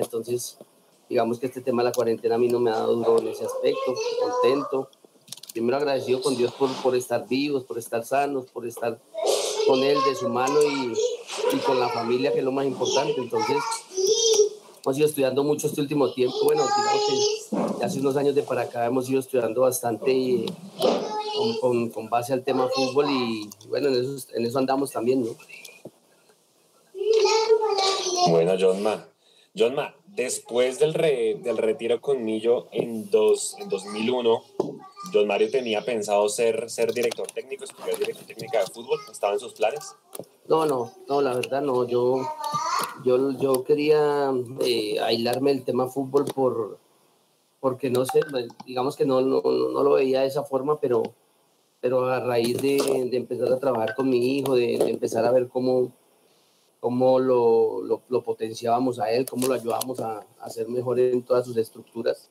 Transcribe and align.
entonces 0.00 0.58
digamos 1.10 1.40
que 1.40 1.46
este 1.46 1.60
tema 1.60 1.82
de 1.82 1.88
la 1.88 1.92
cuarentena 1.92 2.36
a 2.36 2.38
mí 2.38 2.48
no 2.48 2.60
me 2.60 2.70
ha 2.70 2.76
dado 2.76 2.94
duro 2.94 3.18
en 3.18 3.28
ese 3.28 3.44
aspecto, 3.44 3.94
contento. 4.20 4.88
Primero 5.52 5.76
agradecido 5.76 6.22
con 6.22 6.36
Dios 6.36 6.52
por, 6.52 6.70
por 6.82 6.94
estar 6.94 7.26
vivos, 7.26 7.64
por 7.64 7.78
estar 7.78 8.04
sanos, 8.04 8.46
por 8.46 8.64
estar 8.64 9.00
con 9.66 9.82
Él 9.82 9.98
de 10.08 10.14
su 10.14 10.28
mano 10.28 10.62
y, 10.62 10.92
y 11.52 11.58
con 11.58 11.80
la 11.80 11.88
familia, 11.88 12.32
que 12.32 12.38
es 12.38 12.44
lo 12.44 12.52
más 12.52 12.64
importante. 12.64 13.14
Entonces, 13.18 13.56
hemos 14.84 14.98
ido 14.98 15.06
estudiando 15.08 15.42
mucho 15.42 15.66
este 15.66 15.80
último 15.80 16.12
tiempo. 16.12 16.36
Bueno, 16.44 16.62
digamos 16.62 17.76
que 17.78 17.84
hace 17.84 17.98
unos 17.98 18.16
años 18.16 18.36
de 18.36 18.44
para 18.44 18.62
acá 18.62 18.86
hemos 18.86 19.08
ido 19.10 19.18
estudiando 19.18 19.62
bastante 19.62 20.46
con, 21.36 21.58
con, 21.58 21.88
con, 21.90 22.08
base 22.08 22.32
al 22.32 22.44
tema 22.44 22.68
fútbol 22.68 23.06
y 23.10 23.50
bueno, 23.68 23.88
en 23.88 23.94
eso, 23.94 24.28
en 24.32 24.46
eso 24.46 24.58
andamos 24.58 24.92
también, 24.92 25.24
¿no? 25.24 25.34
Bueno, 28.28 29.09
Johnma. 29.56 29.82
Johnma, 29.82 29.94
después 30.06 30.78
del, 30.78 30.94
re, 30.94 31.38
del 31.42 31.56
retiro 31.56 32.00
con 32.00 32.24
Millo 32.24 32.68
en, 32.72 33.10
dos, 33.10 33.56
en 33.58 33.68
2001, 33.68 34.42
John 35.12 35.26
Mario 35.26 35.50
tenía 35.50 35.82
pensado 35.84 36.28
ser, 36.28 36.70
ser 36.70 36.92
director 36.92 37.26
técnico, 37.28 37.64
estudiar 37.64 37.98
dirección 37.98 38.26
técnica 38.26 38.60
de 38.60 38.66
fútbol. 38.66 38.98
¿Estaba 39.10 39.32
en 39.32 39.40
sus 39.40 39.54
planes? 39.54 39.94
No, 40.48 40.66
no, 40.66 40.92
no, 41.08 41.20
la 41.20 41.34
verdad 41.34 41.62
no. 41.62 41.86
Yo, 41.86 42.20
yo, 43.04 43.32
yo 43.38 43.64
quería 43.64 44.32
eh, 44.60 45.00
aislarme 45.00 45.52
el 45.52 45.64
tema 45.64 45.88
fútbol 45.88 46.26
por, 46.26 46.78
porque 47.60 47.90
no 47.90 48.04
sé, 48.04 48.20
pues, 48.30 48.48
digamos 48.66 48.96
que 48.96 49.04
no, 49.04 49.20
no, 49.20 49.40
no 49.42 49.82
lo 49.82 49.92
veía 49.92 50.20
de 50.20 50.26
esa 50.26 50.44
forma, 50.44 50.78
pero, 50.80 51.02
pero 51.80 52.06
a 52.06 52.20
raíz 52.20 52.60
de, 52.60 53.08
de 53.10 53.16
empezar 53.16 53.52
a 53.52 53.58
trabajar 53.58 53.94
con 53.94 54.08
mi 54.08 54.38
hijo, 54.38 54.54
de, 54.54 54.78
de 54.78 54.90
empezar 54.90 55.24
a 55.24 55.32
ver 55.32 55.48
cómo, 55.48 55.92
cómo 56.80 57.20
lo, 57.20 57.82
lo, 57.82 58.02
lo, 58.08 58.22
potenciábamos 58.22 58.98
a 58.98 59.10
él, 59.12 59.26
cómo 59.26 59.46
lo 59.46 59.54
ayudábamos 59.54 60.00
a, 60.00 60.26
a 60.40 60.50
ser 60.50 60.68
mejor 60.68 60.98
en 60.98 61.22
todas 61.22 61.44
sus 61.44 61.56
estructuras 61.56 62.28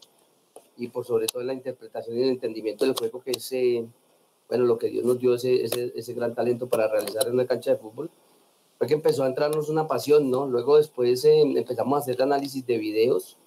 y 0.75 0.87
por 0.87 1.05
sobre 1.05 1.27
todo 1.27 1.41
en 1.41 1.47
la 1.47 1.53
interpretación 1.53 2.17
y 2.17 2.23
el 2.23 2.29
entendimiento 2.29 2.85
del 2.85 2.95
juego, 2.95 3.21
que 3.21 3.31
es 3.31 3.53
bueno, 4.47 4.65
lo 4.65 4.79
que 4.79 4.89
Dios 4.89 5.05
nos 5.05 5.19
dio 5.19 5.35
ese, 5.35 5.63
ese, 5.63 5.93
ese, 5.95 6.13
gran 6.13 6.33
talento 6.33 6.67
para 6.67 6.87
realizar 6.87 7.27
en 7.27 7.33
una 7.33 7.45
cancha 7.45 7.71
de 7.71 7.77
fútbol, 7.77 8.09
fue 8.79 8.87
que 8.87 8.95
empezó 8.95 9.23
a 9.23 9.27
entrarnos 9.27 9.69
una 9.69 9.87
pasión, 9.87 10.31
¿no? 10.31 10.47
Luego 10.47 10.77
después 10.77 11.23
eh, 11.25 11.41
empezamos 11.41 11.95
a 11.95 12.01
hacer 12.01 12.21
análisis 12.21 12.65
de 12.65 12.77
videos 12.77 13.37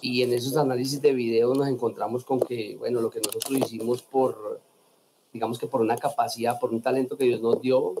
y 0.00 0.22
en 0.22 0.32
esos 0.32 0.56
análisis 0.56 1.02
de 1.02 1.12
videos 1.12 1.56
nos 1.56 1.66
encontramos 1.66 2.24
con 2.24 2.38
que, 2.38 2.76
bueno, 2.78 3.00
lo 3.00 3.10
que 3.10 3.18
nosotros 3.18 3.58
hicimos 3.58 4.02
por, 4.02 4.60
digamos 5.38 5.60
que 5.60 5.68
por 5.68 5.80
una 5.80 5.96
capacidad, 5.96 6.58
por 6.58 6.72
un 6.72 6.82
talento 6.82 7.16
que 7.16 7.24
Dios 7.24 7.40
nos 7.40 7.62
dio, 7.62 7.94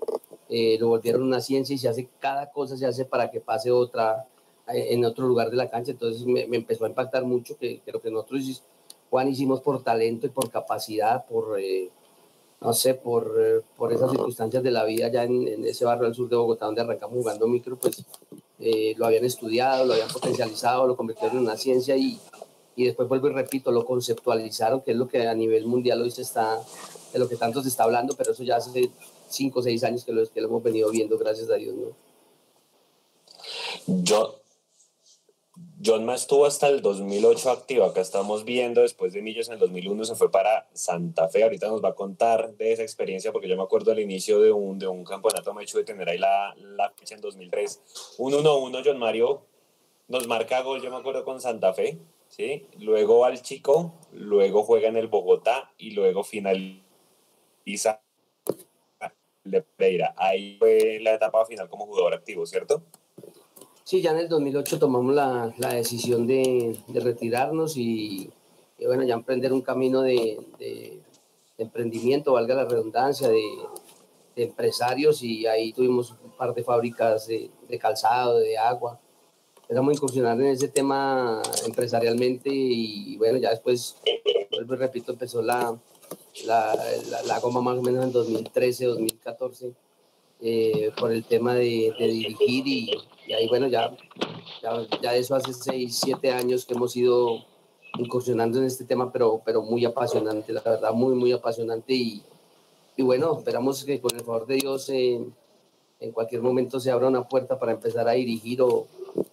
eh, 0.48 0.76
lo 0.80 0.88
volvieron 0.88 1.22
una 1.22 1.40
ciencia 1.40 1.72
y 1.72 1.78
se 1.78 1.88
hace 1.88 2.08
cada 2.18 2.50
cosa, 2.50 2.76
se 2.76 2.84
hace 2.84 3.04
para 3.04 3.30
que 3.30 3.38
pase 3.38 3.70
otra 3.70 4.26
eh, 4.66 4.88
en 4.90 5.04
otro 5.04 5.28
lugar 5.28 5.48
de 5.48 5.56
la 5.56 5.70
cancha. 5.70 5.92
Entonces 5.92 6.26
me, 6.26 6.42
empezó 6.50 6.84
a 6.84 6.88
impactar 6.88 7.24
mucho 7.24 7.56
que, 7.56 7.78
que, 7.78 7.92
lo 7.92 8.00
que 8.00 8.10
nosotros, 8.10 8.64
Juan, 9.08 9.28
hicimos 9.28 9.60
por 9.60 9.84
talento 9.84 10.26
y 10.26 10.30
por 10.30 10.50
capacidad, 10.50 11.26
por, 11.26 11.60
eh, 11.60 11.90
no 12.60 12.72
sé, 12.72 12.94
por, 12.94 13.64
por 13.76 13.92
esas 13.92 14.10
circunstancias 14.10 14.64
de 14.64 14.72
la 14.72 14.82
vida 14.82 15.06
ya 15.12 15.22
en, 15.22 15.64
ese 15.64 15.84
barrio 15.84 16.06
del 16.06 16.16
sur 16.16 16.28
de 16.28 16.34
Bogotá 16.34 16.66
donde 16.66 16.80
arrancamos 16.80 17.18
jugando 17.18 17.46
micro, 17.46 17.76
pues 17.76 18.04
lo 18.96 19.06
habían 19.06 19.24
estudiado, 19.24 19.84
lo 19.84 19.92
habían 19.92 20.08
potencializado, 20.08 20.88
lo 20.88 20.96
convirtieron 20.96 21.36
en 21.36 21.42
una 21.44 21.56
ciencia 21.56 21.96
y, 21.96 22.18
y 22.78 22.84
después 22.84 23.08
vuelvo 23.08 23.26
y 23.26 23.32
repito, 23.32 23.72
lo 23.72 23.84
conceptualizaron, 23.84 24.82
que 24.82 24.92
es 24.92 24.96
lo 24.96 25.08
que 25.08 25.26
a 25.26 25.34
nivel 25.34 25.66
mundial 25.66 26.00
hoy 26.00 26.12
se 26.12 26.22
está, 26.22 26.60
de 27.12 27.18
lo 27.18 27.28
que 27.28 27.34
tanto 27.34 27.60
se 27.60 27.68
está 27.68 27.82
hablando, 27.82 28.14
pero 28.16 28.30
eso 28.30 28.44
ya 28.44 28.54
hace 28.54 28.90
cinco 29.28 29.58
o 29.58 29.62
seis 29.64 29.82
años 29.82 30.04
que 30.04 30.12
lo, 30.12 30.24
que 30.30 30.40
lo 30.40 30.46
hemos 30.46 30.62
venido 30.62 30.88
viendo, 30.88 31.18
gracias 31.18 31.50
a 31.50 31.56
Dios, 31.56 31.74
¿no? 31.74 31.96
Yo, 34.04 34.40
John 35.84 36.08
estuvo 36.10 36.46
hasta 36.46 36.68
el 36.68 36.80
2008 36.80 37.50
activo. 37.50 37.84
Acá 37.84 38.00
estamos 38.00 38.44
viendo, 38.44 38.82
después 38.82 39.12
de 39.12 39.22
Millos 39.22 39.48
en 39.48 39.54
el 39.54 39.60
2001 39.60 40.04
se 40.04 40.14
fue 40.14 40.30
para 40.30 40.68
Santa 40.72 41.28
Fe. 41.28 41.42
Ahorita 41.42 41.66
nos 41.66 41.82
va 41.82 41.88
a 41.90 41.94
contar 41.94 42.54
de 42.54 42.72
esa 42.72 42.82
experiencia 42.82 43.32
porque 43.32 43.48
yo 43.48 43.56
me 43.56 43.64
acuerdo 43.64 43.90
al 43.90 43.98
inicio 43.98 44.40
de 44.40 44.52
un, 44.52 44.78
de 44.78 44.86
un 44.86 45.04
campeonato 45.04 45.52
me 45.52 45.62
he 45.62 45.64
hecho 45.64 45.78
de 45.78 45.84
tener 45.84 46.08
ahí 46.08 46.18
la, 46.18 46.54
la 46.56 46.90
fecha 46.90 47.16
en 47.16 47.20
2003. 47.20 47.80
Un 48.18 48.34
1-1, 48.34 48.82
John 48.84 48.98
Mario 48.98 49.42
nos 50.08 50.26
marca 50.26 50.62
gol, 50.62 50.80
yo 50.80 50.90
me 50.90 50.96
acuerdo 50.96 51.24
con 51.24 51.40
Santa 51.40 51.72
Fe. 51.72 51.98
¿Sí? 52.28 52.66
Luego 52.78 53.24
al 53.24 53.42
Chico, 53.42 53.94
luego 54.12 54.62
juega 54.62 54.88
en 54.88 54.96
el 54.96 55.08
Bogotá 55.08 55.72
y 55.78 55.90
luego 55.90 56.24
finaliza 56.24 56.82
de 59.44 59.62
Pereira. 59.62 60.14
Ahí 60.16 60.56
fue 60.58 60.98
la 61.00 61.14
etapa 61.14 61.44
final 61.46 61.68
como 61.68 61.86
jugador 61.86 62.14
activo, 62.14 62.46
¿cierto? 62.46 62.82
Sí, 63.84 64.02
ya 64.02 64.10
en 64.10 64.18
el 64.18 64.28
2008 64.28 64.78
tomamos 64.78 65.14
la, 65.14 65.54
la 65.56 65.72
decisión 65.72 66.26
de, 66.26 66.78
de 66.88 67.00
retirarnos 67.00 67.76
y, 67.76 68.30
bueno, 68.84 69.02
ya 69.04 69.14
emprender 69.14 69.52
un 69.52 69.62
camino 69.62 70.02
de, 70.02 70.38
de, 70.58 71.00
de 71.56 71.64
emprendimiento, 71.64 72.32
valga 72.34 72.54
la 72.54 72.64
redundancia, 72.64 73.28
de, 73.28 73.42
empresarios 74.36 75.24
y 75.24 75.46
ahí 75.46 75.72
tuvimos 75.72 76.14
un 76.22 76.30
par 76.30 76.54
de 76.54 76.62
fábricas 76.62 77.26
de, 77.26 77.50
calzado, 77.80 78.38
de 78.38 78.56
agua. 78.56 79.00
Empezamos 79.68 79.90
a 79.90 79.96
incursionar 79.96 80.40
en 80.40 80.46
ese 80.46 80.68
tema 80.68 81.42
empresarialmente 81.66 82.48
y 82.50 83.18
bueno, 83.18 83.36
ya 83.36 83.50
después, 83.50 83.96
vuelvo 84.50 84.72
y 84.72 84.76
repito, 84.78 85.12
empezó 85.12 85.42
la, 85.42 85.78
la, 86.46 86.74
la, 87.10 87.22
la 87.24 87.38
goma 87.38 87.60
más 87.60 87.76
o 87.76 87.82
menos 87.82 88.02
en 88.02 88.12
2013, 88.12 88.86
2014 88.86 89.74
eh, 90.40 90.90
por 90.98 91.12
el 91.12 91.22
tema 91.22 91.52
de, 91.54 91.92
de 91.98 92.06
dirigir 92.06 92.66
y, 92.66 92.90
y, 93.26 93.32
ahí 93.34 93.46
bueno, 93.46 93.68
ya, 93.68 93.94
ya, 94.62 94.86
ya, 95.02 95.14
eso 95.14 95.34
hace 95.34 95.52
6, 95.52 95.94
7 96.02 96.32
años 96.32 96.64
que 96.64 96.72
hemos 96.72 96.96
ido 96.96 97.44
incursionando 97.98 98.60
en 98.60 98.64
este 98.64 98.86
tema, 98.86 99.12
pero, 99.12 99.42
pero 99.44 99.60
muy 99.60 99.84
apasionante, 99.84 100.50
la 100.50 100.62
verdad, 100.62 100.94
muy, 100.94 101.14
muy 101.14 101.32
apasionante 101.32 101.92
y, 101.92 102.22
y 102.96 103.02
bueno, 103.02 103.36
esperamos 103.36 103.84
que 103.84 104.00
con 104.00 104.16
el 104.16 104.24
favor 104.24 104.46
de 104.46 104.54
Dios 104.54 104.88
eh, 104.88 105.20
en 106.00 106.12
cualquier 106.12 106.40
momento 106.40 106.80
se 106.80 106.90
abra 106.90 107.08
una 107.08 107.28
puerta 107.28 107.58
para 107.58 107.72
empezar 107.72 108.08
a 108.08 108.12
dirigir 108.12 108.62
o, 108.62 108.86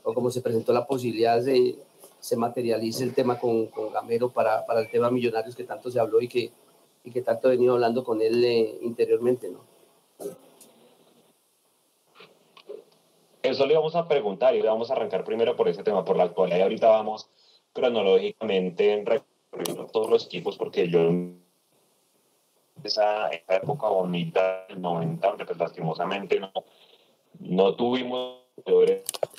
o 0.04 0.14
como 0.14 0.32
se 0.32 0.42
presentó 0.42 0.74
la 0.74 0.86
posibilidad 0.86 1.42
de 1.42 1.76
se 2.20 2.36
materialice 2.36 3.04
el 3.04 3.14
tema 3.14 3.40
con, 3.40 3.68
con 3.68 3.92
Gamero 3.92 4.30
para, 4.30 4.66
para 4.66 4.80
el 4.80 4.90
tema 4.90 5.12
millonarios 5.12 5.56
que 5.56 5.64
tanto 5.64 5.92
se 5.92 6.00
habló 6.00 6.22
y 6.22 6.28
que, 6.28 6.52
y 7.04 7.12
que 7.12 7.22
tanto 7.22 7.48
he 7.48 7.52
venido 7.52 7.74
hablando 7.74 8.04
con 8.04 8.20
él 8.22 8.44
eh, 8.44 8.80
interiormente, 8.82 9.50
¿no? 9.50 9.60
Eso 13.44 13.68
le 13.68 13.76
vamos 13.76 13.96
a 13.96 14.08
preguntar 14.08 14.56
y 14.56 14.62
le 14.64 14.68
vamos 14.68 14.90
a 14.90 14.94
arrancar 14.94 15.24
primero 15.24 15.56
por 15.56 15.70
ese 15.70 15.84
tema, 15.84 16.04
por 16.04 16.18
la 16.18 16.24
actualidad. 16.24 16.58
Y 16.58 16.62
ahorita 16.64 16.90
vamos 16.90 17.30
cronológicamente 17.74 19.04
recorriendo 19.06 19.86
todos 19.86 20.10
los 20.10 20.26
equipos, 20.26 20.58
porque 20.58 20.90
yo 20.90 21.12
esa, 22.84 23.30
esa 23.30 23.56
época 23.58 23.88
bonita 23.88 24.66
del 24.68 24.82
90, 24.82 25.28
donde 25.28 25.46
pues 25.46 25.60
lastimosamente 25.60 26.40
no, 26.40 26.52
no 27.40 27.76
tuvimos 27.76 28.46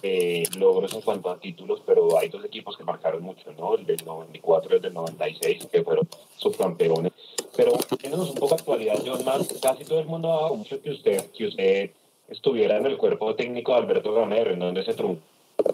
eh, 0.02 0.44
logros 0.58 0.92
en 0.94 1.00
cuanto 1.00 1.30
a 1.30 1.38
títulos, 1.38 1.82
pero 1.84 2.18
hay 2.18 2.28
dos 2.28 2.44
equipos 2.44 2.76
que 2.76 2.84
marcaron 2.84 3.22
mucho, 3.22 3.52
¿no? 3.52 3.74
El 3.74 3.86
del 3.86 4.04
94 4.04 4.72
y 4.72 4.76
el 4.76 4.82
del 4.82 4.94
96, 4.94 5.68
que 5.70 5.82
fueron 5.82 6.08
subcampeones. 6.36 7.12
Pero 7.56 7.72
teniendo 8.00 8.24
un 8.24 8.34
poco 8.34 8.54
actualidad, 8.54 9.02
John, 9.04 9.24
más, 9.24 9.46
casi 9.60 9.84
todo 9.84 10.00
el 10.00 10.06
mundo 10.06 10.30
ha 10.32 10.52
mucho 10.52 10.80
que 10.80 10.90
usted, 10.90 11.30
que 11.30 11.46
usted 11.46 11.90
estuviera 12.28 12.76
en 12.76 12.86
el 12.86 12.96
cuerpo 12.96 13.34
técnico 13.34 13.72
de 13.72 13.78
Alberto 13.78 14.12
Gamero, 14.12 14.52
en 14.52 14.58
donde 14.58 14.84
se 14.84 14.94
truncó 14.94 15.22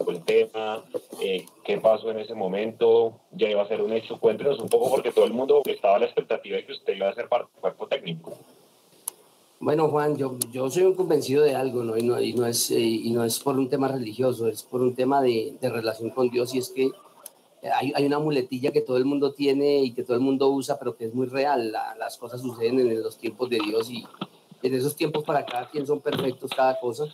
el 0.07 0.23
tema, 0.23 0.83
eh, 1.21 1.45
qué 1.63 1.77
pasó 1.77 2.11
en 2.11 2.19
ese 2.19 2.33
momento, 2.33 3.19
ya 3.31 3.49
iba 3.49 3.61
a 3.61 3.67
ser 3.67 3.81
un 3.81 3.93
hecho. 3.93 4.19
Cuéntenos 4.19 4.59
un 4.59 4.69
poco 4.69 4.89
porque 4.89 5.11
todo 5.11 5.25
el 5.25 5.33
mundo 5.33 5.61
estaba 5.65 5.97
a 5.97 5.99
la 5.99 6.05
expectativa 6.05 6.57
de 6.57 6.65
que 6.65 6.73
usted 6.73 6.95
iba 6.95 7.09
a 7.09 7.13
ser 7.13 7.27
parte 7.27 7.51
del 7.51 7.61
cuerpo 7.61 7.87
técnico. 7.87 8.37
Bueno, 9.63 9.87
Juan, 9.87 10.17
yo, 10.17 10.37
yo 10.51 10.69
soy 10.69 10.83
un 10.83 10.93
convencido 10.93 11.41
de 11.41 11.55
algo, 11.55 11.85
¿no? 11.85 11.97
Y, 11.97 12.03
no, 12.03 12.19
y, 12.19 12.33
no 12.33 12.45
es, 12.45 12.69
eh, 12.69 12.81
y 12.81 13.11
no 13.11 13.23
es 13.23 13.39
por 13.39 13.57
un 13.57 13.69
tema 13.69 13.87
religioso, 13.87 14.49
es 14.49 14.61
por 14.61 14.81
un 14.81 14.93
tema 14.93 15.21
de, 15.21 15.55
de 15.61 15.69
relación 15.69 16.09
con 16.09 16.29
Dios 16.29 16.53
y 16.53 16.57
es 16.57 16.69
que 16.69 16.91
hay, 17.73 17.93
hay, 17.95 18.05
una 18.05 18.19
muletilla 18.19 18.73
que 18.73 18.81
todo 18.81 18.97
el 18.97 19.05
mundo 19.05 19.31
tiene 19.31 19.77
y 19.77 19.93
que 19.93 20.03
todo 20.03 20.17
el 20.17 20.21
mundo 20.21 20.49
usa, 20.49 20.77
pero 20.77 20.97
que 20.97 21.05
es 21.05 21.13
muy 21.13 21.27
real. 21.27 21.71
La, 21.71 21.95
las 21.95 22.17
cosas 22.17 22.41
suceden 22.41 22.77
en 22.77 23.01
los 23.01 23.17
tiempos 23.17 23.49
de 23.49 23.59
Dios 23.59 23.89
y, 23.89 24.05
en 24.63 24.73
esos 24.73 24.97
tiempos 24.97 25.23
para 25.23 25.45
cada 25.45 25.69
quien 25.69 25.87
son 25.87 26.01
perfectos 26.01 26.51
cada 26.53 26.77
cosa. 26.77 27.05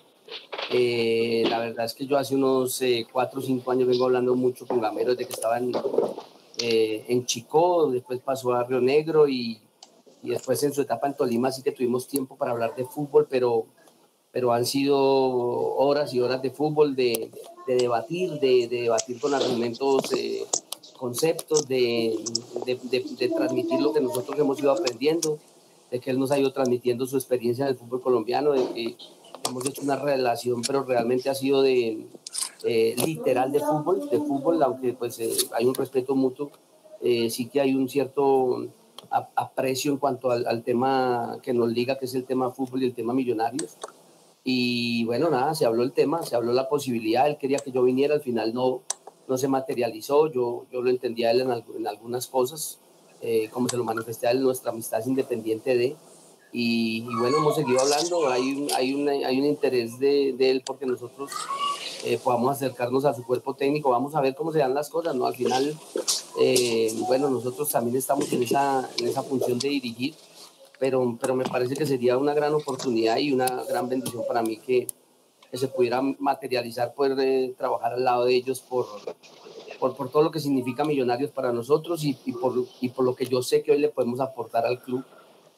Eh, 0.71 1.43
la 1.47 1.59
verdad 1.59 1.85
es 1.85 1.93
que 1.93 2.07
yo 2.07 2.17
hace 2.17 2.33
unos 2.33 2.81
eh, 2.81 3.05
cuatro 3.11 3.41
o 3.41 3.43
cinco 3.43 3.69
años 3.69 3.87
vengo 3.87 4.05
hablando 4.05 4.33
mucho 4.33 4.65
con 4.65 4.81
Gamero 4.81 5.11
desde 5.11 5.27
que 5.27 5.33
estaba 5.33 5.59
en, 5.59 5.71
eh, 6.57 7.05
en 7.09 7.27
Chicó, 7.27 7.91
después 7.91 8.19
pasó 8.21 8.53
a 8.53 8.63
Río 8.63 8.81
Negro 8.81 9.27
y, 9.27 9.61
y, 10.23 10.29
después 10.29 10.61
en 10.63 10.73
su 10.73 10.81
etapa 10.81 11.07
en 11.07 11.15
Tolima, 11.15 11.49
así 11.49 11.61
que 11.61 11.71
tuvimos 11.71 12.07
tiempo 12.07 12.35
para 12.35 12.51
hablar 12.51 12.75
de 12.75 12.85
fútbol, 12.85 13.27
pero, 13.29 13.65
pero 14.31 14.53
han 14.53 14.65
sido 14.65 14.97
horas 14.97 16.13
y 16.13 16.21
horas 16.21 16.41
de 16.41 16.51
fútbol, 16.51 16.95
de, 16.95 17.31
de 17.67 17.75
debatir, 17.75 18.39
de, 18.39 18.67
de, 18.67 18.81
debatir 18.83 19.19
con 19.19 19.33
argumentos, 19.33 20.11
eh, 20.13 20.45
conceptos, 20.97 21.67
de, 21.67 22.17
de 22.65 23.29
transmitir 23.29 23.79
lo 23.79 23.93
que 23.93 24.01
nosotros 24.01 24.37
hemos 24.37 24.59
ido 24.59 24.71
aprendiendo 24.71 25.39
de 25.91 25.99
que 25.99 26.11
él 26.11 26.19
nos 26.19 26.31
ha 26.31 26.39
ido 26.39 26.51
transmitiendo 26.51 27.05
su 27.05 27.17
experiencia 27.17 27.65
en 27.65 27.71
el 27.71 27.77
fútbol 27.77 28.01
colombiano, 28.01 28.51
de 28.51 28.65
que 28.73 28.95
hemos 29.47 29.65
hecho 29.65 29.81
una 29.81 29.95
relación, 29.95 30.61
pero 30.61 30.83
realmente 30.83 31.29
ha 31.29 31.35
sido 31.35 31.61
de, 31.61 32.05
eh, 32.63 32.95
literal 33.05 33.51
de 33.51 33.59
fútbol, 33.59 34.09
de 34.09 34.19
fútbol, 34.19 34.61
aunque 34.61 34.93
pues 34.93 35.19
eh, 35.19 35.31
hay 35.53 35.65
un 35.65 35.73
respeto 35.73 36.15
mutuo, 36.15 36.51
eh, 37.01 37.29
sí 37.29 37.49
que 37.49 37.61
hay 37.61 37.73
un 37.73 37.89
cierto 37.89 38.67
aprecio 39.09 39.91
en 39.91 39.97
cuanto 39.97 40.31
al, 40.31 40.45
al, 40.47 40.63
tema 40.63 41.39
que 41.41 41.53
nos 41.53 41.71
liga, 41.71 41.97
que 41.97 42.05
es 42.05 42.15
el 42.15 42.25
tema 42.25 42.51
fútbol 42.51 42.83
y 42.83 42.87
el 42.87 42.93
tema 42.93 43.13
millonarios. 43.13 43.77
Y 44.43 45.05
bueno, 45.05 45.29
nada, 45.29 45.53
se 45.53 45.65
habló 45.65 45.83
el 45.83 45.91
tema, 45.91 46.23
se 46.23 46.35
habló 46.35 46.53
la 46.53 46.69
posibilidad, 46.69 47.27
él 47.27 47.37
quería 47.37 47.59
que 47.59 47.71
yo 47.71 47.83
viniera, 47.83 48.15
al 48.15 48.21
final 48.21 48.53
no, 48.53 48.81
no 49.27 49.37
se 49.37 49.47
materializó, 49.47 50.31
yo, 50.31 50.65
yo 50.71 50.81
lo 50.81 50.89
entendía 50.89 51.31
él 51.31 51.41
en, 51.41 51.51
en 51.51 51.87
algunas 51.87 52.27
cosas, 52.27 52.79
eh, 53.21 53.49
como 53.51 53.67
se 53.67 53.77
lo 53.77 53.83
manifesté 53.83 54.27
a 54.27 54.31
él, 54.31 54.41
nuestra 54.41 54.71
amistad 54.71 55.01
es 55.01 55.07
independiente 55.07 55.77
de, 55.77 55.95
y, 56.51 57.01
bueno, 57.01 57.37
hemos 57.37 57.55
seguido 57.55 57.79
hablando, 57.79 58.27
hay 58.29 58.53
un, 58.53 58.71
hay 58.73 58.93
un, 58.93 59.07
hay 59.07 59.39
un 59.39 59.45
interés 59.45 59.99
de, 59.99 60.33
de 60.33 60.49
él 60.49 60.63
porque 60.65 60.85
nosotros 60.87 61.31
eh, 62.03 62.19
podamos 62.23 62.51
acercarnos 62.51 63.05
a 63.05 63.13
su 63.13 63.23
cuerpo 63.23 63.55
técnico, 63.55 63.89
vamos 63.89 64.15
a 64.15 64.21
ver 64.21 64.35
cómo 64.35 64.51
se 64.51 64.59
dan 64.59 64.73
las 64.73 64.89
cosas, 64.89 65.15
¿no? 65.15 65.25
Al 65.25 65.35
final, 65.35 65.77
eh, 66.39 66.93
bueno, 67.07 67.29
nosotros 67.29 67.69
también 67.69 67.97
estamos 67.97 68.31
en 68.31 68.43
esa, 68.43 68.89
en 68.97 69.07
esa 69.07 69.23
función 69.23 69.59
de 69.59 69.69
dirigir, 69.69 70.15
pero, 70.79 71.17
pero 71.19 71.35
me 71.35 71.43
parece 71.43 71.75
que 71.75 71.85
sería 71.85 72.17
una 72.17 72.33
gran 72.33 72.53
oportunidad 72.53 73.17
y 73.17 73.33
una 73.33 73.47
gran 73.67 73.89
bendición 73.89 74.23
para 74.27 74.41
mí 74.41 74.57
que, 74.57 74.87
que 75.51 75.57
se 75.57 75.67
pudiera 75.67 76.01
materializar, 76.01 76.93
poder 76.93 77.19
eh, 77.19 77.53
trabajar 77.57 77.93
al 77.93 78.03
lado 78.03 78.25
de 78.25 78.35
ellos 78.35 78.61
por, 78.61 78.85
por, 79.79 79.95
por, 79.95 80.09
todo 80.09 80.23
lo 80.23 80.31
que 80.31 80.39
significa 80.39 80.85
Millonarios 80.85 81.31
para 81.31 81.51
nosotros 81.51 82.03
y, 82.03 82.17
y, 82.25 82.31
por, 82.31 82.53
y 82.79 82.89
por 82.89 83.03
lo 83.03 83.15
que 83.15 83.25
yo 83.25 83.41
sé 83.41 83.61
que 83.61 83.71
hoy 83.71 83.79
le 83.79 83.89
podemos 83.89 84.19
aportar 84.19 84.65
al 84.65 84.81
club 84.81 85.03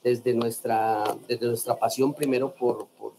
desde 0.03 0.33
nuestra, 0.33 1.03
desde 1.27 1.45
nuestra 1.45 1.77
pasión, 1.77 2.13
primero 2.13 2.55
por, 2.55 2.87
por, 2.97 3.13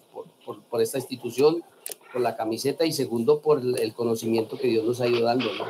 por, 0.45 0.61
por 0.63 0.83
esta 0.83 0.99
institución, 0.99 1.63
por 2.13 2.23
la 2.23 2.37
camiseta 2.37 2.85
y 2.85 2.93
segundo 2.93 3.41
por 3.41 3.61
el 3.61 3.95
conocimiento 3.95 4.59
que 4.59 4.69
Dios 4.69 4.85
nos 4.85 5.01
ha 5.01 5.09
ido 5.09 5.25
dando, 5.25 5.53
¿no? 5.55 5.65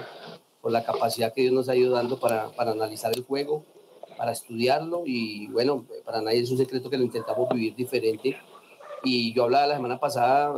por 0.63 0.71
la 0.71 0.85
capacidad 0.85 1.33
que 1.35 1.43
Dios 1.43 1.53
nos 1.53 1.69
ha 1.69 1.77
ido 1.77 1.93
dando 1.93 2.19
para, 2.19 2.49
para 2.51 2.71
analizar 2.71 3.13
el 3.15 3.25
juego, 3.25 3.65
para 4.17 4.33
estudiarlo 4.33 5.03
y 5.05 5.49
bueno, 5.49 5.85
para 6.05 6.23
nadie 6.23 6.41
es 6.41 6.51
un 6.51 6.57
secreto 6.59 6.89
que 6.89 6.97
lo 6.97 7.05
intentamos 7.05 7.49
vivir 7.53 7.75
diferente. 7.75 8.37
Y 9.05 9.33
yo 9.35 9.43
hablaba 9.43 9.67
la 9.67 9.75
semana 9.75 9.99
pasada, 9.99 10.55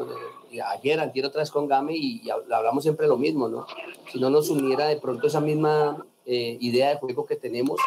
eh, 0.52 0.60
ayer, 0.60 1.00
ayer 1.00 1.24
otra 1.24 1.40
vez 1.40 1.50
con 1.50 1.66
Game 1.66 1.96
y, 1.96 2.28
hablamos 2.28 2.82
siempre 2.82 3.06
lo 3.06 3.16
mismo, 3.16 3.48
¿no? 3.48 3.66
Si 4.12 4.20
no 4.20 4.28
nos 4.28 4.50
uniera 4.50 4.86
de 4.86 4.98
pronto 4.98 5.26
esa 5.26 5.40
misma 5.40 6.04
eh, 6.26 6.58
idea 6.60 6.90
de 6.90 6.96
juego 6.96 7.24
que 7.24 7.36
tenemos, 7.36 7.80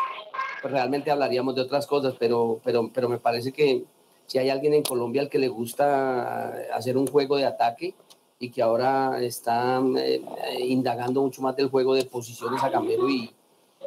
pues 0.60 0.74
realmente 0.74 1.12
hablaríamos 1.12 1.54
de 1.54 1.62
otras 1.62 1.86
cosas, 1.86 2.16
pero, 2.18 2.60
pero, 2.64 2.90
pero 2.92 3.08
me 3.08 3.20
parece 3.20 3.54
que 3.54 3.86
si 4.28 4.38
hay 4.38 4.50
alguien 4.50 4.74
en 4.74 4.84
Colombia 4.84 5.22
al 5.22 5.30
que 5.30 5.40
le 5.40 5.48
gusta 5.48 6.50
hacer 6.74 6.98
un 6.98 7.08
juego 7.08 7.38
de 7.38 7.46
ataque 7.46 7.96
y 8.40 8.52
que 8.52 8.62
ahora 8.62 9.22
está 9.24 9.82
eh, 9.98 10.22
indagando 10.60 11.22
mucho 11.22 11.42
más 11.42 11.56
del 11.56 11.70
juego 11.70 11.96
de 11.96 12.06
posiciones 12.06 12.64
a 12.64 12.70
Camero 12.70 13.10
y, 13.10 13.32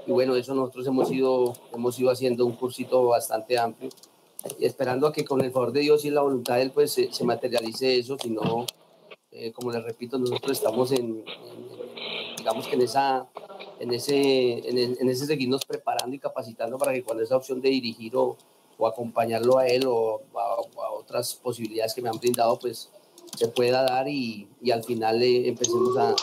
y 0.07 0.13
bueno, 0.13 0.35
eso 0.35 0.55
nosotros 0.55 0.87
hemos 0.87 1.11
ido, 1.13 1.53
hemos 1.73 1.99
ido 2.01 2.11
haciendo 2.11 2.45
un 2.47 2.57
cursito 2.57 3.05
bastante 3.05 3.59
amplio 3.59 3.91
esperando 4.59 5.07
a 5.07 5.13
que 5.13 5.25
con 5.25 5.43
el 5.43 5.53
favor 5.53 5.73
de 5.73 5.81
Dios 5.81 6.05
y 6.05 6.11
la 6.11 6.23
voluntad 6.23 6.57
de 6.57 6.63
Él 6.63 6.71
pues 6.71 6.93
se, 6.93 7.13
se 7.13 7.25
materialice 7.25 7.99
eso, 7.99 8.17
si 8.19 8.31
no, 8.31 8.67
eh, 9.31 9.53
como 9.53 9.71
les 9.71 9.85
repito, 9.85 10.19
nosotros 10.19 10.53
estamos 10.53 10.93
en, 10.93 11.23
en, 11.27 12.37
digamos 12.39 12.67
que 12.67 12.75
en 12.77 12.83
esa, 12.83 13.29
en 13.79 13.93
ese, 13.93 14.69
en, 14.69 14.79
en, 14.99 15.09
ese 15.09 15.27
seguirnos 15.27 15.65
preparando 15.65 16.17
y 16.17 16.19
capacitando 16.19 16.79
para 16.79 16.93
que 16.93 17.03
cuando 17.03 17.23
esa 17.23 17.37
opción 17.37 17.61
de 17.61 17.69
dirigir 17.69 18.17
o, 18.17 18.37
o 18.81 18.87
acompañarlo 18.87 19.59
a 19.59 19.67
él 19.67 19.85
o 19.87 20.23
a, 20.35 20.85
a, 20.85 20.91
otras 20.93 21.35
posibilidades 21.35 21.95
que 21.95 22.03
me 22.03 22.09
han 22.09 22.19
brindado 22.19 22.59
pues 22.59 22.91
se 23.37 23.49
pueda 23.49 23.83
dar 23.83 24.09
y, 24.09 24.49
y 24.63 24.71
al 24.71 24.83
final 24.83 25.23
eh, 25.23 25.49
empecemos 25.49 25.97
a, 25.99 26.15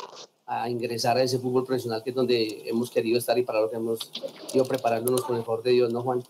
a 0.48 0.70
ingresar 0.70 1.18
a 1.18 1.24
ese 1.24 1.40
fútbol 1.40 1.66
profesional 1.66 2.02
que 2.04 2.10
es 2.10 2.16
donde 2.16 2.64
hemos 2.66 2.90
querido 2.90 3.18
estar 3.18 3.38
y 3.38 3.44
para 3.44 3.62
lo 3.62 3.70
que 3.70 3.76
hemos 3.76 4.12
ido 4.54 4.66
preparándonos 4.66 5.22
con 5.22 5.36
el 5.36 5.44
favor 5.44 5.62
de 5.62 5.72
Dios, 5.72 5.94
¿no, 5.94 6.02
Juan? 6.02 6.24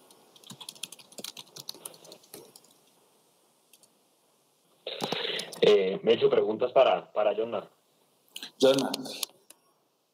Eh, 5.61 5.99
me 6.03 6.11
he 6.11 6.15
hecho 6.15 6.29
preguntas 6.29 6.71
para, 6.71 7.11
para 7.11 7.35
Jonah. 7.35 7.69
Jonah. 8.59 8.91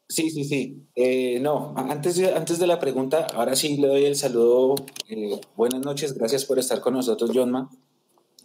Sí, 0.08 0.30
sí, 0.30 0.44
sí. 0.44 0.84
Eh, 0.96 1.40
no, 1.40 1.74
antes 1.76 2.18
de, 2.18 2.34
antes 2.34 2.60
de 2.60 2.68
la 2.68 2.80
pregunta, 2.80 3.28
ahora 3.34 3.56
sí 3.56 3.78
le 3.78 3.88
doy 3.88 4.06
el 4.06 4.16
saludo. 4.16 4.76
Eh, 5.10 5.40
buenas 5.56 5.82
noches, 5.82 6.14
gracias 6.14 6.46
por 6.46 6.60
estar 6.60 6.82
con 6.82 6.94
nosotros, 6.94 7.32
Jonma. 7.34 7.70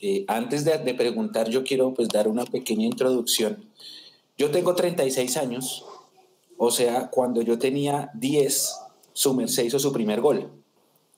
Eh, 0.01 0.25
antes 0.29 0.65
de, 0.65 0.79
de, 0.79 0.95
preguntar, 0.95 1.49
yo 1.49 1.65
quiero 1.65 1.93
pues 1.93 2.09
dar 2.09 2.29
una 2.29 2.45
pequeña 2.45 2.87
introducción. 2.87 3.69
Yo 4.37 4.51
tengo 4.51 4.75
36 4.75 5.37
años, 5.37 5.85
o 6.57 6.71
sea, 6.71 7.11
cuando 7.11 7.43
yo 7.43 7.59
tenía 7.59 8.11
10, 8.15 8.75
su 9.13 9.35
merced 9.35 9.65
hizo 9.65 9.81
su 9.81 9.93
primer 9.93 10.21
gol. 10.21 10.51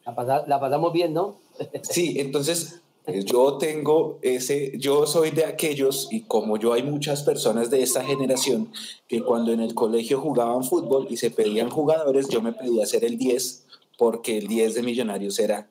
La, 0.06 0.44
la 0.46 0.58
pasamos 0.58 0.92
bien, 0.92 1.12
¿no? 1.12 1.36
sí, 1.82 2.14
entonces 2.18 2.79
yo 3.06 3.58
tengo 3.58 4.18
ese, 4.22 4.72
yo 4.78 5.06
soy 5.06 5.30
de 5.30 5.44
aquellos, 5.44 6.08
y 6.10 6.22
como 6.22 6.56
yo 6.56 6.72
hay 6.72 6.82
muchas 6.82 7.22
personas 7.22 7.70
de 7.70 7.82
esta 7.82 8.04
generación, 8.04 8.72
que 9.08 9.22
cuando 9.22 9.52
en 9.52 9.60
el 9.60 9.74
colegio 9.74 10.20
jugaban 10.20 10.64
fútbol 10.64 11.06
y 11.10 11.16
se 11.16 11.30
pedían 11.30 11.70
jugadores, 11.70 12.28
yo 12.28 12.42
me 12.42 12.52
pedía 12.52 12.86
ser 12.86 13.04
el 13.04 13.18
10, 13.18 13.66
porque 13.98 14.38
el 14.38 14.46
10 14.46 14.74
de 14.74 14.82
Millonarios 14.82 15.38
era 15.38 15.68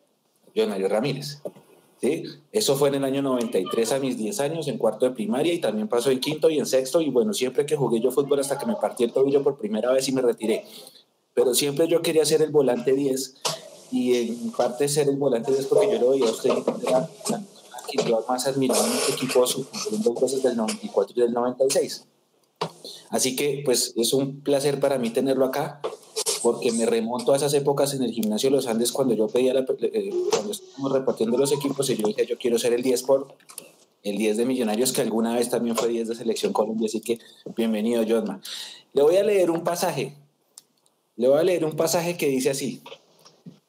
Millonario 0.53 0.87
Ramírez. 0.87 1.41
¿sí? 2.01 2.23
Eso 2.51 2.75
fue 2.75 2.89
en 2.89 2.95
el 2.95 3.03
año 3.03 3.21
93 3.21 3.91
a 3.91 3.99
mis 3.99 4.17
10 4.17 4.39
años, 4.39 4.67
en 4.67 4.77
cuarto 4.77 5.05
de 5.05 5.11
primaria, 5.11 5.53
y 5.53 5.59
también 5.59 5.87
pasó 5.87 6.11
en 6.11 6.19
quinto 6.19 6.49
y 6.49 6.59
en 6.59 6.65
sexto, 6.65 7.01
y 7.01 7.09
bueno, 7.09 7.33
siempre 7.33 7.65
que 7.65 7.75
jugué 7.75 7.99
yo 7.99 8.11
fútbol 8.11 8.39
hasta 8.39 8.57
que 8.57 8.65
me 8.65 8.75
partí 8.75 9.03
el 9.03 9.13
tobillo 9.13 9.43
por 9.43 9.57
primera 9.57 9.91
vez 9.91 10.07
y 10.07 10.11
me 10.11 10.21
retiré. 10.21 10.65
Pero 11.33 11.53
siempre 11.53 11.87
yo 11.87 12.01
quería 12.01 12.25
ser 12.25 12.41
el 12.41 12.51
volante 12.51 12.93
10, 12.93 13.35
y 13.91 14.15
en 14.15 14.51
parte 14.51 14.87
ser 14.87 15.09
el 15.09 15.17
volante 15.17 15.51
10 15.51 15.65
porque 15.67 15.91
yo 15.91 15.99
lo 15.99 16.09
veía 16.11 16.27
a 16.27 16.31
usted 16.31 16.49
era 16.49 17.09
que 17.89 18.03
yo 18.07 18.23
más 18.27 18.45
admiraba 18.45 18.85
en 18.85 18.93
este 18.93 19.13
equipo, 19.13 19.43
en 19.91 20.01
dos 20.03 20.21
veces 20.21 20.43
del 20.43 20.55
94 20.55 21.13
y 21.15 21.21
del 21.21 21.33
96. 21.33 22.05
Así 23.09 23.35
que, 23.35 23.63
pues, 23.65 23.93
es 23.95 24.13
un 24.13 24.41
placer 24.41 24.79
para 24.79 24.99
mí 24.99 25.09
tenerlo 25.09 25.45
acá 25.45 25.81
porque 26.41 26.71
me 26.71 26.85
remonto 26.85 27.33
a 27.33 27.37
esas 27.37 27.53
épocas 27.53 27.93
en 27.93 28.03
el 28.03 28.11
gimnasio 28.11 28.49
de 28.49 28.55
los 28.55 28.67
Andes 28.67 28.91
cuando 28.91 29.13
yo 29.13 29.27
pedía, 29.27 29.53
la, 29.53 29.61
eh, 29.61 30.09
cuando 30.29 30.51
estábamos 30.51 30.91
repartiendo 30.93 31.37
los 31.37 31.51
equipos 31.51 31.89
y 31.89 31.97
yo 31.97 32.07
decía, 32.07 32.25
yo 32.25 32.37
quiero 32.37 32.57
ser 32.57 32.73
el 32.73 32.81
10 32.81 33.03
por 33.03 33.35
el 34.03 34.17
10 34.17 34.37
de 34.37 34.45
Millonarios, 34.45 34.93
que 34.93 35.01
alguna 35.01 35.35
vez 35.35 35.49
también 35.49 35.75
fue 35.75 35.89
10 35.89 36.07
de 36.07 36.15
Selección 36.15 36.53
Colombia, 36.53 36.85
así 36.87 37.01
que 37.01 37.19
bienvenido, 37.57 38.03
Josma. 38.07 38.41
Le 38.93 39.01
voy 39.01 39.17
a 39.17 39.23
leer 39.23 39.51
un 39.51 39.63
pasaje, 39.63 40.15
le 41.17 41.27
voy 41.27 41.39
a 41.39 41.43
leer 41.43 41.65
un 41.65 41.75
pasaje 41.75 42.15
que 42.15 42.27
dice 42.27 42.51
así. 42.51 42.81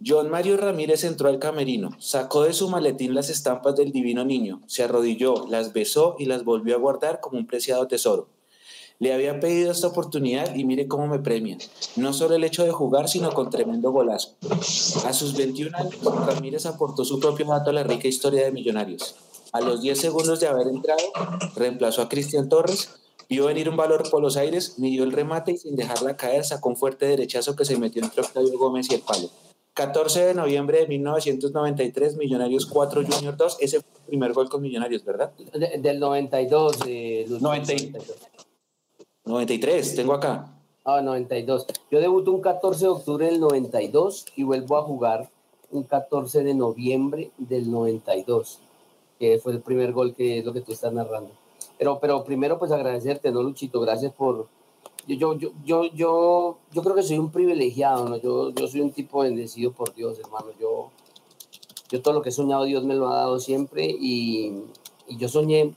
John 0.04 0.30
Mario 0.30 0.56
Ramírez 0.56 1.04
entró 1.04 1.28
al 1.28 1.38
camerino, 1.38 1.90
sacó 1.98 2.44
de 2.44 2.54
su 2.54 2.70
maletín 2.70 3.14
las 3.14 3.28
estampas 3.28 3.76
del 3.76 3.92
divino 3.92 4.24
niño, 4.24 4.62
se 4.66 4.82
arrodilló, 4.82 5.46
las 5.50 5.74
besó 5.74 6.16
y 6.18 6.24
las 6.24 6.42
volvió 6.42 6.74
a 6.74 6.78
guardar 6.78 7.20
como 7.20 7.36
un 7.36 7.46
preciado 7.46 7.86
tesoro. 7.86 8.28
Le 8.98 9.12
había 9.12 9.40
pedido 9.40 9.70
esta 9.70 9.88
oportunidad 9.88 10.54
y 10.54 10.64
mire 10.64 10.88
cómo 10.88 11.06
me 11.06 11.18
premia. 11.18 11.58
No 11.96 12.14
solo 12.14 12.34
el 12.34 12.44
hecho 12.44 12.64
de 12.64 12.70
jugar, 12.70 13.08
sino 13.08 13.32
con 13.32 13.50
tremendo 13.50 13.92
golazo. 13.92 14.36
A 15.04 15.12
sus 15.12 15.36
21 15.36 15.76
años, 15.76 15.96
Ramírez 16.26 16.64
aportó 16.64 17.04
su 17.04 17.20
propio 17.20 17.46
dato 17.46 17.68
a 17.68 17.74
la 17.74 17.82
rica 17.82 18.08
historia 18.08 18.44
de 18.44 18.52
Millonarios. 18.52 19.16
A 19.52 19.60
los 19.60 19.82
10 19.82 20.00
segundos 20.00 20.40
de 20.40 20.48
haber 20.48 20.68
entrado, 20.68 21.02
reemplazó 21.56 22.00
a 22.00 22.08
Cristian 22.08 22.48
Torres, 22.48 22.88
vio 23.28 23.46
venir 23.46 23.68
un 23.68 23.76
valor 23.76 24.08
por 24.10 24.22
los 24.22 24.38
aires, 24.38 24.78
midió 24.78 25.04
el 25.04 25.12
remate 25.12 25.52
y 25.52 25.58
sin 25.58 25.76
dejarla 25.76 26.16
caer 26.16 26.44
sacó 26.44 26.70
un 26.70 26.76
fuerte 26.76 27.06
derechazo 27.06 27.54
que 27.54 27.66
se 27.66 27.78
metió 27.78 28.02
entre 28.02 28.22
Octavio 28.22 28.58
Gómez 28.58 28.90
y 28.90 28.94
el 28.94 29.02
palo. 29.02 29.28
14 29.80 30.26
de 30.26 30.34
noviembre 30.34 30.80
de 30.80 30.88
1993, 30.88 32.18
Millonarios 32.18 32.66
4, 32.66 33.02
Junior 33.02 33.34
2. 33.34 33.56
Ese 33.60 33.80
fue 33.80 33.90
el 33.94 34.06
primer 34.08 34.34
gol 34.34 34.50
con 34.50 34.60
Millonarios, 34.60 35.02
¿verdad? 35.02 35.32
De, 35.54 35.78
del 35.78 35.98
92. 35.98 36.80
Eh, 36.86 37.24
90, 37.26 37.72
92. 37.72 38.18
93, 39.24 39.96
tengo 39.96 40.12
acá. 40.12 40.52
Ah, 40.84 41.00
92. 41.00 41.66
Yo 41.90 41.98
debuto 41.98 42.30
un 42.30 42.42
14 42.42 42.84
de 42.84 42.90
octubre 42.90 43.24
del 43.24 43.40
92 43.40 44.26
y 44.36 44.42
vuelvo 44.42 44.76
a 44.76 44.82
jugar 44.82 45.30
un 45.70 45.84
14 45.84 46.42
de 46.44 46.52
noviembre 46.52 47.30
del 47.38 47.70
92, 47.70 48.58
que 49.18 49.38
fue 49.38 49.52
el 49.52 49.60
primer 49.62 49.92
gol 49.92 50.14
que 50.14 50.40
es 50.40 50.44
lo 50.44 50.52
que 50.52 50.60
tú 50.60 50.72
estás 50.72 50.92
narrando. 50.92 51.30
Pero, 51.78 52.00
pero 52.00 52.22
primero, 52.22 52.58
pues 52.58 52.70
agradecerte, 52.70 53.30
¿no, 53.30 53.42
Luchito? 53.42 53.80
Gracias 53.80 54.12
por. 54.12 54.46
Yo, 55.06 55.34
yo, 55.34 55.50
yo, 55.64 55.84
yo, 55.92 56.58
yo 56.72 56.82
creo 56.82 56.94
que 56.94 57.02
soy 57.02 57.18
un 57.18 57.30
privilegiado, 57.30 58.08
¿no? 58.08 58.16
Yo, 58.16 58.50
yo 58.50 58.68
soy 58.68 58.80
un 58.80 58.92
tipo 58.92 59.20
bendecido 59.20 59.72
por 59.72 59.94
Dios, 59.94 60.18
hermano. 60.18 60.48
Yo, 60.60 60.90
yo 61.90 62.02
todo 62.02 62.14
lo 62.14 62.22
que 62.22 62.28
he 62.28 62.32
soñado, 62.32 62.64
Dios 62.64 62.84
me 62.84 62.94
lo 62.94 63.08
ha 63.08 63.16
dado 63.16 63.40
siempre 63.40 63.86
y, 63.86 64.64
y 65.08 65.16
yo 65.16 65.28
soñé. 65.28 65.74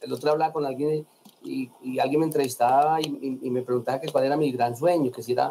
El 0.00 0.12
otro 0.12 0.30
hablaba 0.30 0.52
con 0.52 0.64
alguien 0.64 1.06
y, 1.44 1.70
alguien 1.98 2.20
me 2.20 2.26
entrevistaba 2.26 3.00
y, 3.00 3.08
me 3.50 3.62
preguntaba 3.62 4.00
que 4.00 4.10
cuál 4.10 4.24
era 4.24 4.36
mi 4.36 4.50
gran 4.50 4.76
sueño, 4.76 5.10
que 5.10 5.22
si 5.22 5.32
era 5.32 5.50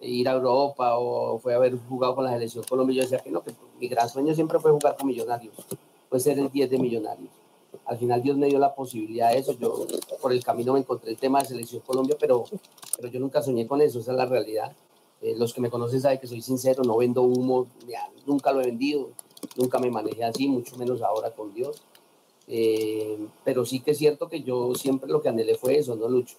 ir 0.00 0.28
a 0.28 0.32
Europa 0.32 0.96
o 0.98 1.38
fue 1.38 1.54
haber 1.54 1.76
jugado 1.88 2.14
con 2.14 2.24
la 2.24 2.32
selección 2.32 2.64
Colombia. 2.68 2.96
Yo 2.96 3.02
decía 3.02 3.18
que 3.18 3.30
no, 3.30 3.42
que 3.42 3.52
mi 3.80 3.88
gran 3.88 4.08
sueño 4.08 4.34
siempre 4.34 4.58
fue 4.60 4.70
jugar 4.70 4.96
con 4.96 5.06
Millonarios, 5.06 5.54
fue 6.08 6.20
ser 6.20 6.38
el 6.38 6.50
10 6.50 6.70
de 6.70 6.78
Millonarios. 6.78 7.30
Al 7.86 7.98
final 7.98 8.22
Dios 8.22 8.36
me 8.36 8.46
dio 8.46 8.58
la 8.58 8.74
posibilidad 8.74 9.30
de 9.30 9.38
eso. 9.38 9.52
Yo 9.58 9.86
por 10.20 10.32
el 10.32 10.42
camino 10.44 10.72
me 10.72 10.80
encontré 10.80 11.10
el 11.10 11.16
tema 11.16 11.40
de 11.40 11.46
Selección 11.46 11.82
Colombia, 11.82 12.16
pero, 12.18 12.44
pero 12.96 13.08
yo 13.08 13.20
nunca 13.20 13.42
soñé 13.42 13.66
con 13.66 13.80
eso, 13.80 14.00
esa 14.00 14.12
es 14.12 14.16
la 14.16 14.26
realidad. 14.26 14.72
Eh, 15.22 15.34
los 15.36 15.54
que 15.54 15.60
me 15.60 15.70
conocen 15.70 16.00
saben 16.00 16.18
que 16.18 16.26
soy 16.26 16.42
sincero, 16.42 16.82
no 16.84 16.96
vendo 16.96 17.22
humo, 17.22 17.66
nunca 18.26 18.52
lo 18.52 18.60
he 18.60 18.66
vendido, 18.66 19.10
nunca 19.56 19.78
me 19.78 19.90
manejé 19.90 20.24
así, 20.24 20.48
mucho 20.48 20.76
menos 20.76 21.00
ahora 21.02 21.30
con 21.30 21.54
Dios. 21.54 21.82
Eh, 22.48 23.18
pero 23.44 23.64
sí 23.64 23.80
que 23.80 23.92
es 23.92 23.98
cierto 23.98 24.28
que 24.28 24.42
yo 24.42 24.74
siempre 24.74 25.10
lo 25.10 25.20
que 25.22 25.28
anhelé 25.28 25.56
fue 25.56 25.78
eso, 25.78 25.96
no 25.96 26.08
lucho. 26.08 26.36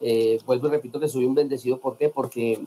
Eh, 0.00 0.38
vuelvo 0.46 0.68
y 0.68 0.70
repito 0.70 1.00
que 1.00 1.08
soy 1.08 1.24
un 1.24 1.34
bendecido, 1.34 1.78
¿por 1.78 1.96
qué? 1.96 2.08
Porque, 2.08 2.64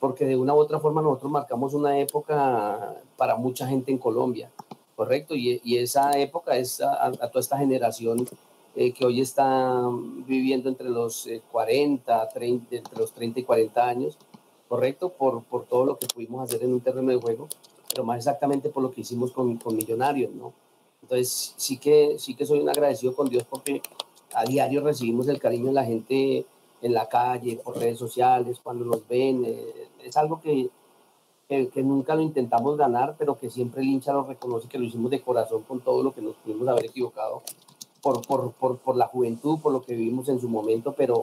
porque 0.00 0.24
de 0.24 0.36
una 0.36 0.54
u 0.54 0.58
otra 0.58 0.80
forma 0.80 1.02
nosotros 1.02 1.30
marcamos 1.30 1.74
una 1.74 1.98
época 1.98 2.96
para 3.16 3.36
mucha 3.36 3.66
gente 3.66 3.92
en 3.92 3.98
Colombia, 3.98 4.50
¿correcto? 4.98 5.36
Y, 5.36 5.60
y 5.62 5.76
esa 5.76 6.18
época 6.18 6.56
es 6.56 6.80
a, 6.80 7.12
toda 7.12 7.38
esta 7.38 7.56
generación 7.56 8.26
eh, 8.74 8.92
que 8.92 9.06
hoy 9.06 9.20
está 9.20 9.80
viviendo 10.26 10.68
entre 10.68 10.90
los 10.90 11.28
40, 11.52 12.28
30, 12.30 12.76
entre 12.76 12.98
los 12.98 13.12
30 13.12 13.38
y 13.38 13.42
40 13.44 13.86
años, 13.86 14.18
¿correcto? 14.68 15.10
Por, 15.10 15.44
por 15.44 15.66
todo 15.66 15.84
lo 15.84 15.98
que 16.00 16.08
pudimos 16.08 16.42
hacer 16.42 16.64
en 16.64 16.72
un 16.72 16.80
terreno 16.80 17.12
de 17.12 17.16
juego, 17.16 17.46
pero 17.88 18.02
más 18.02 18.18
exactamente 18.18 18.70
por 18.70 18.82
lo 18.82 18.90
que 18.90 19.02
hicimos 19.02 19.30
con, 19.30 19.56
con 19.58 19.76
Millonarios, 19.76 20.32
¿no? 20.34 20.52
Entonces, 21.02 21.54
sí 21.56 21.78
que, 21.78 22.18
sí 22.18 22.34
que 22.34 22.44
soy 22.44 22.58
un 22.58 22.68
agradecido 22.68 23.14
con 23.14 23.28
Dios 23.28 23.44
porque 23.48 23.80
a 24.34 24.44
diario 24.46 24.80
recibimos 24.80 25.28
el 25.28 25.38
cariño 25.38 25.66
de 25.66 25.74
la 25.74 25.84
gente 25.84 26.44
en 26.82 26.92
la 26.92 27.08
calle, 27.08 27.60
por 27.62 27.78
redes 27.78 28.00
sociales, 28.00 28.58
cuando 28.60 28.84
nos 28.84 29.06
ven. 29.06 29.44
Eh, 29.44 29.88
es 30.02 30.16
algo 30.16 30.40
que, 30.40 30.70
que, 31.48 31.82
nunca 31.82 32.14
lo 32.14 32.20
intentamos 32.20 32.76
ganar, 32.76 33.16
pero 33.18 33.38
que 33.38 33.48
siempre 33.48 33.80
el 33.80 33.88
hincha 33.88 34.12
lo 34.12 34.24
reconoce 34.24 34.68
que 34.68 34.78
lo 34.78 34.84
hicimos 34.84 35.10
de 35.10 35.22
corazón 35.22 35.62
con 35.62 35.80
todo 35.80 36.02
lo 36.02 36.12
que 36.12 36.20
nos 36.20 36.36
pudimos 36.36 36.68
haber 36.68 36.86
equivocado 36.86 37.42
por, 38.02 38.24
por, 38.26 38.52
por, 38.52 38.78
por 38.78 38.96
la 38.96 39.06
juventud, 39.06 39.58
por 39.58 39.72
lo 39.72 39.82
que 39.82 39.94
vivimos 39.94 40.28
en 40.28 40.40
su 40.40 40.48
momento, 40.48 40.92
pero 40.92 41.22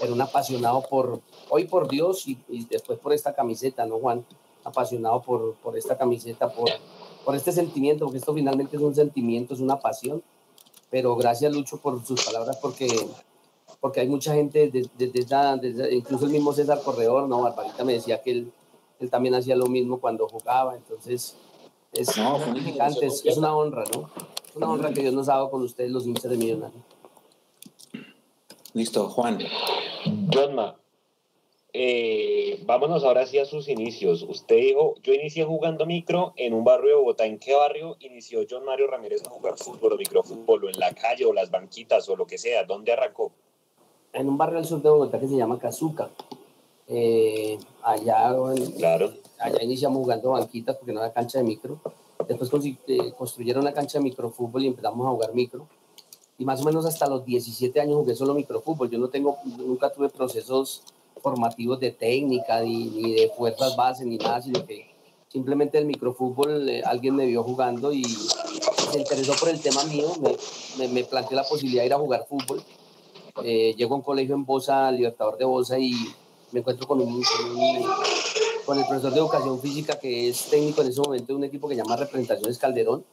era 0.00 0.12
un 0.12 0.20
apasionado 0.20 0.82
por, 0.88 1.20
hoy 1.48 1.64
por 1.64 1.88
Dios 1.88 2.28
y, 2.28 2.38
y 2.48 2.64
después 2.66 2.98
por 3.00 3.12
esta 3.12 3.34
camiseta, 3.34 3.84
¿no, 3.86 3.98
Juan? 3.98 4.24
Apasionado 4.62 5.20
por, 5.22 5.54
por 5.56 5.76
esta 5.76 5.98
camiseta, 5.98 6.48
por, 6.52 6.70
por 7.24 7.34
este 7.34 7.52
sentimiento, 7.52 8.04
porque 8.04 8.18
esto 8.18 8.32
finalmente 8.32 8.76
es 8.76 8.82
un 8.82 8.94
sentimiento, 8.94 9.54
es 9.54 9.60
una 9.60 9.80
pasión. 9.80 10.22
Pero 10.90 11.16
gracias, 11.16 11.52
Lucho, 11.52 11.78
por 11.78 12.04
sus 12.04 12.24
palabras, 12.24 12.56
porque, 12.56 12.88
porque 13.80 14.00
hay 14.00 14.08
mucha 14.08 14.34
gente, 14.34 14.70
desde, 14.70 15.94
incluso 15.94 16.24
el 16.24 16.32
mismo 16.32 16.52
César 16.52 16.82
Corredor, 16.82 17.28
¿no? 17.28 17.42
Barbarita 17.42 17.84
me 17.84 17.94
decía 17.94 18.22
que 18.22 18.30
él, 18.32 18.52
él 19.00 19.10
también 19.10 19.34
hacía 19.34 19.56
lo 19.56 19.66
mismo 19.66 20.00
cuando 20.00 20.28
jugaba, 20.28 20.76
entonces 20.76 21.36
es 21.92 22.16
no, 22.16 22.36
es, 22.36 23.24
es, 23.24 23.36
una 23.36 23.56
honra, 23.56 23.84
¿no? 23.92 24.10
Es 24.48 24.54
una 24.54 24.70
honra 24.70 24.92
que 24.92 25.00
Dios 25.00 25.14
nos 25.14 25.28
ha 25.28 25.34
dado 25.34 25.50
con 25.50 25.62
ustedes, 25.62 25.90
los 25.90 26.06
hinchas 26.06 26.30
de 26.30 26.36
Millonarios. 26.36 26.82
Listo, 28.72 29.08
Juan. 29.08 29.38
Johnma, 30.32 30.76
eh, 31.72 32.62
vámonos 32.66 33.04
ahora 33.04 33.26
sí 33.26 33.38
a 33.38 33.44
sus 33.44 33.68
inicios. 33.68 34.22
Usted 34.22 34.56
dijo, 34.56 34.94
yo 35.02 35.12
inicié 35.12 35.44
jugando 35.44 35.86
micro 35.86 36.32
en 36.36 36.54
un 36.54 36.64
barrio 36.64 36.88
de 36.90 36.94
Bogotá. 36.96 37.26
¿En 37.26 37.38
qué 37.38 37.54
barrio 37.54 37.96
inició 38.00 38.44
John 38.48 38.64
Mario 38.64 38.86
Ramírez 38.88 39.24
a 39.24 39.30
jugar 39.30 39.56
fútbol 39.56 39.94
o 39.94 39.96
microfútbol 39.96 40.64
o 40.64 40.68
en 40.68 40.78
la 40.78 40.92
calle 40.92 41.24
o 41.24 41.32
las 41.32 41.50
banquitas 41.50 42.08
o 42.08 42.16
lo 42.16 42.26
que 42.26 42.38
sea? 42.38 42.64
¿Dónde 42.64 42.92
arrancó? 42.92 43.32
En 44.12 44.28
un 44.28 44.36
barrio 44.36 44.56
del 44.56 44.66
sur 44.66 44.82
de 44.82 44.88
Bogotá 44.88 45.20
que 45.20 45.28
se 45.28 45.36
llama 45.36 45.58
Cazuca. 45.58 46.10
Eh, 46.92 47.56
allá, 47.84 48.34
claro. 48.76 49.12
allá 49.38 49.62
iniciamos 49.62 50.02
jugando 50.02 50.30
banquitas 50.30 50.76
porque 50.76 50.92
no 50.92 51.00
era 51.00 51.12
cancha 51.12 51.38
de 51.38 51.44
micro. 51.44 51.80
Después 52.26 52.50
eh, 52.88 53.12
construyeron 53.16 53.62
una 53.62 53.72
cancha 53.72 53.98
de 53.98 54.04
microfútbol 54.04 54.64
y 54.64 54.66
empezamos 54.66 55.06
a 55.06 55.10
jugar 55.10 55.32
micro. 55.32 55.68
Y 56.36 56.44
más 56.44 56.60
o 56.62 56.64
menos 56.64 56.84
hasta 56.86 57.06
los 57.06 57.24
17 57.24 57.80
años 57.80 57.96
jugué 57.96 58.16
solo 58.16 58.34
microfútbol. 58.34 58.90
Yo 58.90 58.98
no 58.98 59.08
tengo, 59.08 59.36
nunca 59.44 59.92
tuve 59.92 60.08
procesos 60.08 60.82
formativos 61.22 61.78
de 61.78 61.92
técnica, 61.92 62.60
ni, 62.60 63.14
de 63.14 63.30
fuerzas 63.36 63.76
base, 63.76 64.04
ni 64.04 64.16
nada, 64.16 64.42
sino 64.42 64.64
que 64.66 64.90
simplemente 65.28 65.78
el 65.78 65.84
microfútbol 65.84 66.68
eh, 66.68 66.82
alguien 66.84 67.14
me 67.14 67.26
vio 67.26 67.44
jugando 67.44 67.92
y 67.92 68.02
se 68.04 68.98
interesó 68.98 69.34
por 69.38 69.50
el 69.50 69.60
tema 69.60 69.84
mío, 69.84 70.10
me, 70.78 70.88
me, 70.88 71.04
planteó 71.04 71.36
la 71.36 71.44
posibilidad 71.44 71.82
de 71.82 71.86
ir 71.86 71.94
a 71.94 71.98
jugar 71.98 72.26
fútbol. 72.28 72.62
Eh, 73.44 73.74
llego 73.76 73.94
a 73.94 73.98
un 73.98 74.02
colegio 74.02 74.34
en 74.34 74.44
Bosa, 74.44 74.90
Libertador 74.90 75.38
de 75.38 75.44
Bosa, 75.44 75.78
y 75.78 75.94
me 76.52 76.60
encuentro 76.60 76.86
con, 76.86 77.00
un, 77.00 77.22
con, 78.66 78.78
el 78.78 78.86
profesor 78.86 79.12
de 79.12 79.18
educación 79.18 79.60
física 79.60 79.98
que 79.98 80.28
es 80.28 80.44
técnico 80.50 80.82
en 80.82 80.88
ese 80.88 81.00
momento 81.00 81.26
de 81.28 81.34
un 81.34 81.44
equipo 81.44 81.68
que 81.68 81.76
llama 81.76 81.96
Representaciones 81.96 82.58
Calderón, 82.58 83.04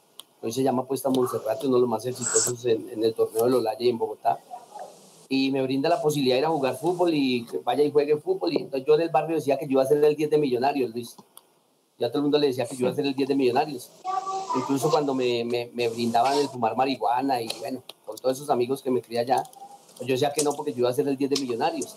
hoy 0.41 0.51
se 0.51 0.63
llama 0.63 0.86
Puesta 0.86 1.10
Monserrate, 1.10 1.67
uno 1.67 1.77
de 1.77 1.82
los 1.82 1.89
más 1.89 2.06
exitosos 2.06 2.65
en, 2.65 2.89
en 2.89 3.03
el 3.03 3.13
torneo 3.13 3.46
de 3.46 3.51
Lolaya 3.51 3.86
en 3.88 3.98
Bogotá 3.98 4.39
y 5.29 5.51
me 5.51 5.62
brinda 5.62 5.89
la 5.89 6.01
posibilidad 6.01 6.36
de 6.36 6.39
ir 6.39 6.46
a 6.46 6.50
jugar 6.50 6.77
fútbol 6.77 7.13
y 7.13 7.46
que 7.46 7.58
vaya 7.60 7.84
y 7.84 7.91
juegue 7.91 8.17
fútbol. 8.17 8.53
Y 8.53 8.58
entonces 8.58 8.88
yo 8.88 8.96
en 8.96 9.01
el 9.01 9.10
barrio 9.10 9.36
decía 9.36 9.58
que 9.58 9.65
yo 9.65 9.74
iba 9.74 9.84
a 9.84 9.86
ser 9.86 10.03
el 10.03 10.15
10 10.15 10.29
de 10.29 10.38
millonarios, 10.38 10.91
Luis. 10.91 11.15
Ya 11.98 12.10
todo 12.10 12.20
el 12.20 12.24
mundo 12.24 12.38
le 12.38 12.48
decía 12.48 12.65
que 12.65 12.75
yo 12.75 12.82
iba 12.82 12.91
a 12.91 12.96
ser 12.96 13.06
el 13.06 13.15
10 13.15 13.29
de 13.29 13.36
millonarios. 13.36 13.89
Incluso 14.56 14.89
cuando 14.89 15.13
me, 15.13 15.44
me, 15.44 15.70
me, 15.74 15.89
brindaban 15.89 16.38
el 16.38 16.48
fumar 16.48 16.77
marihuana 16.77 17.41
y 17.41 17.50
bueno, 17.60 17.84
con 18.06 18.15
todos 18.17 18.38
esos 18.38 18.50
amigos 18.50 18.82
que 18.82 18.89
me 18.89 19.01
crié 19.01 19.20
allá, 19.20 19.44
yo 20.01 20.13
decía 20.13 20.31
que 20.31 20.43
no 20.43 20.53
porque 20.53 20.71
yo 20.71 20.79
iba 20.79 20.89
a 20.89 20.93
ser 20.93 21.07
el 21.07 21.17
10 21.17 21.31
de 21.31 21.41
millonarios. 21.41 21.95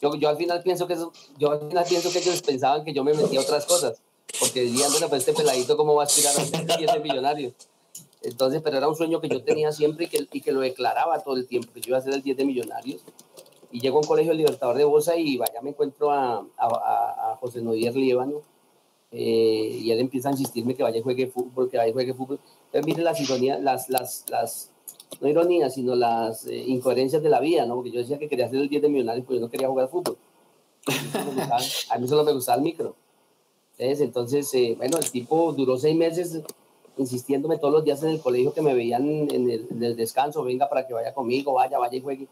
Yo, 0.00 0.14
yo 0.16 0.28
al 0.28 0.36
final 0.36 0.62
pienso 0.62 0.86
que 0.86 0.94
eso, 0.94 1.12
yo 1.38 1.52
al 1.52 1.68
final 1.68 1.84
pienso 1.88 2.10
que 2.10 2.18
ellos 2.18 2.42
pensaban 2.42 2.84
que 2.84 2.92
yo 2.92 3.04
me 3.04 3.14
metía 3.14 3.40
a 3.40 3.42
otras 3.42 3.66
cosas, 3.66 4.00
porque 4.38 4.62
dirían, 4.62 4.90
bueno, 4.90 5.08
pues 5.08 5.26
este 5.26 5.32
peladito 5.32 5.76
cómo 5.76 5.94
va 5.94 6.02
a 6.02 6.06
aspirar 6.06 6.36
a 6.38 6.44
ser 6.44 6.60
el 6.60 6.66
10 6.66 6.92
de 6.92 7.00
millonarios. 7.00 7.52
Entonces, 8.22 8.60
pero 8.62 8.76
era 8.76 8.88
un 8.88 8.96
sueño 8.96 9.20
que 9.20 9.28
yo 9.28 9.42
tenía 9.42 9.72
siempre 9.72 10.06
y 10.06 10.08
que, 10.08 10.26
y 10.32 10.40
que 10.40 10.52
lo 10.52 10.60
declaraba 10.60 11.20
todo 11.20 11.36
el 11.36 11.46
tiempo, 11.46 11.72
que 11.72 11.80
yo 11.80 11.90
iba 11.90 11.98
a 11.98 12.02
ser 12.02 12.14
el 12.14 12.22
10 12.22 12.36
de 12.36 12.44
millonarios. 12.44 13.00
Y 13.70 13.80
llego 13.80 13.98
a 13.98 14.00
un 14.00 14.06
colegio 14.06 14.32
Libertador 14.32 14.76
de 14.76 14.84
Bosa 14.84 15.16
y 15.16 15.36
vaya, 15.36 15.60
me 15.62 15.70
encuentro 15.70 16.10
a, 16.10 16.46
a, 16.56 17.32
a 17.32 17.36
José 17.36 17.60
Nodier 17.60 17.94
Líbano. 17.94 18.42
Eh, 19.10 19.80
y 19.82 19.90
él 19.90 20.00
empieza 20.00 20.28
a 20.28 20.32
insistirme 20.32 20.74
que 20.74 20.82
vaya 20.82 20.98
y 20.98 21.02
juegue 21.02 21.28
fútbol, 21.28 21.70
que 21.70 21.78
vaya 21.78 21.90
y 21.90 21.92
juegue 21.92 22.14
fútbol. 22.14 22.40
Entonces, 22.66 22.86
mire 22.86 23.02
las 23.02 23.20
ironías, 23.20 23.60
las, 23.60 23.88
las, 23.88 24.24
las, 24.28 24.70
no 25.20 25.28
ironías, 25.28 25.74
sino 25.74 25.94
las 25.94 26.46
eh, 26.46 26.56
incoherencias 26.66 27.22
de 27.22 27.28
la 27.28 27.40
vida, 27.40 27.66
¿no? 27.66 27.76
Porque 27.76 27.90
yo 27.90 28.00
decía 28.00 28.18
que 28.18 28.28
quería 28.28 28.48
ser 28.48 28.60
el 28.60 28.68
10 28.68 28.82
de 28.82 28.88
millonarios, 28.88 29.26
pues 29.26 29.38
yo 29.38 29.44
no 29.44 29.50
quería 29.50 29.68
jugar 29.68 29.88
fútbol. 29.88 30.16
a 31.90 31.98
mí 31.98 32.08
solo 32.08 32.24
me 32.24 32.32
gustaba 32.32 32.56
el 32.56 32.62
micro. 32.62 32.94
Entonces, 33.78 34.04
entonces 34.06 34.54
eh, 34.54 34.74
bueno, 34.76 34.98
el 34.98 35.10
tipo 35.10 35.52
duró 35.52 35.78
seis 35.78 35.96
meses 35.96 36.42
insistiéndome 36.98 37.58
todos 37.58 37.72
los 37.72 37.84
días 37.84 38.02
en 38.02 38.10
el 38.10 38.20
colegio 38.20 38.52
que 38.52 38.60
me 38.60 38.74
veían 38.74 39.06
en 39.30 39.50
el, 39.50 39.96
descanso, 39.96 40.42
venga 40.42 40.68
para 40.68 40.86
que 40.86 40.94
vaya 40.94 41.14
conmigo, 41.14 41.52
vaya, 41.54 41.78
vaya 41.78 41.96
y 41.96 42.00
juegue. 42.00 42.26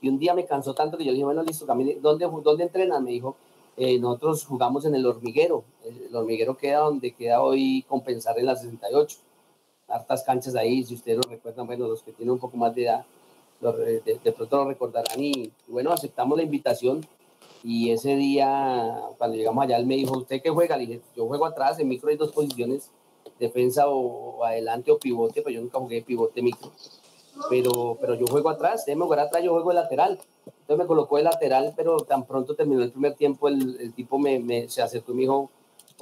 Y 0.00 0.08
un 0.08 0.18
día 0.18 0.34
me 0.34 0.46
cansó 0.46 0.74
tanto 0.74 0.96
que 0.96 1.04
yo 1.04 1.12
dije, 1.12 1.24
bueno, 1.24 1.42
listo, 1.42 1.66
camine. 1.66 1.98
¿Dónde, 2.00 2.28
dónde 2.42 2.64
entrenan? 2.64 3.04
Me 3.04 3.10
dijo, 3.10 3.36
eh, 3.76 3.98
nosotros 3.98 4.44
jugamos 4.44 4.84
en 4.84 4.94
el 4.94 5.06
hormiguero. 5.06 5.64
El, 5.84 6.14
hormiguero 6.14 6.56
queda 6.56 6.80
donde 6.80 7.12
queda 7.12 7.42
hoy 7.42 7.84
compensar 7.88 8.38
en 8.38 8.46
la 8.46 8.56
68. 8.56 9.18
Hartas 9.92 10.22
canchas 10.24 10.54
ahí, 10.54 10.82
si 10.84 10.94
ustedes 10.94 11.18
lo 11.18 11.30
recuerdan, 11.30 11.66
bueno, 11.66 11.86
los 11.86 12.02
que 12.02 12.12
tienen 12.12 12.32
un 12.32 12.38
poco 12.38 12.56
más 12.56 12.74
de 12.74 12.84
edad, 12.84 13.04
de, 13.60 14.32
pronto 14.32 14.56
lo 14.56 14.64
recordarán. 14.68 15.22
Y, 15.22 15.52
bueno, 15.68 15.92
aceptamos 15.92 16.36
la 16.36 16.44
invitación. 16.44 17.06
Y 17.64 17.90
ese 17.90 18.16
día, 18.16 18.98
cuando 19.18 19.36
llegamos 19.36 19.64
allá, 19.64 19.76
él 19.76 19.86
me 19.86 19.94
dijo, 19.94 20.18
¿usted 20.18 20.42
qué 20.42 20.50
juega? 20.50 20.76
Le 20.76 20.86
dije, 20.86 21.00
yo 21.16 21.26
juego 21.26 21.46
atrás, 21.46 21.78
en 21.78 21.88
micro 21.88 22.08
hay 22.08 22.16
dos 22.16 22.32
posiciones 22.32 22.90
defensa 23.42 23.88
o, 23.88 24.44
adelante 24.44 24.90
o 24.90 24.98
pivote, 24.98 25.42
pues 25.42 25.54
yo 25.54 25.60
nunca 25.60 25.78
jugué 25.78 26.02
pivote 26.02 26.42
micro. 26.42 26.70
Pero, 27.48 27.96
pero 28.00 28.14
yo 28.14 28.26
juego 28.26 28.50
atrás, 28.50 28.84
déjeme 28.86 29.04
jugar 29.04 29.20
atrás, 29.20 29.42
yo 29.42 29.52
juego 29.52 29.70
de 29.70 29.76
lateral. 29.76 30.20
Entonces 30.46 30.78
me 30.78 30.86
colocó 30.86 31.16
de 31.16 31.24
lateral, 31.24 31.72
pero 31.76 31.98
tan 31.98 32.24
pronto 32.24 32.54
terminó 32.54 32.82
el 32.82 32.92
primer 32.92 33.14
tiempo, 33.14 33.48
el, 33.48 33.80
el 33.80 33.92
tipo 33.94 34.18
me, 34.18 34.38
me, 34.38 34.68
se 34.68 34.82
acercó 34.82 35.12
y 35.12 35.16
me 35.16 35.20
dijo, 35.22 35.50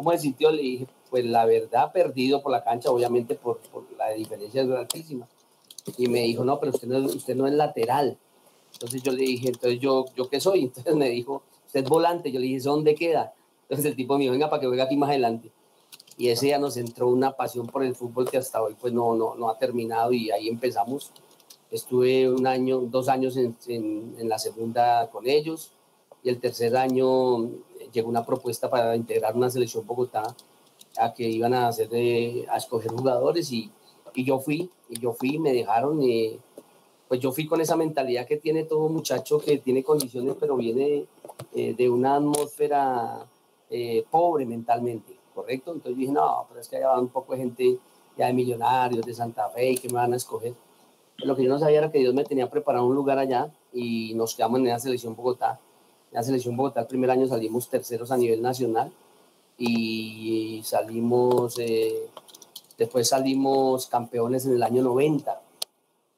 ¿cómo 0.02 0.12
se 0.12 0.18
sintió? 0.18 0.50
Le 0.50 0.62
dije, 0.62 0.86
pues 1.10 1.24
la 1.24 1.44
verdad, 1.44 1.92
perdido 1.92 2.42
por 2.42 2.52
la 2.52 2.64
cancha, 2.64 2.90
obviamente 2.90 3.34
por, 3.34 3.58
por 3.58 3.84
la 3.98 4.10
diferencia 4.10 4.62
es 4.62 4.70
altísima. 4.70 5.28
Y 5.98 6.08
me 6.08 6.22
dijo, 6.22 6.44
no, 6.44 6.58
pero 6.58 6.72
usted 6.72 6.88
no, 6.88 6.98
usted 6.98 7.34
no 7.34 7.46
es 7.46 7.52
lateral. 7.52 8.18
Entonces 8.72 9.02
yo 9.02 9.12
le 9.12 9.22
dije, 9.22 9.48
entonces 9.48 9.80
yo, 9.80 10.06
¿yo 10.16 10.28
qué 10.28 10.40
soy? 10.40 10.60
Entonces 10.64 10.94
me 10.94 11.08
dijo, 11.08 11.42
usted 11.66 11.84
es 11.84 11.88
volante. 11.88 12.30
Yo 12.30 12.38
le 12.40 12.46
dije, 12.46 12.60
¿dónde 12.60 12.94
queda? 12.94 13.34
Entonces 13.62 13.86
el 13.86 13.96
tipo 13.96 14.14
me 14.16 14.22
dijo, 14.22 14.32
venga, 14.32 14.48
para 14.48 14.60
que 14.60 14.66
juegue 14.66 14.82
aquí 14.82 14.96
más 14.96 15.10
adelante 15.10 15.50
y 16.20 16.28
ese 16.28 16.46
día 16.46 16.58
nos 16.58 16.76
entró 16.76 17.08
una 17.08 17.32
pasión 17.32 17.66
por 17.66 17.82
el 17.82 17.94
fútbol 17.94 18.30
que 18.30 18.36
hasta 18.36 18.62
hoy 18.62 18.76
pues 18.78 18.92
no, 18.92 19.14
no, 19.14 19.36
no 19.36 19.48
ha 19.48 19.56
terminado 19.58 20.12
y 20.12 20.30
ahí 20.30 20.48
empezamos. 20.48 21.12
Estuve 21.70 22.30
un 22.30 22.46
año, 22.46 22.80
dos 22.80 23.08
años 23.08 23.38
en, 23.38 23.56
en, 23.66 24.28
la 24.28 24.38
segunda 24.38 25.08
con 25.10 25.26
ellos 25.26 25.72
y 26.22 26.28
el 26.28 26.40
tercer 26.40 26.76
año 26.76 27.50
llegó 27.92 28.08
una 28.08 28.24
propuesta 28.24 28.70
para 28.70 28.96
integrar 28.96 29.36
una 29.36 29.50
selección 29.50 29.86
Bogotá 29.86 30.34
a 30.98 31.14
que 31.14 31.28
iban 31.28 31.54
a 31.54 31.68
hacer 31.68 31.88
de, 31.88 32.46
a 32.50 32.56
escoger 32.56 32.90
jugadores 32.90 33.50
y, 33.52 33.70
y, 34.14 34.24
yo 34.24 34.38
fui, 34.38 34.70
y 34.88 34.98
yo 34.98 35.12
fui, 35.12 35.38
me 35.38 35.52
dejaron, 35.52 36.02
y, 36.02 36.38
pues 37.08 37.20
yo 37.20 37.32
fui 37.32 37.46
con 37.46 37.60
esa 37.60 37.76
mentalidad 37.76 38.26
que 38.26 38.36
tiene 38.36 38.64
todo 38.64 38.88
muchacho 38.88 39.38
que 39.38 39.58
tiene 39.58 39.82
condiciones 39.82 40.36
pero 40.38 40.56
viene 40.56 41.06
eh, 41.54 41.74
de 41.74 41.90
una 41.90 42.16
atmósfera 42.16 43.26
eh, 43.68 44.04
pobre 44.10 44.46
mentalmente 44.46 45.20
¿correcto? 45.40 45.72
Entonces 45.72 45.96
dije, 45.96 46.12
no, 46.12 46.46
pero 46.48 46.60
es 46.60 46.68
que 46.68 46.76
hay 46.76 47.00
un 47.00 47.08
poco 47.08 47.32
de 47.32 47.38
gente 47.38 47.78
ya 48.16 48.26
de 48.26 48.32
millonarios, 48.32 49.06
de 49.06 49.14
Santa 49.14 49.48
Fe, 49.48 49.74
que 49.76 49.88
me 49.88 49.94
van 49.94 50.12
a 50.12 50.16
escoger. 50.16 50.54
Lo 51.18 51.36
que 51.36 51.44
yo 51.44 51.48
no 51.50 51.58
sabía 51.58 51.78
era 51.78 51.90
que 51.90 51.98
Dios 51.98 52.14
me 52.14 52.24
tenía 52.24 52.50
preparado 52.50 52.86
un 52.86 52.94
lugar 52.94 53.18
allá 53.18 53.50
y 53.72 54.14
nos 54.14 54.34
quedamos 54.34 54.60
en 54.60 54.68
la 54.68 54.78
selección 54.78 55.16
Bogotá. 55.16 55.60
La 56.12 56.22
selección 56.22 56.56
Bogotá 56.56 56.80
el 56.80 56.86
primer 56.86 57.10
año 57.10 57.26
salimos 57.26 57.68
terceros 57.68 58.10
a 58.10 58.16
nivel 58.16 58.42
nacional 58.42 58.92
y 59.56 60.60
salimos, 60.64 61.58
eh, 61.58 62.08
después 62.76 63.08
salimos 63.08 63.86
campeones 63.86 64.46
en 64.46 64.54
el 64.54 64.62
año 64.62 64.82
90. 64.82 65.40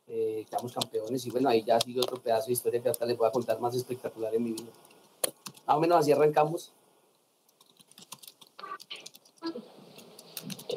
Eh, 0.09 0.47
quedamos 0.49 0.73
campeones 0.73 1.27
y 1.27 1.31
bueno, 1.31 1.49
ahí 1.49 1.63
ya 1.63 1.81
sigue 1.81 2.01
otro 2.01 2.21
pedazo 2.21 2.47
de 2.47 2.53
historia 2.53 2.83
que 2.83 2.89
hasta 2.89 3.05
les 3.05 3.17
voy 3.17 3.27
a 3.27 3.33
contar 3.33 3.61
más 3.61 3.75
espectacular 3.75 4.35
en 4.35 4.45
mi 4.45 4.53
vida. 4.53 4.71
Más 5.67 5.77
o 5.77 5.81
menos 5.81 5.99
así 5.99 6.13
arrancamos. 6.13 6.73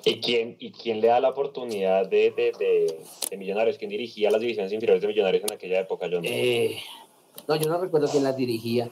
¿Y 0.04 0.20
quién, 0.22 0.56
¿Y 0.60 0.72
quién 0.72 1.02
le 1.02 1.08
da 1.08 1.20
la 1.20 1.30
oportunidad 1.30 2.08
de, 2.08 2.32
de, 2.32 2.98
de, 3.30 3.38
Millonarios? 3.38 3.78
¿Quién 3.78 3.90
dirigía 3.90 4.30
las 4.30 4.40
divisiones 4.40 4.72
inferiores 4.72 5.02
de 5.02 5.08
Millonarios 5.08 5.44
en 5.44 5.54
aquella 5.54 5.80
época? 5.80 6.08
Yo 6.08 6.22
no. 6.22 6.28
Eh, 6.28 6.78
no, 7.48 7.56
yo 7.56 7.70
no 7.70 7.80
recuerdo 7.80 8.08
quién 8.10 8.24
las 8.24 8.38
dirigía, 8.38 8.92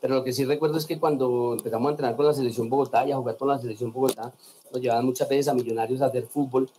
pero 0.00 0.14
lo 0.14 0.24
que 0.24 0.32
sí 0.32 0.44
recuerdo 0.44 0.78
es 0.78 0.86
que 0.86 0.98
cuando 0.98 1.54
empezamos 1.54 1.88
a 1.88 1.90
entrenar 1.90 2.16
con 2.16 2.26
la 2.26 2.32
selección 2.32 2.68
Bogotá 2.68 3.06
y 3.06 3.12
a 3.12 3.16
jugar 3.16 3.36
con 3.36 3.48
la 3.48 3.58
selección 3.58 3.92
Bogotá, 3.92 4.32
nos 4.72 4.80
llevaban 4.80 5.04
muchas 5.04 5.28
veces 5.28 5.48
a 5.48 5.54
Millonarios 5.54 6.00
a 6.00 6.06
hacer 6.06 6.26
fútbol 6.26 6.70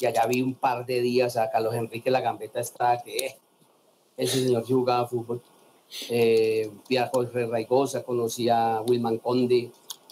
y 0.00 0.06
allá 0.06 0.26
vi 0.26 0.42
un 0.42 0.54
par 0.54 0.86
de 0.86 1.00
días 1.00 1.36
a 1.36 1.50
Carlos 1.50 1.74
Enrique 1.74 2.10
La 2.10 2.20
Gambeta 2.20 2.60
está 2.60 3.00
que 3.02 3.26
eh, 3.26 3.38
ese 4.16 4.44
señor 4.44 4.66
sí 4.66 4.72
jugaba 4.72 5.06
fútbol. 5.06 5.40
Eh, 6.10 6.70
vi 6.88 6.96
a 6.96 7.08
Jorge 7.08 7.46
Raigosa, 7.46 8.02
conocí 8.02 8.48
a 8.48 8.82
Wilman 8.86 9.18
Conde, 9.18 9.70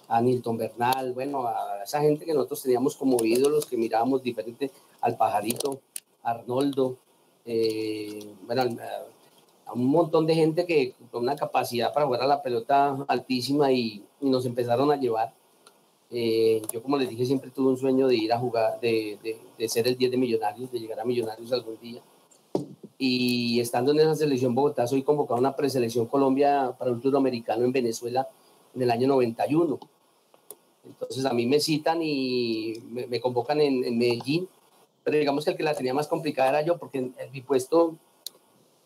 a 0.08 0.20
Nilton 0.20 0.56
Bernal, 0.56 1.12
bueno, 1.12 1.46
a 1.46 1.82
esa 1.84 2.00
gente 2.00 2.24
que 2.24 2.32
nosotros 2.32 2.62
teníamos 2.62 2.96
como 2.96 3.22
ídolos, 3.24 3.66
que 3.66 3.76
mirábamos 3.76 4.22
diferente, 4.22 4.70
al 5.00 5.16
Pajarito, 5.16 5.80
Arnoldo, 6.22 6.96
eh, 7.44 8.34
bueno, 8.46 8.64
a, 9.66 9.72
un 9.72 9.86
montón 9.86 10.26
de 10.26 10.34
gente 10.34 10.66
que 10.66 10.94
con 11.10 11.22
una 11.22 11.36
capacidad 11.36 11.92
para 11.92 12.06
jugar 12.06 12.22
a 12.22 12.26
la 12.26 12.42
pelota 12.42 12.96
altísima 13.08 13.72
y, 13.72 14.02
nos 14.20 14.46
empezaron 14.46 14.90
a 14.90 14.96
llevar. 14.96 15.34
Eh, 16.10 16.62
yo, 16.72 16.82
como 16.82 16.96
les 16.96 17.08
dije, 17.08 17.26
siempre 17.26 17.50
tuve 17.50 17.68
un 17.68 17.76
sueño 17.76 18.08
de 18.08 18.16
ir 18.16 18.32
a 18.32 18.38
jugar, 18.38 18.80
de, 18.80 19.18
de, 19.22 19.38
de 19.58 19.68
ser 19.68 19.86
el 19.86 19.96
10 19.96 20.12
de 20.12 20.16
Millonarios, 20.16 20.72
de 20.72 20.80
llegar 20.80 21.00
a 21.00 21.04
Millonarios 21.04 21.52
algún 21.52 21.78
día. 21.80 22.00
Y 22.98 23.60
estando 23.60 23.92
en 23.92 24.00
esa 24.00 24.14
selección 24.14 24.54
Bogotá, 24.54 24.86
soy 24.86 25.02
convocado 25.02 25.36
a 25.36 25.40
una 25.40 25.54
preselección 25.54 26.06
Colombia 26.06 26.74
para 26.78 26.90
un 26.90 27.00
tour 27.00 27.16
americano 27.16 27.64
en 27.64 27.72
Venezuela 27.72 28.26
en 28.74 28.82
el 28.82 28.90
año 28.90 29.08
91 29.08 29.78
entonces 30.86 31.24
a 31.24 31.32
mí 31.32 31.46
me 31.46 31.60
citan 31.60 32.00
y 32.02 32.74
me, 32.90 33.20
convocan 33.20 33.60
en, 33.60 33.98
Medellín, 33.98 34.48
pero 35.02 35.18
digamos 35.18 35.44
que 35.44 35.50
el 35.50 35.56
que 35.56 35.62
la 35.62 35.74
tenía 35.74 35.94
más 35.94 36.08
complicada 36.08 36.48
era 36.50 36.62
yo, 36.62 36.78
porque 36.78 36.98
en, 36.98 37.14
mi 37.32 37.40
puesto 37.40 37.96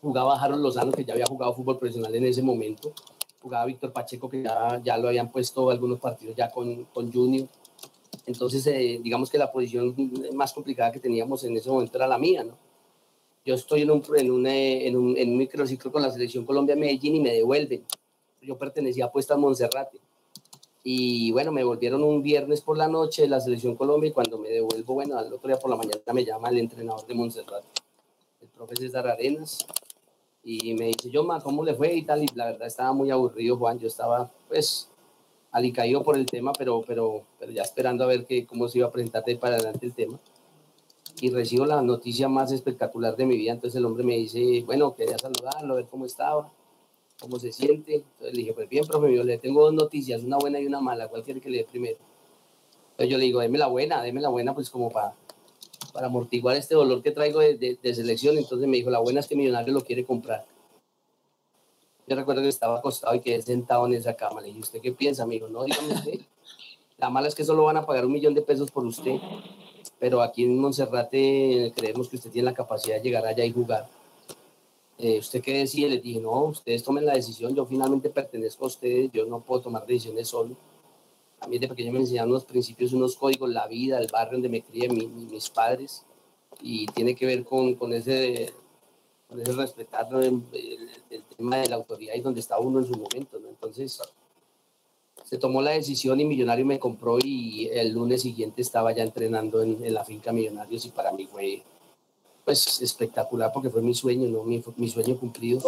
jugaba 0.01 0.41
Harold 0.41 0.61
Lozano, 0.61 0.91
que 0.91 1.05
ya 1.05 1.13
había 1.13 1.25
jugado 1.25 1.53
fútbol 1.53 1.77
profesional 1.77 2.13
en 2.15 2.25
ese 2.25 2.41
momento, 2.41 2.93
jugaba 3.41 3.65
Víctor 3.65 3.93
Pacheco, 3.93 4.29
que 4.29 4.43
ya, 4.43 4.81
ya 4.83 4.97
lo 4.97 5.07
habían 5.07 5.31
puesto 5.31 5.69
algunos 5.69 5.99
partidos 5.99 6.35
ya 6.35 6.49
con, 6.49 6.85
con 6.85 7.11
Junior. 7.11 7.47
Entonces, 8.25 8.65
eh, 8.67 8.99
digamos 9.01 9.29
que 9.29 9.37
la 9.37 9.51
posición 9.51 9.95
más 10.33 10.53
complicada 10.53 10.91
que 10.91 10.99
teníamos 10.99 11.43
en 11.43 11.55
ese 11.57 11.69
momento 11.69 11.97
era 11.97 12.07
la 12.07 12.17
mía, 12.17 12.43
¿no? 12.43 12.57
Yo 13.43 13.55
estoy 13.55 13.81
en 13.81 13.89
un, 13.89 14.03
en 14.15 14.45
eh, 14.45 14.87
en 14.87 14.95
un, 14.95 15.17
en 15.17 15.31
un 15.31 15.37
microciclo 15.37 15.91
con 15.91 16.03
la 16.03 16.11
selección 16.11 16.45
Colombia 16.45 16.75
Medellín 16.75 17.15
y 17.15 17.19
me 17.19 17.33
devuelven. 17.33 17.83
Yo 18.41 18.57
pertenecía 18.57 19.05
a 19.05 19.11
Puesta 19.11 19.35
Monserrate 19.35 19.99
y 20.83 21.31
bueno, 21.31 21.51
me 21.51 21.63
volvieron 21.63 22.03
un 22.03 22.23
viernes 22.23 22.61
por 22.61 22.77
la 22.77 22.87
noche 22.87 23.23
de 23.23 23.27
la 23.27 23.39
Selección 23.39 23.75
Colombia 23.75 24.09
y 24.09 24.13
cuando 24.13 24.37
me 24.37 24.49
devuelvo, 24.49 24.95
bueno, 24.95 25.17
al 25.17 25.31
otro 25.31 25.47
día 25.47 25.59
por 25.59 25.69
la 25.69 25.75
mañana 25.75 26.01
me 26.11 26.25
llama 26.25 26.49
el 26.49 26.57
entrenador 26.57 27.05
de 27.05 27.13
Montserrat, 27.13 27.63
el 28.41 28.47
profe 28.47 28.75
César 28.75 29.07
Arenas, 29.07 29.59
y 30.43 30.73
me 30.73 30.87
dice, 30.87 31.09
yo, 31.09 31.23
ma, 31.23 31.39
¿cómo 31.41 31.63
le 31.63 31.75
fue? 31.75 31.93
Y 31.93 32.03
tal, 32.03 32.23
y 32.23 32.27
la 32.35 32.45
verdad 32.45 32.67
estaba 32.67 32.93
muy 32.93 33.11
aburrido, 33.11 33.57
Juan, 33.57 33.79
yo 33.79 33.87
estaba, 33.87 34.31
pues, 34.47 34.89
alicaído 35.51 36.03
por 36.03 36.17
el 36.17 36.25
tema, 36.25 36.53
pero, 36.53 36.83
pero, 36.85 37.23
pero 37.39 37.51
ya 37.51 37.61
esperando 37.61 38.03
a 38.03 38.07
ver 38.07 38.25
que, 38.25 38.45
cómo 38.45 38.67
se 38.67 38.79
iba 38.79 38.87
a 38.87 38.91
presentar 38.91 39.23
de 39.23 39.35
para 39.35 39.55
adelante 39.55 39.85
el 39.85 39.93
tema. 39.93 40.19
Y 41.19 41.29
recibo 41.29 41.65
la 41.65 41.81
noticia 41.81 42.27
más 42.29 42.51
espectacular 42.51 43.15
de 43.15 43.25
mi 43.25 43.37
vida, 43.37 43.51
entonces 43.51 43.77
el 43.77 43.85
hombre 43.85 44.03
me 44.03 44.17
dice, 44.17 44.63
bueno, 44.65 44.95
quería 44.95 45.17
saludarlo, 45.17 45.73
a 45.73 45.77
ver 45.77 45.85
cómo 45.87 46.05
estaba 46.05 46.51
cómo 47.21 47.39
se 47.39 47.53
siente. 47.53 47.95
Entonces 47.95 48.33
le 48.33 48.39
dije, 48.39 48.53
pues 48.53 48.67
bien, 48.67 48.85
profe, 48.85 49.13
yo 49.15 49.23
le 49.23 49.37
tengo 49.37 49.63
dos 49.63 49.73
noticias, 49.73 50.23
una 50.23 50.37
buena 50.37 50.59
y 50.59 50.65
una 50.65 50.81
mala, 50.81 51.07
¿cuál 51.07 51.23
quiere 51.23 51.39
que 51.39 51.49
le 51.49 51.59
dé 51.59 51.63
primero? 51.63 51.97
Entonces 52.91 53.09
yo 53.09 53.17
le 53.17 53.25
digo, 53.25 53.39
déme 53.39 53.57
la 53.57 53.67
buena, 53.67 54.01
déme 54.01 54.19
la 54.19 54.29
buena, 54.29 54.53
pues 54.53 54.69
como 54.69 54.89
para, 54.89 55.13
para 55.91 56.07
amortiguar 56.07 56.55
este 56.55 56.75
dolor 56.75 57.01
que 57.01 57.11
traigo 57.11 57.39
de, 57.39 57.77
de, 57.81 57.95
selección. 57.95 58.37
Entonces 58.37 58.67
me 58.67 58.77
dijo, 58.77 58.89
la 58.89 58.99
buena 58.99 59.19
es 59.19 59.27
que 59.27 59.35
Millonario 59.35 59.73
lo 59.73 59.81
quiere 59.81 60.03
comprar. 60.05 60.45
Yo 62.07 62.15
recuerdo 62.15 62.41
que 62.41 62.49
estaba 62.49 62.79
acostado 62.79 63.15
y 63.15 63.21
quedé 63.21 63.41
sentado 63.41 63.85
en 63.85 63.93
esa 63.93 64.15
cama. 64.15 64.41
Le 64.41 64.47
dije, 64.47 64.59
¿usted 64.59 64.81
qué 64.81 64.91
piensa, 64.91 65.23
amigo? 65.23 65.47
No, 65.47 65.63
dígame 65.63 65.93
usted. 65.93 66.19
La 66.97 67.09
mala 67.09 67.27
es 67.27 67.35
que 67.35 67.43
solo 67.43 67.63
van 67.63 67.77
a 67.77 67.85
pagar 67.85 68.05
un 68.05 68.11
millón 68.11 68.33
de 68.33 68.41
pesos 68.41 68.69
por 68.69 68.85
usted, 68.85 69.15
pero 69.99 70.21
aquí 70.21 70.43
en 70.43 70.59
Monserrate 70.59 71.73
creemos 71.75 72.09
que 72.09 72.17
usted 72.17 72.29
tiene 72.29 72.45
la 72.45 72.53
capacidad 72.53 72.97
de 72.97 73.01
llegar 73.01 73.25
allá 73.25 73.43
y 73.43 73.51
jugar 73.51 73.89
eh, 75.03 75.17
¿usted 75.17 75.41
qué 75.41 75.57
decía? 75.57 75.87
Le 75.87 75.99
dije, 75.99 76.19
no, 76.19 76.43
ustedes 76.43 76.83
tomen 76.83 77.07
la 77.07 77.13
decisión, 77.13 77.55
yo 77.55 77.65
finalmente 77.65 78.11
pertenezco 78.11 78.65
a 78.65 78.67
ustedes, 78.67 79.11
yo 79.11 79.25
no 79.25 79.39
puedo 79.39 79.61
tomar 79.61 79.83
decisiones 79.87 80.27
solo. 80.27 80.55
A 81.41 81.47
mí 81.47 81.57
de 81.57 81.67
pequeño 81.67 81.91
me 81.91 81.99
enseñaron 81.99 82.29
unos 82.29 82.45
principios, 82.45 82.93
unos 82.93 83.15
códigos, 83.15 83.49
la 83.49 83.67
vida, 83.67 83.99
el 83.99 84.07
barrio 84.11 84.33
donde 84.33 84.49
me 84.49 84.61
crié, 84.61 84.87
mis 84.89 85.49
padres, 85.49 86.03
y 86.61 86.85
tiene 86.87 87.15
que 87.15 87.25
ver 87.25 87.43
con, 87.43 87.73
con 87.75 87.93
ese, 87.93 88.53
con 89.27 89.41
ese 89.41 89.51
respetar 89.53 90.07
el, 90.21 90.43
tema 91.35 91.57
de 91.57 91.69
la 91.69 91.77
autoridad 91.77 92.13
y 92.15 92.21
donde 92.21 92.39
está 92.39 92.59
uno 92.59 92.79
en 92.79 92.85
su 92.85 92.93
momento, 92.93 93.39
¿no? 93.39 93.49
Entonces, 93.49 93.99
se 95.25 95.37
tomó 95.37 95.61
la 95.61 95.71
decisión 95.71 96.19
y 96.19 96.25
Millonario 96.25 96.65
me 96.65 96.79
compró 96.79 97.17
y 97.19 97.69
el 97.73 97.91
lunes 97.91 98.21
siguiente 98.21 98.61
estaba 98.61 98.91
ya 98.91 99.03
entrenando 99.03 99.63
en, 99.63 99.83
en 99.83 99.93
la 99.93 100.05
finca 100.05 100.31
Millonarios 100.31 100.85
y 100.85 100.89
para 100.89 101.11
mí 101.11 101.25
fue 101.25 101.63
pues 102.45 102.81
espectacular 102.81 103.51
porque 103.53 103.69
fue 103.69 103.81
mi 103.81 103.93
sueño, 103.93 104.27
¿no? 104.29 104.43
mi, 104.43 104.63
mi 104.77 104.89
sueño 104.89 105.17
cumplido. 105.17 105.61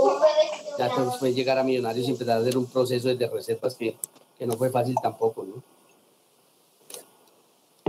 Ya 0.77 0.89
fue 1.19 1.33
llegar 1.33 1.57
a 1.57 1.63
Millonarios 1.63 2.07
y 2.07 2.11
empezar 2.11 2.37
a 2.37 2.41
hacer 2.41 2.57
un 2.57 2.65
proceso 2.65 3.13
de 3.13 3.27
reservas 3.27 3.75
que, 3.75 3.95
que 4.43 4.47
no 4.47 4.57
fue 4.57 4.69
fácil 4.69 4.95
tampoco, 5.01 5.45
¿no? 5.45 5.63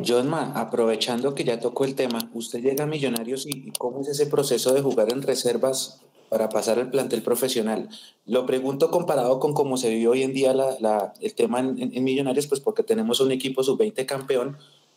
Johnma, 0.06 0.52
aprovechando 0.54 1.34
que 1.34 1.42
ya 1.42 1.58
tocó 1.58 1.84
el 1.84 1.96
tema, 1.96 2.30
usted 2.32 2.60
llega 2.60 2.84
a 2.84 2.86
Millonarios 2.86 3.44
y 3.44 3.72
cómo 3.72 4.02
es 4.02 4.08
ese 4.08 4.26
proceso 4.26 4.72
de 4.72 4.80
jugar 4.80 5.12
en 5.12 5.22
reservas 5.22 6.00
para 6.28 6.48
pasar 6.48 6.78
al 6.78 6.90
plantel 6.90 7.22
profesional. 7.22 7.88
Lo 8.24 8.46
pregunto 8.46 8.92
comparado 8.92 9.40
con 9.40 9.52
cómo 9.52 9.76
se 9.76 9.88
vive 9.88 10.06
hoy 10.06 10.22
en 10.22 10.32
día 10.32 10.54
la, 10.54 10.76
la, 10.78 11.12
el 11.20 11.34
tema 11.34 11.58
en, 11.58 11.90
en, 11.92 12.04
Millonarios, 12.04 12.46
pues 12.46 12.60
porque 12.60 12.84
tenemos 12.84 13.20
un 13.20 13.32
equipo 13.32 13.64
sub-20 13.64 14.06
campeón, 14.06 14.56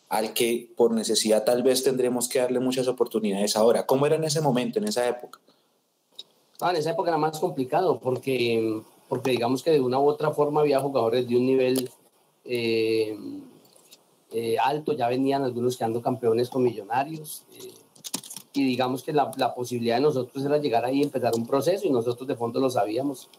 al 0.09 0.33
que 0.33 0.71
por 0.77 0.93
necesidad 0.93 1.43
tal 1.43 1.63
vez 1.63 1.83
tendremos 1.83 2.29
que 2.29 2.37
darle 2.37 2.59
muchas 2.59 2.87
oportunidades 2.87 3.55
ahora. 3.55 3.87
¿Cómo 3.87 4.05
era 4.05 4.15
en 4.15 4.25
ese 4.25 4.41
momento, 4.41 4.77
en 4.77 4.87
esa 4.87 5.07
época? 5.07 5.39
Ah, 6.61 6.69
en 6.69 6.75
esa 6.75 6.91
época 6.91 7.09
era 7.09 7.17
más 7.17 7.39
complicado 7.39 7.99
porque, 7.99 8.83
porque 9.07 9.31
digamos 9.31 9.63
que 9.63 9.71
de 9.71 9.79
una 9.79 9.99
u 9.99 10.07
otra 10.07 10.31
forma 10.31 10.61
había 10.61 10.79
jugadores 10.79 11.27
de 11.27 11.37
un 11.37 11.45
nivel 11.45 11.89
eh, 12.43 13.17
eh, 14.31 14.57
alto, 14.57 14.93
ya 14.93 15.07
venían 15.07 15.43
algunos 15.43 15.77
quedando 15.77 16.01
campeones 16.01 16.49
con 16.49 16.63
millonarios. 16.63 17.45
Eh, 17.53 17.73
y 18.53 18.63
digamos 18.63 19.03
que 19.03 19.13
la, 19.13 19.29
posibilidad 19.53 19.97
de 19.97 20.01
nosotros 20.01 20.43
era 20.43 20.57
llegar 20.57 20.83
ahí 20.83 20.99
y 20.99 21.03
empezar 21.03 21.33
un 21.35 21.45
proceso 21.45 21.85
y 21.85 21.91
nosotros 21.91 22.27
de 22.27 22.35
fondo 22.35 22.59
lo 22.59 22.69
sabíamos. 22.69 23.29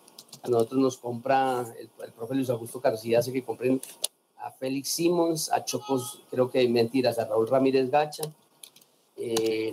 A 0.42 0.48
nosotros 0.48 0.80
nos 0.80 0.96
compra 0.96 1.66
el, 1.78 1.88
profe 2.12 2.34
Luis 2.36 2.50
Augusto 2.50 2.80
García, 2.80 3.18
hace 3.18 3.32
que 3.32 3.42
compren 3.42 3.80
a 4.36 4.52
Félix 4.52 4.90
Simons, 4.90 5.50
a 5.50 5.64
Chocos, 5.64 6.22
creo 6.30 6.48
que 6.48 6.68
mentiras, 6.68 7.18
a 7.18 7.24
Raúl 7.24 7.48
Ramírez 7.48 7.90
Gacha, 7.90 8.22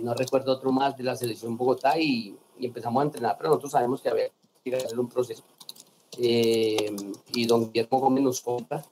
no 0.02 0.14
recuerdo 0.14 0.52
otro 0.52 0.72
más 0.72 0.96
de 0.96 1.04
la 1.04 1.14
selección 1.14 1.56
Bogotá 1.56 1.96
y, 2.00 2.36
y, 2.58 2.66
empezamos 2.66 3.00
a 3.00 3.04
entrenar, 3.04 3.36
pero 3.38 3.50
nosotros 3.50 3.70
sabemos 3.70 4.02
que 4.02 4.08
había 4.08 4.24
que 4.64 4.74
hacer 4.74 4.98
un 4.98 5.08
proceso. 5.08 5.44
Eh, 6.18 6.94
y 7.34 7.46
don 7.46 7.72
Guillermo 7.72 8.00
Gómez 8.00 8.24
nos 8.24 8.40
compra, 8.40 8.84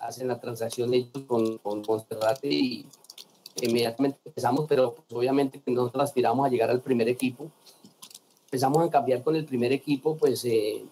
hacen 0.00 0.28
la 0.28 0.40
transacción 0.40 0.92
ellos 0.94 1.24
con, 1.26 1.58
con 1.58 1.82
Monserrate 1.86 2.48
y 2.48 2.86
inmediatamente 3.62 4.18
empezamos, 4.24 4.66
pero 4.68 4.94
pues, 4.94 5.06
obviamente 5.12 5.60
nosotros 5.66 6.04
aspiramos 6.04 6.46
a 6.46 6.50
llegar 6.50 6.70
al 6.70 6.80
primer 6.80 7.08
equipo. 7.08 7.50
Empezamos 8.44 8.86
a 8.86 8.90
cambiar 8.90 9.22
con 9.22 9.36
el 9.36 9.44
primer 9.44 9.72
equipo, 9.72 10.16
pues 10.16 10.44
eh, 10.44 10.84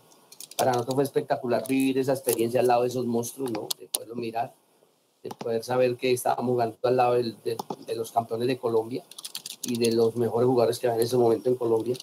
para 0.57 0.73
nosotros 0.73 0.95
fue 0.97 1.05
espectacular 1.05 1.67
vivir 1.67 1.99
esa 1.99 2.13
experiencia 2.13 2.61
al 2.61 2.67
lado 2.67 2.83
de 2.83 2.89
esos 2.89 3.07
monstruos, 3.07 3.51
¿no? 3.51 3.69
De 3.79 3.87
poderlo 3.89 4.17
mirar, 4.17 4.55
de 5.23 5.31
poder 5.31 5.65
saber 5.65 5.97
que 5.97 6.13
estábamos 6.13 6.53
jugando 6.53 6.77
al 6.83 6.97
lado 6.97 7.15
de, 7.15 7.35
de, 7.45 7.57
de, 7.87 7.95
los 7.95 8.13
campeones 8.13 8.49
de 8.49 8.59
Colombia 8.59 9.05
y 9.63 9.79
de 9.79 9.93
los 9.93 10.17
mejores 10.17 10.47
jugadores 10.47 10.79
que 10.79 10.87
había 10.87 11.01
en 11.01 11.07
ese 11.07 11.17
momento 11.17 11.49
en 11.49 11.57
Colombia. 11.57 11.97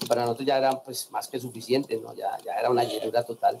Y 0.00 0.06
para 0.06 0.22
nosotros 0.22 0.46
ya 0.46 0.58
era 0.58 0.82
pues 0.82 1.10
más 1.10 1.28
que 1.28 1.38
suficiente, 1.38 1.98
¿no? 1.98 2.14
Ya, 2.14 2.36
ya 2.44 2.54
era 2.54 2.70
una 2.70 2.84
llenura 2.84 3.22
total. 3.22 3.56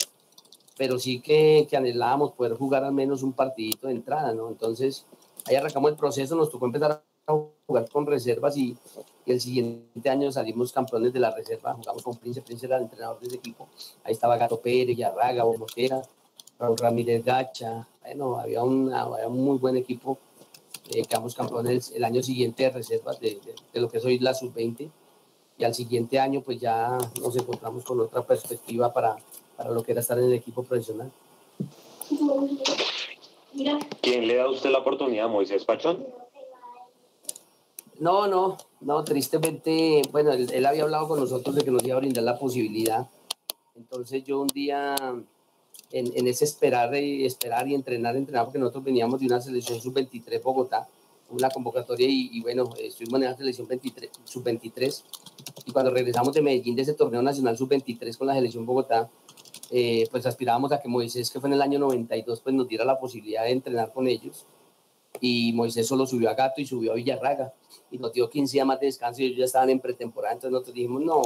Pero 0.76 0.98
sí 0.98 1.20
que, 1.20 1.66
que 1.68 1.76
anhelábamos 1.76 2.32
poder 2.32 2.54
jugar 2.54 2.84
al 2.84 2.92
menos 2.92 3.22
un 3.22 3.32
partidito 3.32 3.88
de 3.88 3.94
entrada, 3.94 4.32
¿no? 4.32 4.48
Entonces, 4.48 5.04
ahí 5.46 5.56
arrancamos 5.56 5.90
el 5.90 5.96
proceso, 5.96 6.34
nos 6.34 6.50
tocó 6.50 6.66
empezar 6.66 6.92
a 6.92 7.02
jugar 7.66 7.88
con 7.88 8.06
reservas 8.06 8.56
y, 8.56 8.76
el 9.26 9.40
siguiente 9.40 10.10
año 10.10 10.32
salimos 10.32 10.72
campeones 10.72 11.12
de 11.12 11.20
la 11.20 11.30
reserva, 11.30 11.74
jugamos 11.74 12.02
con 12.02 12.16
Prince, 12.16 12.42
Prince 12.42 12.66
era 12.66 12.78
el 12.78 12.82
entrenador 12.82 13.20
de 13.20 13.28
ese 13.28 13.36
equipo, 13.36 13.68
ahí 14.02 14.12
estaba 14.12 14.36
Gato 14.36 14.58
Pérez, 14.60 14.96
Yarraga, 14.96 15.44
Bomotera, 15.44 16.02
Ramírez 16.58 17.24
Gacha, 17.24 17.86
bueno, 18.02 18.40
había, 18.40 18.64
una, 18.64 19.06
un 19.06 19.44
muy 19.44 19.58
buen 19.58 19.76
equipo, 19.76 20.18
eh, 20.92 21.02
quedamos 21.04 21.36
campeones 21.36 21.92
el 21.92 22.02
año 22.02 22.24
siguiente 22.24 22.64
de 22.64 22.70
reservas 22.70 23.20
de, 23.20 23.38
lo 23.74 23.88
que 23.88 24.00
soy 24.00 24.18
la 24.18 24.34
sub-20 24.34 24.90
y 25.60 25.64
al 25.64 25.74
siguiente 25.74 26.18
año 26.18 26.40
pues 26.40 26.58
ya 26.58 26.96
nos 27.20 27.36
encontramos 27.36 27.84
con 27.84 28.00
otra 28.00 28.22
perspectiva 28.22 28.92
para, 28.92 29.16
para 29.56 29.70
lo 29.70 29.82
que 29.82 29.92
era 29.92 30.00
estar 30.00 30.18
en 30.18 30.24
el 30.24 30.32
equipo 30.32 30.62
profesional. 30.62 31.12
¿Quién 34.00 34.26
le 34.26 34.36
da 34.36 34.44
a 34.44 34.50
usted 34.50 34.70
la 34.70 34.78
oportunidad, 34.78 35.28
Moisés 35.28 35.66
Pachón? 35.66 36.06
No, 37.98 38.26
no, 38.26 38.56
no, 38.80 39.04
tristemente, 39.04 40.00
bueno, 40.10 40.32
él, 40.32 40.64
había 40.64 40.84
hablado 40.84 41.06
con 41.06 41.20
nosotros 41.20 41.54
de 41.54 41.62
que 41.62 41.70
nos 41.70 41.84
iba 41.84 41.96
a 41.96 42.00
brindar 42.00 42.24
la 42.24 42.38
posibilidad. 42.38 43.06
Entonces 43.76 44.24
yo 44.24 44.40
un 44.40 44.48
día, 44.48 44.96
en, 45.92 46.26
ese 46.26 46.46
esperar 46.46 46.94
y 46.96 47.26
esperar 47.26 47.68
y 47.68 47.74
entrenar, 47.74 48.16
entrenar, 48.16 48.46
porque 48.46 48.58
nosotros 48.58 48.84
veníamos 48.84 49.20
de 49.20 49.26
una 49.26 49.42
selección 49.42 49.78
sub-23 49.78 50.42
Bogotá, 50.42 50.88
una 51.30 51.50
convocatoria 51.50 52.06
y, 52.08 52.40
bueno, 52.40 52.70
en 52.76 53.20
la 53.22 53.36
selección 53.36 53.68
sub-23 54.24 55.02
y 55.66 55.72
cuando 55.72 55.90
regresamos 55.90 56.34
de 56.34 56.42
Medellín 56.42 56.74
de 56.74 56.82
ese 56.82 56.94
torneo 56.94 57.22
nacional 57.22 57.56
sub-23 57.56 58.16
con 58.16 58.26
la 58.26 58.34
selección 58.34 58.66
Bogotá, 58.66 59.10
eh, 59.70 60.08
pues 60.10 60.26
aspirábamos 60.26 60.72
a 60.72 60.80
que 60.80 60.88
Moisés, 60.88 61.30
que 61.30 61.38
fue 61.38 61.48
en 61.48 61.54
el 61.54 61.62
año 61.62 61.78
92, 61.78 62.40
pues 62.40 62.54
nos 62.54 62.66
diera 62.66 62.84
la 62.84 62.98
posibilidad 62.98 63.44
de 63.44 63.52
entrenar 63.52 63.92
con 63.92 64.08
ellos. 64.08 64.46
Y 65.20 65.52
Moisés 65.52 65.86
solo 65.86 66.06
subió 66.06 66.30
a 66.30 66.34
Gato 66.34 66.60
y 66.60 66.66
subió 66.66 66.92
a 66.92 66.94
Villarraga. 66.94 67.52
Y 67.90 67.98
nos 67.98 68.12
dio 68.12 68.28
15 68.28 68.52
días 68.52 68.66
más 68.66 68.80
de 68.80 68.86
descanso 68.86 69.22
y 69.22 69.26
ellos 69.26 69.38
ya 69.38 69.44
estaban 69.44 69.70
en 69.70 69.80
pretemporada. 69.80 70.34
Entonces 70.34 70.52
nosotros 70.52 70.74
dijimos, 70.74 71.02
no, 71.02 71.22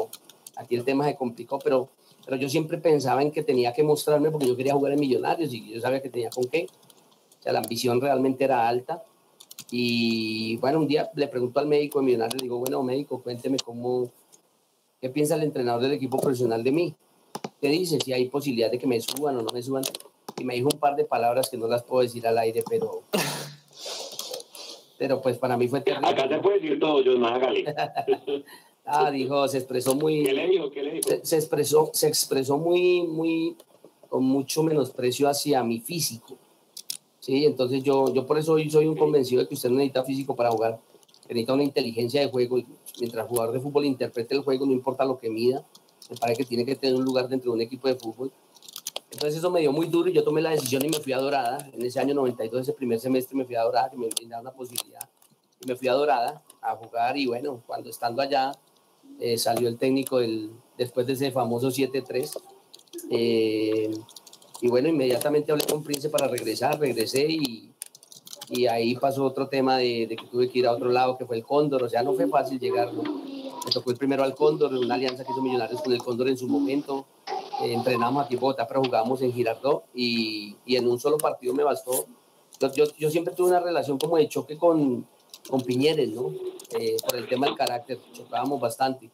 aquí 0.56 0.74
el 0.74 0.84
tema 0.84 1.04
se 1.04 1.16
complicó, 1.16 1.58
pero, 1.58 1.88
pero 2.24 2.36
yo 2.36 2.48
siempre 2.48 2.78
pensaba 2.78 3.22
en 3.22 3.30
que 3.30 3.42
tenía 3.42 3.72
que 3.72 3.82
mostrarme 3.82 4.30
porque 4.30 4.46
yo 4.46 4.56
quería 4.56 4.74
jugar 4.74 4.92
en 4.92 5.00
Millonarios 5.00 5.52
y 5.52 5.72
yo 5.72 5.80
sabía 5.80 6.02
que 6.02 6.10
tenía 6.10 6.30
con 6.30 6.44
qué. 6.44 6.66
O 7.38 7.42
sea, 7.42 7.52
la 7.52 7.60
ambición 7.60 8.00
realmente 8.00 8.44
era 8.44 8.68
alta. 8.68 9.04
Y 9.70 10.56
bueno, 10.58 10.78
un 10.78 10.86
día 10.86 11.10
le 11.14 11.28
pregunto 11.28 11.60
al 11.60 11.66
médico 11.66 11.98
de 12.00 12.06
Millonarios, 12.06 12.40
le 12.40 12.44
digo, 12.44 12.58
bueno, 12.58 12.82
médico, 12.82 13.22
cuénteme 13.22 13.56
cómo, 13.64 14.10
qué 15.00 15.08
piensa 15.10 15.34
el 15.34 15.42
entrenador 15.42 15.82
del 15.82 15.92
equipo 15.92 16.18
profesional 16.18 16.62
de 16.62 16.72
mí. 16.72 16.94
¿qué 17.60 17.70
dice? 17.70 17.98
Si 18.04 18.12
hay 18.12 18.28
posibilidad 18.28 18.70
de 18.70 18.78
que 18.78 18.86
me 18.86 19.00
suban 19.00 19.36
o 19.38 19.42
no 19.42 19.50
me 19.52 19.62
suban. 19.62 19.84
Y 20.38 20.44
me 20.44 20.54
dijo 20.54 20.68
un 20.72 20.78
par 20.78 20.96
de 20.96 21.04
palabras 21.04 21.48
que 21.48 21.56
no 21.56 21.66
las 21.66 21.82
puedo 21.82 22.02
decir 22.02 22.26
al 22.26 22.36
aire, 22.38 22.62
pero. 22.68 23.02
Pero 24.98 25.22
pues 25.22 25.38
para 25.38 25.56
mí 25.56 25.66
fue 25.66 25.80
terrible. 25.80 26.08
Acá 26.08 26.28
te 26.28 26.38
puede 26.38 26.60
decir 26.60 26.78
todo, 26.78 27.02
John 27.04 27.20
Magali. 27.20 27.64
ah, 28.84 29.10
dijo, 29.10 29.48
se 29.48 29.58
expresó 29.58 29.94
muy. 29.94 30.24
¿Qué 30.24 30.32
le 30.32 30.46
dijo? 30.46 30.70
¿Qué 30.70 30.82
le 30.82 30.92
dijo? 30.92 31.08
Se, 31.22 31.36
expresó, 31.36 31.90
se 31.92 32.06
expresó 32.06 32.58
muy, 32.58 33.02
muy, 33.02 33.56
con 34.08 34.24
mucho 34.24 34.62
menosprecio 34.62 35.28
hacia 35.28 35.64
mi 35.64 35.80
físico. 35.80 36.36
Sí, 37.24 37.46
entonces 37.46 37.82
yo, 37.82 38.12
yo 38.12 38.26
por 38.26 38.36
eso 38.36 38.52
hoy 38.52 38.68
soy 38.68 38.86
un 38.86 38.98
convencido 38.98 39.40
de 39.40 39.48
que 39.48 39.54
usted 39.54 39.70
no 39.70 39.76
necesita 39.76 40.04
físico 40.04 40.36
para 40.36 40.50
jugar, 40.50 40.78
necesita 41.26 41.54
una 41.54 41.62
inteligencia 41.62 42.20
de 42.20 42.30
juego 42.30 42.58
y 42.58 42.66
mientras 43.00 43.26
jugador 43.26 43.54
de 43.54 43.60
fútbol 43.60 43.86
interprete 43.86 44.34
el 44.34 44.42
juego, 44.42 44.66
no 44.66 44.72
importa 44.72 45.06
lo 45.06 45.18
que 45.18 45.30
mida, 45.30 45.64
me 46.10 46.16
parece 46.16 46.42
que 46.42 46.48
tiene 46.50 46.66
que 46.66 46.76
tener 46.76 46.94
un 46.96 47.02
lugar 47.02 47.26
dentro 47.30 47.50
de 47.50 47.54
un 47.54 47.62
equipo 47.62 47.88
de 47.88 47.94
fútbol. 47.94 48.30
Entonces 49.10 49.38
eso 49.38 49.50
me 49.50 49.60
dio 49.60 49.72
muy 49.72 49.86
duro 49.86 50.10
y 50.10 50.12
yo 50.12 50.22
tomé 50.22 50.42
la 50.42 50.50
decisión 50.50 50.84
y 50.84 50.90
me 50.90 51.00
fui 51.00 51.14
a 51.14 51.18
Dorada. 51.18 51.66
En 51.72 51.82
ese 51.82 51.98
año 51.98 52.12
92, 52.12 52.60
ese 52.60 52.74
primer 52.74 53.00
semestre, 53.00 53.34
me 53.34 53.46
fui 53.46 53.54
a 53.54 53.62
Dorada, 53.62 53.88
que 53.88 53.96
me 53.96 54.08
brindaron 54.08 54.44
una 54.46 54.54
posibilidad. 54.54 55.08
Y 55.64 55.66
me 55.66 55.76
fui 55.76 55.88
a 55.88 55.94
Dorada 55.94 56.42
a 56.60 56.76
jugar 56.76 57.16
y 57.16 57.24
bueno, 57.24 57.62
cuando 57.66 57.88
estando 57.88 58.20
allá 58.20 58.52
eh, 59.18 59.38
salió 59.38 59.68
el 59.68 59.78
técnico 59.78 60.18
del, 60.18 60.50
después 60.76 61.06
de 61.06 61.14
ese 61.14 61.30
famoso 61.30 61.68
7-3. 61.68 62.38
Eh, 63.10 63.90
y 64.64 64.68
bueno, 64.68 64.88
inmediatamente 64.88 65.52
hablé 65.52 65.66
con 65.66 65.82
Prince 65.82 66.08
para 66.08 66.26
regresar, 66.26 66.80
regresé 66.80 67.26
y, 67.28 67.70
y 68.48 68.66
ahí 68.66 68.96
pasó 68.96 69.22
otro 69.22 69.46
tema 69.46 69.76
de, 69.76 70.06
de, 70.06 70.16
que 70.16 70.26
tuve 70.26 70.48
que 70.48 70.60
ir 70.60 70.66
a 70.66 70.72
otro 70.72 70.88
lado, 70.88 71.18
que 71.18 71.26
fue 71.26 71.36
el 71.36 71.44
Cóndor. 71.44 71.82
O 71.82 71.88
sea, 71.90 72.02
no 72.02 72.14
fue 72.14 72.26
fácil 72.28 72.58
llegar, 72.58 72.90
¿no? 72.94 73.02
Me 73.02 73.70
tocó 73.70 73.90
ir 73.90 73.98
primero 73.98 74.24
al 74.24 74.34
Cóndor, 74.34 74.72
una 74.72 74.94
alianza 74.94 75.22
que 75.22 75.32
hizo 75.32 75.42
Millonarios 75.42 75.82
con 75.82 75.92
el 75.92 75.98
Cóndor 75.98 76.30
en 76.30 76.38
su 76.38 76.48
momento. 76.48 77.04
Eh, 77.62 77.74
entrenamos 77.74 78.24
aquí 78.24 78.36
en 78.36 78.40
Bogotá, 78.40 78.66
pero 78.66 78.82
jugábamos 78.82 79.20
en 79.20 79.34
Girardot 79.34 79.84
y, 79.92 80.56
y, 80.64 80.76
en 80.76 80.88
un 80.88 80.98
solo 80.98 81.18
partido 81.18 81.52
me 81.52 81.62
bastó. 81.62 82.06
Yo, 82.74 82.86
yo, 82.96 83.10
siempre 83.10 83.34
tuve 83.34 83.48
una 83.48 83.60
relación 83.60 83.98
como 83.98 84.16
de 84.16 84.28
choque 84.28 84.56
con, 84.56 85.06
con 85.46 85.60
Piñeres, 85.60 86.08
¿no? 86.08 86.32
Eh, 86.70 86.96
por 87.06 87.18
el 87.18 87.28
tema 87.28 87.48
del 87.48 87.56
carácter, 87.56 87.98
chocábamos 88.14 88.58
bastante. 88.58 89.10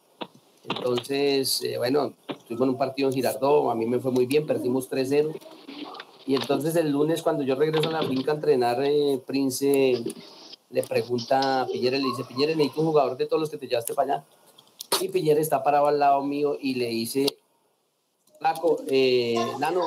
Entonces, 0.63 1.61
eh, 1.63 1.77
bueno, 1.77 2.13
estuvimos 2.27 2.63
en 2.63 2.69
un 2.69 2.77
partido 2.77 3.09
en 3.09 3.15
Girardot, 3.15 3.71
a 3.71 3.75
mí 3.75 3.85
me 3.85 3.99
fue 3.99 4.11
muy 4.11 4.25
bien, 4.25 4.45
perdimos 4.45 4.89
3-0. 4.89 5.33
Y 6.27 6.35
entonces 6.35 6.75
el 6.75 6.91
lunes 6.91 7.23
cuando 7.23 7.43
yo 7.43 7.55
regreso 7.55 7.89
a 7.89 7.93
la 7.93 8.03
finca 8.03 8.31
a 8.31 8.35
entrenar, 8.35 8.77
Prince 9.25 10.03
le 10.69 10.83
pregunta 10.83 11.61
a 11.61 11.67
Piñeres, 11.67 12.01
le 12.01 12.07
dice, 12.07 12.23
Piñeres, 12.23 12.55
necesito 12.55 12.81
un 12.81 12.87
jugador 12.87 13.17
de 13.17 13.25
todos 13.25 13.41
los 13.41 13.49
que 13.49 13.57
te 13.57 13.67
llevaste 13.67 13.93
para 13.93 14.13
allá. 14.15 14.25
Y 15.01 15.09
Piñera 15.09 15.41
está 15.41 15.63
parado 15.63 15.87
al 15.87 15.99
lado 15.99 16.21
mío 16.23 16.57
y 16.59 16.75
le 16.75 16.87
dice, 16.87 17.25
flaco, 18.39 18.79
eh, 18.87 19.35
Nano, 19.59 19.83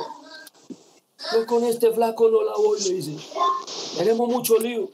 yo 1.33 1.45
con 1.45 1.63
este 1.63 1.91
flaco 1.91 2.29
no 2.29 2.43
la 2.43 2.53
voy, 2.55 2.79
le 2.81 2.93
dice. 2.93 3.15
Tenemos 3.97 4.27
mucho 4.27 4.57
lío, 4.57 4.89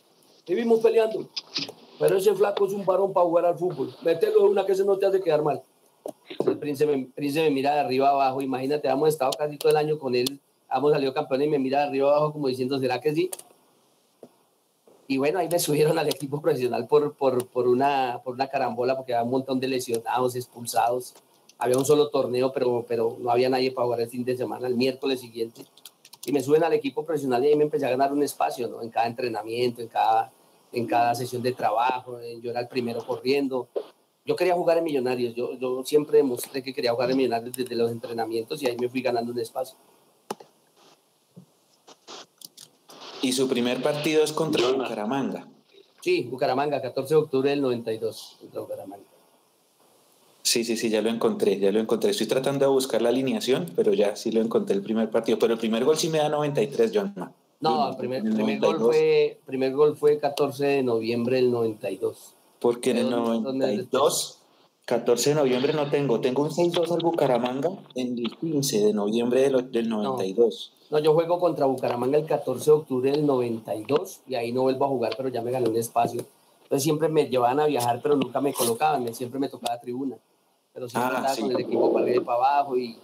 vivimos 0.47 0.79
peleando. 0.79 1.27
Pero 1.99 2.17
ese 2.17 2.33
flaco 2.33 2.65
es 2.65 2.73
un 2.73 2.85
varón 2.85 3.13
para 3.13 3.25
jugar 3.25 3.45
al 3.45 3.57
fútbol. 3.57 3.95
Mételo 4.01 4.45
en 4.45 4.51
una 4.51 4.65
que 4.65 4.75
se 4.75 4.83
no 4.83 4.97
te 4.97 5.05
hace 5.05 5.21
quedar 5.21 5.43
mal. 5.43 5.61
El 6.45 6.57
príncipe, 6.57 7.09
príncipe 7.15 7.45
me 7.45 7.51
mira 7.51 7.73
de 7.73 7.79
arriba 7.81 8.09
abajo. 8.09 8.41
Imagínate, 8.41 8.87
hemos 8.87 9.09
estado 9.09 9.31
casi 9.37 9.57
todo 9.57 9.71
el 9.71 9.77
año 9.77 9.99
con 9.99 10.15
él. 10.15 10.39
Hemos 10.73 10.91
salido 10.91 11.13
campeones 11.13 11.47
y 11.47 11.51
me 11.51 11.59
mira 11.59 11.79
de 11.79 11.87
arriba 11.87 12.09
abajo 12.09 12.33
como 12.33 12.47
diciendo, 12.47 12.79
¿será 12.79 12.99
que 12.99 13.13
sí? 13.13 13.29
Y 15.07 15.17
bueno, 15.17 15.39
ahí 15.39 15.49
me 15.49 15.59
subieron 15.59 15.99
al 15.99 16.07
equipo 16.07 16.41
profesional 16.41 16.87
por, 16.87 17.13
por, 17.15 17.45
por, 17.47 17.67
una, 17.67 18.21
por 18.23 18.33
una 18.33 18.47
carambola, 18.47 18.95
porque 18.95 19.13
había 19.13 19.25
un 19.25 19.31
montón 19.31 19.59
de 19.59 19.67
lesionados, 19.67 20.37
expulsados. 20.37 21.13
Había 21.57 21.77
un 21.77 21.83
solo 21.83 22.09
torneo, 22.09 22.53
pero, 22.53 22.85
pero 22.87 23.17
no 23.19 23.29
había 23.29 23.49
nadie 23.49 23.71
para 23.71 23.85
jugar 23.85 24.01
el 24.01 24.09
fin 24.09 24.23
de 24.23 24.37
semana, 24.37 24.67
el 24.67 24.75
miércoles 24.75 25.19
siguiente. 25.19 25.65
Y 26.25 26.31
me 26.31 26.41
suben 26.41 26.63
al 26.63 26.71
equipo 26.71 27.03
profesional 27.03 27.43
y 27.43 27.47
ahí 27.47 27.55
me 27.57 27.65
empecé 27.65 27.85
a 27.87 27.89
ganar 27.89 28.13
un 28.13 28.23
espacio, 28.23 28.69
¿no? 28.69 28.81
En 28.81 28.89
cada 28.89 29.07
entrenamiento, 29.07 29.81
en 29.81 29.89
cada, 29.89 30.31
en 30.71 30.87
cada 30.87 31.13
sesión 31.13 31.41
de 31.41 31.51
trabajo. 31.51 32.17
Yo 32.41 32.51
era 32.51 32.61
el 32.61 32.69
primero 32.69 33.05
corriendo. 33.05 33.67
Yo 34.25 34.35
quería 34.35 34.53
jugar 34.53 34.77
en 34.77 34.83
Millonarios. 34.83 35.33
Yo, 35.35 35.53
yo 35.57 35.83
siempre 35.83 36.17
demostré 36.17 36.61
que 36.61 36.73
quería 36.73 36.91
jugar 36.91 37.11
en 37.11 37.17
Millonarios 37.17 37.55
desde 37.55 37.75
los 37.75 37.91
entrenamientos 37.91 38.61
y 38.61 38.67
ahí 38.67 38.77
me 38.77 38.89
fui 38.89 39.01
ganando 39.01 39.31
un 39.31 39.39
espacio. 39.39 39.77
Y 43.21 43.33
su 43.33 43.47
primer 43.47 43.81
partido 43.81 44.23
es 44.23 44.33
contra 44.33 44.67
Bucaramanga. 44.71 45.47
Sí, 46.01 46.23
Bucaramanga, 46.23 46.81
14 46.81 47.13
de 47.13 47.19
octubre 47.19 47.49
del 47.51 47.61
92, 47.61 48.37
contra 48.39 48.61
Bucaramanga. 48.61 49.05
Sí, 50.43 50.63
sí, 50.63 50.75
sí, 50.75 50.89
ya 50.89 51.01
lo 51.01 51.09
encontré, 51.09 51.59
ya 51.59 51.71
lo 51.71 51.79
encontré. 51.79 52.09
Estoy 52.09 52.27
tratando 52.27 52.65
de 52.65 52.71
buscar 52.71 53.01
la 53.01 53.09
alineación, 53.09 53.71
pero 53.75 53.93
ya 53.93 54.15
sí 54.15 54.31
lo 54.31 54.41
encontré 54.41 54.75
el 54.75 54.81
primer 54.81 55.09
partido. 55.11 55.37
Pero 55.37 55.53
el 55.53 55.59
primer 55.59 55.85
gol 55.85 55.97
sí 55.97 56.09
me 56.09 56.17
da 56.17 56.29
93, 56.29 56.91
John. 56.93 57.13
No, 57.59 57.91
el 57.91 57.95
primer, 57.95 58.23
primer 58.23 58.59
gol 58.59 58.79
fue, 58.79 59.39
primer 59.45 59.71
gol 59.73 59.95
fue 59.95 60.17
14 60.17 60.65
de 60.65 60.83
noviembre 60.83 61.35
del 61.35 61.51
92. 61.51 62.35
Porque 62.61 62.91
en 62.91 62.97
el 62.97 63.09
92, 63.09 64.39
14 64.85 65.29
de 65.31 65.35
noviembre 65.35 65.73
no 65.73 65.89
tengo. 65.89 66.21
Tengo 66.21 66.43
un 66.43 66.51
6-2 66.51 66.91
al 66.91 67.01
Bucaramanga 67.01 67.71
en 67.95 68.19
el 68.19 68.37
15 68.37 68.85
de 68.85 68.93
noviembre 68.93 69.41
del, 69.41 69.71
del 69.71 69.89
92. 69.89 70.73
No, 70.91 70.99
yo 70.99 71.13
juego 71.13 71.39
contra 71.39 71.65
Bucaramanga 71.65 72.19
el 72.19 72.25
14 72.25 72.65
de 72.65 72.71
octubre 72.71 73.11
del 73.11 73.25
92 73.25 74.21
y 74.27 74.35
ahí 74.35 74.51
no 74.51 74.61
vuelvo 74.61 74.85
a 74.85 74.89
jugar, 74.89 75.13
pero 75.17 75.29
ya 75.29 75.41
me 75.41 75.49
gané 75.49 75.69
un 75.69 75.75
espacio. 75.75 76.23
Entonces 76.63 76.83
siempre 76.83 77.09
me 77.09 77.25
llevaban 77.25 77.59
a 77.59 77.65
viajar, 77.65 77.99
pero 78.03 78.15
nunca 78.15 78.39
me 78.41 78.53
colocaban, 78.53 79.11
siempre 79.15 79.39
me 79.39 79.49
tocaba 79.49 79.79
tribuna. 79.79 80.17
Pero 80.73 80.87
siempre 80.87 81.17
ah, 81.17 81.35
con 81.37 81.51
el 81.51 81.59
equipo 81.61 81.91
para 81.91 82.05
arriba 82.05 82.21
y 82.21 82.25
para 82.25 82.37
abajo 82.37 82.77
y, 82.77 82.97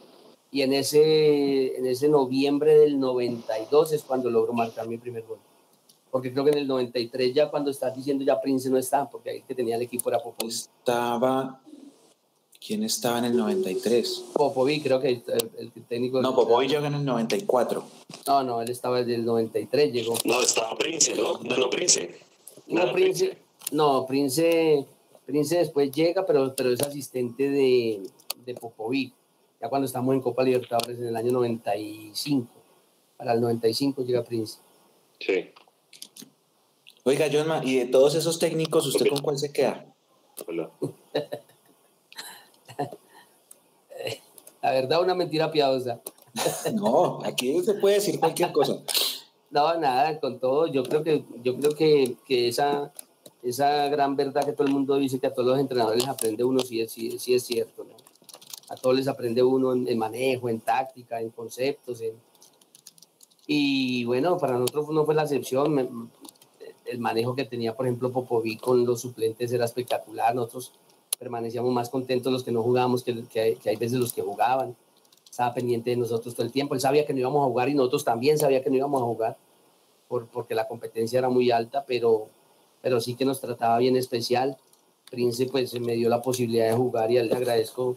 y 0.52 0.62
en, 0.62 0.74
ese, 0.74 1.78
en 1.78 1.86
ese 1.88 2.10
noviembre 2.10 2.78
del 2.78 3.00
92 3.00 3.94
es 3.94 4.04
cuando 4.04 4.30
logro 4.30 4.54
marcar 4.54 4.88
mi 4.88 4.98
primer 4.98 5.24
gol. 5.24 5.40
Porque 6.18 6.34
creo 6.34 6.46
que 6.46 6.50
en 6.50 6.58
el 6.58 6.68
93 6.68 7.32
ya 7.32 7.48
cuando 7.48 7.70
estás 7.70 7.96
diciendo 7.96 8.26
ya 8.26 8.42
Prince 8.42 8.72
no 8.72 8.80
está, 8.80 9.08
porque 9.08 9.30
ahí 9.30 9.44
que 9.44 9.54
tenía 9.54 9.76
el 9.76 9.84
equipo 9.84 10.10
era 10.10 10.18
Popo. 10.18 10.48
Estaba 10.48 11.62
¿Quién 12.60 12.82
estaba 12.82 13.20
en 13.20 13.26
el 13.26 13.38
93? 13.38 14.24
Popovic, 14.34 14.82
creo 14.82 15.00
que 15.00 15.10
el, 15.10 15.72
técnico. 15.88 16.20
No, 16.20 16.34
Popovic 16.34 16.72
llegó 16.72 16.88
en 16.88 16.96
el 16.96 17.06
94. 17.06 17.84
No, 18.26 18.44
no, 18.44 18.64
él 18.64 18.72
estaba 18.72 18.98
desde 18.98 19.14
el 19.14 19.26
93, 19.26 19.94
llegó. 19.94 20.16
No, 20.26 20.42
estaba 20.42 20.76
Prince, 20.76 21.14
¿no? 21.14 21.38
No, 21.44 21.56
no 21.56 21.70
Prince. 21.70 22.16
No, 22.66 22.92
Prince. 22.92 23.38
No, 23.72 24.08
Prince, 24.08 24.88
Prince 25.28 25.56
después 25.56 25.92
llega, 25.92 26.26
pero, 26.26 26.56
pero 26.56 26.72
es 26.72 26.82
asistente 26.82 27.48
de, 27.48 28.02
de 28.44 28.56
Popovic. 28.56 29.14
Ya 29.62 29.70
cuando 29.70 29.86
estamos 29.86 30.16
en 30.16 30.22
Copa 30.22 30.42
Libertadores 30.42 30.98
en 30.98 31.10
el 31.10 31.16
año 31.16 31.32
95. 31.32 32.48
Para 33.18 33.34
el 33.34 33.42
95 33.42 34.04
llega 34.04 34.24
Prince. 34.24 34.58
Sí. 35.20 35.52
Oiga, 37.08 37.28
John, 37.32 37.66
y 37.66 37.78
de 37.78 37.86
todos 37.86 38.16
esos 38.16 38.38
técnicos, 38.38 38.86
¿usted 38.86 39.08
con 39.08 39.22
cuál 39.22 39.38
se 39.38 39.54
queda? 39.54 39.86
Hola. 40.46 40.70
La 44.62 44.72
verdad, 44.72 45.02
una 45.02 45.16
mentira 45.16 45.50
piadosa. 45.50 46.02
No, 46.74 47.20
aquí 47.24 47.64
se 47.64 47.76
puede 47.76 47.96
decir 47.96 48.20
cualquier 48.20 48.52
cosa. 48.52 48.74
No, 49.50 49.80
nada, 49.80 50.20
con 50.20 50.42
todo, 50.42 50.68
yo 50.68 50.84
creo 50.84 51.02
que, 51.02 51.24
yo 51.42 51.56
creo 51.56 51.72
que, 51.72 52.18
que 52.28 52.50
esa, 52.50 52.92
esa 53.42 53.88
gran 53.88 54.18
verdad 54.18 54.44
que 54.44 54.52
todo 54.52 54.68
el 54.68 54.74
mundo 54.74 54.98
dice 54.98 55.20
que 55.20 55.28
a 55.28 55.34
todos 55.34 55.48
los 55.48 55.60
entrenadores 55.60 56.04
les 56.04 56.10
aprende 56.10 56.44
uno, 56.44 56.60
sí, 56.60 56.86
sí, 56.90 57.18
sí 57.18 57.34
es 57.34 57.44
cierto, 57.44 57.86
¿no? 57.86 57.96
A 58.68 58.76
todos 58.76 58.98
les 58.98 59.08
aprende 59.08 59.42
uno 59.42 59.72
en, 59.72 59.98
manejo, 59.98 60.50
en 60.50 60.60
táctica, 60.60 61.22
en 61.22 61.30
conceptos. 61.30 62.04
Y 63.50 64.04
bueno, 64.04 64.38
para 64.38 64.60
nosotros 64.60 64.90
no 64.90 65.06
fue 65.06 65.16
la 65.16 65.24
excepción. 65.24 66.12
El 66.88 67.00
manejo 67.00 67.36
que 67.36 67.46
tenía, 67.46 67.76
por 67.76 67.86
ejemplo, 67.86 68.12
Popovic 68.12 68.62
con 68.62 68.86
los 68.86 69.02
suplentes 69.02 69.52
era 69.52 69.66
espectacular. 69.66 70.34
Nosotros 70.34 70.74
permanecíamos 71.20 71.72
más 71.74 71.90
contentos 71.90 72.32
los 72.32 72.44
que 72.44 72.52
no 72.52 72.64
jugábamos 72.64 73.04
que, 73.04 73.58
hay, 73.66 73.76
veces 73.76 74.00
los 74.00 74.14
que 74.14 74.22
jugaban. 74.22 74.76
Estaba 75.30 75.54
pendiente 75.54 75.92
de 75.92 75.98
nosotros 75.98 76.34
todo 76.34 76.46
el 76.46 76.52
tiempo. 76.52 76.74
Él 76.74 76.82
sabía 76.82 77.06
que 77.06 77.14
no 77.14 77.20
íbamos 77.20 77.44
a 77.44 77.50
jugar 77.50 77.70
y 77.70 77.74
nosotros 77.74 78.04
también 78.04 78.38
sabía 78.38 78.64
que 78.64 78.70
no 78.70 78.78
íbamos 78.78 79.02
a 79.02 79.06
jugar 79.06 79.38
por, 80.08 80.28
porque 80.28 80.56
la 80.56 80.68
competencia 80.68 81.20
era 81.20 81.30
muy 81.30 81.52
alta, 81.52 81.86
pero, 81.86 82.30
pero 82.82 83.00
sí 83.02 83.16
que 83.16 83.26
nos 83.26 83.42
trataba 83.42 83.78
bien 83.78 83.96
especial. 83.96 84.58
Prince 85.10 85.46
pues 85.48 85.80
me 85.80 85.94
dio 85.94 86.10
la 86.10 86.22
posibilidad 86.22 86.70
de 86.70 86.76
jugar 86.76 87.12
y 87.12 87.18
a 87.18 87.22
él 87.22 87.30
le 87.30 87.36
agradezco, 87.36 87.96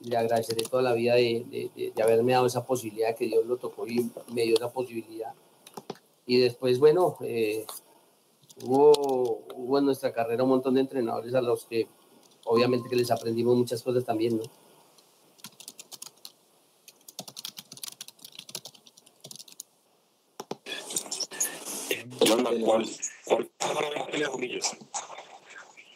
le 0.00 0.16
agradeceré 0.16 0.62
toda 0.68 0.82
la 0.82 0.92
vida 0.92 1.14
de, 1.14 1.70
de, 1.74 2.02
haberme 2.02 2.32
dado 2.32 2.46
esa 2.46 2.64
posibilidad, 2.64 3.14
que 3.14 3.26
Dios 3.26 3.46
lo 3.46 3.56
tocó 3.56 3.86
y 3.86 4.10
me 4.32 4.42
dio 4.42 4.56
esa 4.56 4.70
posibilidad. 4.70 5.32
Y 6.26 6.38
después, 6.40 6.78
bueno, 6.78 7.16
eh, 7.20 7.64
hubo, 8.62 9.44
hubo 9.54 9.78
en 9.78 9.84
nuestra 9.84 10.12
carrera 10.12 10.42
un 10.44 10.50
montón 10.50 10.74
de 10.74 10.80
entrenadores 10.80 11.34
a 11.34 11.40
los 11.40 11.64
que 11.66 11.88
obviamente 12.44 12.88
que 12.88 12.96
les 12.96 13.10
aprendimos 13.10 13.56
muchas 13.56 13.82
cosas 13.82 14.04
también, 14.04 14.38
¿no? 14.38 14.44
¿Cuál, 22.64 22.86
cuál, 23.24 23.50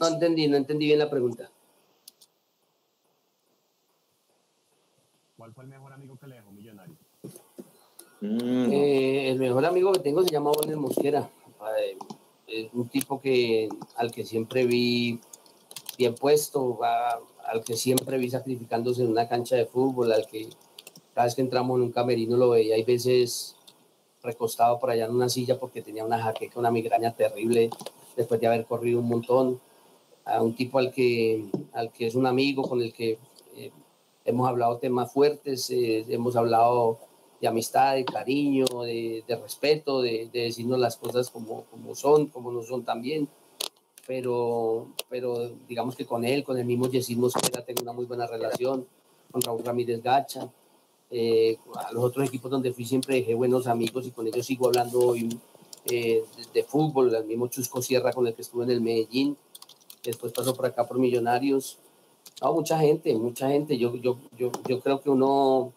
no 0.00 0.08
entendí, 0.08 0.48
no 0.48 0.56
entendí 0.56 0.86
bien 0.86 0.98
la 0.98 1.08
pregunta. 1.08 1.50
¿Cuál 5.36 5.52
fue 5.54 5.64
el 5.64 5.70
mejor 5.70 5.92
amigo 5.92 6.16
que 6.18 6.26
le 6.26 6.36
dejó 6.36 6.50
Millonario? 6.52 6.96
Mm. 8.20 8.72
Eh, 8.72 9.30
el 9.30 9.38
mejor 9.38 9.64
amigo 9.64 9.92
que 9.92 10.00
tengo 10.00 10.22
se 10.22 10.30
llama 10.30 10.50
Bonner 10.50 10.76
Mosquera. 10.76 11.30
Un 12.72 12.88
tipo 12.88 13.20
que 13.20 13.68
al 13.96 14.12
que 14.12 14.24
siempre 14.24 14.66
vi 14.66 15.20
bien 15.98 16.14
puesto, 16.14 16.78
al 17.46 17.64
que 17.64 17.76
siempre 17.76 18.18
vi 18.18 18.30
sacrificándose 18.30 19.02
en 19.02 19.08
una 19.08 19.28
cancha 19.28 19.56
de 19.56 19.66
fútbol, 19.66 20.12
al 20.12 20.26
que 20.26 20.48
cada 21.14 21.26
vez 21.26 21.34
que 21.34 21.42
entramos 21.42 21.76
en 21.76 21.84
un 21.84 21.92
camerino 21.92 22.36
lo 22.36 22.50
veía, 22.50 22.74
hay 22.74 22.84
veces 22.84 23.56
recostado 24.22 24.78
por 24.78 24.90
allá 24.90 25.06
en 25.06 25.14
una 25.14 25.28
silla 25.28 25.58
porque 25.58 25.82
tenía 25.82 26.04
una 26.04 26.22
jaqueca, 26.22 26.58
una 26.58 26.70
migraña 26.70 27.14
terrible 27.14 27.70
después 28.16 28.40
de 28.40 28.46
haber 28.46 28.64
corrido 28.64 29.00
un 29.00 29.08
montón. 29.08 29.60
A 30.24 30.40
un 30.40 30.54
tipo 30.54 30.78
al 30.78 30.92
que, 30.92 31.46
al 31.72 31.90
que 31.90 32.06
es 32.06 32.14
un 32.14 32.26
amigo 32.26 32.62
con 32.62 32.80
el 32.80 32.92
que 32.92 33.18
eh, 33.56 33.72
hemos 34.24 34.48
hablado 34.48 34.78
temas 34.78 35.12
fuertes, 35.12 35.68
eh, 35.70 36.04
hemos 36.08 36.36
hablado 36.36 37.00
de 37.42 37.48
amistad, 37.48 37.96
de 37.96 38.04
cariño, 38.04 38.64
de, 38.84 39.24
respeto, 39.42 40.00
de, 40.00 40.30
decirnos 40.32 40.78
las 40.78 40.96
cosas 40.96 41.28
como, 41.28 41.64
como 41.64 41.96
son, 41.96 42.28
como 42.28 42.52
no 42.52 42.62
son 42.62 42.84
también. 42.84 43.28
Pero, 44.06 44.86
pero 45.10 45.50
digamos 45.68 45.96
que 45.96 46.06
con 46.06 46.24
él, 46.24 46.44
con 46.44 46.56
el 46.56 46.64
mismo 46.64 46.88
Yesid 46.88 47.18
Mosquera, 47.18 47.64
tengo 47.64 47.82
una 47.82 47.92
muy 47.92 48.04
buena 48.04 48.28
relación, 48.28 48.86
con 49.32 49.42
Raúl 49.42 49.64
Ramírez 49.64 50.00
Gacha. 50.00 50.48
Eh, 51.10 51.58
a 51.74 51.92
los 51.92 52.04
otros 52.04 52.28
equipos 52.28 52.48
donde 52.48 52.72
fui 52.72 52.84
siempre 52.84 53.16
dejé 53.16 53.34
buenos 53.34 53.66
amigos 53.66 54.06
y 54.06 54.12
con 54.12 54.26
ellos 54.26 54.46
sigo 54.46 54.68
hablando 54.68 55.00
hoy 55.00 55.28
de, 55.84 56.24
de, 56.54 56.62
fútbol, 56.62 57.14
el 57.14 57.24
mismo 57.26 57.48
Chusco 57.48 57.82
Sierra 57.82 58.12
con 58.12 58.26
el 58.26 58.34
que 58.34 58.42
estuve 58.42 58.64
en 58.64 58.70
el 58.70 58.80
Medellín, 58.80 59.36
después 60.04 60.32
pasó 60.32 60.54
por 60.54 60.66
acá 60.66 60.86
por 60.86 60.98
Millonarios. 60.98 61.78
No, 62.40 62.52
mucha 62.54 62.78
gente, 62.78 63.14
mucha 63.14 63.48
gente. 63.48 63.76
Yo, 63.76 63.94
yo, 63.96 64.16
yo, 64.38 64.52
yo 64.68 64.80
creo 64.80 65.00
que 65.00 65.10
uno, 65.10 65.72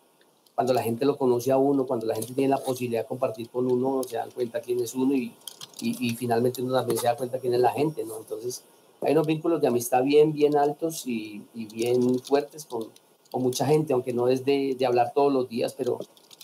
cuando 0.56 0.74
la 0.74 0.82
gente 0.82 1.06
lo 1.06 1.18
conoce 1.18 1.52
a 1.52 1.58
uno, 1.58 1.86
cuando 1.86 2.06
la 2.06 2.16
gente 2.16 2.34
tiene 2.34 2.50
la 2.50 2.64
posibilidad 2.64 3.02
de 3.02 3.08
compartir 3.08 3.50
con 3.50 3.70
uno, 3.70 4.04
se 4.04 4.16
dan 4.16 4.32
cuenta 4.32 4.62
quién 4.62 4.80
es 4.80 4.96
uno 4.96 5.14
y, 5.14 5.34
y, 5.82 6.16
finalmente 6.16 6.62
uno 6.62 6.74
también 6.74 6.98
se 6.98 7.08
da 7.08 7.18
cuenta 7.18 7.40
quién 7.40 7.54
es 7.54 7.60
la 7.60 7.74
gente, 7.74 8.06
¿no? 8.06 8.18
Entonces, 8.18 8.64
hay 9.02 9.12
unos 9.12 9.28
vínculos 9.28 9.60
de 9.60 9.68
amistad 9.68 10.04
bien, 10.04 10.32
bien 10.32 10.56
altos 10.56 11.06
y, 11.06 11.46
y 11.54 11.66
bien 11.66 12.20
fuertes 12.20 12.66
con, 12.66 12.88
con, 13.30 13.44
mucha 13.44 13.66
gente, 13.66 13.92
aunque 13.92 14.14
no 14.14 14.30
es 14.30 14.46
de, 14.46 14.76
de 14.80 14.86
hablar 14.86 15.12
todos 15.14 15.34
los 15.34 15.50
días, 15.50 15.74
pero 15.74 16.00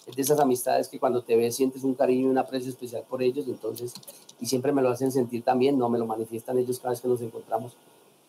es 0.05 0.15
de 0.15 0.21
esas 0.21 0.39
amistades 0.41 0.89
que 0.89 0.99
cuando 0.99 1.23
te 1.23 1.37
ves 1.37 1.55
sientes 1.55 1.85
un 1.85 1.93
cariño 1.93 2.27
y 2.27 2.31
un 2.31 2.37
aprecio 2.37 2.69
especial 2.69 3.05
por 3.09 3.23
ellos, 3.23 3.47
entonces, 3.47 3.93
y 4.41 4.45
siempre 4.45 4.73
me 4.73 4.81
lo 4.81 4.89
hacen 4.89 5.13
sentir 5.13 5.43
también, 5.43 5.77
no 5.77 5.87
me 5.87 5.97
lo 5.97 6.05
manifiestan 6.05 6.57
ellos 6.57 6.79
cada 6.79 6.89
vez 6.89 6.99
que 6.99 7.07
nos 7.07 7.21
encontramos. 7.21 7.73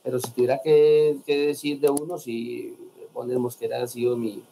Pero 0.05 0.21
si 0.21 0.31
tuviera 0.31 0.61
que, 0.63 1.19
que 1.27 1.49
decir 1.49 1.81
de 1.81 1.91
uno, 1.91 2.19
si 2.19 2.77
Bonner 3.13 3.39
Mosquera 3.39 3.83
ha 3.83 3.87
sido 3.87 4.17
mi, 4.17 4.43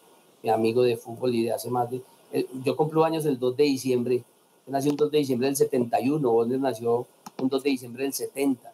mi, 0.42 0.50
amigo 0.50 0.82
de 0.82 0.96
fútbol 0.96 1.34
y 1.34 1.44
de 1.44 1.52
hace 1.52 1.70
más 1.70 1.90
de... 1.90 2.02
Eh, 2.32 2.46
yo 2.64 2.76
cumplo 2.76 3.04
años 3.04 3.24
el 3.26 3.38
2 3.38 3.56
de 3.56 3.64
diciembre, 3.64 4.24
nací 4.66 4.88
un 4.88 4.96
2 4.96 5.10
de 5.10 5.18
diciembre 5.18 5.48
del 5.48 5.56
71, 5.56 6.30
Bonner 6.30 6.60
nació 6.60 7.06
un 7.38 7.48
2 7.48 7.62
de 7.62 7.70
diciembre 7.70 8.04
del 8.04 8.12
70. 8.12 8.72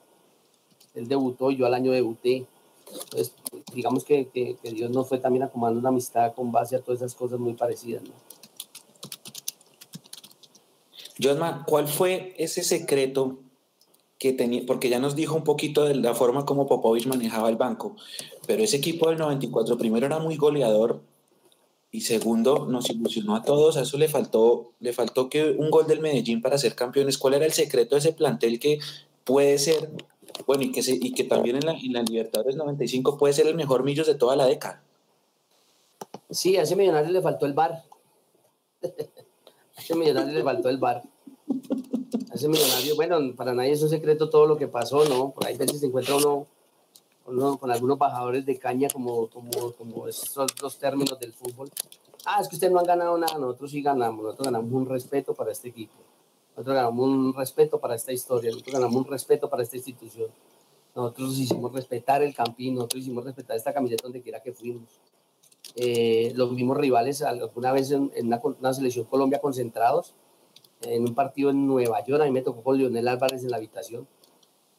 Él 0.94 1.09
debutó 1.09 1.50
yo 1.50 1.66
al 1.66 1.74
año 1.74 1.92
debuté. 1.92 2.46
Entonces, 2.88 3.33
digamos 3.74 4.05
que, 4.05 4.29
que, 4.29 4.57
que 4.62 4.70
Dios 4.70 4.90
nos 4.90 5.09
fue 5.09 5.18
también 5.18 5.42
acomodando 5.42 5.81
una 5.81 5.88
amistad 5.88 6.35
con 6.35 6.52
base 6.52 6.76
a 6.76 6.81
todas 6.81 7.00
esas 7.00 7.14
cosas 7.14 7.38
muy 7.38 7.55
parecidas, 7.55 8.02
¿no? 8.02 8.12
Josma, 11.22 11.64
¿cuál 11.66 11.88
fue 11.88 12.35
ese 12.37 12.62
secreto 12.62 13.38
que 14.18 14.33
tenía? 14.33 14.62
Porque 14.66 14.90
ya 14.90 14.98
nos 14.98 15.16
dijo 15.16 15.35
un 15.35 15.44
poquito 15.44 15.85
de 15.85 15.94
la 15.94 16.14
forma 16.14 16.44
como 16.44 16.66
Popovich 16.66 17.07
manejaba 17.07 17.48
el 17.48 17.57
banco, 17.57 17.96
pero 18.46 18.62
ese 18.62 18.76
equipo 18.76 19.09
del 19.09 19.18
94 19.18 19.79
primero 19.79 20.07
era 20.07 20.18
muy 20.18 20.37
goleador 20.37 21.00
y 21.90 22.03
segundo 22.03 22.66
nos 22.66 22.90
ilusionó 22.90 23.37
a 23.37 23.42
todos. 23.42 23.77
A 23.77 23.83
eso 23.83 23.99
le 23.99 24.09
faltó, 24.09 24.72
le 24.81 24.92
faltó 24.92 25.29
que 25.29 25.51
un 25.51 25.70
gol 25.70 25.87
del 25.87 26.01
Medellín 26.01 26.42
para 26.42 26.59
ser 26.59 26.75
campeones. 26.75 27.18
¿Cuál 27.18 27.35
era 27.35 27.46
el 27.46 27.53
secreto 27.53 27.94
de 27.94 28.01
ese 28.01 28.12
plantel 28.12 28.59
que 28.59 28.79
puede 29.25 29.59
ser, 29.59 29.90
bueno, 30.46 30.62
y 30.62 30.72
que, 30.72 30.81
y 30.87 31.12
que 31.12 31.25
también 31.25 31.57
en 31.57 31.66
la, 31.66 31.72
en 31.72 31.92
la 31.92 32.03
Libertadores 32.03 32.57
95 32.57 33.18
puede 33.18 33.35
ser 33.35 33.46
el 33.46 33.55
mejor 33.55 33.85
Millos 33.85 34.07
de 34.07 34.14
toda 34.14 34.37
la 34.37 34.46
década? 34.46 34.83
Sí, 36.31 36.57
a 36.57 36.62
ese 36.62 36.77
millonario 36.77 37.11
le 37.11 37.22
faltó 37.22 37.46
el 37.46 37.53
bar. 37.53 37.85
A 39.79 39.83
ese 39.83 39.94
millonario 39.94 40.33
le 40.33 40.42
faltó 40.42 40.70
el 40.70 40.79
bar. 40.79 41.03
A 42.31 42.35
ese 42.35 42.49
millonario, 42.49 42.96
bueno, 42.96 43.18
para 43.37 43.53
nadie 43.53 43.72
es 43.72 43.83
un 43.83 43.90
secreto 43.90 44.31
todo 44.31 44.46
lo 44.46 44.57
que 44.57 44.68
pasó, 44.68 45.05
¿no? 45.05 45.33
Por 45.33 45.46
ahí 45.46 45.57
veces 45.57 45.81
se 45.81 45.87
encuentra 45.87 46.16
uno, 46.16 46.46
con 47.26 47.70
algunos 47.70 47.98
bajadores 47.98 48.46
de 48.46 48.58
caña, 48.58 48.88
como, 48.92 49.28
como, 49.28 49.72
como 49.72 50.06
esos 50.06 50.54
dos 50.60 50.78
términos 50.78 51.18
del 51.18 51.32
fútbol. 51.32 51.70
Ah, 52.24 52.40
es 52.40 52.48
que 52.48 52.56
ustedes 52.56 52.72
no 52.72 52.78
han 52.78 52.86
ganado 52.86 53.18
nada, 53.18 53.38
nosotros 53.38 53.70
sí 53.70 53.82
ganamos, 53.82 54.22
nosotros 54.22 54.46
ganamos 54.46 54.72
un 54.72 54.88
respeto 54.88 55.34
para 55.34 55.52
este 55.52 55.68
equipo, 55.68 55.94
nosotros 56.50 56.76
ganamos 56.76 57.06
un 57.06 57.34
respeto 57.34 57.80
para 57.80 57.94
esta 57.94 58.12
historia, 58.12 58.50
nosotros 58.50 58.74
ganamos 58.74 58.96
un 58.96 59.10
respeto 59.10 59.50
para 59.50 59.62
esta 59.62 59.76
institución. 59.76 60.30
Nosotros 60.94 61.38
hicimos 61.38 61.72
respetar 61.74 62.22
el 62.22 62.34
campín, 62.34 62.74
nosotros 62.74 63.02
hicimos 63.02 63.24
respetar 63.24 63.56
esta 63.56 63.74
camiseta 63.74 64.04
donde 64.04 64.22
quiera 64.22 64.40
que 64.40 64.52
fuimos. 64.52 64.88
Eh, 65.74 66.32
los 66.36 66.52
mismos 66.52 66.76
rivales 66.78 67.20
alguna 67.22 67.72
vez 67.72 67.90
en, 67.90 68.10
una, 68.14 68.72
selección 68.72 69.04
Colombia 69.04 69.40
concentrados 69.40 70.14
en 70.80 71.02
un 71.02 71.14
partido 71.14 71.50
en 71.50 71.66
Nueva 71.66 72.02
York, 72.04 72.22
a 72.22 72.24
mí 72.24 72.30
me 72.30 72.40
tocó 72.40 72.62
con 72.62 72.78
Leonel 72.78 73.08
Álvarez 73.08 73.42
en 73.42 73.50
la 73.50 73.58
habitación 73.58 74.06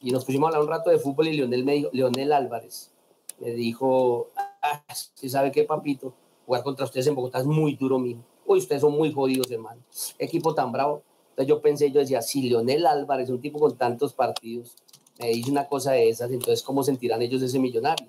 y 0.01 0.11
nos 0.11 0.25
pusimos 0.25 0.47
a 0.47 0.47
hablar 0.49 0.63
un 0.63 0.69
rato 0.69 0.89
de 0.89 0.99
fútbol 0.99 1.27
y 1.27 1.33
Leonel 1.33 1.63
me 1.63 1.73
dijo, 1.73 1.89
Leonel 1.93 2.31
Álvarez 2.31 2.91
me 3.39 3.51
dijo, 3.51 4.27
ah, 4.35 4.83
sabe 5.27 5.51
qué 5.51 5.63
papito, 5.63 6.13
jugar 6.45 6.63
contra 6.63 6.85
ustedes 6.85 7.07
en 7.07 7.15
Bogotá 7.15 7.39
es 7.39 7.45
muy 7.45 7.75
duro 7.75 7.99
mismo. 7.99 8.23
Uy, 8.45 8.59
ustedes 8.59 8.81
son 8.81 8.93
muy 8.93 9.11
jodidos, 9.11 9.51
hermano. 9.51 9.81
Equipo 10.17 10.55
tan 10.55 10.71
bravo. 10.71 11.03
Entonces 11.31 11.49
yo 11.49 11.61
pensé, 11.61 11.91
yo 11.91 11.99
decía, 11.99 12.21
si 12.21 12.49
Leonel 12.49 12.85
Álvarez, 12.85 13.29
un 13.29 13.41
tipo 13.41 13.59
con 13.59 13.77
tantos 13.77 14.13
partidos, 14.13 14.75
me 15.19 15.29
dice 15.29 15.51
una 15.51 15.67
cosa 15.67 15.91
de 15.91 16.09
esas, 16.09 16.31
entonces 16.31 16.63
¿cómo 16.63 16.83
sentirán 16.83 17.21
ellos 17.21 17.41
ese 17.41 17.59
millonario? 17.59 18.07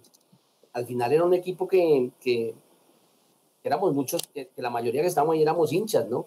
Al 0.72 0.87
final 0.87 1.12
era 1.12 1.24
un 1.24 1.35
equipo 1.35 1.66
que, 1.66 2.11
que, 2.20 2.55
éramos 3.64 3.92
muchos, 3.94 4.22
que, 4.33 4.51
la 4.57 4.70
mayoría 4.70 5.03
que 5.03 5.09
estábamos 5.09 5.35
ahí 5.35 5.42
éramos 5.42 5.72
hinchas, 5.72 6.09
¿no? 6.09 6.27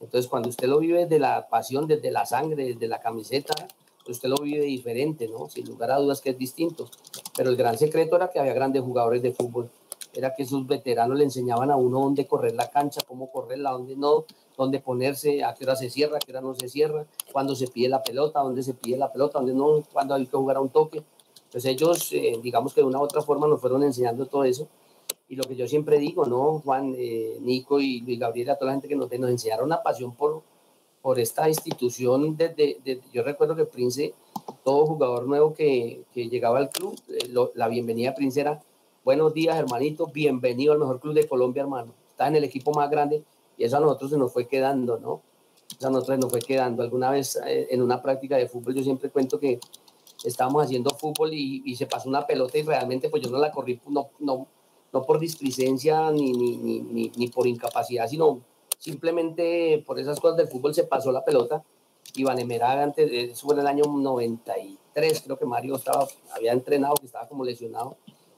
Entonces, 0.00 0.28
cuando 0.28 0.48
usted 0.48 0.66
lo 0.66 0.80
vive 0.80 1.06
de 1.06 1.18
la 1.18 1.48
pasión, 1.48 1.86
desde 1.86 2.10
la 2.10 2.26
sangre, 2.26 2.64
desde 2.64 2.88
la 2.88 3.00
camiseta, 3.00 3.54
usted 4.12 4.28
lo 4.28 4.36
vive 4.36 4.64
diferente, 4.64 5.28
¿no? 5.28 5.48
Sin 5.48 5.66
lugar 5.66 5.90
a 5.90 5.98
dudas 5.98 6.20
que 6.20 6.30
es 6.30 6.38
distinto. 6.38 6.88
Pero 7.36 7.50
el 7.50 7.56
gran 7.56 7.78
secreto 7.78 8.16
era 8.16 8.30
que 8.30 8.38
había 8.38 8.54
grandes 8.54 8.82
jugadores 8.82 9.22
de 9.22 9.32
fútbol 9.32 9.70
era 10.14 10.34
que 10.34 10.46
sus 10.46 10.66
veteranos 10.66 11.18
le 11.18 11.24
enseñaban 11.24 11.70
a 11.70 11.76
uno 11.76 12.00
dónde 12.00 12.26
correr 12.26 12.54
la 12.54 12.70
cancha, 12.70 13.00
cómo 13.06 13.30
correrla, 13.30 13.72
dónde 13.72 13.96
no, 13.96 14.24
dónde 14.56 14.80
ponerse, 14.80 15.44
a 15.44 15.54
qué 15.54 15.64
hora 15.64 15.76
se 15.76 15.90
cierra, 15.90 16.16
a 16.16 16.20
qué 16.20 16.32
hora 16.32 16.40
no 16.40 16.54
se 16.54 16.68
cierra, 16.68 17.06
cuándo 17.32 17.54
se 17.54 17.66
pide 17.66 17.88
la 17.88 18.02
pelota, 18.02 18.40
dónde 18.40 18.62
se 18.62 18.74
pide 18.74 18.96
la 18.96 19.12
pelota, 19.12 19.38
dónde 19.38 19.54
no, 19.54 19.82
cuándo 19.92 20.14
hay 20.14 20.26
que 20.26 20.36
jugar 20.36 20.56
a 20.56 20.60
un 20.60 20.70
toque. 20.70 21.02
Entonces 21.46 21.70
ellos, 21.70 22.12
eh, 22.12 22.38
digamos 22.42 22.74
que 22.74 22.80
de 22.80 22.86
una 22.86 22.98
u 22.98 23.02
otra 23.02 23.22
forma 23.22 23.46
nos 23.46 23.60
fueron 23.60 23.82
enseñando 23.82 24.26
todo 24.26 24.44
eso. 24.44 24.68
Y 25.28 25.36
lo 25.36 25.44
que 25.44 25.56
yo 25.56 25.66
siempre 25.66 25.98
digo, 25.98 26.26
¿no? 26.26 26.60
Juan, 26.64 26.94
eh, 26.96 27.38
Nico 27.40 27.80
y 27.80 28.00
Luis 28.00 28.18
Gabriel, 28.18 28.50
a 28.50 28.56
toda 28.56 28.66
la 28.66 28.72
gente 28.74 28.88
que 28.88 28.96
nos, 28.96 29.10
nos 29.18 29.30
enseñaron 29.30 29.66
una 29.66 29.82
pasión 29.82 30.14
por, 30.14 30.42
por 31.04 31.20
esta 31.20 31.50
institución. 31.50 32.34
Desde, 32.34 32.78
yo 33.12 33.22
recuerdo 33.22 33.54
que 33.54 33.66
Prince, 33.66 34.14
todo 34.64 34.86
jugador 34.86 35.26
nuevo 35.26 35.52
que, 35.52 36.02
que 36.14 36.30
llegaba 36.30 36.56
al 36.56 36.70
club, 36.70 36.98
eh, 37.10 37.30
la 37.54 37.68
bienvenida 37.68 38.08
a 38.08 38.14
Prince 38.14 38.40
era, 38.40 38.62
buenos 39.04 39.34
días 39.34 39.54
hermanito, 39.58 40.06
bienvenido 40.06 40.72
al 40.72 40.78
mejor 40.78 41.00
club 41.00 41.12
de 41.12 41.28
Colombia, 41.28 41.60
hermano. 41.60 41.92
Estás 42.08 42.28
en 42.28 42.36
el 42.36 42.44
equipo 42.44 42.72
más 42.72 42.88
grande 42.88 43.22
y 43.58 43.64
eso 43.64 43.76
a 43.76 43.80
nosotros 43.80 44.12
se 44.12 44.16
nos 44.16 44.32
fue 44.32 44.48
quedando, 44.48 44.98
¿no? 44.98 45.20
Eso 45.78 45.88
a 45.88 45.90
nosotros 45.90 46.16
se 46.16 46.20
nos 46.22 46.30
fue 46.30 46.40
quedando. 46.40 46.82
Alguna 46.82 47.10
vez 47.10 47.38
en 47.44 47.82
una 47.82 48.00
práctica 48.00 48.38
de 48.38 48.48
fútbol 48.48 48.74
yo 48.74 48.82
siempre 48.82 49.10
cuento 49.10 49.38
que 49.38 49.60
estábamos 50.24 50.64
haciendo 50.64 50.88
fútbol 50.96 51.34
y, 51.34 51.62
y, 51.66 51.76
se 51.76 51.84
pasó 51.84 52.08
una 52.08 52.26
pelota 52.26 52.56
y 52.56 52.62
realmente 52.62 53.10
pues 53.10 53.22
yo 53.22 53.28
no 53.28 53.36
la 53.36 53.52
corrí, 53.52 53.78
no, 53.88 54.08
no, 54.20 54.46
no 54.90 55.02
por 55.02 55.18
displicencia 55.18 56.10
ni, 56.12 56.32
ni, 56.32 56.56
ni, 56.56 57.12
ni, 57.14 57.28
por 57.28 57.46
incapacidad, 57.46 58.08
sino 58.08 58.40
simplemente 58.78 59.82
por 59.86 59.98
esas 59.98 60.20
cosas 60.20 60.36
del 60.36 60.48
fútbol 60.48 60.74
se 60.74 60.84
pasó 60.84 61.12
la 61.12 61.24
pelota. 61.24 61.62
Y 62.14 62.22
Vanemera, 62.24 62.82
antes, 62.82 63.10
eso 63.10 63.46
fue 63.46 63.54
en 63.54 63.60
el 63.62 63.66
año 63.66 63.84
93, 63.86 65.22
creo 65.22 65.38
que 65.38 65.46
Mario 65.46 65.76
estaba, 65.76 66.06
había 66.34 66.52
entrenado, 66.52 66.94
que 66.94 67.06
estaba 67.06 67.26
como 67.26 67.44
lesionado. 67.44 67.96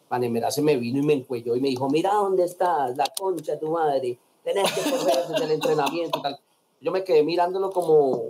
Vanemera 0.09 0.51
se 0.51 0.63
me 0.63 0.77
vino 0.77 1.01
y 1.01 1.03
me 1.03 1.15
encuelló 1.15 1.57
y 1.57 1.61
me 1.61 1.69
dijo, 1.69 1.89
mira 1.89 2.15
dónde 2.15 2.45
estás, 2.45 2.97
la 2.97 3.07
concha 3.19 3.53
de 3.53 3.59
tu 3.59 3.71
madre, 3.71 4.19
tenés 4.45 4.73
que 4.73 4.91
correr 4.91 5.27
desde 5.29 5.45
el 5.45 5.51
entrenamiento 5.51 6.21
tal. 6.23 6.39
Yo 6.81 6.93
me 6.93 7.03
quedé 7.03 7.25
mirándolo 7.25 7.71
como, 7.71 8.23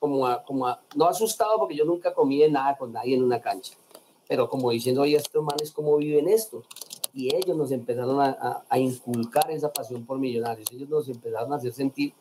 como, 0.00 0.26
como 0.44 0.76
no 0.96 1.06
asustado 1.06 1.58
porque 1.58 1.76
yo 1.76 1.84
nunca 1.84 2.12
comí 2.12 2.38
de 2.38 2.50
nada 2.50 2.76
con 2.76 2.92
nadie 2.92 3.14
en 3.14 3.22
una 3.22 3.40
cancha, 3.40 3.74
pero 4.28 4.48
como 4.48 4.70
diciendo, 4.70 5.02
oye, 5.02 5.16
estos 5.16 5.44
manes, 5.44 5.70
¿cómo 5.70 5.96
viven 5.96 6.28
esto? 6.28 6.64
Y 7.12 7.34
ellos 7.34 7.56
nos 7.56 7.72
empezaron 7.72 8.20
a, 8.20 8.64
a, 8.68 8.78
inculcar 8.78 9.50
esa 9.50 9.72
pasión 9.72 10.04
por 10.06 10.18
millonarios, 10.18 10.70
ellos 10.72 10.88
nos 10.88 11.08
empezaron 11.08 11.52
a 11.52 11.56
hacer 11.56 11.72
sentir 11.72 12.12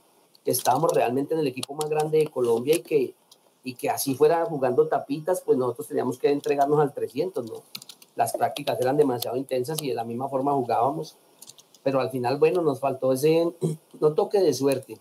que 0.43 0.51
estábamos 0.51 0.91
realmente 0.93 1.33
en 1.33 1.41
el 1.41 1.47
equipo 1.47 1.73
más 1.75 1.89
grande 1.89 2.19
de 2.19 2.27
Colombia 2.27 2.75
y 2.75 2.81
que, 2.81 3.13
y 3.63 3.73
que 3.75 3.89
así 3.89 4.15
fuera 4.15 4.45
jugando 4.45 4.87
tapitas, 4.87 5.41
pues 5.41 5.57
nosotros 5.57 5.87
teníamos 5.87 6.17
que 6.17 6.31
entregarnos 6.31 6.79
al 6.79 6.93
300, 6.93 7.45
¿no? 7.45 7.63
Las 8.15 8.33
prácticas 8.33 8.79
eran 8.81 8.97
demasiado 8.97 9.37
intensas 9.37 9.81
y 9.81 9.89
de 9.89 9.95
la 9.95 10.03
misma 10.03 10.27
forma 10.27 10.53
jugábamos, 10.53 11.17
pero 11.83 11.99
al 11.99 12.09
final, 12.09 12.37
bueno, 12.37 12.61
nos 12.61 12.79
faltó 12.79 13.13
ese, 13.13 13.53
no 13.99 14.13
toque 14.13 14.39
de 14.39 14.53
suerte, 14.53 14.97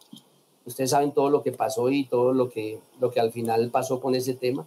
ustedes 0.66 0.90
saben 0.90 1.12
todo 1.12 1.30
lo 1.30 1.42
que 1.42 1.52
pasó 1.52 1.90
y 1.90 2.04
todo 2.04 2.32
lo 2.32 2.48
que, 2.50 2.80
lo 3.00 3.10
que 3.10 3.20
al 3.20 3.32
final 3.32 3.70
pasó 3.70 4.00
con 4.00 4.14
ese 4.14 4.34
tema, 4.34 4.66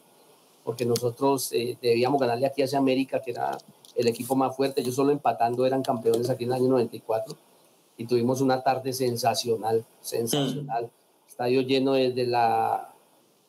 porque 0.64 0.86
nosotros 0.86 1.52
eh, 1.54 1.78
debíamos 1.82 2.20
ganarle 2.20 2.46
aquí 2.46 2.62
hacia 2.62 2.80
América, 2.80 3.22
que 3.22 3.32
era 3.32 3.58
el 3.96 4.08
equipo 4.08 4.36
más 4.36 4.56
fuerte, 4.56 4.82
ellos 4.82 4.96
solo 4.96 5.12
empatando 5.12 5.66
eran 5.66 5.84
campeones 5.84 6.30
aquí 6.30 6.44
en 6.44 6.52
el 6.52 6.56
año 6.58 6.70
94, 6.70 7.36
y 7.98 8.06
tuvimos 8.06 8.42
una 8.42 8.64
tarde 8.64 8.94
sensacional, 8.94 9.86
sensacional, 10.02 10.90
estadio 11.28 11.62
lleno 11.62 11.94
desde, 11.94 12.26
la, 12.26 12.94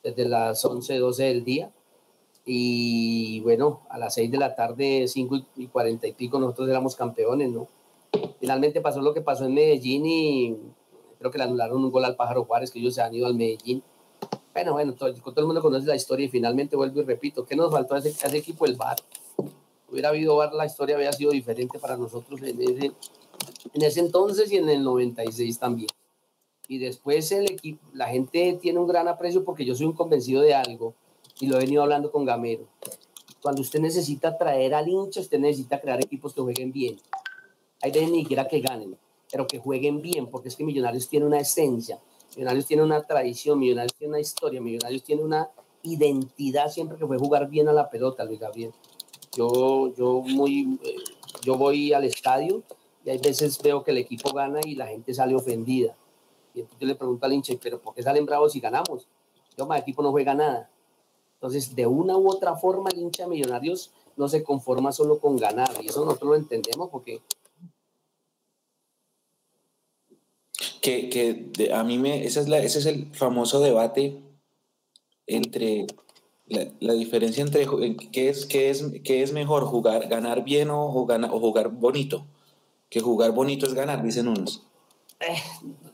desde 0.03 0.29
las 0.29 0.65
11, 0.65 0.99
12 0.99 1.25
del 1.25 1.45
día, 1.45 1.71
y 2.45 3.41
bueno, 3.41 3.83
a 3.89 3.99
las 3.99 4.15
6 4.15 4.31
de 4.31 4.39
la 4.39 4.55
tarde, 4.55 5.07
5 5.07 5.41
y 5.57 5.67
40 5.69 6.07
y 6.09 6.13
pico, 6.13 6.39
nosotros 6.41 6.69
éramos 6.69 6.97
campeones, 6.97 7.51
¿no? 7.51 7.69
Finalmente 8.41 8.81
pasó 8.81 9.01
lo 9.01 9.15
que 9.15 9.21
pasó 9.21 9.45
en 9.45 9.55
Medellín 9.55 10.05
y 10.05 10.57
creo 11.19 11.31
que 11.31 11.39
le 11.39 11.45
anularon 11.45 11.85
un 11.85 11.91
gol 11.91 12.05
al 12.05 12.17
Pájaro 12.17 12.45
Juárez, 12.45 12.71
que 12.71 12.81
ellos 12.81 12.95
se 12.95 13.03
han 13.03 13.15
ido 13.15 13.27
al 13.27 13.35
Medellín. 13.35 13.83
Bueno, 14.53 14.73
bueno, 14.73 14.93
todo, 14.95 15.15
todo 15.15 15.41
el 15.41 15.47
mundo 15.47 15.63
conoce 15.63 15.87
la 15.87 15.97
historia 15.97 16.27
y 16.27 16.29
finalmente 16.29 16.77
vuelvo 16.77 17.01
y 17.01 17.05
repito, 17.05 17.45
¿qué 17.45 17.57
nos 17.57 17.71
faltó 17.71 17.95
a 17.95 17.99
ese, 17.99 18.11
ese 18.11 18.37
equipo? 18.37 18.67
El 18.67 18.75
VAR. 18.75 18.97
Hubiera 19.93 20.09
habido 20.09 20.37
VAR, 20.37 20.53
la 20.55 20.67
historia 20.67 20.97
había 20.97 21.13
sido 21.13 21.31
diferente 21.31 21.79
para 21.79 21.97
nosotros 21.97 22.41
en 22.43 22.61
ese, 22.61 22.93
en 23.75 23.83
ese 23.83 24.01
entonces 24.01 24.51
y 24.51 24.57
en 24.57 24.69
el 24.69 24.83
96 24.83 25.59
también. 25.59 25.89
Y 26.67 26.79
después 26.79 27.31
el 27.33 27.51
equipo, 27.51 27.87
la 27.93 28.09
gente 28.09 28.59
tiene 28.61 28.79
un 28.79 28.89
gran 28.89 29.07
aprecio 29.07 29.45
porque 29.45 29.65
yo 29.65 29.75
soy 29.75 29.87
un 29.87 29.93
convencido 29.93 30.43
de 30.43 30.55
algo 30.55 30.95
y 31.39 31.47
lo 31.47 31.57
he 31.57 31.61
venido 31.61 31.83
hablando 31.83 32.11
con 32.11 32.25
Gamero. 32.25 32.67
Cuando 33.41 33.61
usted 33.61 33.81
necesita 33.81 34.37
traer 34.37 34.75
al 34.75 34.89
hincha, 34.89 35.21
usted 35.21 35.39
necesita 35.39 35.81
crear 35.81 36.01
equipos 36.03 36.33
que 36.33 36.41
jueguen 36.41 36.73
bien. 36.73 36.99
Hay 37.83 37.91
de 37.91 38.07
ni 38.07 38.23
siquiera 38.23 38.49
que 38.49 38.61
ganen 38.61 38.97
pero 39.33 39.47
que 39.47 39.59
jueguen 39.59 40.03
bien, 40.03 40.27
porque 40.27 40.49
es 40.49 40.57
que 40.57 40.63
Millonarios 40.63 41.09
tiene 41.09 41.25
una 41.25 41.41
esencia, 41.41 41.99
Millonarios 42.37 42.67
tiene 42.67 42.83
una 42.83 43.03
tradición, 43.03 43.59
Millonarios 43.59 43.95
tiene 43.95 44.11
una 44.11 44.21
historia, 44.21 44.61
Millonarios 44.61 45.03
tiene 45.03 45.23
una 45.23 45.49
identidad 45.83 46.71
siempre 46.71 46.99
que 46.99 47.07
fue 47.07 47.17
jugar 47.17 47.49
bien 47.49 47.67
a 47.69 47.73
la 47.73 47.89
pelota, 47.89 48.25
Luis 48.25 48.39
Gabriel. 48.39 48.73
Yo, 49.37 49.95
yo, 49.95 50.21
muy, 50.21 50.79
eh, 50.83 50.97
yo 51.43 51.57
voy 51.57 51.93
al 51.93 52.05
estadio 52.05 52.63
y 53.05 53.11
hay 53.11 53.19
veces 53.19 53.61
veo 53.63 53.83
que 53.83 53.91
el 53.91 53.99
equipo 53.99 54.33
gana 54.33 54.61
y 54.65 54.75
la 54.75 54.87
gente 54.87 55.15
sale 55.15 55.35
ofendida. 55.35 55.97
Y 56.55 56.61
entonces 56.61 56.89
le 56.89 56.95
pregunto 56.95 57.25
al 57.25 57.33
hincha, 57.33 57.55
¿pero 57.61 57.81
por 57.81 57.95
qué 57.95 58.03
salen 58.03 58.27
bravos 58.27 58.53
si 58.53 58.61
ganamos? 58.61 59.07
Yo, 59.57 59.73
el 59.73 59.81
equipo 59.81 60.03
no 60.03 60.11
juega 60.11 60.35
nada. 60.35 60.71
Entonces, 61.35 61.75
de 61.75 61.87
una 61.87 62.17
u 62.17 62.31
otra 62.31 62.57
forma, 62.57 62.91
el 62.91 63.01
hincha 63.01 63.25
de 63.25 63.31
Millonarios 63.31 63.91
no 64.17 64.29
se 64.29 64.45
conforma 64.45 64.93
solo 64.93 65.19
con 65.19 65.37
ganar. 65.37 65.71
Y 65.83 65.89
eso 65.89 66.05
nosotros 66.05 66.31
lo 66.31 66.37
entendemos 66.37 66.91
porque 66.91 67.21
que, 70.81 71.09
que 71.09 71.73
a 71.73 71.83
mí 71.85 71.99
me, 71.99 72.25
es 72.25 72.49
la, 72.49 72.59
ese 72.59 72.81
es 72.81 72.87
el 72.87 73.15
famoso 73.15 73.61
debate 73.61 74.21
entre 75.27 75.87
la, 76.53 76.67
la 76.81 76.93
diferencia 76.95 77.43
entre 77.43 77.67
qué 78.13 78.29
es, 78.29 78.47
qué, 78.47 78.71
es, 78.71 78.91
qué 79.05 79.23
es 79.23 79.33
mejor, 79.33 79.65
jugar, 79.65 80.09
ganar 80.09 80.45
bien 80.45 80.71
o, 80.71 80.87
o, 80.87 81.07
o 81.07 81.41
jugar 81.41 81.71
bonito. 81.71 82.27
Que 82.89 83.01
jugar 83.01 83.33
bonito 83.33 83.67
es 83.67 83.75
ganar, 83.75 84.03
dicen 84.03 84.29
unos. 84.29 84.63
Eh, 85.21 85.37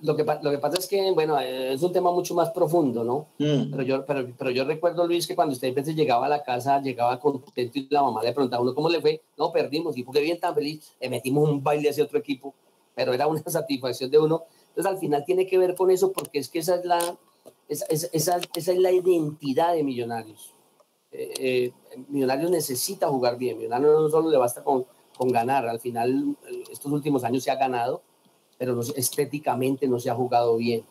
lo, 0.03 0.17
que, 0.17 0.25
lo 0.43 0.51
que 0.51 0.59
pasa 0.59 0.79
es 0.79 0.89
que, 0.89 1.13
bueno, 1.13 1.39
es 1.39 1.83
un 1.83 1.93
tema 1.93 2.11
mucho 2.11 2.35
más 2.35 2.51
profundo, 2.51 3.05
¿no? 3.05 3.29
Mm. 3.39 3.71
Pero, 3.71 3.83
yo, 3.83 4.07
pero, 4.07 4.29
pero 4.37 4.51
yo 4.51 4.65
recuerdo, 4.65 5.07
Luis, 5.07 5.27
que 5.27 5.37
cuando 5.37 5.53
usted 5.53 5.71
a 5.71 5.75
veces 5.75 5.95
llegaba 5.95 6.27
a 6.27 6.29
la 6.31 6.43
casa, 6.43 6.81
llegaba 6.81 7.21
contento 7.21 7.79
y 7.79 7.87
la 7.91 8.03
mamá 8.03 8.23
le 8.23 8.33
preguntaba 8.33 8.61
a 8.61 8.63
uno 8.65 8.75
cómo 8.75 8.89
le 8.89 9.01
fue. 9.01 9.23
No, 9.37 9.53
perdimos. 9.53 9.97
Y 9.97 10.03
porque 10.03 10.21
bien 10.21 10.41
tan 10.41 10.55
feliz, 10.55 10.93
le 11.01 11.09
metimos 11.09 11.49
un 11.49 11.63
baile 11.63 11.91
hacia 11.91 12.05
otro 12.05 12.19
equipo. 12.19 12.55
Pero 12.95 13.13
era 13.13 13.27
una 13.27 13.43
satisfacción 13.47 14.11
de 14.11 14.19
uno 14.19 14.45
entonces, 14.79 14.95
al 14.95 15.01
final 15.01 15.25
tiene 15.25 15.45
que 15.45 15.59
ver 15.59 15.75
con 15.75 15.91
eso 15.91 16.13
porque 16.13 16.39
es 16.39 16.49
que 16.49 16.61
esa 16.61 16.77
es 16.77 16.85
la, 16.85 17.01
esa, 17.69 17.87
es 18.55 18.69
la 18.69 18.93
identidad 18.93 19.75
de 19.75 19.83
Millonarios. 19.83 20.55
Eh, 21.11 21.33
eh, 21.39 21.73
Millonarios 22.09 22.51
necesita 22.51 23.09
jugar 23.09 23.39
bien. 23.39 23.59
Millonarios 23.59 24.03
no 24.03 24.09
solo 24.09 24.31
le 24.31 24.37
basta 24.37 24.63
con, 24.63 24.87
con 25.17 25.29
ganar. 25.31 25.67
Al 25.69 25.81
final, 25.81 26.37
estos 26.71 26.91
últimos 26.93 27.25
años 27.25 27.43
se 27.45 27.51
ha 27.51 27.57
ganado, 27.57 28.03
pero 28.59 28.75
no, 28.75 28.83
estéticamente 28.97 29.89
no 29.89 29.99
se 30.01 30.11
ha 30.11 30.15
jugado 30.15 30.57
bien. 30.57 30.85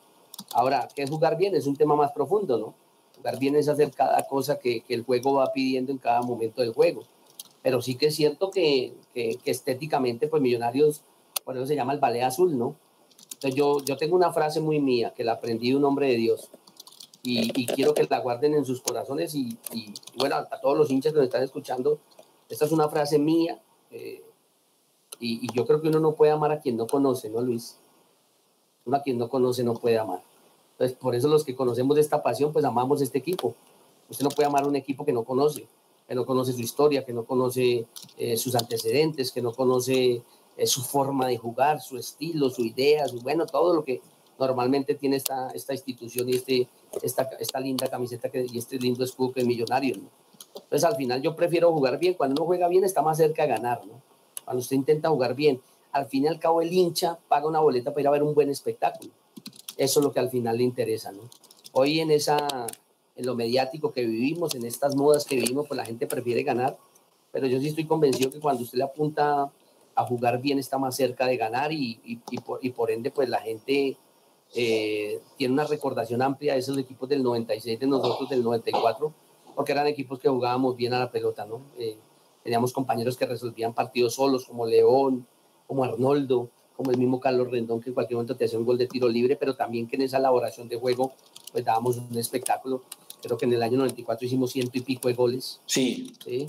Ahora, 0.54 0.88
¿qué 0.96 1.04
es 1.04 1.10
jugar 1.10 1.38
bien? 1.38 1.56
Es 1.56 1.68
un 1.68 1.76
tema 1.76 1.96
más 1.96 2.12
profundo, 2.12 2.58
¿no? 2.58 2.76
Jugar 3.16 3.40
bien 3.40 3.56
es 3.56 3.68
hacer 3.68 3.92
cada 3.92 4.28
cosa 4.28 4.60
que, 4.60 4.84
el 4.90 5.04
juego 5.04 5.34
va 5.34 5.52
pidiendo 5.52 5.92
en 5.92 5.98
cada 5.98 6.22
momento 6.22 6.62
del 6.62 6.74
juego. 6.74 7.04
Pero 7.64 7.82
sí 7.82 7.96
que 7.96 8.08
es 8.08 8.16
cierto 8.16 8.52
que, 8.52 8.94
que, 9.14 9.38
que 9.44 9.52
estéticamente, 9.52 10.28
pues 10.28 10.42
Millonarios, 10.42 11.02
por 11.44 11.58
eso 11.58 11.66
se 11.66 11.76
llama 11.76 11.94
el 11.94 12.00
ballet 12.00 12.24
azul, 12.24 12.58
¿no? 12.58 12.76
Yo, 13.42 13.84
yo 13.84 13.98
tengo 13.98 14.16
una 14.16 14.34
frase 14.34 14.60
muy 14.60 14.80
mía 14.80 15.14
que 15.16 15.24
la 15.24 15.34
aprendí 15.34 15.70
de 15.70 15.76
un 15.76 15.86
hombre 15.86 16.08
de 16.08 16.16
Dios 16.16 16.50
y, 17.24 17.52
y 17.60 17.66
quiero 17.68 17.94
que 17.94 18.08
la 18.10 18.20
guarden 18.20 18.54
en 18.54 18.66
sus 18.66 18.82
corazones 18.82 19.36
y, 19.36 19.58
y, 19.74 19.94
bueno, 20.16 20.38
a, 20.38 20.62
todos 20.62 20.78
los 20.78 20.90
hinchas 20.90 21.14
que 21.14 21.18
nos 21.18 21.28
están 21.28 21.44
escuchando, 21.44 22.00
esta 22.50 22.66
es 22.66 22.72
una 22.72 22.90
frase 22.90 23.20
mía 23.20 23.62
eh, 23.92 24.24
y, 25.20 25.52
yo 25.54 25.66
creo 25.66 25.82
que 25.82 25.90
uno 25.90 26.00
no 26.00 26.14
puede 26.14 26.32
amar 26.32 26.52
a 26.52 26.60
quien 26.60 26.78
no 26.78 26.88
conoce, 26.88 27.30
¿no, 27.30 27.42
Luis? 27.42 27.78
Uno 28.86 28.98
a 28.98 29.02
quien 29.02 29.18
no 29.18 29.30
conoce 29.30 29.64
no 29.64 29.74
puede 29.74 29.98
amar. 29.98 30.22
Entonces, 30.74 30.98
por 30.98 31.16
eso 31.16 31.28
los 31.28 31.44
que 31.44 31.56
conocemos 31.56 31.98
esta 31.98 32.22
pasión, 32.22 32.54
pues 32.54 32.64
amamos 32.64 33.02
este 33.02 33.18
equipo. 33.18 33.56
Usted 34.10 34.24
no 34.24 34.30
puede 34.30 34.48
amar 34.48 34.68
un 34.68 34.76
equipo 34.76 35.06
que 35.06 35.12
no 35.12 35.24
conoce, 35.24 35.68
que 36.08 36.16
no 36.16 36.26
conoce 36.26 36.54
su 36.54 36.62
historia, 36.62 37.04
que 37.04 37.14
no 37.14 37.26
conoce 37.26 37.88
eh, 38.18 38.38
sus 38.38 38.56
antecedentes, 38.56 39.32
que 39.32 39.42
no 39.42 39.54
conoce 39.54 40.22
es 40.58 40.72
su 40.72 40.82
forma 40.82 41.28
de 41.28 41.38
jugar, 41.38 41.80
su 41.82 41.98
estilo, 41.98 42.50
su 42.50 42.66
idea, 42.66 43.08
su, 43.08 43.22
bueno, 43.22 43.46
todo 43.46 43.74
lo 43.74 43.84
que 43.84 44.02
normalmente 44.40 44.96
tiene 44.96 45.16
esta, 45.16 45.50
esta 45.52 45.74
institución 45.74 46.28
y 46.30 46.36
este, 46.36 46.68
esta, 47.02 47.24
esta 47.40 47.60
linda 47.60 47.88
camiseta 47.88 48.30
que, 48.30 48.46
y 48.52 48.58
este 48.58 48.78
lindo 48.78 49.04
escudo 49.04 49.34
que 49.34 49.42
es 49.42 49.48
millonario. 49.48 49.98
¿no? 49.98 50.10
Entonces 50.56 50.84
al 50.84 50.96
final 50.96 51.22
yo 51.22 51.36
prefiero 51.36 51.72
jugar 51.72 52.00
bien. 52.00 52.14
Cuando 52.16 52.42
uno 52.42 52.48
juega 52.48 52.68
bien 52.68 52.84
está 52.84 53.02
más 53.02 53.18
cerca 53.18 53.44
de 53.44 53.50
ganar. 53.50 53.82
Cuando 54.44 54.62
usted 54.62 54.76
intenta 54.76 55.10
jugar 55.10 55.36
bien, 55.36 55.62
al 55.92 56.08
fin 56.08 56.26
y 56.26 56.28
al 56.28 56.40
cabo 56.40 56.62
el 56.62 56.72
hincha 56.72 57.18
paga 57.28 57.48
una 57.48 57.60
boleta 57.60 57.92
para 57.92 58.02
ir 58.02 58.08
a 58.08 58.12
ver 58.12 58.24
un 58.24 58.34
buen 58.34 58.50
espectáculo. 58.50 59.12
Eso 59.78 60.00
es 60.00 60.04
lo 60.04 60.12
que 60.12 60.20
al 60.20 60.30
final 60.30 60.58
le 60.58 60.64
interesa. 60.64 61.12
Hoy 61.72 62.00
en, 62.00 62.12
esa, 62.12 62.68
en 63.16 63.26
lo 63.26 63.36
mediático 63.36 63.92
que 63.92 64.06
vivimos, 64.06 64.56
en 64.56 64.66
estas 64.66 64.96
modas 64.96 65.26
que 65.26 65.36
vivimos, 65.36 65.68
pues 65.68 65.78
la 65.78 65.86
gente 65.86 66.08
prefiere 66.08 66.44
ganar. 66.44 66.78
Pero 67.32 67.48
yo 67.48 67.60
sí 67.60 67.68
estoy 67.68 67.86
convencido 67.86 68.32
que 68.32 68.40
cuando 68.40 68.64
usted 68.64 68.78
le 68.78 68.84
apunta 68.86 69.52
a 69.98 70.06
jugar 70.06 70.40
bien 70.40 70.60
está 70.60 70.78
más 70.78 70.96
cerca 70.96 71.26
de 71.26 71.38
ganar 71.38 71.74
y, 71.74 72.00
y, 72.06 72.20
y, 72.30 72.38
por, 72.38 72.60
y 72.64 72.70
por, 72.70 72.92
ende 72.92 73.10
pues 73.10 73.28
la 73.28 73.40
gente 73.40 73.98
eh, 74.54 75.20
tiene 75.38 75.56
una 75.56 75.64
recordación 75.64 76.22
amplia 76.22 76.54
de 76.54 76.60
esos 76.60 76.78
equipos 76.78 77.10
del 77.10 77.24
96, 77.24 77.80
de 77.80 77.88
nosotros 77.88 78.30
del 78.30 78.44
94, 78.44 79.12
porque 79.56 79.72
eran 79.72 79.88
equipos 79.88 80.20
que 80.20 80.30
jugábamos 80.30 80.78
bien 80.78 80.94
a 80.94 81.00
la 81.00 81.12
pelota, 81.12 81.48
¿no? 81.48 81.62
Eh, 81.80 81.98
teníamos 82.44 82.72
compañeros 82.74 83.18
que 83.18 83.26
resolvían 83.26 83.74
partidos 83.74 84.14
solos, 84.14 84.46
como 84.46 84.68
León, 84.68 85.26
como 85.66 85.84
Arnoldo, 85.84 86.52
como 86.76 86.92
el 86.92 86.98
mismo 87.00 87.20
Carlos 87.20 87.50
Rendón, 87.50 87.82
que 87.82 87.90
en 87.90 87.96
cualquier 87.96 88.18
momento 88.18 88.38
te 88.38 88.46
hacía 88.46 88.60
un 88.60 88.66
gol 88.66 88.78
de 88.78 88.86
tiro 88.86 89.10
libre, 89.10 89.36
pero 89.36 89.56
también 89.56 89.88
que 89.88 89.96
en 89.96 90.04
esa 90.04 90.20
elaboración 90.20 90.70
de 90.70 90.78
juego, 90.78 91.14
pues 91.52 91.66
dábamos 91.66 91.98
un 91.98 92.16
espectáculo. 92.20 92.84
Creo 93.24 93.36
que 93.36 93.46
en 93.46 93.54
el 93.54 93.64
año 93.64 93.80
94 93.80 94.28
hicimos 94.28 94.52
ciento 94.52 94.78
y 94.78 94.82
pico 94.82 95.08
de 95.08 95.16
goles. 95.16 95.60
Sí. 95.66 96.14
¿sí? 96.24 96.46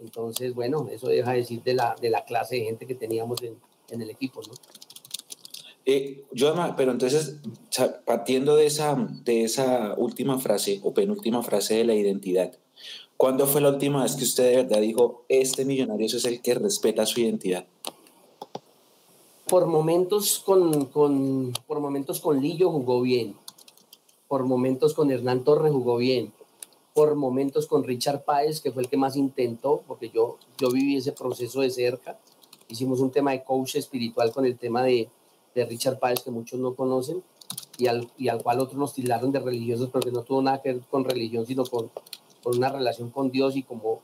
Entonces, 0.00 0.54
bueno, 0.54 0.88
eso 0.90 1.08
deja 1.08 1.32
de 1.32 1.38
decir 1.38 1.62
de 1.62 1.74
la, 1.74 1.94
de 2.00 2.10
la 2.10 2.24
clase 2.24 2.56
de 2.56 2.64
gente 2.64 2.86
que 2.86 2.94
teníamos 2.94 3.42
en, 3.42 3.56
en 3.90 4.02
el 4.02 4.10
equipo, 4.10 4.40
¿no? 4.42 4.52
Eh, 5.84 6.24
yo, 6.32 6.54
pero 6.76 6.92
entonces, 6.92 7.40
partiendo 8.04 8.54
de 8.54 8.66
esa, 8.66 8.94
de 9.24 9.44
esa 9.44 9.94
última 9.96 10.38
frase 10.38 10.80
o 10.84 10.94
penúltima 10.94 11.42
frase 11.42 11.74
de 11.74 11.84
la 11.84 11.94
identidad, 11.94 12.52
¿cuándo 13.16 13.46
fue 13.46 13.60
la 13.60 13.70
última 13.70 14.04
vez 14.04 14.14
que 14.14 14.24
usted 14.24 14.50
de 14.50 14.62
verdad 14.62 14.80
dijo, 14.80 15.24
este 15.28 15.64
millonario 15.64 16.06
es 16.06 16.24
el 16.24 16.40
que 16.40 16.54
respeta 16.54 17.04
su 17.04 17.20
identidad? 17.20 17.66
Por 19.48 19.66
momentos 19.66 20.38
con, 20.38 20.86
con, 20.86 21.52
por 21.66 21.80
momentos 21.80 22.20
con 22.20 22.40
Lillo 22.40 22.70
jugó 22.70 23.02
bien, 23.02 23.34
por 24.28 24.44
momentos 24.44 24.94
con 24.94 25.10
Hernán 25.10 25.42
Torres 25.42 25.72
jugó 25.72 25.96
bien, 25.96 26.32
por 26.94 27.14
momentos 27.14 27.66
con 27.66 27.84
Richard 27.84 28.24
Páez, 28.24 28.60
que 28.60 28.70
fue 28.70 28.82
el 28.82 28.88
que 28.88 28.96
más 28.96 29.16
intentó, 29.16 29.82
porque 29.86 30.10
yo, 30.10 30.38
yo 30.58 30.70
viví 30.70 30.96
ese 30.96 31.12
proceso 31.12 31.60
de 31.60 31.70
cerca. 31.70 32.18
Hicimos 32.68 33.00
un 33.00 33.10
tema 33.10 33.32
de 33.32 33.42
coach 33.42 33.76
espiritual 33.76 34.32
con 34.32 34.44
el 34.44 34.58
tema 34.58 34.82
de, 34.82 35.08
de 35.54 35.64
Richard 35.64 35.98
Páez, 35.98 36.22
que 36.22 36.30
muchos 36.30 36.60
no 36.60 36.74
conocen, 36.74 37.22
y 37.78 37.86
al, 37.86 38.10
y 38.18 38.28
al 38.28 38.42
cual 38.42 38.60
otros 38.60 38.78
nos 38.78 38.92
tildaron 38.92 39.32
de 39.32 39.40
religiosos, 39.40 39.88
pero 39.90 40.04
que 40.04 40.12
no 40.12 40.22
tuvo 40.22 40.42
nada 40.42 40.60
que 40.60 40.74
ver 40.74 40.82
con 40.90 41.04
religión, 41.04 41.46
sino 41.46 41.64
con, 41.64 41.90
con 42.42 42.56
una 42.56 42.70
relación 42.70 43.10
con 43.10 43.30
Dios 43.30 43.56
y 43.56 43.62
como 43.62 44.00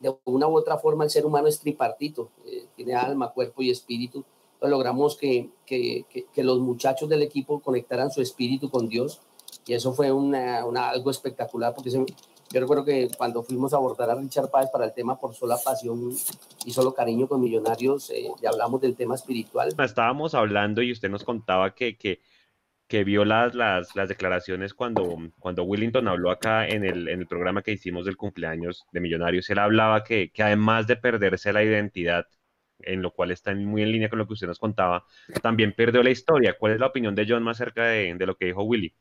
de 0.00 0.14
una 0.24 0.46
u 0.48 0.56
otra 0.56 0.78
forma 0.78 1.04
el 1.04 1.10
ser 1.10 1.24
humano 1.24 1.48
es 1.48 1.58
tripartito, 1.60 2.30
eh, 2.46 2.66
tiene 2.76 2.94
alma, 2.94 3.32
cuerpo 3.32 3.62
y 3.62 3.70
espíritu. 3.70 4.24
Entonces 4.54 4.70
logramos 4.70 5.16
que, 5.16 5.50
que, 5.66 6.04
que, 6.08 6.26
que, 6.32 6.44
los 6.44 6.60
muchachos 6.60 7.08
del 7.08 7.22
equipo 7.22 7.60
conectaran 7.60 8.10
su 8.10 8.20
espíritu 8.20 8.70
con 8.70 8.88
Dios 8.88 9.20
y 9.66 9.74
eso 9.74 9.92
fue 9.92 10.12
una, 10.12 10.64
una 10.64 10.90
algo 10.90 11.10
espectacular 11.10 11.74
porque 11.74 11.90
se, 11.90 12.04
yo 12.54 12.60
recuerdo 12.60 12.84
que 12.84 13.08
cuando 13.16 13.42
fuimos 13.42 13.72
a 13.72 13.78
abordar 13.78 14.10
a 14.10 14.14
Richard 14.14 14.50
Páez 14.50 14.70
para 14.70 14.84
el 14.84 14.92
tema 14.92 15.18
por 15.18 15.34
sola 15.34 15.56
pasión 15.64 16.10
y 16.64 16.70
solo 16.70 16.94
cariño 16.94 17.26
con 17.26 17.40
Millonarios, 17.40 18.10
eh, 18.10 18.28
ya 18.40 18.50
hablamos 18.50 18.80
del 18.80 18.94
tema 18.94 19.14
espiritual. 19.14 19.74
Estábamos 19.78 20.34
hablando 20.34 20.82
y 20.82 20.92
usted 20.92 21.08
nos 21.08 21.24
contaba 21.24 21.74
que, 21.74 21.96
que, 21.96 22.20
que 22.86 23.02
vio 23.02 23.24
las, 23.24 23.54
las, 23.54 23.96
las, 23.96 24.08
declaraciones 24.08 24.74
cuando, 24.74 25.18
cuando 25.40 25.64
Willington 25.64 26.06
habló 26.06 26.30
acá 26.30 26.66
en 26.68 26.84
el, 26.84 27.08
en 27.08 27.20
el 27.20 27.26
programa 27.26 27.62
que 27.62 27.72
hicimos 27.72 28.04
del 28.04 28.16
cumpleaños 28.16 28.86
de 28.92 29.00
Millonarios. 29.00 29.48
Él 29.50 29.58
hablaba 29.58 30.04
que, 30.04 30.30
que 30.30 30.42
además 30.42 30.86
de 30.86 30.96
perderse 30.96 31.52
la 31.52 31.64
identidad, 31.64 32.26
en 32.80 33.02
lo 33.02 33.12
cual 33.12 33.30
está 33.30 33.54
muy 33.54 33.82
en 33.82 33.90
línea 33.90 34.10
con 34.10 34.18
lo 34.18 34.26
que 34.26 34.34
usted 34.34 34.46
nos 34.46 34.58
contaba, 34.58 35.06
también 35.42 35.72
perdió 35.72 36.02
la 36.02 36.10
historia. 36.10 36.56
¿Cuál 36.58 36.74
es 36.74 36.78
la 36.78 36.86
opinión 36.86 37.14
de 37.14 37.26
John 37.28 37.42
más 37.42 37.60
acerca 37.60 37.86
de, 37.86 38.14
de 38.14 38.26
lo 38.26 38.36
que 38.36 38.46
dijo 38.46 38.62
Willy? 38.62 38.94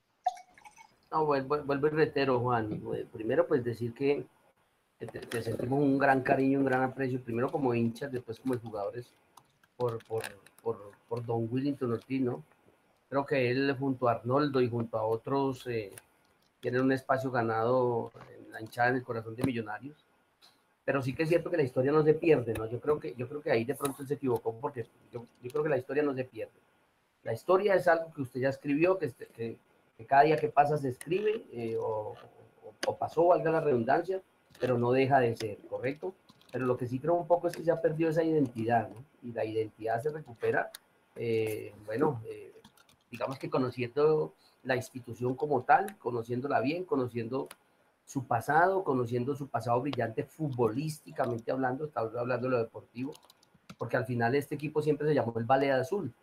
No, 1.13 1.27
vuelvo, 1.27 1.61
vuelvo 1.63 1.87
y 1.87 1.89
reitero, 1.91 2.39
Juan. 2.39 2.81
Primero, 3.11 3.45
pues 3.45 3.63
decir 3.63 3.93
que 3.93 4.25
te, 4.97 5.05
te, 5.05 5.43
sentimos 5.43 5.79
un 5.79 5.99
gran 5.99 6.21
cariño, 6.23 6.57
un 6.57 6.65
gran 6.65 6.81
aprecio, 6.81 7.21
primero 7.21 7.51
como 7.51 7.75
hinchas, 7.75 8.11
después 8.11 8.39
como 8.39 8.57
jugadores, 8.57 9.13
por, 9.77 10.03
por, 10.05 10.23
por, 10.63 10.91
por 11.07 11.23
Don 11.23 11.47
Willington 11.51 11.91
Ortiz, 11.91 12.19
¿no? 12.19 12.43
Creo 13.09 13.27
que 13.27 13.51
él 13.51 13.75
junto 13.77 14.09
a 14.09 14.13
Arnoldo 14.13 14.59
y 14.59 14.67
junto 14.67 14.97
a 14.97 15.03
otros 15.03 15.67
eh, 15.67 15.93
tienen 16.59 16.81
un 16.81 16.91
espacio 16.91 17.29
ganado 17.29 18.11
en 18.35 18.51
la 18.51 18.59
hinchada 18.59 18.89
en 18.89 18.95
el 18.95 19.03
corazón 19.03 19.35
de 19.35 19.43
Millonarios. 19.43 20.03
Pero 20.83 21.03
sí 21.03 21.13
que 21.13 21.23
es 21.23 21.29
cierto 21.29 21.51
que 21.51 21.57
la 21.57 21.63
historia 21.63 21.91
no 21.91 22.01
se 22.01 22.15
pierde, 22.15 22.55
¿no? 22.55 22.65
Yo 22.65 22.79
creo 22.81 22.99
que, 22.99 23.13
yo 23.13 23.29
creo 23.29 23.39
que 23.39 23.51
ahí 23.51 23.65
de 23.65 23.75
pronto 23.75 24.01
él 24.01 24.07
se 24.07 24.15
equivocó 24.15 24.59
porque 24.59 24.87
yo, 25.11 25.27
yo 25.43 25.51
creo 25.51 25.61
que 25.61 25.69
la 25.69 25.77
historia 25.77 26.01
no 26.01 26.15
se 26.15 26.23
pierde. 26.23 26.59
La 27.21 27.33
historia 27.33 27.75
es 27.75 27.87
algo 27.87 28.11
que 28.11 28.23
usted 28.23 28.39
ya 28.39 28.49
escribió, 28.49 28.97
que, 28.97 29.11
que, 29.11 29.57
que 29.97 30.05
cada 30.05 30.23
día 30.23 30.37
que 30.37 30.49
pasa 30.49 30.77
se 30.77 30.89
escribe 30.89 31.45
eh, 31.51 31.77
o, 31.79 32.15
o, 32.85 32.97
pasó, 32.97 33.27
valga 33.27 33.51
la 33.51 33.61
redundancia, 33.61 34.21
pero 34.59 34.77
no 34.77 34.91
deja 34.91 35.19
de 35.19 35.35
ser, 35.35 35.57
¿correcto? 35.69 36.13
Pero 36.51 36.65
lo 36.65 36.77
que 36.77 36.87
sí 36.87 36.99
creo 36.99 37.15
un 37.15 37.27
poco 37.27 37.47
es 37.47 37.55
que 37.55 37.63
se 37.63 37.71
ha 37.71 37.81
perdido 37.81 38.09
esa 38.09 38.23
identidad, 38.23 38.89
¿no? 38.89 39.03
Y 39.21 39.31
la 39.31 39.45
identidad 39.45 40.01
se 40.01 40.09
recupera, 40.09 40.71
eh, 41.15 41.73
bueno, 41.85 42.21
eh, 42.25 42.53
digamos 43.09 43.39
que 43.39 43.49
conociendo 43.49 44.33
la 44.63 44.75
institución 44.75 45.35
como 45.35 45.63
tal, 45.63 45.97
conociéndola 45.97 46.59
bien, 46.61 46.85
conociendo 46.85 47.47
su 48.05 48.25
pasado, 48.25 48.83
conociendo 48.83 49.35
su 49.35 49.47
pasado 49.47 49.81
brillante 49.81 50.23
futbolísticamente 50.23 51.51
hablando, 51.51 51.85
estamos 51.85 52.15
hablando 52.15 52.47
de 52.47 52.51
lo 52.51 52.59
deportivo, 52.59 53.13
porque 53.77 53.97
al 53.97 54.05
final 54.05 54.35
este 54.35 54.55
equipo 54.55 54.81
siempre 54.81 55.07
se 55.07 55.13
llamó 55.13 55.33
el 55.37 55.45
Ballet 55.45 55.71
Azul, 55.71 56.13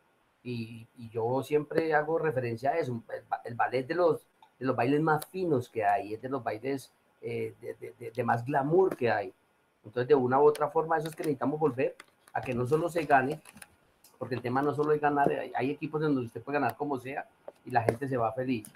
y, 0.43 0.87
y, 0.97 1.11
yo 1.11 1.43
siempre 1.43 1.93
hago 1.95 2.19
referencia 2.19 2.71
a 2.71 2.79
eso, 2.79 3.03
el, 3.15 3.25
el, 3.45 3.55
ballet 3.55 3.87
de 3.87 3.95
los, 3.95 4.21
de 4.59 4.67
los 4.67 4.75
bailes 4.75 5.01
más 5.01 5.27
finos 5.27 5.69
que 5.69 5.85
hay, 5.85 6.15
es 6.15 6.23
de 6.23 6.29
los 6.29 6.43
bailes 6.43 6.93
eh, 7.21 7.55
de, 7.61 7.75
de, 7.75 8.11
de, 8.11 8.25
más 8.25 8.45
glamour 8.45 8.97
que 8.97 9.11
hay. 9.11 9.35
Entonces, 9.85 10.09
de 10.09 10.15
una 10.15 10.41
u 10.41 10.45
otra 10.45 10.69
forma, 10.69 10.97
eso 10.97 11.09
es 11.09 11.15
que 11.15 11.23
necesitamos 11.23 11.61
volver 11.61 11.95
a 12.33 12.41
que 12.41 12.55
no 12.55 12.67
solo 12.67 12.89
se 12.89 13.05
gane, 13.05 13.41
porque 14.19 14.35
el 14.35 14.43
tema 14.43 14.63
no 14.63 14.75
solo 14.75 14.93
es 14.93 15.01
ganar, 15.01 15.31
hay, 15.31 15.53
hay 15.55 15.71
equipos 15.71 16.01
donde 16.01 16.23
usted 16.23 16.43
puede 16.43 16.59
ganar 16.59 16.77
como 16.77 16.99
sea 16.99 17.27
y 17.65 17.71
la 17.71 17.83
gente 17.83 18.09
se 18.09 18.17
va 18.17 18.33
feliz, 18.33 18.67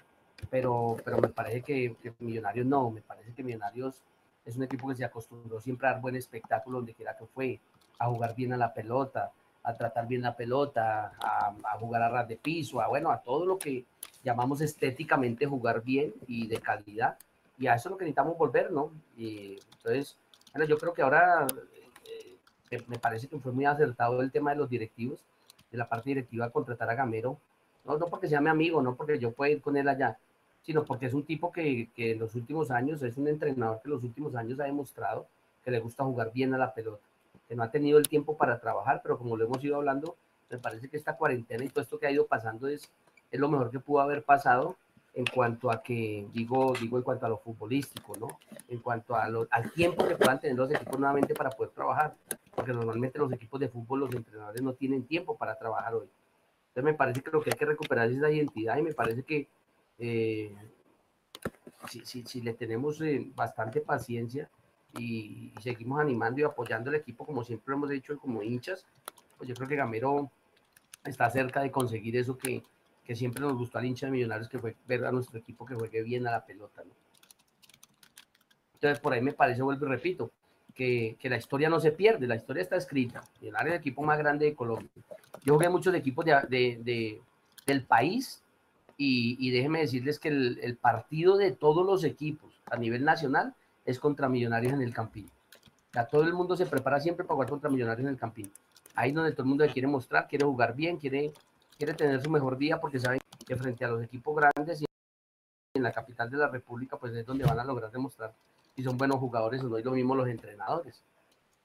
pero, 0.49 0.97
pero 1.03 1.17
me 1.19 1.29
parece 1.29 1.61
que, 1.61 1.95
que 2.01 2.13
Millonarios 2.19 2.65
no, 2.65 2.91
me 2.91 3.01
parece 3.01 3.33
que 3.33 3.43
Millonarios 3.43 4.03
es 4.45 4.55
un 4.55 4.63
equipo 4.63 4.87
que 4.87 4.95
se 4.95 5.05
acostumbró 5.05 5.59
siempre 5.59 5.87
a 5.87 5.93
dar 5.93 6.01
buen 6.01 6.15
espectáculo 6.15 6.77
donde 6.77 6.93
quiera 6.93 7.17
que 7.17 7.25
fue, 7.25 7.59
a 7.97 8.07
jugar 8.07 8.35
bien 8.35 8.53
a 8.53 8.57
la 8.57 8.73
pelota, 8.73 9.31
a 9.65 9.73
tratar 9.73 10.07
bien 10.07 10.21
la 10.21 10.35
pelota, 10.35 11.13
a, 11.19 11.77
jugar 11.79 12.03
a 12.03 12.09
ras 12.09 12.27
de 12.27 12.37
piso, 12.37 12.79
a 12.79 12.87
bueno, 12.87 13.09
a 13.09 13.21
todo 13.21 13.45
lo 13.45 13.57
que 13.57 13.83
llamamos 14.23 14.61
estéticamente 14.61 15.47
jugar 15.47 15.83
bien 15.83 16.13
y 16.27 16.47
de 16.47 16.59
calidad. 16.59 17.17
Y 17.57 17.67
a 17.67 17.73
eso 17.73 17.89
es 17.89 17.91
lo 17.91 17.97
que 17.97 18.05
necesitamos 18.05 18.37
volver, 18.37 18.71
¿no? 18.71 18.91
Y 19.17 19.57
entonces, 19.77 20.17
bueno, 20.53 20.67
yo 20.67 20.77
creo 20.77 20.93
que 20.93 21.01
ahora 21.01 21.47
eh, 22.69 22.83
me 22.87 22.99
parece 22.99 23.27
que 23.27 23.39
fue 23.39 23.51
muy 23.51 23.65
acertado 23.65 24.21
el 24.21 24.31
tema 24.31 24.51
de 24.51 24.57
los 24.57 24.69
directivos, 24.69 25.19
de 25.71 25.77
la 25.77 25.89
parte 25.89 26.11
directiva 26.11 26.51
contratar 26.51 26.89
a 26.91 26.95
Gamero, 26.95 27.39
no, 27.85 27.97
no 27.97 28.05
porque 28.05 28.27
sea 28.27 28.41
mi 28.41 28.49
amigo, 28.49 28.81
no 28.83 28.95
porque 28.95 29.17
yo 29.17 29.31
pueda 29.31 29.51
ir 29.51 29.61
con 29.61 29.77
él 29.77 29.87
allá, 29.87 30.17
sino 30.61 30.85
porque 30.85 31.07
es 31.07 31.13
un 31.13 31.23
tipo 31.23 31.51
que, 31.51 31.89
que 31.95 32.11
en 32.11 32.19
los 32.19 32.35
últimos 32.35 32.69
años, 32.69 33.01
es 33.01 33.17
un 33.17 33.27
entrenador 33.27 33.81
que 33.81 33.87
en 33.87 33.93
los 33.93 34.03
últimos 34.03 34.35
años 34.35 34.59
ha 34.59 34.65
demostrado 34.65 35.27
que 35.63 35.71
le 35.71 35.79
gusta 35.79 36.03
jugar 36.03 36.31
bien 36.31 36.53
a 36.53 36.57
la 36.59 36.73
pelota 36.73 37.03
que 37.47 37.55
no 37.55 37.63
ha 37.63 37.71
tenido 37.71 37.97
el 37.97 38.07
tiempo 38.07 38.37
para 38.37 38.59
trabajar, 38.59 39.01
pero 39.03 39.17
como 39.17 39.37
lo 39.37 39.45
hemos 39.45 39.63
ido 39.63 39.75
hablando, 39.75 40.17
me 40.49 40.57
parece 40.57 40.89
que 40.89 40.97
esta 40.97 41.17
cuarentena 41.17 41.63
y 41.63 41.69
todo 41.69 41.83
esto 41.83 41.99
que 41.99 42.07
ha 42.07 42.11
ido 42.11 42.25
pasando 42.27 42.67
es, 42.67 42.91
es 43.31 43.39
lo 43.39 43.49
mejor 43.49 43.71
que 43.71 43.79
pudo 43.79 44.01
haber 44.01 44.23
pasado 44.23 44.77
en 45.13 45.25
cuanto 45.25 45.71
a 45.71 45.81
que, 45.81 46.27
digo, 46.33 46.73
digo 46.79 46.97
en 46.97 47.03
cuanto 47.03 47.25
a 47.25 47.29
lo 47.29 47.37
futbolístico, 47.37 48.17
¿no? 48.17 48.39
En 48.67 48.79
cuanto 48.79 49.15
a 49.15 49.29
lo, 49.29 49.47
al 49.49 49.71
tiempo 49.71 50.05
que 50.05 50.15
puedan 50.15 50.39
tener 50.39 50.57
los 50.57 50.69
equipos 50.69 50.99
nuevamente 50.99 51.33
para 51.33 51.49
poder 51.49 51.71
trabajar, 51.71 52.15
porque 52.53 52.73
normalmente 52.73 53.17
los 53.17 53.31
equipos 53.31 53.59
de 53.59 53.69
fútbol, 53.69 54.01
los 54.01 54.13
entrenadores 54.13 54.61
no 54.61 54.73
tienen 54.73 55.07
tiempo 55.07 55.37
para 55.37 55.57
trabajar 55.57 55.95
hoy. 55.95 56.09
Entonces 56.67 56.83
me 56.83 56.93
parece 56.93 57.21
que 57.21 57.31
lo 57.31 57.41
que 57.41 57.51
hay 57.51 57.57
que 57.57 57.65
recuperar 57.65 58.09
es 58.09 58.17
esa 58.17 58.29
identidad 58.29 58.77
y 58.77 58.81
me 58.81 58.93
parece 58.93 59.23
que 59.23 59.47
eh, 59.99 60.53
si, 61.89 62.05
si, 62.05 62.23
si, 62.25 62.41
le 62.41 62.53
tenemos 62.53 62.99
eh, 62.99 63.31
bastante 63.33 63.79
paciencia, 63.79 64.49
y, 64.97 65.51
y, 65.55 65.61
seguimos 65.61 65.99
animando 65.99 66.41
y 66.41 66.43
apoyando 66.43 66.89
al 66.89 66.95
equipo 66.95 67.25
como 67.25 67.43
siempre 67.43 67.73
hemos 67.73 67.89
dicho 67.89 68.17
como 68.19 68.41
hinchas, 68.41 68.85
pues 69.37 69.49
yo 69.49 69.55
creo 69.55 69.67
que 69.67 69.75
Gamero 69.75 70.31
está 71.03 71.29
cerca 71.29 71.61
de 71.61 71.71
conseguir 71.71 72.15
eso 72.17 72.37
que, 72.37 72.63
que 73.05 73.15
siempre 73.15 73.41
nos 73.41 73.53
gustó 73.53 73.77
al 73.77 73.85
hincha 73.85 74.07
de 74.07 74.11
Millonarios, 74.11 74.49
que 74.49 74.59
fue 74.59 74.75
ver 74.87 75.05
a 75.05 75.11
nuestro 75.11 75.39
equipo 75.39 75.65
que 75.65 75.75
juegue 75.75 76.01
bien 76.03 76.27
a 76.27 76.31
la 76.31 76.45
pelota. 76.45 76.83
¿no? 76.83 76.91
Entonces 78.75 78.99
por 78.99 79.13
ahí 79.13 79.21
me 79.21 79.33
parece, 79.33 79.61
vuelvo 79.61 79.85
y 79.85 79.89
repito, 79.89 80.31
que, 80.73 81.15
que, 81.19 81.29
la 81.29 81.37
historia 81.37 81.69
no 81.69 81.79
se 81.79 81.91
pierde, 81.91 82.27
la 82.27 82.35
historia 82.35 82.63
está 82.63 82.75
escrita. 82.75 83.21
Millonarios 83.39 83.75
es 83.75 83.75
el 83.75 83.81
equipo 83.81 84.03
más 84.03 84.17
grande 84.17 84.45
de 84.45 84.55
Colombia. 84.55 84.89
Yo 85.43 85.53
jugué 85.53 85.69
muchos 85.69 85.93
equipos 85.93 86.25
de, 86.25 86.33
de, 86.49 86.79
de, 86.83 87.21
del 87.65 87.85
país 87.85 88.43
y, 88.97 89.37
y 89.39 89.51
déjenme 89.51 89.79
decirles 89.79 90.19
que 90.19 90.29
el, 90.29 90.59
el 90.61 90.75
partido 90.75 91.37
de 91.37 91.51
todos 91.51 91.85
los 91.85 92.03
equipos 92.03 92.61
a 92.65 92.77
nivel 92.77 93.05
nacional 93.05 93.53
es 93.85 93.99
contra 93.99 94.27
Millonarios 94.27 94.73
en 94.73 94.81
el 94.81 94.93
Campín. 94.93 95.29
O 95.95 96.05
todo 96.07 96.23
el 96.23 96.33
mundo 96.33 96.57
se 96.57 96.65
prepara 96.65 96.99
siempre 96.99 97.23
para 97.23 97.35
jugar 97.35 97.49
contra 97.49 97.69
Millonarios 97.69 98.05
en 98.05 98.13
el 98.13 98.19
Campín. 98.19 98.51
Ahí 98.95 99.11
donde 99.11 99.31
todo 99.31 99.43
el 99.43 99.49
mundo 99.49 99.65
quiere 99.71 99.87
mostrar, 99.87 100.27
quiere 100.27 100.45
jugar 100.45 100.75
bien, 100.75 100.97
quiere, 100.97 101.33
quiere 101.77 101.93
tener 101.93 102.21
su 102.21 102.29
mejor 102.29 102.57
día 102.57 102.79
porque 102.79 102.99
saben 102.99 103.19
que 103.45 103.55
frente 103.55 103.85
a 103.85 103.89
los 103.89 104.03
equipos 104.03 104.35
grandes 104.35 104.81
y 104.81 104.85
en 105.75 105.83
la 105.83 105.91
capital 105.91 106.29
de 106.29 106.37
la 106.37 106.47
República, 106.47 106.97
pues 106.97 107.13
es 107.13 107.25
donde 107.25 107.45
van 107.45 107.59
a 107.59 107.63
lograr 107.63 107.91
demostrar 107.91 108.33
si 108.75 108.83
son 108.83 108.97
buenos 108.97 109.17
jugadores 109.17 109.61
o 109.63 109.69
no, 109.69 109.79
y 109.79 109.83
lo 109.83 109.91
mismo 109.91 110.15
los 110.15 110.27
entrenadores. 110.27 111.03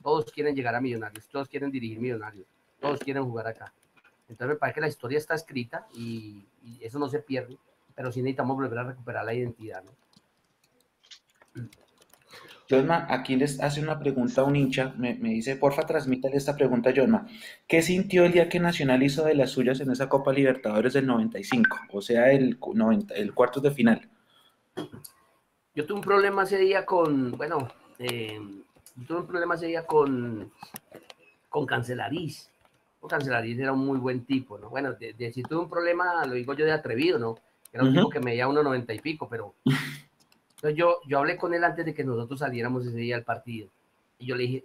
Todos 0.03 0.31
quieren 0.31 0.55
llegar 0.55 0.75
a 0.75 0.81
Millonarios, 0.81 1.29
todos 1.29 1.49
quieren 1.49 1.71
dirigir 1.71 2.01
Millonarios, 2.01 2.47
todos 2.81 3.01
quieren 3.01 3.25
jugar 3.25 3.49
acá. 3.49 3.73
Entonces 4.29 4.55
me 4.55 4.57
parece 4.57 4.77
que 4.77 4.81
la 4.81 4.89
historia 4.89 5.19
está 5.19 5.35
escrita 5.35 5.87
y, 5.93 6.47
eso 6.81 6.99
no 6.99 7.09
se 7.09 7.19
pierde, 7.19 7.59
pero 7.95 8.13
sí 8.13 8.23
necesitamos 8.23 8.57
volver 8.57 8.79
a 8.79 8.85
recuperar 8.85 9.25
la 9.25 9.35
identidad. 9.35 9.83
Josma, 12.71 13.07
aquí 13.09 13.35
les 13.35 13.61
hace 13.61 13.81
una 13.81 13.99
pregunta 13.99 14.43
a 14.43 14.45
un 14.45 14.55
hincha, 14.55 14.95
me, 14.97 15.17
me 15.17 15.31
dice, 15.31 15.57
porfa, 15.57 15.83
transmítale 15.83 16.37
esta 16.37 16.55
pregunta 16.55 16.91
a 16.91 16.93
Josma. 16.95 17.27
¿Qué 17.67 17.83
sintió 17.83 18.25
el 18.25 18.33
día 18.33 18.49
que 18.49 18.61
Nacional 18.61 19.03
hizo 19.03 19.25
de 19.25 19.35
las 19.35 19.51
suyas 19.51 19.81
en 19.81 19.91
esa 19.91 20.09
Copa 20.09 20.33
Libertadores 20.33 20.93
del 20.93 21.07
95? 21.07 21.77
O 21.93 22.01
sea, 22.01 22.31
el, 22.31 22.59
90, 22.61 23.15
el 23.15 23.35
cuartos 23.35 23.65
de 23.65 23.73
final. 23.73 24.09
Yo 25.75 25.85
tuve 25.85 25.99
un 25.99 26.05
problema 26.05 26.45
ese 26.45 26.59
día 26.59 26.87
con, 26.87 27.33
bueno, 27.33 27.67
eh, 27.99 28.41
tuve 29.07 29.19
un 29.19 29.27
problema 29.27 29.57
ese 29.57 29.67
día 29.67 29.85
con, 29.85 30.53
con 31.49 31.67
Cancelariz. 31.67 32.51
Cancelariz 33.09 33.59
era 33.59 33.73
un 33.73 33.85
muy 33.85 33.99
buen 33.99 34.25
tipo, 34.27 34.59
¿no? 34.59 34.69
Bueno, 34.69 34.93
de, 34.93 35.15
de, 35.15 35.33
si 35.33 35.43
tuve 35.43 35.63
un 35.63 35.71
problema, 35.71 36.25
lo 36.25 36.35
digo 36.35 36.55
yo 36.55 36.67
de 36.67 36.73
atrevido, 36.73 37.19
¿no? 37.19 37.39
Era 37.73 37.83
un 37.83 37.89
uh 37.89 37.93
-huh. 37.93 37.97
tipo 37.97 38.11
que 38.11 38.21
medía 38.21 38.47
1,90 38.47 38.95
y 38.95 39.01
pico, 39.01 39.29
pero 39.29 39.55
entonces 40.61 40.79
yo, 40.79 41.01
yo 41.07 41.19
hablé 41.19 41.39
con 41.39 41.55
él 41.55 41.65
antes 41.65 41.87
de 41.87 41.95
que 41.95 42.05
nosotros 42.05 42.39
saliéramos 42.39 42.85
ese 42.85 42.99
día 42.99 43.17
al 43.17 43.25
partido. 43.25 43.71
Y 44.19 44.27
yo 44.27 44.37
le 44.37 44.43
dije, 44.43 44.65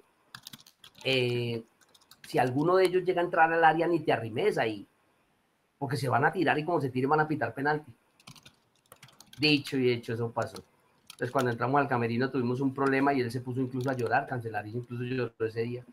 eh, 1.05 1.63
si 2.27 2.37
alguno 2.37 2.75
de 2.75 2.85
ellos 2.85 3.05
llega 3.05 3.21
a 3.21 3.23
entrar 3.23 3.53
al 3.53 3.63
área, 3.63 3.87
ni 3.87 4.01
te 4.01 4.11
arrimes 4.11 4.57
ahí. 4.57 4.85
Porque 5.77 5.95
se 5.95 6.09
van 6.09 6.25
a 6.25 6.33
tirar 6.33 6.59
y 6.59 6.65
como 6.65 6.81
se 6.81 6.89
tiren 6.89 7.09
van 7.09 7.21
a 7.21 7.27
pitar 7.29 7.53
penalti. 7.53 7.93
Dicho 9.39 9.77
y 9.77 9.89
hecho, 9.89 10.13
eso 10.13 10.29
pasó. 10.31 10.57
Entonces 11.11 11.31
cuando 11.31 11.51
entramos 11.51 11.79
al 11.79 11.87
camerino 11.87 12.29
tuvimos 12.29 12.59
un 12.59 12.73
problema 12.73 13.13
y 13.13 13.21
él 13.21 13.31
se 13.31 13.39
puso 13.39 13.61
incluso 13.61 13.89
a 13.89 13.93
llorar, 13.93 14.27
cancelar, 14.27 14.67
incluso 14.67 15.01
lloró 15.01 15.45
ese 15.47 15.61
día. 15.61 15.85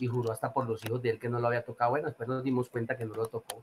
Y 0.00 0.08
juró 0.08 0.32
hasta 0.32 0.52
por 0.52 0.66
los 0.68 0.84
hijos 0.84 1.00
de 1.00 1.10
él 1.10 1.18
que 1.20 1.28
no 1.28 1.38
lo 1.38 1.46
había 1.46 1.62
tocado. 1.62 1.92
Bueno, 1.92 2.08
después 2.08 2.28
nos 2.28 2.42
dimos 2.42 2.68
cuenta 2.68 2.96
que 2.96 3.04
no 3.04 3.14
lo 3.14 3.28
tocó. 3.28 3.62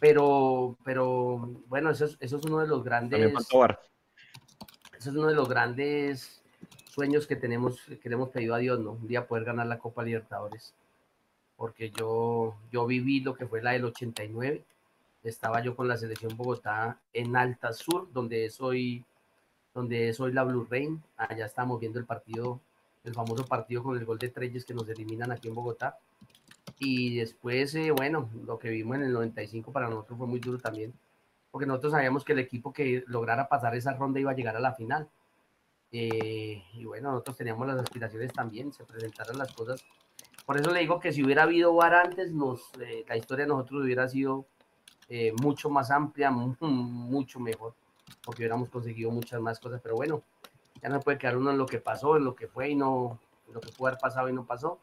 Pero, 0.00 0.76
pero 0.82 1.38
bueno, 1.68 1.90
eso 1.90 2.06
es, 2.06 2.16
eso 2.18 2.38
es 2.38 2.44
uno 2.46 2.58
de 2.58 2.66
los 2.66 2.82
grandes 2.82 3.32
ese 5.00 5.08
es 5.08 5.16
uno 5.16 5.28
de 5.28 5.34
los 5.34 5.48
grandes 5.48 6.42
sueños 6.84 7.26
que 7.26 7.34
tenemos, 7.34 7.80
que 8.02 8.08
le 8.10 8.16
hemos 8.16 8.28
pedido 8.28 8.54
a 8.54 8.58
Dios, 8.58 8.78
¿no? 8.80 8.92
Un 8.92 9.08
día 9.08 9.26
poder 9.26 9.44
ganar 9.44 9.66
la 9.66 9.78
Copa 9.78 10.02
Libertadores. 10.02 10.74
Porque 11.56 11.90
yo, 11.90 12.54
yo 12.70 12.84
viví 12.84 13.20
lo 13.20 13.34
que 13.34 13.46
fue 13.46 13.62
la 13.62 13.70
del 13.70 13.86
89. 13.86 14.62
Estaba 15.24 15.62
yo 15.62 15.74
con 15.74 15.88
la 15.88 15.96
selección 15.96 16.36
Bogotá 16.36 17.00
en 17.14 17.34
Alta 17.34 17.72
Sur, 17.72 18.12
donde 18.12 18.50
soy, 18.50 19.02
donde 19.72 20.12
soy 20.12 20.34
la 20.34 20.44
Blue 20.44 20.66
Rain. 20.68 21.02
Allá 21.16 21.46
estamos 21.46 21.80
viendo 21.80 21.98
el 21.98 22.04
partido, 22.04 22.60
el 23.02 23.14
famoso 23.14 23.46
partido 23.46 23.82
con 23.82 23.96
el 23.96 24.04
gol 24.04 24.18
de 24.18 24.28
Treyes 24.28 24.66
que 24.66 24.74
nos 24.74 24.86
eliminan 24.86 25.32
aquí 25.32 25.48
en 25.48 25.54
Bogotá. 25.54 25.98
Y 26.78 27.16
después, 27.16 27.74
eh, 27.74 27.90
bueno, 27.90 28.28
lo 28.44 28.58
que 28.58 28.68
vimos 28.68 28.96
en 28.96 29.04
el 29.04 29.14
95 29.14 29.72
para 29.72 29.88
nosotros 29.88 30.18
fue 30.18 30.26
muy 30.26 30.40
duro 30.40 30.58
también 30.58 30.92
porque 31.50 31.66
nosotros 31.66 31.92
sabíamos 31.92 32.24
que 32.24 32.32
el 32.32 32.38
equipo 32.38 32.72
que 32.72 33.04
lograra 33.06 33.48
pasar 33.48 33.74
esa 33.74 33.94
ronda 33.94 34.20
iba 34.20 34.30
a 34.30 34.34
llegar 34.34 34.56
a 34.56 34.60
la 34.60 34.72
final. 34.72 35.08
Eh, 35.92 36.62
y 36.74 36.84
bueno, 36.84 37.10
nosotros 37.10 37.36
teníamos 37.36 37.66
las 37.66 37.80
aspiraciones 37.80 38.32
también, 38.32 38.72
se 38.72 38.84
presentaron 38.84 39.38
las 39.38 39.52
cosas. 39.52 39.84
Por 40.46 40.60
eso 40.60 40.72
le 40.72 40.80
digo 40.80 41.00
que 41.00 41.12
si 41.12 41.22
hubiera 41.24 41.42
habido 41.42 41.74
VAR 41.74 41.94
antes, 41.94 42.32
nos, 42.32 42.70
eh, 42.80 43.04
la 43.08 43.16
historia 43.16 43.44
de 43.44 43.48
nosotros 43.48 43.82
hubiera 43.82 44.08
sido 44.08 44.46
eh, 45.08 45.32
mucho 45.42 45.70
más 45.70 45.90
amplia, 45.90 46.30
mucho 46.60 47.40
mejor, 47.40 47.74
porque 48.24 48.42
hubiéramos 48.42 48.68
conseguido 48.68 49.10
muchas 49.10 49.40
más 49.40 49.58
cosas. 49.58 49.80
Pero 49.82 49.96
bueno, 49.96 50.22
ya 50.80 50.88
no 50.88 51.00
puede 51.00 51.18
quedar 51.18 51.36
uno 51.36 51.50
en 51.50 51.58
lo 51.58 51.66
que 51.66 51.78
pasó, 51.78 52.16
en 52.16 52.24
lo 52.24 52.34
que 52.34 52.46
fue 52.46 52.70
y 52.70 52.76
no, 52.76 53.18
en 53.48 53.54
lo 53.54 53.60
que 53.60 53.72
pudo 53.72 53.88
haber 53.88 54.00
pasado 54.00 54.28
y 54.28 54.32
no 54.32 54.46
pasó. 54.46 54.78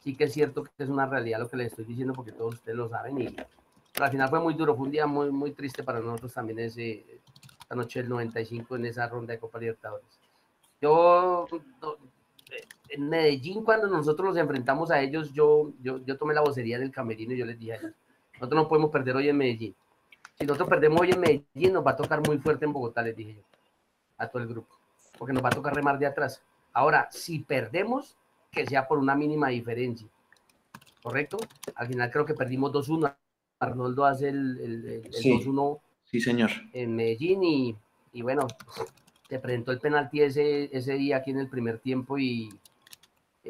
Sí 0.00 0.16
que 0.16 0.24
es 0.24 0.32
cierto 0.32 0.62
que 0.62 0.70
es 0.78 0.88
una 0.88 1.06
realidad 1.06 1.40
lo 1.40 1.48
que 1.48 1.56
les 1.56 1.68
estoy 1.68 1.84
diciendo, 1.84 2.14
porque 2.14 2.32
todos 2.32 2.54
ustedes 2.54 2.78
lo 2.78 2.88
saben 2.88 3.20
y 3.20 3.36
al 4.06 4.10
final 4.10 4.28
fue 4.28 4.40
muy 4.40 4.54
duro, 4.54 4.74
fue 4.76 4.86
un 4.86 4.90
día 4.90 5.06
muy, 5.06 5.30
muy 5.30 5.52
triste 5.52 5.82
para 5.82 6.00
nosotros 6.00 6.32
también 6.32 6.58
ese, 6.58 7.04
esta 7.60 7.74
noche 7.74 8.00
del 8.00 8.08
95 8.08 8.76
en 8.76 8.86
esa 8.86 9.08
ronda 9.08 9.32
de 9.32 9.38
Copa 9.38 9.58
Libertadores. 9.58 10.20
Yo, 10.80 11.46
en 12.88 13.08
Medellín, 13.08 13.62
cuando 13.64 13.86
nosotros 13.86 14.28
nos 14.28 14.36
enfrentamos 14.38 14.90
a 14.90 15.00
ellos, 15.00 15.32
yo, 15.32 15.72
yo, 15.82 15.98
yo 16.04 16.16
tomé 16.16 16.34
la 16.34 16.40
vocería 16.40 16.78
del 16.78 16.90
camerino 16.90 17.34
y 17.34 17.38
yo 17.38 17.46
les 17.46 17.58
dije 17.58 17.72
a 17.72 17.76
ellos, 17.76 17.92
nosotros 18.34 18.62
no 18.62 18.68
podemos 18.68 18.90
perder 18.90 19.16
hoy 19.16 19.28
en 19.28 19.36
Medellín. 19.36 19.74
Si 20.38 20.46
nosotros 20.46 20.68
perdemos 20.68 21.00
hoy 21.00 21.10
en 21.10 21.20
Medellín, 21.20 21.72
nos 21.72 21.86
va 21.86 21.92
a 21.92 21.96
tocar 21.96 22.26
muy 22.26 22.38
fuerte 22.38 22.64
en 22.64 22.72
Bogotá, 22.72 23.02
les 23.02 23.14
dije 23.14 23.34
yo, 23.34 23.42
a 24.16 24.28
todo 24.28 24.42
el 24.42 24.48
grupo, 24.48 24.74
porque 25.18 25.32
nos 25.32 25.44
va 25.44 25.48
a 25.48 25.52
tocar 25.52 25.74
remar 25.74 25.98
de 25.98 26.06
atrás. 26.06 26.42
Ahora, 26.72 27.08
si 27.10 27.40
perdemos, 27.40 28.16
que 28.50 28.66
sea 28.66 28.86
por 28.88 28.98
una 28.98 29.14
mínima 29.14 29.48
diferencia. 29.48 30.08
¿Correcto? 31.02 31.38
Al 31.74 31.86
final 31.86 32.10
creo 32.10 32.26
que 32.26 32.34
perdimos 32.34 32.72
2-1 32.72 33.14
Arnoldo 33.60 34.04
hace 34.06 34.30
el, 34.30 34.58
el, 34.58 34.84
el 35.04 35.12
Sí. 35.14 35.30
2-1 35.30 35.78
Sí, 36.04 36.20
señor. 36.20 36.50
en 36.72 36.96
Medellín 36.96 37.44
y, 37.44 37.76
y 38.12 38.22
bueno, 38.22 38.48
se 39.28 39.38
presentó 39.38 39.70
el 39.70 39.78
penalti 39.78 40.22
ese, 40.22 40.68
ese 40.76 40.94
día 40.94 41.18
aquí 41.18 41.30
en 41.30 41.38
el 41.38 41.48
primer 41.48 41.78
tiempo 41.78 42.18
y, 42.18 42.48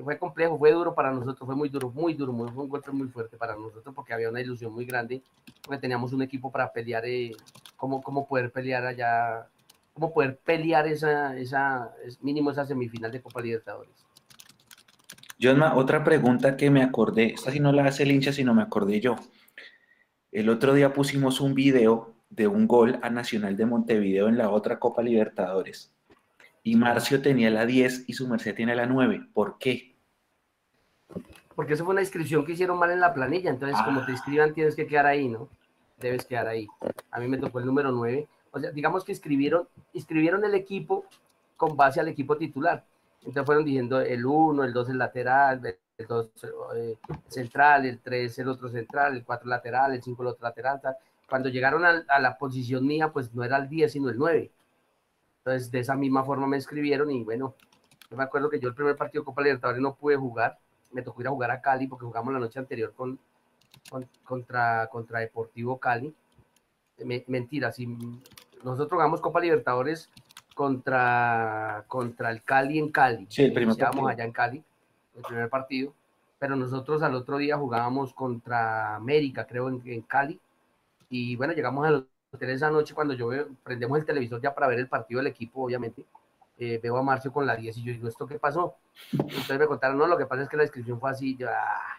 fue 0.04 0.18
complejo, 0.18 0.58
fue 0.58 0.72
duro 0.72 0.94
para 0.94 1.10
nosotros, 1.10 1.46
fue 1.46 1.56
muy 1.56 1.68
duro, 1.68 1.90
muy 1.90 2.14
duro, 2.14 2.32
muy, 2.32 2.48
fue 2.50 2.64
un 2.64 2.68
golpe 2.68 2.90
muy 2.90 3.08
fuerte 3.08 3.36
para 3.36 3.56
nosotros 3.56 3.94
porque 3.94 4.12
había 4.12 4.28
una 4.30 4.40
ilusión 4.40 4.72
muy 4.72 4.84
grande, 4.84 5.22
porque 5.62 5.80
teníamos 5.80 6.12
un 6.12 6.22
equipo 6.22 6.50
para 6.52 6.72
pelear, 6.72 7.04
eh, 7.06 7.32
cómo, 7.76 8.00
cómo 8.02 8.26
poder 8.28 8.50
pelear 8.52 8.84
allá, 8.86 9.48
cómo 9.94 10.12
poder 10.12 10.38
pelear 10.38 10.86
esa, 10.86 11.36
esa, 11.36 11.92
es 12.04 12.22
mínimo 12.22 12.50
esa 12.50 12.64
semifinal 12.66 13.10
de 13.10 13.20
Copa 13.22 13.40
Libertadores. 13.40 13.92
Josma, 15.42 15.74
otra 15.74 16.04
pregunta 16.04 16.56
que 16.56 16.70
me 16.70 16.82
acordé, 16.82 17.32
esta 17.34 17.50
sí 17.50 17.60
no 17.60 17.72
la 17.72 17.86
hace 17.86 18.02
el 18.02 18.12
hincha, 18.12 18.32
sino 18.32 18.54
me 18.54 18.62
acordé 18.62 19.00
yo. 19.00 19.16
El 20.32 20.48
otro 20.48 20.74
día 20.74 20.92
pusimos 20.92 21.40
un 21.40 21.54
video 21.54 22.14
de 22.28 22.46
un 22.46 22.68
gol 22.68 23.00
a 23.02 23.10
Nacional 23.10 23.56
de 23.56 23.66
Montevideo 23.66 24.28
en 24.28 24.38
la 24.38 24.50
otra 24.50 24.78
Copa 24.78 25.02
Libertadores. 25.02 25.92
Y 26.62 26.76
Marcio 26.76 27.20
tenía 27.20 27.50
la 27.50 27.66
10 27.66 28.04
y 28.06 28.12
su 28.12 28.28
merced 28.28 28.54
tiene 28.54 28.76
la 28.76 28.86
9. 28.86 29.28
¿Por 29.34 29.58
qué? 29.58 29.96
Porque 31.56 31.74
eso 31.74 31.84
fue 31.84 31.94
una 31.94 32.02
inscripción 32.02 32.44
que 32.44 32.52
hicieron 32.52 32.78
mal 32.78 32.92
en 32.92 33.00
la 33.00 33.12
planilla, 33.12 33.50
entonces 33.50 33.76
como 33.84 34.04
te 34.06 34.12
inscriban 34.12 34.54
tienes 34.54 34.76
que 34.76 34.86
quedar 34.86 35.06
ahí, 35.06 35.28
¿no? 35.28 35.48
Debes 35.98 36.24
quedar 36.24 36.46
ahí. 36.46 36.68
A 37.10 37.18
mí 37.18 37.26
me 37.26 37.38
tocó 37.38 37.58
el 37.58 37.66
número 37.66 37.90
9. 37.90 38.28
O 38.52 38.60
sea, 38.60 38.70
digamos 38.70 39.04
que 39.04 39.12
escribieron, 39.12 39.68
inscribieron 39.92 40.44
el 40.44 40.54
equipo 40.54 41.06
con 41.56 41.76
base 41.76 41.98
al 41.98 42.08
equipo 42.08 42.36
titular. 42.36 42.84
Entonces 43.18 43.44
fueron 43.44 43.64
diciendo 43.64 44.00
el 44.00 44.24
1, 44.24 44.62
el 44.62 44.72
2 44.72 44.90
el 44.90 44.98
lateral, 44.98 45.60
el 46.00 46.06
2 46.06 46.30
eh, 46.76 46.96
central, 47.28 47.86
el 47.86 48.00
3 48.00 48.38
el 48.38 48.48
otro 48.48 48.68
central, 48.68 49.16
el 49.16 49.24
4 49.24 49.48
lateral, 49.48 49.94
el 49.94 50.02
5 50.02 50.22
el 50.22 50.28
otro 50.28 50.42
lateral. 50.42 50.80
Tal. 50.80 50.96
Cuando 51.28 51.48
llegaron 51.48 51.84
a, 51.84 52.04
a, 52.08 52.18
la 52.20 52.38
posición 52.38 52.86
mía, 52.86 53.12
pues 53.12 53.32
no 53.34 53.44
era 53.44 53.56
el 53.58 53.68
10, 53.68 53.92
sino 53.92 54.08
el 54.08 54.16
9. 54.16 54.50
Entonces 55.38 55.70
de 55.70 55.80
esa 55.80 55.94
misma 55.94 56.24
forma 56.24 56.46
me 56.46 56.56
escribieron 56.56 57.10
y 57.10 57.22
bueno, 57.24 57.54
yo 58.10 58.16
me 58.16 58.24
acuerdo 58.24 58.50
que 58.50 58.58
yo 58.58 58.68
el 58.68 58.74
primer 58.74 58.96
partido 58.96 59.22
de 59.22 59.26
Copa 59.26 59.42
Libertadores 59.42 59.80
no 59.80 59.94
pude 59.94 60.16
jugar, 60.16 60.58
me 60.92 61.02
tocó 61.02 61.20
ir 61.20 61.28
a 61.28 61.30
jugar 61.30 61.50
a 61.50 61.60
Cali 61.60 61.86
porque 61.86 62.04
jugamos 62.04 62.32
la 62.32 62.40
noche 62.40 62.58
anterior 62.58 62.92
con, 62.94 63.18
con 63.88 64.08
contra, 64.24 64.88
contra 64.88 65.20
Deportivo 65.20 65.78
Cali. 65.78 66.14
Me, 67.04 67.24
mentira, 67.28 67.72
si 67.72 67.86
nosotros 68.62 68.90
jugamos 68.90 69.20
Copa 69.20 69.40
Libertadores 69.40 70.10
contra, 70.54 71.84
contra 71.86 72.30
el 72.30 72.42
Cali 72.42 72.78
en 72.78 72.90
Cali. 72.90 73.26
Sí, 73.30 73.44
el 73.44 73.52
primer 73.54 73.76
allá 73.82 74.24
en 74.24 74.32
Cali, 74.32 74.64
el 75.16 75.22
primer 75.22 75.48
partido. 75.48 75.92
Pero 76.38 76.56
nosotros 76.56 77.02
al 77.02 77.14
otro 77.14 77.36
día 77.36 77.56
jugábamos 77.56 78.14
contra 78.14 78.94
América, 78.96 79.46
creo, 79.46 79.68
en, 79.68 79.82
en 79.84 80.02
Cali. 80.02 80.40
Y 81.10 81.36
bueno, 81.36 81.52
llegamos 81.52 81.86
al 81.86 82.06
hotel 82.32 82.50
esa 82.50 82.70
noche 82.70 82.94
cuando 82.94 83.14
yo 83.14 83.28
veo, 83.28 83.48
prendemos 83.62 83.98
el 83.98 84.04
televisor 84.04 84.40
ya 84.40 84.54
para 84.54 84.68
ver 84.68 84.78
el 84.78 84.88
partido 84.88 85.18
del 85.18 85.26
equipo, 85.26 85.64
obviamente. 85.64 86.04
Eh, 86.58 86.78
veo 86.82 86.96
a 86.96 87.02
Marcio 87.02 87.32
con 87.32 87.46
la 87.46 87.56
10 87.56 87.76
y 87.78 87.82
yo 87.82 87.92
digo, 87.92 88.08
¿esto 88.08 88.26
qué 88.26 88.38
pasó? 88.38 88.76
Entonces 89.12 89.58
me 89.58 89.66
contaron, 89.66 89.98
no, 89.98 90.06
lo 90.06 90.16
que 90.16 90.26
pasa 90.26 90.42
es 90.42 90.48
que 90.48 90.56
la 90.56 90.62
descripción 90.62 91.00
fue 91.00 91.10
así. 91.10 91.36
Yo, 91.36 91.48
ah. 91.50 91.98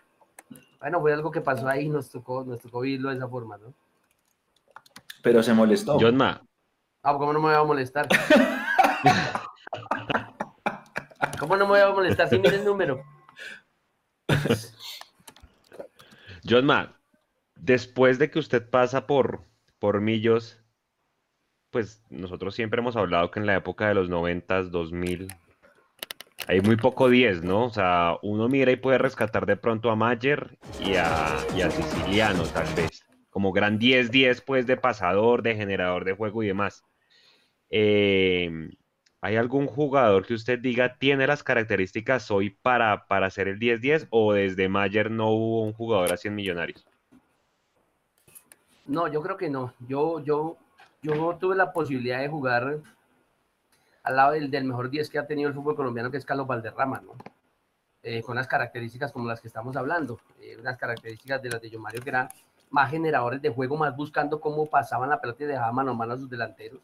Bueno, 0.79 1.01
fue 1.01 1.13
algo 1.13 1.31
que 1.31 1.41
pasó 1.41 1.67
ahí, 1.67 1.89
nos 1.89 2.09
tocó, 2.09 2.43
nos 2.43 2.59
tocó 2.59 2.81
vivirlo 2.81 3.09
de 3.09 3.15
esa 3.15 3.27
forma, 3.27 3.57
¿no? 3.57 3.73
Pero 5.21 5.43
se 5.43 5.53
molestó. 5.53 5.99
Josma, 5.99 6.41
Ah, 7.03 7.13
¿cómo 7.17 7.33
no 7.33 7.39
me 7.39 7.47
voy 7.47 7.55
a 7.55 7.63
molestar? 7.63 8.07
¿Cómo 11.51 11.63
no 11.63 11.67
me 11.67 11.81
voy 11.81 11.91
a 11.91 11.93
molestar 11.93 12.29
si 12.29 12.39
mira 12.39 12.55
el 12.55 12.63
número? 12.63 13.03
Josma, 16.49 16.97
después 17.55 18.19
de 18.19 18.31
que 18.31 18.39
usted 18.39 18.69
pasa 18.69 19.05
por, 19.05 19.41
por 19.77 19.99
Millos, 19.99 20.63
pues 21.69 22.05
nosotros 22.09 22.55
siempre 22.55 22.79
hemos 22.79 22.95
hablado 22.95 23.31
que 23.31 23.41
en 23.41 23.47
la 23.47 23.57
época 23.57 23.89
de 23.89 23.95
los 23.95 24.07
90, 24.07 24.63
2000, 24.63 25.27
hay 26.47 26.61
muy 26.61 26.77
poco 26.77 27.09
10, 27.09 27.43
¿no? 27.43 27.65
O 27.65 27.69
sea, 27.69 28.15
uno 28.21 28.47
mira 28.47 28.71
y 28.71 28.77
puede 28.77 28.99
rescatar 28.99 29.45
de 29.45 29.57
pronto 29.57 29.91
a 29.91 29.97
Mayer 29.97 30.57
y 30.79 30.95
a, 30.95 31.35
y 31.53 31.63
a 31.63 31.69
Siciliano, 31.69 32.43
tal 32.43 32.73
vez. 32.75 33.03
Como 33.29 33.51
gran 33.51 33.77
10-10, 33.77 34.41
pues, 34.45 34.65
de 34.67 34.77
pasador, 34.77 35.41
de 35.41 35.57
generador 35.57 36.05
de 36.05 36.13
juego 36.13 36.43
y 36.43 36.47
demás. 36.47 36.85
Eh, 37.69 38.69
¿Hay 39.23 39.35
algún 39.35 39.67
jugador 39.67 40.25
que 40.25 40.33
usted 40.33 40.57
diga 40.57 40.95
tiene 40.97 41.27
las 41.27 41.43
características 41.43 42.31
hoy 42.31 42.49
para, 42.49 43.05
para 43.05 43.27
hacer 43.27 43.47
el 43.47 43.59
10-10 43.59 44.07
o 44.09 44.33
desde 44.33 44.67
Mayer 44.67 45.11
no 45.11 45.29
hubo 45.29 45.61
un 45.61 45.73
jugador 45.73 46.11
así 46.11 46.27
en 46.27 46.33
Millonarios? 46.33 46.83
No, 48.87 49.07
yo 49.07 49.21
creo 49.21 49.37
que 49.37 49.47
no. 49.47 49.75
Yo, 49.87 50.23
yo, 50.23 50.57
yo 51.03 51.37
tuve 51.39 51.55
la 51.55 51.71
posibilidad 51.71 52.19
de 52.19 52.29
jugar 52.29 52.79
al 54.03 54.15
lado 54.15 54.31
del, 54.31 54.49
del 54.49 54.63
mejor 54.63 54.89
10 54.89 55.07
que 55.07 55.19
ha 55.19 55.27
tenido 55.27 55.49
el 55.49 55.53
fútbol 55.53 55.75
colombiano, 55.75 56.09
que 56.09 56.17
es 56.17 56.25
Carlos 56.25 56.47
Valderrama, 56.47 56.99
¿no? 57.01 57.13
Eh, 58.01 58.23
con 58.23 58.33
unas 58.33 58.47
características 58.47 59.11
como 59.11 59.27
las 59.27 59.39
que 59.39 59.47
estamos 59.47 59.75
hablando, 59.75 60.19
eh, 60.39 60.57
unas 60.59 60.75
características 60.77 61.39
de 61.43 61.49
las 61.49 61.61
de 61.61 61.69
John 61.71 61.83
Mario 61.83 62.01
que 62.01 62.09
eran 62.09 62.27
más 62.71 62.89
generadores 62.89 63.39
de 63.39 63.49
juego, 63.49 63.77
más 63.77 63.95
buscando 63.95 64.41
cómo 64.41 64.65
pasaban 64.65 65.11
la 65.11 65.21
pelota 65.21 65.43
y 65.43 65.47
dejaban 65.47 65.75
mano 65.75 65.91
a 65.91 65.93
mano 65.93 66.13
a 66.13 66.17
sus 66.17 66.27
delanteros. 66.27 66.79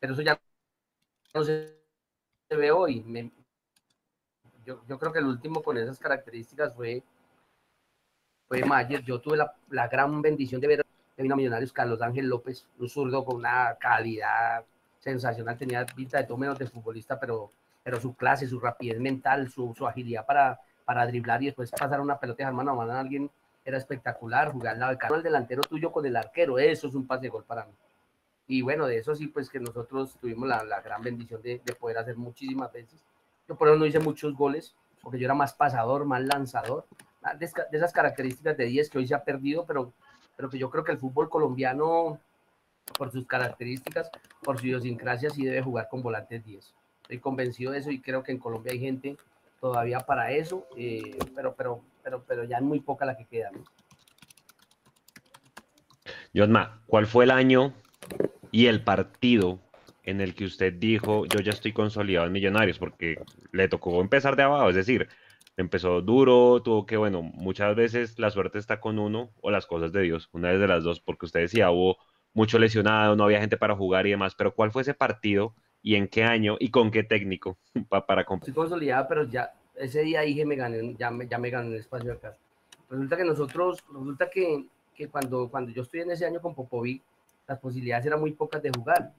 Pero 0.00 0.14
eso 0.14 0.22
ya 0.22 0.36
no 1.34 1.44
se 1.44 1.76
ve 2.50 2.70
hoy. 2.70 3.32
Yo, 4.64 4.82
yo 4.86 4.98
creo 4.98 5.12
que 5.12 5.18
el 5.18 5.26
último 5.26 5.62
con 5.62 5.76
esas 5.76 5.98
características 5.98 6.74
fue, 6.74 7.02
fue 8.48 8.64
Mayer. 8.64 9.02
Yo 9.02 9.20
tuve 9.20 9.36
la, 9.36 9.54
la 9.70 9.88
gran 9.88 10.20
bendición 10.22 10.60
de 10.60 10.66
ver 10.68 10.80
a 10.80 11.36
Millonarios 11.36 11.72
Carlos 11.72 12.02
Ángel 12.02 12.26
López, 12.26 12.66
un 12.78 12.88
zurdo 12.88 13.24
con 13.24 13.36
una 13.36 13.76
calidad 13.78 14.64
sensacional, 14.98 15.56
tenía 15.56 15.84
pinta 15.84 16.18
de 16.18 16.24
todo 16.24 16.36
menos 16.36 16.58
de 16.58 16.66
futbolista, 16.66 17.18
pero, 17.18 17.50
pero 17.82 18.00
su 18.00 18.14
clase, 18.14 18.46
su 18.46 18.60
rapidez 18.60 19.00
mental, 19.00 19.48
su, 19.50 19.74
su 19.76 19.86
agilidad 19.86 20.24
para, 20.24 20.60
para 20.84 21.06
driblar 21.06 21.42
y 21.42 21.46
después 21.46 21.70
pasar 21.70 22.00
una 22.00 22.18
pelota 22.18 22.38
dejar 22.38 22.54
mano 22.54 22.72
a 22.72 22.74
mano 22.74 22.92
a 22.92 23.00
alguien 23.00 23.30
era 23.64 23.78
espectacular. 23.78 24.52
Jugar 24.52 24.80
al 24.82 24.98
de 24.98 25.22
delantero 25.22 25.62
tuyo 25.62 25.92
con 25.92 26.06
el 26.06 26.16
arquero, 26.16 26.58
eso 26.58 26.88
es 26.88 26.94
un 26.94 27.06
pase 27.06 27.22
de 27.22 27.28
gol 27.28 27.44
para 27.44 27.64
mí. 27.64 27.72
Y 28.52 28.60
bueno, 28.60 28.86
de 28.86 28.98
eso 28.98 29.14
sí, 29.14 29.28
pues 29.28 29.48
que 29.48 29.58
nosotros 29.58 30.18
tuvimos 30.20 30.46
la, 30.46 30.82
gran 30.82 31.00
bendición 31.00 31.40
de, 31.40 31.62
de 31.64 31.74
poder 31.74 31.96
hacer 31.96 32.18
muchísimas 32.18 32.70
veces. 32.70 33.02
Yo 33.48 33.56
por 33.56 33.66
eso 33.66 33.78
no 33.78 33.86
hice 33.86 33.98
muchos 33.98 34.34
goles, 34.34 34.74
porque 35.00 35.18
yo 35.18 35.24
era 35.24 35.32
más 35.32 35.54
pasador, 35.54 36.04
más 36.04 36.20
lanzador, 36.22 36.84
más 37.22 37.38
de, 37.38 37.48
esas 37.72 37.94
características 37.94 38.58
de 38.58 38.66
10 38.66 38.90
que 38.90 38.98
hoy 38.98 39.06
se 39.06 39.14
ha 39.14 39.24
perdido, 39.24 39.64
pero, 39.64 39.94
pero 40.36 40.50
que 40.50 40.58
yo 40.58 40.68
creo 40.68 40.84
que 40.84 40.92
el 40.92 40.98
fútbol 40.98 41.30
colombiano, 41.30 42.20
por 42.98 43.10
sus 43.10 43.26
características, 43.26 44.10
por 44.42 44.60
su 44.60 44.66
idiosincrasia, 44.66 45.30
sí 45.30 45.46
debe 45.46 45.62
jugar 45.62 45.88
con 45.88 46.02
volantes 46.02 46.44
10. 46.44 46.74
Estoy 47.04 47.20
convencido 47.20 47.72
de 47.72 47.78
eso 47.78 47.90
y 47.90 48.02
creo 48.02 48.22
que 48.22 48.32
en 48.32 48.38
Colombia 48.38 48.72
hay 48.72 48.80
gente 48.80 49.16
todavía 49.62 50.00
para 50.00 50.30
eso, 50.30 50.66
eh, 50.76 51.16
pero, 51.34 51.54
pero, 51.54 51.80
pero, 52.02 52.22
pero 52.28 52.44
ya 52.44 52.58
es 52.58 52.62
muy 52.62 52.80
poca 52.80 53.06
la 53.06 53.16
que 53.16 53.24
queda. 53.24 53.50
¿no? 53.50 53.64
¿cuál 56.86 57.06
fue 57.06 57.24
el 57.24 57.30
año 57.30 57.72
y 58.52 58.66
el 58.68 58.84
partido 58.84 59.60
en 60.04 60.20
el 60.22 60.36
que 60.36 60.46
usted 60.46 60.74
dijo, 60.74 61.26
yo 61.26 61.40
ya 61.40 61.52
estoy 61.52 61.72
consolidado 61.74 62.26
en 62.28 62.32
Millonarios? 62.34 62.78
Porque 62.78 63.24
le 63.52 63.68
tocó 63.68 64.00
empezar 64.02 64.36
de 64.36 64.44
abajo, 64.44 64.70
es 64.70 64.76
decir, 64.76 65.08
empezó 65.56 66.02
duro, 66.02 66.62
tuvo 66.62 66.86
que, 66.86 66.96
bueno, 66.98 67.22
muchas 67.22 67.76
veces 67.76 68.18
la 68.18 68.30
suerte 68.30 68.58
está 68.58 68.80
con 68.80 68.98
uno 69.00 69.32
o 69.42 69.50
las 69.50 69.66
cosas 69.66 69.92
de 69.92 70.02
Dios, 70.02 70.28
una 70.32 70.50
vez 70.52 70.60
de 70.60 70.68
las 70.68 70.84
dos, 70.84 71.00
porque 71.00 71.26
usted 71.26 71.40
decía, 71.40 71.70
hubo 71.72 71.98
mucho 72.34 72.58
lesionado, 72.60 73.16
no 73.16 73.24
había 73.24 73.40
gente 73.40 73.56
para 73.58 73.76
jugar 73.76 74.06
y 74.06 74.10
demás, 74.10 74.34
pero 74.36 74.54
¿cuál 74.54 74.72
fue 74.72 74.82
ese 74.82 74.94
partido 74.94 75.54
y 75.82 75.96
en 75.96 76.08
qué 76.08 76.24
año 76.24 76.56
y 76.60 76.70
con 76.70 76.92
qué 76.92 77.04
técnico 77.04 77.58
pa- 77.88 78.06
para 78.06 78.24
competir? 78.24 78.50
estoy 78.50 78.62
consolidada, 78.62 79.08
pero 79.08 79.24
ya 79.24 79.52
ese 79.76 80.02
día 80.02 80.22
dije 80.22 80.44
me 80.46 80.56
gané, 80.56 80.94
ya 80.98 81.10
me, 81.10 81.26
ya 81.28 81.38
me 81.38 81.50
gané 81.50 81.68
el 81.68 81.76
espacio 81.80 82.12
acá. 82.14 82.36
Resulta 82.90 83.16
que 83.16 83.24
nosotros, 83.24 83.82
resulta 83.88 84.30
que, 84.30 84.66
que 84.94 85.08
cuando, 85.08 85.48
cuando 85.48 85.72
yo 85.72 85.82
estoy 85.82 86.00
en 86.00 86.10
ese 86.10 86.26
año 86.26 86.40
con 86.40 86.54
Popovic, 86.54 87.02
las 87.46 87.58
posibilidades 87.58 88.06
eran 88.06 88.20
muy 88.20 88.32
pocas 88.32 88.62
de 88.62 88.70
jugar. 88.70 89.12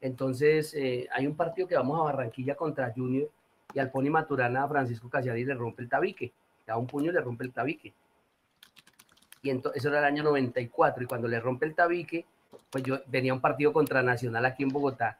Entonces, 0.00 0.74
eh, 0.74 1.08
hay 1.12 1.26
un 1.26 1.36
partido 1.36 1.66
que 1.66 1.74
vamos 1.74 1.98
a 1.98 2.04
Barranquilla 2.04 2.54
contra 2.54 2.92
Junior 2.94 3.28
y 3.74 3.78
al 3.78 3.90
Pony 3.90 4.10
Maturana 4.10 4.64
a 4.64 4.68
Francisco 4.68 5.08
Casiari 5.08 5.44
le 5.44 5.54
rompe 5.54 5.82
el 5.82 5.88
tabique, 5.88 6.26
le 6.26 6.66
da 6.66 6.76
un 6.76 6.86
puño 6.86 7.10
y 7.10 7.14
le 7.14 7.20
rompe 7.20 7.44
el 7.44 7.52
tabique. 7.52 7.92
Y 9.42 9.50
entonces, 9.50 9.80
eso 9.80 9.88
era 9.88 9.98
el 10.00 10.04
año 10.04 10.22
94 10.22 11.02
y 11.02 11.06
cuando 11.06 11.28
le 11.28 11.40
rompe 11.40 11.66
el 11.66 11.74
tabique, 11.74 12.24
pues 12.70 12.84
yo 12.84 13.00
venía 13.06 13.34
un 13.34 13.40
partido 13.40 13.72
contra 13.72 14.02
Nacional 14.02 14.44
aquí 14.46 14.62
en 14.62 14.70
Bogotá 14.70 15.18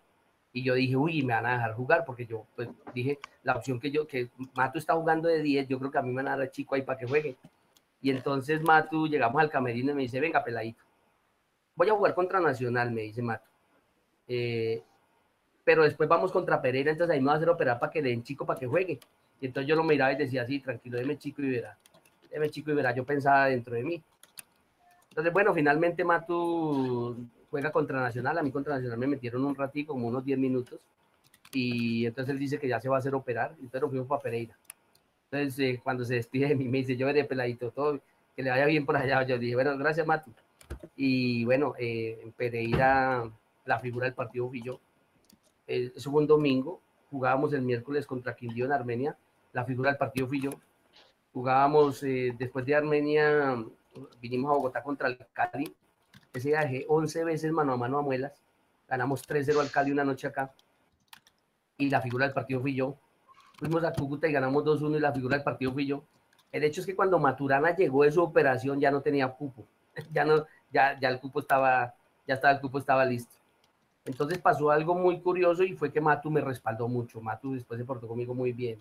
y 0.53 0.63
yo 0.63 0.75
dije, 0.75 0.97
uy, 0.97 1.23
me 1.23 1.35
van 1.35 1.47
a 1.47 1.53
dejar 1.53 1.75
jugar, 1.75 2.05
porque 2.05 2.27
yo 2.27 2.47
pues 2.57 2.69
dije, 2.95 3.19
la 3.43 3.55
opción 3.55 3.79
que 3.79 3.91
yo, 3.91 4.07
que 4.07 4.31
Matu 4.55 4.79
está 4.79 4.95
jugando 4.95 5.29
de 5.29 5.43
10, 5.43 5.69
yo 5.69 5.79
creo 5.79 5.91
que 5.91 5.99
a 5.99 6.03
mí 6.03 6.11
me 6.11 6.23
van 6.23 6.29
a 6.29 6.37
dar 6.37 6.51
chico 6.51 6.75
ahí 6.75 6.83
para 6.83 6.99
que 6.99 7.07
juegue. 7.07 7.37
Y 8.01 8.11
entonces 8.11 8.63
Matu, 8.63 9.07
llegamos 9.07 9.41
al 9.41 9.51
camerino 9.51 9.93
y 9.93 9.95
me 9.95 10.03
dice, 10.03 10.21
venga, 10.21 10.43
peladito, 10.43 10.83
voy 11.79 11.89
a 11.89 11.95
jugar 11.95 12.15
contra 12.15 12.41
Nacional, 12.41 12.91
me 12.91 13.03
dice 13.03 13.23
Matu. 13.23 13.49
Eh, 14.27 14.83
pero 15.65 15.85
después 15.85 16.09
vamos 16.09 16.33
contra 16.33 16.61
Pereira, 16.61 16.91
entonces 16.91 17.15
ahí 17.15 17.21
me 17.21 17.29
va 17.29 17.35
a 17.35 17.37
hacer 17.37 17.49
operar 17.49 17.79
para 17.79 17.93
que 17.93 18.03
le 18.03 18.11
den 18.11 18.25
chico 18.25 18.45
para 18.45 18.59
que 18.59 18.67
juegue. 18.67 18.99
Y 19.41 19.47
entonces 19.47 19.69
yo 19.69 19.77
lo 19.77 19.85
miraba 19.85 20.13
y 20.13 20.17
decía 20.17 20.43
así, 20.43 20.59
tranquilo, 20.59 20.99
deme 20.99 21.17
chico 21.17 21.41
y 21.41 21.51
verá. 21.51 21.79
Deme 22.31 22.51
chico 22.51 22.73
y 22.73 22.75
verá, 22.75 22.93
yo 22.95 23.05
pensaba 23.05 23.47
dentro 23.47 23.75
de 23.77 23.85
mí. 23.85 24.03
Entonces, 25.11 25.33
bueno, 25.33 25.55
finalmente 25.55 26.05
Matu 26.05 27.17
juega 27.49 27.71
contra 27.71 28.01
Nacional, 28.01 28.39
a 28.39 28.43
mí 28.43 28.51
contra 28.51 28.75
Nacional 28.75 28.99
me 28.99 29.07
metieron 29.07 29.45
un 29.45 29.55
ratito, 29.55 29.93
como 29.93 30.09
unos 30.09 30.25
10 30.25 30.39
minutos, 30.39 30.81
y 31.53 32.07
entonces 32.07 32.33
él 32.33 32.39
dice 32.41 32.59
que 32.59 32.69
ya 32.69 32.81
se 32.81 32.89
va 32.89 32.97
a 32.97 32.99
hacer 32.99 33.15
operar, 33.15 33.53
entonces 33.53 33.81
nos 33.81 33.91
fuimos 33.91 34.09
para 34.09 34.21
Pereira. 34.21 34.59
Entonces, 35.31 35.59
eh, 35.61 35.81
cuando 35.83 36.05
se 36.05 36.15
despide 36.15 36.49
de 36.49 36.57
mí, 36.57 36.67
me 36.67 36.79
dice, 36.79 36.97
yo 36.97 37.07
veré 37.07 37.25
peladito, 37.25 37.71
todo, 37.71 38.01
que 38.35 38.43
le 38.43 38.51
vaya 38.51 38.67
bien 38.67 38.85
por 38.85 38.97
allá. 38.97 39.23
Yo 39.23 39.39
dije, 39.39 39.55
bueno, 39.55 39.77
gracias, 39.77 40.07
Matu. 40.07 40.33
Y 40.97 41.45
bueno, 41.45 41.75
eh, 41.79 42.21
en 42.23 42.33
Pereira, 42.33 43.31
la 43.65 43.79
figura 43.79 44.07
del 44.07 44.15
partido 44.15 44.49
fui 44.49 44.63
yo. 44.63 44.81
Eh, 45.67 45.93
eso 45.95 46.11
fue 46.11 46.23
un 46.23 46.27
domingo, 46.27 46.81
jugábamos 47.11 47.53
el 47.53 47.63
miércoles 47.63 48.07
contra 48.07 48.35
Quindío 48.35 48.65
en 48.65 48.73
Armenia, 48.73 49.17
la 49.53 49.65
figura 49.65 49.91
del 49.91 49.99
partido 49.99 50.27
fui 50.27 50.41
yo. 50.41 50.51
Jugábamos 51.33 52.03
eh, 52.03 52.35
después 52.39 52.65
de 52.67 52.75
Armenia, 52.75 53.57
vinimos 54.21 54.51
a 54.51 54.55
Bogotá 54.55 54.83
contra 54.83 55.09
el 55.09 55.19
Cali. 55.33 55.75
Ese 56.33 56.51
dejé 56.51 56.85
11 56.89 57.25
veces 57.25 57.53
mano 57.53 57.73
a 57.73 57.77
mano 57.77 57.99
a 57.99 58.03
muelas. 58.03 58.33
Ganamos 58.89 59.27
3-0 59.29 59.61
al 59.61 59.71
Cali 59.71 59.91
una 59.93 60.05
noche 60.05 60.27
acá. 60.27 60.55
Y 61.77 61.91
la 61.91 62.01
figura 62.01 62.25
del 62.25 62.35
partido 62.35 62.61
fui 62.61 62.75
yo. 62.75 62.97
Fuimos 63.59 63.85
a 63.85 63.93
Cúcuta 63.93 64.29
y 64.29 64.33
ganamos 64.33 64.65
2-1 64.65 64.97
y 64.97 65.01
la 65.01 65.13
figura 65.13 65.37
del 65.37 65.45
partido 65.45 65.73
fui 65.73 65.87
yo. 65.87 66.05
El 66.51 66.65
hecho 66.65 66.81
es 66.81 66.87
que 66.87 66.97
cuando 66.97 67.19
Maturana 67.19 67.75
llegó 67.77 68.05
de 68.05 68.13
su 68.13 68.23
operación 68.23 68.81
ya 68.81 68.91
no 68.91 69.03
tenía 69.03 69.29
cupo. 69.29 69.67
Ya 70.13 70.25
no, 70.25 70.47
ya, 70.73 70.99
ya 71.01 71.09
el 71.09 71.21
cupo 71.21 71.41
estaba, 71.41 71.95
ya 72.27 72.35
estaba, 72.35 72.55
el 72.55 72.61
cupo 72.61 72.79
estaba 72.79 73.05
listo. 73.05 73.35
Entonces 74.05 74.39
pasó 74.39 74.71
algo 74.71 74.95
muy 74.95 75.21
curioso 75.21 75.63
y 75.65 75.75
fue 75.75 75.93
que 75.93 76.01
Matu 76.01 76.31
me 76.31 76.41
respaldó 76.41 76.89
mucho. 76.89 77.21
Matu 77.21 77.55
después 77.55 77.79
se 77.79 77.85
portó 77.85 78.09
conmigo 78.09 78.35
muy 78.35 78.53
bien. 78.53 78.81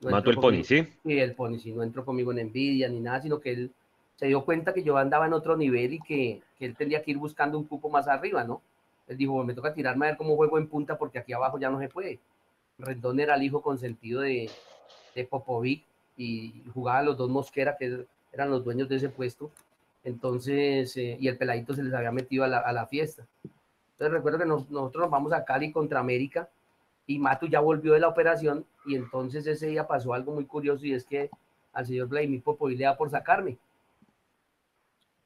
No 0.00 0.10
Matu 0.10 0.30
el 0.30 0.36
Pony, 0.36 0.64
¿sí? 0.64 0.88
y 1.04 1.18
el 1.18 1.34
Pony, 1.34 1.58
sí, 1.58 1.72
no 1.72 1.82
entró 1.82 2.04
conmigo 2.04 2.32
en 2.32 2.38
envidia 2.38 2.88
ni 2.88 3.00
nada, 3.00 3.20
sino 3.20 3.38
que 3.38 3.52
él 3.52 3.70
se 4.16 4.26
dio 4.26 4.44
cuenta 4.44 4.72
que 4.72 4.82
yo 4.82 4.96
andaba 4.96 5.26
en 5.26 5.32
otro 5.32 5.56
nivel 5.56 5.94
y 5.94 6.00
que, 6.00 6.40
que 6.58 6.66
él 6.66 6.76
tendría 6.76 7.02
que 7.02 7.10
ir 7.10 7.18
buscando 7.18 7.58
un 7.58 7.64
cupo 7.64 7.90
más 7.90 8.08
arriba, 8.08 8.44
¿no? 8.44 8.62
Él 9.06 9.16
dijo, 9.16 9.42
me 9.44 9.54
toca 9.54 9.74
tirarme 9.74 10.06
a 10.06 10.08
ver 10.10 10.18
cómo 10.18 10.36
juego 10.36 10.58
en 10.58 10.68
punta 10.68 10.96
porque 10.96 11.18
aquí 11.18 11.32
abajo 11.32 11.58
ya 11.58 11.70
no 11.70 11.78
se 11.78 11.88
puede. 11.88 12.18
Rendón 12.78 13.20
era 13.20 13.34
el 13.34 13.42
hijo 13.42 13.60
consentido 13.60 14.22
de, 14.22 14.50
de 15.14 15.24
Popovic 15.24 15.84
y 16.16 16.62
jugaba 16.72 17.02
los 17.02 17.16
dos 17.16 17.30
Mosquera, 17.30 17.76
que 17.76 18.06
eran 18.32 18.50
los 18.50 18.64
dueños 18.64 18.88
de 18.88 18.96
ese 18.96 19.08
puesto. 19.08 19.50
Entonces, 20.04 20.96
eh, 20.96 21.16
y 21.20 21.28
el 21.28 21.38
peladito 21.38 21.74
se 21.74 21.82
les 21.82 21.94
había 21.94 22.10
metido 22.12 22.44
a 22.44 22.48
la, 22.48 22.58
a 22.58 22.72
la 22.72 22.86
fiesta. 22.86 23.26
Entonces 23.92 24.12
recuerdo 24.12 24.38
que 24.38 24.46
nos- 24.46 24.68
nosotros 24.70 25.02
nos 25.02 25.10
vamos 25.10 25.32
a 25.32 25.44
Cali 25.44 25.70
contra 25.72 26.00
América 26.00 26.48
y 27.06 27.18
Matu 27.18 27.46
ya 27.46 27.60
volvió 27.60 27.92
de 27.94 28.00
la 28.00 28.08
operación 28.08 28.64
y 28.84 28.96
entonces 28.96 29.46
ese 29.46 29.68
día 29.68 29.86
pasó 29.86 30.12
algo 30.14 30.32
muy 30.32 30.44
curioso 30.44 30.84
y 30.86 30.94
es 30.94 31.04
que 31.04 31.30
al 31.72 31.86
señor 31.86 32.08
Vladimir 32.08 32.42
Popovic 32.42 32.78
le 32.78 32.84
da 32.84 32.96
por 32.96 33.10
sacarme. 33.10 33.58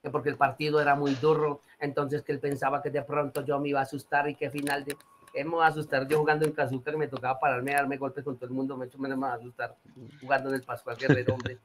Que 0.02 0.10
porque 0.10 0.28
el 0.28 0.36
partido 0.36 0.80
era 0.80 0.94
muy 0.94 1.14
duro, 1.16 1.60
entonces 1.80 2.22
que 2.22 2.32
él 2.32 2.38
pensaba 2.38 2.82
que 2.82 2.90
de 2.90 3.02
pronto 3.02 3.44
yo 3.44 3.58
me 3.58 3.70
iba 3.70 3.80
a 3.80 3.84
asustar 3.84 4.28
y 4.28 4.34
que 4.34 4.50
final 4.50 4.84
de 4.84 4.96
me 5.34 5.40
iba 5.42 5.64
a 5.66 5.68
asustar 5.68 6.06
yo 6.08 6.18
jugando 6.18 6.46
en 6.46 6.52
Cazúcar 6.52 6.96
me 6.96 7.08
tocaba 7.08 7.38
pararme 7.38 7.72
darme 7.72 7.98
golpes 7.98 8.24
con 8.24 8.36
todo 8.36 8.46
el 8.46 8.52
mundo, 8.52 8.76
me 8.76 8.86
hecho 8.86 8.96
me 8.98 9.14
va 9.14 9.32
a 9.32 9.34
asustar 9.34 9.74
jugando 10.20 10.48
en 10.48 10.54
el 10.54 10.62
Pascual 10.62 10.96
Guerrero, 10.96 11.34
hombre. 11.34 11.58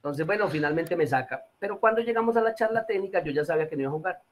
Entonces, 0.00 0.24
bueno, 0.24 0.48
finalmente 0.48 0.96
me 0.96 1.06
saca. 1.06 1.44
Pero 1.58 1.78
cuando 1.78 2.00
llegamos 2.00 2.34
a 2.34 2.40
la 2.40 2.54
charla 2.54 2.86
técnica, 2.86 3.22
yo 3.22 3.32
ya 3.32 3.44
sabía 3.44 3.68
que 3.68 3.76
no 3.76 3.82
iba 3.82 3.90
a 3.90 3.92
jugar. 3.92 4.22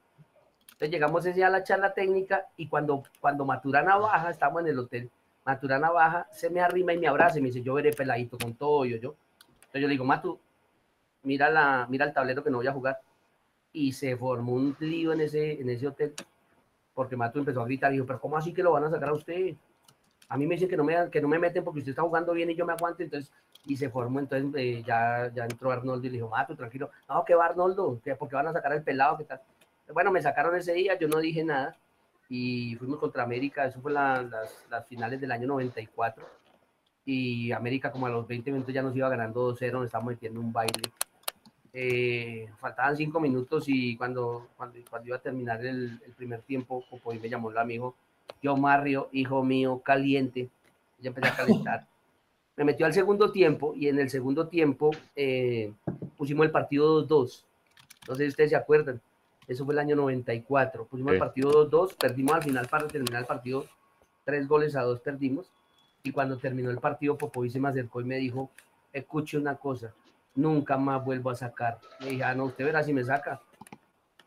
Entonces 0.63 0.91
llegamos 0.91 1.27
ese 1.27 1.35
día 1.35 1.49
a 1.49 1.51
la 1.51 1.63
charla 1.63 1.93
técnica 1.93 2.47
y 2.57 2.69
cuando, 2.69 3.03
cuando 3.21 3.45
Maturana 3.45 3.97
baja, 3.97 4.31
estamos 4.31 4.63
en 4.63 4.69
el 4.69 4.79
hotel, 4.79 5.11
Maturana 5.45 5.91
baja, 5.91 6.27
se 6.33 6.49
me 6.49 6.61
arrima 6.61 6.95
y 6.95 6.99
me 6.99 7.07
abraza 7.07 7.39
y 7.39 7.43
me 7.43 7.49
dice, 7.49 7.63
yo 7.63 7.75
veré 7.75 7.93
peladito 7.93 8.39
con 8.39 8.55
todo 8.55 8.87
yo, 8.87 8.97
yo. 8.97 9.15
Entonces 9.57 9.83
yo 9.83 9.89
le 9.89 9.93
digo, 9.93 10.07
Matu, 10.07 10.41
mira, 11.25 11.51
la, 11.51 11.87
mira 11.91 12.07
el 12.07 12.15
tablero 12.15 12.43
que 12.43 12.51
no 12.51 12.59
voy 12.59 12.67
a 12.67 12.73
jugar. 12.73 13.01
Y 13.73 13.93
se 13.93 14.17
formó 14.17 14.55
un 14.55 14.75
lío 14.81 15.13
en 15.13 15.21
ese, 15.21 15.61
en 15.61 15.69
ese 15.69 15.87
hotel, 15.87 16.15
porque 16.95 17.15
Matu 17.15 17.41
empezó 17.41 17.61
a 17.61 17.67
gritar, 17.67 17.93
y 17.93 17.97
dijo, 17.97 18.07
pero 18.07 18.21
¿cómo 18.21 18.39
así 18.39 18.55
que 18.55 18.63
lo 18.63 18.73
van 18.73 18.85
a 18.85 18.91
sacar 18.91 19.11
a 19.11 19.13
usted? 19.13 19.55
A 20.29 20.39
mí 20.39 20.47
me 20.47 20.55
dicen 20.55 20.69
que 20.69 20.77
no 20.79 20.85
me, 20.85 21.11
que 21.11 21.21
no 21.21 21.29
me 21.29 21.39
meten 21.39 21.63
porque 21.63 21.81
usted 21.81 21.91
está 21.91 22.03
jugando 22.03 22.33
bien 22.33 22.51
y 22.51 22.55
yo 22.55 22.65
me 22.65 22.73
aguanto, 22.73 23.03
entonces, 23.03 23.33
y 23.69 23.77
se 23.77 23.91
formó, 23.91 24.19
entonces 24.19 24.51
eh, 24.57 24.83
ya, 24.85 25.31
ya 25.35 25.45
entró 25.45 25.71
Arnoldo 25.71 26.07
y 26.07 26.11
le 26.11 26.17
dijo, 26.17 26.29
Matu, 26.31 26.57
tranquilo, 26.57 26.91
no, 27.07 27.23
que 27.23 27.35
va 27.35 27.45
Arnoldo, 27.45 28.01
que 28.03 28.17
porque 28.17 28.35
van 28.35 28.47
a 28.47 28.53
sacar 28.53 28.73
al 28.73 28.83
pelado, 28.83 29.19
¿qué 29.19 29.25
tal? 29.25 29.43
Bueno, 29.93 30.11
me 30.11 30.23
sacaron 30.23 30.57
ese 30.57 30.73
día, 30.73 30.99
yo 30.99 31.07
no 31.07 31.19
dije 31.19 31.45
nada, 31.45 31.77
y 32.31 32.77
fuimos 32.77 32.99
contra 32.99 33.23
América, 33.23 33.67
eso 33.67 33.79
fue 33.81 33.93
la, 33.93 34.23
las, 34.23 34.67
las, 34.71 34.87
finales 34.87 35.21
del 35.21 35.33
año 35.33 35.47
94, 35.49 36.27
y 37.05 37.53
América 37.53 37.93
como 37.93 38.07
a 38.07 38.11
los 38.11 38.27
20 38.27 38.51
minutos 38.53 38.73
ya 38.73 38.83
nos 38.83 38.97
iba 38.97 39.09
ganando 39.11 39.55
2-0, 39.55 39.73
nos 39.73 39.85
estábamos 39.85 40.15
metiendo 40.15 40.41
un 40.41 40.53
baile. 40.53 40.83
Eh, 41.75 42.49
faltaban 42.57 42.97
5 42.97 43.21
minutos 43.21 43.65
y 43.69 43.97
cuando, 43.99 44.49
cuando, 44.57 44.79
cuando, 44.89 45.09
iba 45.09 45.17
a 45.17 45.21
terminar 45.21 45.65
el, 45.65 46.01
el 46.05 46.13
primer 46.15 46.41
tiempo, 46.41 46.85
Popoy 46.89 47.19
me 47.19 47.29
llamó 47.29 47.51
el 47.51 47.59
amigo, 47.59 47.95
yo 48.43 48.57
Mario, 48.57 49.11
hijo 49.13 49.45
mío, 49.45 49.83
caliente, 49.85 50.49
ya 51.01 51.09
empecé 51.09 51.29
a 51.29 51.37
calentar. 51.37 51.87
Me 52.59 52.65
metió 52.65 52.87
al 52.87 52.93
segundo 52.93 53.31
tiempo 53.31 53.73
y 53.77 53.87
en 53.87 54.01
el 54.01 54.11
segundo 54.11 54.49
tiempo 54.49 54.91
eh, 55.15 55.73
pusimos 56.17 56.45
el 56.45 56.51
partido 56.51 57.07
2-2. 57.07 57.45
Entonces 58.01 58.29
ustedes 58.31 58.51
se 58.51 58.57
acuerdan, 58.57 59.01
eso 59.47 59.65
fue 59.65 59.75
el 59.75 59.79
año 59.79 59.95
94. 59.95 60.85
Pusimos 60.87 61.13
el 61.13 61.21
partido 61.21 61.71
2-2, 61.71 61.95
perdimos 61.95 62.35
al 62.35 62.43
final 62.43 62.67
para 62.67 62.89
terminar 62.89 63.21
el 63.21 63.27
partido, 63.29 63.65
tres 64.25 64.49
goles 64.49 64.75
a 64.75 64.83
dos 64.83 64.99
perdimos. 64.99 65.53
Y 66.03 66.11
cuando 66.11 66.37
terminó 66.37 66.71
el 66.71 66.79
partido, 66.79 67.17
Popoy 67.17 67.49
se 67.49 67.61
me 67.61 67.69
acercó 67.69 68.01
y 68.01 68.05
me 68.05 68.17
dijo, 68.17 68.51
escuche 68.93 69.39
una 69.39 69.55
cosa, 69.55 69.95
nunca 70.35 70.77
más 70.77 71.05
vuelvo 71.05 71.31
a 71.31 71.37
sacar. 71.37 71.79
Le 72.01 72.11
dije, 72.11 72.25
ah, 72.25 72.35
no, 72.35 72.47
usted 72.47 72.65
verá 72.65 72.83
si 72.83 72.93
me 72.93 73.05
saca. 73.05 73.41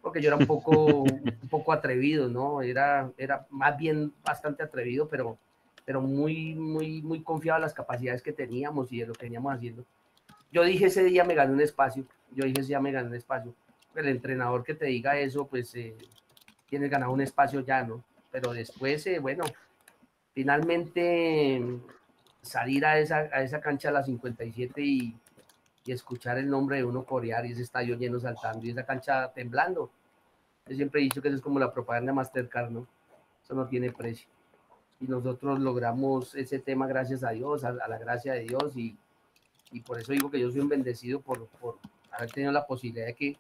Porque 0.02 0.22
yo 0.22 0.30
era 0.30 0.38
un 0.38 0.48
poco, 0.48 1.02
un 1.04 1.50
poco 1.50 1.74
atrevido, 1.74 2.30
¿no? 2.30 2.62
Era, 2.62 3.12
era 3.18 3.46
más 3.50 3.78
bien 3.78 4.14
bastante 4.24 4.64
atrevido, 4.64 5.10
pero, 5.10 5.38
pero 5.86 6.02
muy, 6.02 6.56
muy, 6.56 7.02
muy 7.02 7.22
confiado 7.22 7.58
en 7.58 7.64
las 7.64 7.74
capacidades 7.74 8.22
que 8.22 8.34
teníamos 8.34 8.92
y 8.92 9.00
de 9.00 9.08
lo 9.08 9.14
que 9.14 9.26
veníamos 9.26 9.54
haciendo. 9.54 9.86
Yo 10.52 10.64
dije 10.64 10.86
ese 10.86 11.04
día 11.04 11.24
me 11.24 11.36
gané 11.36 11.54
un 11.54 11.62
espacio, 11.62 12.06
yo 12.32 12.46
dije 12.46 12.62
ese 12.62 12.70
día 12.70 12.80
me 12.80 12.92
gané 12.92 13.08
un 13.08 13.16
espacio 13.16 13.54
el 13.96 14.08
entrenador 14.08 14.64
que 14.64 14.74
te 14.74 14.86
diga 14.86 15.18
eso, 15.18 15.48
pues 15.48 15.74
eh, 15.76 15.96
tienes 16.68 16.90
ganado 16.90 17.12
un 17.12 17.22
espacio 17.22 17.62
ya, 17.62 17.84
¿no? 17.84 18.04
Pero 18.32 18.54
después, 18.54 19.06
eh, 19.08 19.20
bueno, 19.20 19.44
finalmente 20.34 21.62
salir 22.42 22.86
a 22.86 22.98
esa, 23.00 23.30
a 23.32 23.42
esa 23.42 23.60
cancha 23.60 23.90
a 23.90 23.92
las 23.92 24.06
57 24.06 24.82
y, 24.82 25.16
y, 25.86 25.92
escuchar 25.92 26.38
el 26.38 26.50
nombre 26.50 26.78
de 26.78 26.86
uno 26.86 27.04
corear 27.04 27.46
y 27.46 27.52
ese 27.52 27.62
estadio 27.62 27.98
lleno 27.98 28.20
saltando 28.20 28.66
y 28.66 28.72
esa 28.72 28.86
cancha 28.86 29.32
temblando. 29.34 29.92
Yo 30.68 30.76
siempre 30.76 31.02
he 31.02 31.04
dicho 31.04 31.22
que 31.22 31.28
eso 31.28 31.38
es 31.38 31.44
como 31.44 31.60
la 31.60 31.74
propaganda 31.74 32.14
Mastercard, 32.14 32.72
¿no? 32.72 32.88
Eso 33.44 33.54
no 33.54 33.68
tiene 33.68 33.92
precio. 33.92 34.30
Y 35.02 35.08
nosotros 35.08 35.60
logramos 35.60 36.36
ese 36.36 36.60
tema 36.60 36.88
gracias 36.88 37.24
a 37.24 37.32
Dios, 37.32 37.64
a, 37.64 37.72
la 37.72 37.98
gracia 37.98 38.34
de 38.34 38.42
Dios 38.42 38.78
y, 38.78 38.96
y, 39.72 39.82
por 39.82 40.00
eso 40.00 40.14
digo 40.14 40.30
que 40.30 40.40
yo 40.40 40.52
soy 40.52 40.62
un 40.62 40.70
bendecido 40.70 41.22
por, 41.22 41.48
por 41.48 41.80
haber 42.12 42.32
tenido 42.32 42.52
la 42.52 42.66
posibilidad 42.66 43.08
de 43.08 43.16
que 43.16 43.38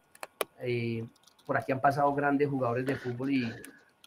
eh, 0.62 1.06
por 1.46 1.58
aquí 1.58 1.72
han 1.72 1.82
pasado 1.82 2.14
grandes 2.14 2.50
jugadores 2.50 2.86
de 2.86 2.96
fútbol 2.96 3.32
y, 3.32 3.54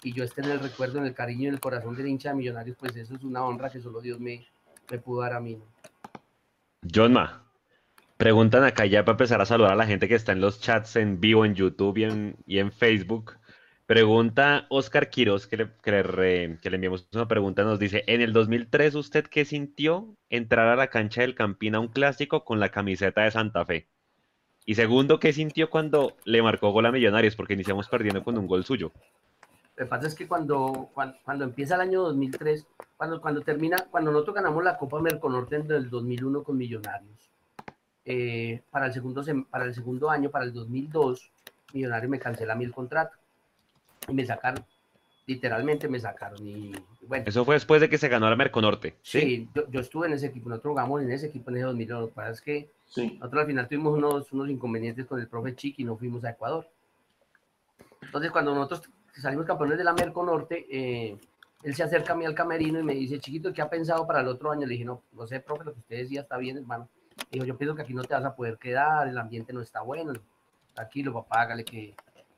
y, 0.02 0.12
yo 0.12 0.24
esté 0.24 0.40
en 0.42 0.50
el 0.50 0.60
recuerdo, 0.60 0.98
en 0.98 1.06
el 1.06 1.14
cariño 1.14 1.44
y 1.44 1.46
en 1.46 1.54
el 1.54 1.60
corazón 1.60 1.94
del 1.94 2.08
hincha 2.08 2.30
de 2.30 2.36
Millonarios, 2.36 2.76
pues 2.76 2.96
eso 2.96 3.14
es 3.14 3.22
una 3.22 3.44
honra 3.44 3.70
que 3.70 3.80
solo 3.80 4.00
Dios 4.00 4.18
me, 4.18 4.44
me 4.90 4.98
pudo 4.98 5.20
dar 5.20 5.34
a 5.34 5.40
mí. 5.40 5.56
¿no? 5.56 5.64
Johnma, 6.92 7.44
preguntan 8.16 8.64
acá 8.64 8.86
ya 8.86 9.04
para 9.04 9.14
empezar 9.14 9.40
a 9.40 9.46
saludar 9.46 9.72
a 9.72 9.76
la 9.76 9.86
gente 9.86 10.08
que 10.08 10.14
está 10.14 10.32
en 10.32 10.40
los 10.40 10.60
chats 10.60 10.96
en 10.96 11.20
vivo 11.20 11.44
en 11.44 11.54
YouTube 11.54 11.98
y 11.98 12.04
en, 12.04 12.36
y 12.46 12.58
en 12.58 12.72
Facebook. 12.72 13.36
Pregunta 13.86 14.64
Oscar 14.70 15.10
Quiroz, 15.10 15.46
que 15.46 15.58
le, 15.58 15.70
que, 15.82 15.92
le 15.92 16.58
que 16.58 16.70
le, 16.70 16.76
enviamos 16.76 17.06
una 17.12 17.28
pregunta, 17.28 17.64
nos 17.64 17.78
dice, 17.78 18.02
en 18.06 18.22
el 18.22 18.32
2003, 18.32 18.94
¿usted 18.94 19.26
qué 19.26 19.44
sintió 19.44 20.16
entrar 20.30 20.68
a 20.68 20.76
la 20.76 20.86
cancha 20.86 21.20
del 21.20 21.34
Campín 21.34 21.74
a 21.74 21.80
un 21.80 21.88
clásico 21.88 22.46
con 22.46 22.60
la 22.60 22.70
camiseta 22.70 23.24
de 23.24 23.30
Santa 23.30 23.66
Fe? 23.66 23.86
Y 24.64 24.76
segundo, 24.76 25.20
¿qué 25.20 25.34
sintió 25.34 25.68
cuando 25.68 26.16
le 26.24 26.40
marcó 26.40 26.70
gol 26.70 26.86
a 26.86 26.92
Millonarios? 26.92 27.36
Porque 27.36 27.52
iniciamos 27.52 27.86
perdiendo 27.90 28.24
con 28.24 28.38
un 28.38 28.46
gol 28.46 28.64
suyo. 28.64 28.90
Lo 29.76 29.84
que 29.84 29.90
pasa 29.90 30.06
es 30.06 30.14
que 30.14 30.26
cuando, 30.26 30.88
cuando, 30.94 31.18
cuando, 31.22 31.44
empieza 31.44 31.74
el 31.74 31.82
año 31.82 32.04
2003, 32.04 32.66
cuando, 32.96 33.20
cuando 33.20 33.42
termina, 33.42 33.76
cuando 33.90 34.12
nosotros 34.12 34.36
ganamos 34.36 34.64
la 34.64 34.78
Copa 34.78 34.98
Merconorte 35.02 35.56
en 35.56 35.70
el 35.70 35.90
2001 35.90 36.42
con 36.42 36.56
Millonarios, 36.56 37.30
eh, 38.06 38.62
para, 38.70 38.86
el 38.86 38.94
segundo, 38.94 39.22
para 39.50 39.66
el 39.66 39.74
segundo 39.74 40.08
año, 40.08 40.30
para 40.30 40.46
el 40.46 40.54
2002, 40.54 41.30
Millonarios 41.74 42.10
me 42.10 42.18
cancela 42.18 42.54
mi 42.54 42.66
contrato 42.70 43.18
y 44.08 44.14
me 44.14 44.24
sacaron 44.24 44.64
literalmente 45.26 45.88
me 45.88 45.98
sacaron. 45.98 46.46
Y 46.46 46.72
bueno. 47.02 47.24
Eso 47.26 47.44
fue 47.44 47.54
después 47.54 47.80
de 47.80 47.88
que 47.88 47.98
se 47.98 48.08
ganó 48.08 48.28
la 48.28 48.36
Merconorte. 48.36 48.96
Sí, 49.02 49.20
sí 49.20 49.48
yo, 49.54 49.68
yo, 49.70 49.80
estuve 49.80 50.06
en 50.06 50.14
ese 50.14 50.26
equipo, 50.26 50.48
nosotros 50.48 50.72
jugamos 50.72 51.02
en 51.02 51.10
ese 51.10 51.26
equipo 51.26 51.50
en 51.50 51.56
ese 51.56 51.66
2000. 51.66 51.88
Lo 51.88 52.08
que 52.08 52.14
pasa 52.14 52.30
es 52.30 52.40
que 52.40 52.70
sí. 52.86 53.16
nosotros 53.18 53.42
al 53.42 53.46
final 53.46 53.68
tuvimos 53.68 53.96
unos, 53.96 54.32
unos 54.32 54.48
inconvenientes 54.50 55.06
con 55.06 55.20
el 55.20 55.28
profe 55.28 55.54
Chiqui 55.54 55.82
y 55.82 55.84
no 55.84 55.96
fuimos 55.96 56.24
a 56.24 56.30
Ecuador. 56.30 56.68
Entonces, 58.02 58.30
cuando 58.30 58.54
nosotros 58.54 58.82
salimos 59.20 59.46
campeones 59.46 59.78
de 59.78 59.84
la 59.84 59.92
Merconorte, 59.92 60.66
eh, 60.70 61.16
él 61.62 61.74
se 61.74 61.82
acerca 61.82 62.12
a 62.12 62.16
mí 62.16 62.26
al 62.26 62.34
camerino 62.34 62.78
y 62.78 62.82
me 62.82 62.94
dice, 62.94 63.18
chiquito, 63.18 63.52
¿qué 63.52 63.62
ha 63.62 63.70
pensado 63.70 64.06
para 64.06 64.20
el 64.20 64.28
otro 64.28 64.50
año? 64.50 64.66
Le 64.66 64.74
dije, 64.74 64.84
no, 64.84 65.02
no 65.12 65.26
sé, 65.26 65.40
profe, 65.40 65.64
lo 65.64 65.72
que 65.72 65.80
usted 65.80 65.96
decía 65.96 66.20
está 66.20 66.36
bien, 66.36 66.58
hermano. 66.58 66.88
Dijo, 67.30 67.46
yo 67.46 67.56
pienso 67.56 67.74
que 67.74 67.82
aquí 67.82 67.94
no 67.94 68.04
te 68.04 68.14
vas 68.14 68.24
a 68.24 68.34
poder 68.34 68.58
quedar, 68.58 69.08
el 69.08 69.16
ambiente 69.16 69.52
no 69.52 69.62
está 69.62 69.80
bueno. 69.80 70.12
Tranquilo, 70.74 71.14
papá, 71.14 71.42
hágale 71.42 71.64
que, 71.64 71.94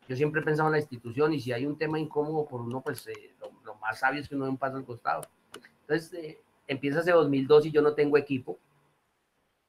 yo 0.09 0.17
siempre 0.17 0.41
he 0.41 0.45
pensado 0.45 0.69
en 0.69 0.73
la 0.73 0.79
institución 0.79 1.33
y 1.33 1.41
si 1.41 1.53
hay 1.53 1.67
un 1.67 1.77
tema 1.77 1.99
incómodo 1.99 2.47
por 2.47 2.61
uno, 2.61 2.81
pues 2.81 3.07
eh, 3.09 3.35
lo, 3.41 3.51
lo, 3.65 3.75
más 3.77 3.99
sabio 3.99 4.21
es 4.21 4.29
que 4.29 4.35
uno 4.35 4.45
dé 4.45 4.51
un 4.51 4.57
paso 4.57 4.77
al 4.77 4.85
costado. 4.85 5.23
Entonces, 5.83 6.13
eh, 6.15 6.41
empieza 6.67 7.01
hace 7.01 7.13
2002 7.13 7.67
y 7.67 7.71
yo 7.71 7.83
no 7.83 7.95
tengo 7.95 8.17
equipo 8.17 8.59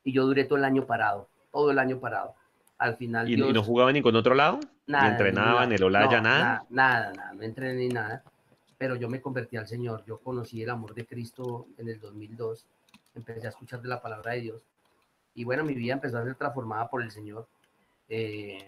y 0.04 0.14
yo 0.14 0.26
duré 0.26 0.46
todo 0.46 0.58
el 0.58 0.66
año 0.66 0.86
parado, 0.86 1.28
todo 1.52 1.72
el 1.72 1.80
año 1.80 2.00
parado. 2.00 2.34
Al 2.78 2.96
final. 2.96 3.30
¿Y, 3.30 3.36
Dios, 3.36 3.50
¿y 3.50 3.54
no 3.54 3.64
jugaban 3.64 3.94
ni 3.94 4.02
con 4.02 4.16
otro 4.16 4.36
lado? 4.36 4.60
Nada, 4.86 5.04
¿Ni 5.04 5.12
entrenaban, 5.12 5.72
el 5.72 5.84
Olaya, 5.84 6.18
no, 6.18 6.30
nada? 6.30 6.40
nada? 6.40 6.66
Nada, 6.70 7.14
nada, 7.14 7.34
no 7.34 7.44
entrené 7.44 7.74
ni 7.74 7.90
nada. 7.90 8.24
Pero 8.78 8.96
yo 8.96 9.10
me 9.10 9.20
convertí 9.20 9.58
al 9.58 9.68
Señor. 9.68 10.04
Yo 10.06 10.20
conocí 10.20 10.62
el 10.62 10.70
amor 10.70 10.94
de 10.94 11.06
Cristo 11.06 11.68
en 11.78 11.90
el 11.90 12.00
2002. 12.00 12.66
Empecé 13.16 13.48
a 13.48 13.50
escuchar 13.50 13.82
de 13.82 13.90
la 13.90 14.02
palabra 14.02 14.34
de 14.34 14.42
Dios. 14.42 14.62
Y 15.34 15.44
bueno, 15.44 15.64
mi 15.64 15.74
vida 15.74 15.94
empezó 15.94 16.20
a 16.20 16.24
ser 16.24 16.36
transformada 16.36 16.88
por 16.88 17.02
el 17.02 17.12
Señor. 17.12 17.48
Eh, 18.08 18.66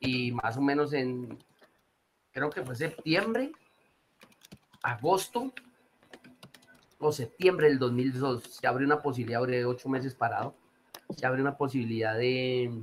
y 0.00 0.32
más 0.32 0.56
o 0.56 0.62
menos 0.62 0.92
en, 0.94 1.38
creo 2.32 2.50
que 2.50 2.62
fue 2.62 2.74
septiembre, 2.74 3.52
agosto 4.82 5.52
o 6.98 7.12
septiembre 7.12 7.68
del 7.68 7.78
2002, 7.78 8.42
se 8.44 8.66
abre 8.66 8.84
una 8.84 9.00
posibilidad, 9.00 9.46
de 9.46 9.64
ocho 9.64 9.88
meses 9.88 10.14
parado, 10.14 10.54
se 11.16 11.26
abre 11.26 11.42
una 11.42 11.56
posibilidad 11.56 12.16
de, 12.16 12.82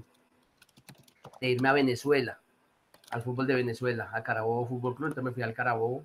irme 1.42 1.70
a 1.70 1.74
Venezuela, 1.74 2.40
al 3.12 3.24
fútbol 3.24 3.48
de 3.48 3.56
Venezuela, 3.56 4.10
a 4.14 4.24
Carabobo 4.24 4.68
Fútbol 4.68 4.96
Club, 4.96 5.08
entonces 5.10 5.24
me 5.24 5.34
fui 5.34 5.44
al 5.44 5.54
Carabobo 5.54 6.04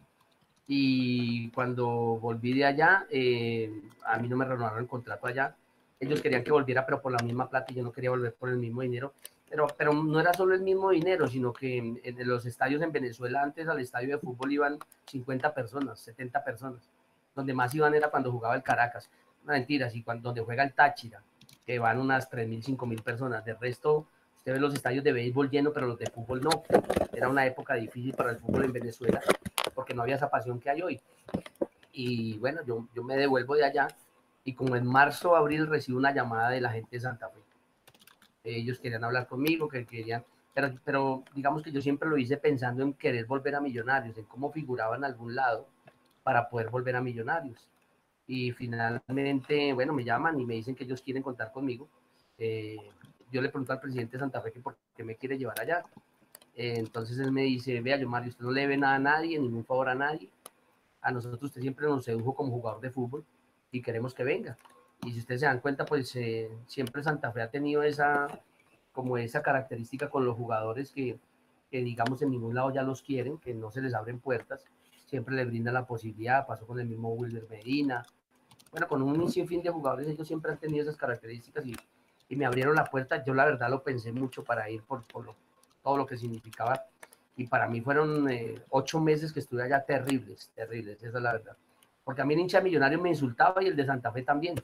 y 0.66 1.50
cuando 1.50 1.88
volví 2.18 2.54
de 2.54 2.64
allá, 2.64 3.06
eh, 3.10 3.82
a 4.06 4.18
mí 4.18 4.28
no 4.28 4.36
me 4.36 4.44
renovaron 4.44 4.78
el 4.78 4.86
contrato 4.86 5.26
allá, 5.26 5.56
ellos 6.00 6.20
querían 6.20 6.42
que 6.42 6.52
volviera, 6.52 6.84
pero 6.86 7.00
por 7.00 7.12
la 7.12 7.22
misma 7.22 7.48
plata 7.48 7.72
y 7.72 7.76
yo 7.76 7.82
no 7.82 7.92
quería 7.92 8.10
volver 8.10 8.34
por 8.34 8.48
el 8.48 8.56
mismo 8.56 8.82
dinero, 8.82 9.14
pero, 9.52 9.66
pero 9.76 9.92
no 9.92 10.18
era 10.18 10.32
solo 10.32 10.54
el 10.54 10.62
mismo 10.62 10.88
dinero, 10.88 11.28
sino 11.28 11.52
que 11.52 11.76
en, 11.76 12.00
los 12.26 12.46
estadios 12.46 12.80
en 12.80 12.90
Venezuela, 12.90 13.42
antes 13.42 13.68
al 13.68 13.80
estadio 13.80 14.14
de 14.14 14.18
fútbol 14.18 14.50
iban 14.50 14.78
50 15.04 15.52
personas, 15.52 16.00
70 16.00 16.42
personas. 16.42 16.88
Donde 17.34 17.52
más 17.52 17.74
iban 17.74 17.94
era 17.94 18.08
cuando 18.08 18.32
jugaba 18.32 18.54
el 18.54 18.62
Caracas. 18.62 19.10
No, 19.44 19.52
mentiras, 19.52 19.94
y 19.94 20.02
cuando, 20.02 20.30
donde 20.30 20.40
juega 20.40 20.62
el 20.62 20.72
Táchira, 20.72 21.22
que 21.66 21.78
van 21.78 22.00
unas 22.00 22.30
3.000, 22.30 22.78
5.000 22.78 23.02
personas. 23.02 23.44
De 23.44 23.52
resto, 23.52 24.06
usted 24.38 24.54
ve 24.54 24.58
los 24.58 24.72
estadios 24.72 25.04
de 25.04 25.12
béisbol 25.12 25.50
llenos, 25.50 25.74
pero 25.74 25.86
los 25.86 25.98
de 25.98 26.06
fútbol 26.06 26.40
no. 26.40 26.62
Era 27.12 27.28
una 27.28 27.44
época 27.44 27.74
difícil 27.74 28.14
para 28.14 28.30
el 28.30 28.38
fútbol 28.38 28.64
en 28.64 28.72
Venezuela, 28.72 29.20
porque 29.74 29.92
no 29.92 30.00
había 30.00 30.16
esa 30.16 30.30
pasión 30.30 30.60
que 30.60 30.70
hay 30.70 30.80
hoy. 30.80 31.00
Y 31.92 32.38
bueno, 32.38 32.62
yo, 32.64 32.88
yo 32.94 33.04
me 33.04 33.18
devuelvo 33.18 33.54
de 33.54 33.66
allá, 33.66 33.88
y 34.44 34.54
como 34.54 34.76
en 34.76 34.86
marzo, 34.86 35.36
abril, 35.36 35.66
recibo 35.66 35.98
una 35.98 36.14
llamada 36.14 36.48
de 36.48 36.62
la 36.62 36.70
gente 36.70 36.96
de 36.96 37.00
Santa 37.00 37.28
Fe 37.28 37.51
ellos 38.44 38.78
querían 38.80 39.04
hablar 39.04 39.26
conmigo, 39.26 39.68
que 39.68 39.86
querían, 39.86 40.24
pero, 40.54 40.74
pero 40.84 41.24
digamos 41.34 41.62
que 41.62 41.72
yo 41.72 41.80
siempre 41.80 42.08
lo 42.08 42.18
hice 42.18 42.36
pensando 42.36 42.82
en 42.82 42.94
querer 42.94 43.26
volver 43.26 43.54
a 43.54 43.60
Millonarios, 43.60 44.16
en 44.18 44.24
cómo 44.24 44.52
figuraba 44.52 44.96
en 44.96 45.04
algún 45.04 45.34
lado 45.34 45.68
para 46.22 46.48
poder 46.48 46.70
volver 46.70 46.96
a 46.96 47.00
Millonarios. 47.00 47.68
Y 48.26 48.52
finalmente, 48.52 49.72
bueno, 49.72 49.92
me 49.92 50.04
llaman 50.04 50.40
y 50.40 50.46
me 50.46 50.54
dicen 50.54 50.74
que 50.74 50.84
ellos 50.84 51.02
quieren 51.02 51.22
contar 51.22 51.52
conmigo. 51.52 51.88
Eh, 52.38 52.76
yo 53.30 53.40
le 53.40 53.48
pregunto 53.48 53.72
al 53.72 53.80
presidente 53.80 54.12
de 54.12 54.20
Santa 54.20 54.40
Fe 54.40 54.52
que 54.52 54.60
por 54.60 54.76
qué 54.96 55.04
me 55.04 55.16
quiere 55.16 55.38
llevar 55.38 55.60
allá. 55.60 55.84
Eh, 56.54 56.74
entonces 56.76 57.18
él 57.18 57.32
me 57.32 57.42
dice, 57.42 57.80
vea, 57.80 57.96
yo 57.96 58.08
Mario, 58.08 58.30
usted 58.30 58.44
no 58.44 58.50
le 58.50 58.62
debe 58.62 58.76
nada 58.76 58.96
a 58.96 58.98
nadie, 58.98 59.38
ningún 59.38 59.64
favor 59.64 59.88
a 59.88 59.94
nadie. 59.94 60.30
A 61.00 61.10
nosotros 61.10 61.42
usted 61.42 61.62
siempre 61.62 61.86
nos 61.86 62.04
sedujo 62.04 62.34
como 62.34 62.52
jugador 62.52 62.80
de 62.80 62.90
fútbol 62.90 63.24
y 63.70 63.82
queremos 63.82 64.14
que 64.14 64.22
venga 64.22 64.56
y 65.04 65.12
si 65.12 65.18
ustedes 65.18 65.40
se 65.40 65.46
dan 65.46 65.60
cuenta, 65.60 65.84
pues 65.84 66.14
eh, 66.16 66.50
siempre 66.66 67.02
Santa 67.02 67.32
Fe 67.32 67.42
ha 67.42 67.50
tenido 67.50 67.82
esa, 67.82 68.28
como 68.92 69.18
esa 69.18 69.42
característica 69.42 70.08
con 70.08 70.24
los 70.24 70.36
jugadores 70.36 70.90
que, 70.92 71.18
que, 71.70 71.82
digamos, 71.82 72.22
en 72.22 72.30
ningún 72.30 72.54
lado 72.54 72.72
ya 72.72 72.82
los 72.82 73.02
quieren, 73.02 73.38
que 73.38 73.54
no 73.54 73.70
se 73.70 73.80
les 73.80 73.94
abren 73.94 74.20
puertas, 74.20 74.64
siempre 75.06 75.34
le 75.34 75.44
brindan 75.44 75.74
la 75.74 75.86
posibilidad, 75.86 76.46
pasó 76.46 76.66
con 76.66 76.78
el 76.78 76.86
mismo 76.86 77.12
Wilder 77.12 77.46
Medina, 77.48 78.04
bueno, 78.70 78.88
con 78.88 79.02
un 79.02 79.30
sinfín 79.30 79.62
de 79.62 79.70
jugadores, 79.70 80.08
ellos 80.08 80.26
siempre 80.26 80.52
han 80.52 80.58
tenido 80.58 80.82
esas 80.82 80.96
características 80.96 81.66
y, 81.66 81.76
y 82.28 82.36
me 82.36 82.46
abrieron 82.46 82.74
la 82.74 82.84
puerta, 82.84 83.22
yo 83.24 83.34
la 83.34 83.44
verdad 83.44 83.68
lo 83.68 83.82
pensé 83.82 84.12
mucho 84.12 84.42
para 84.44 84.70
ir 84.70 84.82
por, 84.82 85.06
por 85.06 85.26
lo, 85.26 85.36
todo 85.82 85.96
lo 85.96 86.06
que 86.06 86.16
significaba 86.16 86.86
Y 87.36 87.46
para 87.46 87.66
mí 87.68 87.80
fueron 87.80 88.30
eh, 88.30 88.54
ocho 88.70 89.00
meses 89.00 89.32
que 89.32 89.40
estuve 89.40 89.62
allá 89.62 89.84
terribles, 89.84 90.50
terribles, 90.54 91.02
esa 91.02 91.18
es 91.18 91.22
la 91.22 91.32
verdad. 91.32 91.56
Porque 92.04 92.22
a 92.22 92.24
mí 92.24 92.34
el 92.34 92.40
hincha 92.40 92.60
millonario 92.60 93.00
me 93.00 93.10
insultaba 93.10 93.62
y 93.62 93.66
el 93.66 93.76
de 93.76 93.86
Santa 93.86 94.12
Fe 94.12 94.22
también. 94.22 94.54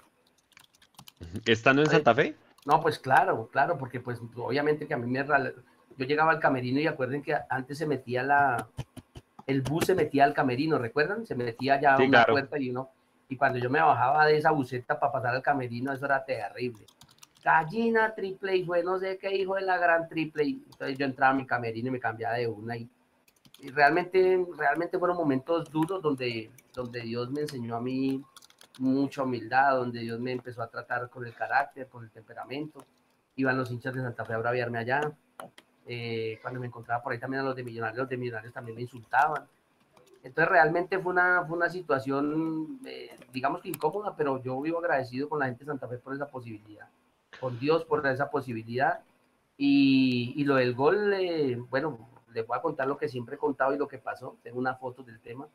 ¿Estando 1.44 1.82
en 1.82 1.90
Santa 1.90 2.14
Fe? 2.14 2.36
No, 2.64 2.80
pues 2.80 2.98
claro, 2.98 3.48
claro, 3.50 3.78
porque 3.78 4.00
pues 4.00 4.20
obviamente 4.36 4.86
que 4.86 4.94
a 4.94 4.98
mí 4.98 5.06
me... 5.06 5.24
Yo 5.24 6.06
llegaba 6.06 6.32
al 6.32 6.38
camerino 6.38 6.80
y 6.80 6.86
acuerden 6.86 7.22
que 7.22 7.36
antes 7.48 7.78
se 7.78 7.86
metía 7.86 8.22
la... 8.22 8.68
El 9.46 9.62
bus 9.62 9.86
se 9.86 9.94
metía 9.94 10.24
al 10.24 10.34
camerino, 10.34 10.78
¿recuerdan? 10.78 11.26
Se 11.26 11.34
metía 11.34 11.80
ya 11.80 11.94
a 11.94 11.98
una 11.98 12.26
puerta 12.26 12.58
y 12.58 12.70
uno... 12.70 12.90
Y 13.30 13.36
cuando 13.36 13.58
yo 13.58 13.68
me 13.68 13.80
bajaba 13.80 14.26
de 14.26 14.36
esa 14.36 14.50
buseta 14.52 14.98
para 14.98 15.12
pasar 15.12 15.34
al 15.34 15.42
camerino, 15.42 15.92
eso 15.92 16.06
era 16.06 16.24
terrible. 16.24 16.86
Gallina 17.42 18.14
triple 18.14 18.56
y 18.56 18.64
fue 18.64 18.82
no 18.82 18.98
sé 18.98 19.18
qué 19.18 19.34
hijo 19.34 19.54
de 19.54 19.62
la 19.62 19.78
gran 19.78 20.08
triple. 20.08 20.44
Entonces 20.44 20.98
yo 20.98 21.04
entraba 21.04 21.32
a 21.32 21.36
mi 21.36 21.46
camerino 21.46 21.88
y 21.88 21.92
me 21.92 22.00
cambiaba 22.00 22.34
de 22.36 22.46
una 22.46 22.76
y, 22.76 22.88
y 23.60 23.70
realmente, 23.70 24.44
realmente 24.56 24.98
fueron 24.98 25.16
momentos 25.16 25.70
duros 25.70 26.02
donde, 26.02 26.50
donde 26.74 27.00
Dios 27.00 27.30
me 27.30 27.42
enseñó 27.42 27.76
a 27.76 27.80
mí 27.80 28.22
mucha 28.78 29.22
humildad, 29.22 29.76
donde 29.76 30.00
Dios 30.00 30.18
me 30.20 30.32
empezó 30.32 30.62
a 30.62 30.68
tratar 30.68 31.08
con 31.10 31.26
el 31.26 31.34
carácter, 31.34 31.88
con 31.88 32.04
el 32.04 32.10
temperamento. 32.10 32.84
Iban 33.36 33.56
los 33.56 33.70
hinchas 33.70 33.94
de 33.94 34.00
Santa 34.00 34.24
Fe 34.24 34.34
a 34.34 34.38
braviarme 34.38 34.78
allá. 34.78 35.12
Eh, 35.86 36.38
cuando 36.42 36.60
me 36.60 36.66
encontraba 36.66 37.02
por 37.02 37.12
ahí 37.12 37.18
también 37.18 37.42
a 37.42 37.44
los 37.44 37.56
de 37.56 37.64
Millonarios, 37.64 37.98
los 37.98 38.08
de 38.08 38.16
Millonarios 38.16 38.52
también 38.52 38.76
me 38.76 38.82
insultaban. 38.82 39.46
Entonces 40.22 40.50
realmente 40.50 40.98
fue 40.98 41.12
una, 41.12 41.44
fue 41.46 41.56
una 41.56 41.70
situación, 41.70 42.80
eh, 42.84 43.16
digamos 43.32 43.62
que 43.62 43.68
incómoda, 43.68 44.14
pero 44.16 44.42
yo 44.42 44.60
vivo 44.60 44.78
agradecido 44.78 45.28
con 45.28 45.38
la 45.38 45.46
gente 45.46 45.64
de 45.64 45.70
Santa 45.70 45.88
Fe 45.88 45.98
por 45.98 46.14
esa 46.14 46.26
posibilidad, 46.26 46.88
con 47.40 47.58
Dios 47.58 47.84
por 47.84 48.06
esa 48.06 48.30
posibilidad. 48.30 49.00
Y, 49.56 50.34
y 50.36 50.44
lo 50.44 50.56
del 50.56 50.74
gol, 50.74 51.14
eh, 51.14 51.56
bueno, 51.70 52.08
les 52.32 52.46
voy 52.46 52.58
a 52.58 52.62
contar 52.62 52.86
lo 52.86 52.98
que 52.98 53.08
siempre 53.08 53.36
he 53.36 53.38
contado 53.38 53.74
y 53.74 53.78
lo 53.78 53.88
que 53.88 53.98
pasó. 53.98 54.36
Tengo 54.42 54.58
una 54.58 54.74
foto 54.74 55.02
del 55.02 55.20
tema. 55.20 55.48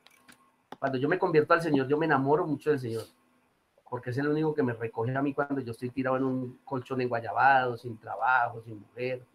Cuando 0.84 0.98
yo 0.98 1.08
me 1.08 1.18
convierto 1.18 1.54
al 1.54 1.62
Señor, 1.62 1.88
yo 1.88 1.98
me 1.98 2.06
enamoro 2.06 2.46
mucho 2.46 2.70
del 2.70 2.78
Señor, 2.78 3.06
porque 3.90 4.10
es 4.10 4.18
el 4.18 4.28
único 4.28 4.54
que 4.54 4.64
me 4.64 4.74
recoge 4.74 5.16
a 5.16 5.22
mí 5.22 5.34
cuando 5.34 5.62
yo 5.62 5.72
estoy 5.72 5.90
tirado 5.92 6.18
en 6.18 6.26
un 6.26 6.60
colchón 6.66 7.00
enguayabado, 7.00 7.78
sin 7.78 7.98
trabajo, 7.98 8.62
sin 8.62 8.82
mujer, 8.82 9.26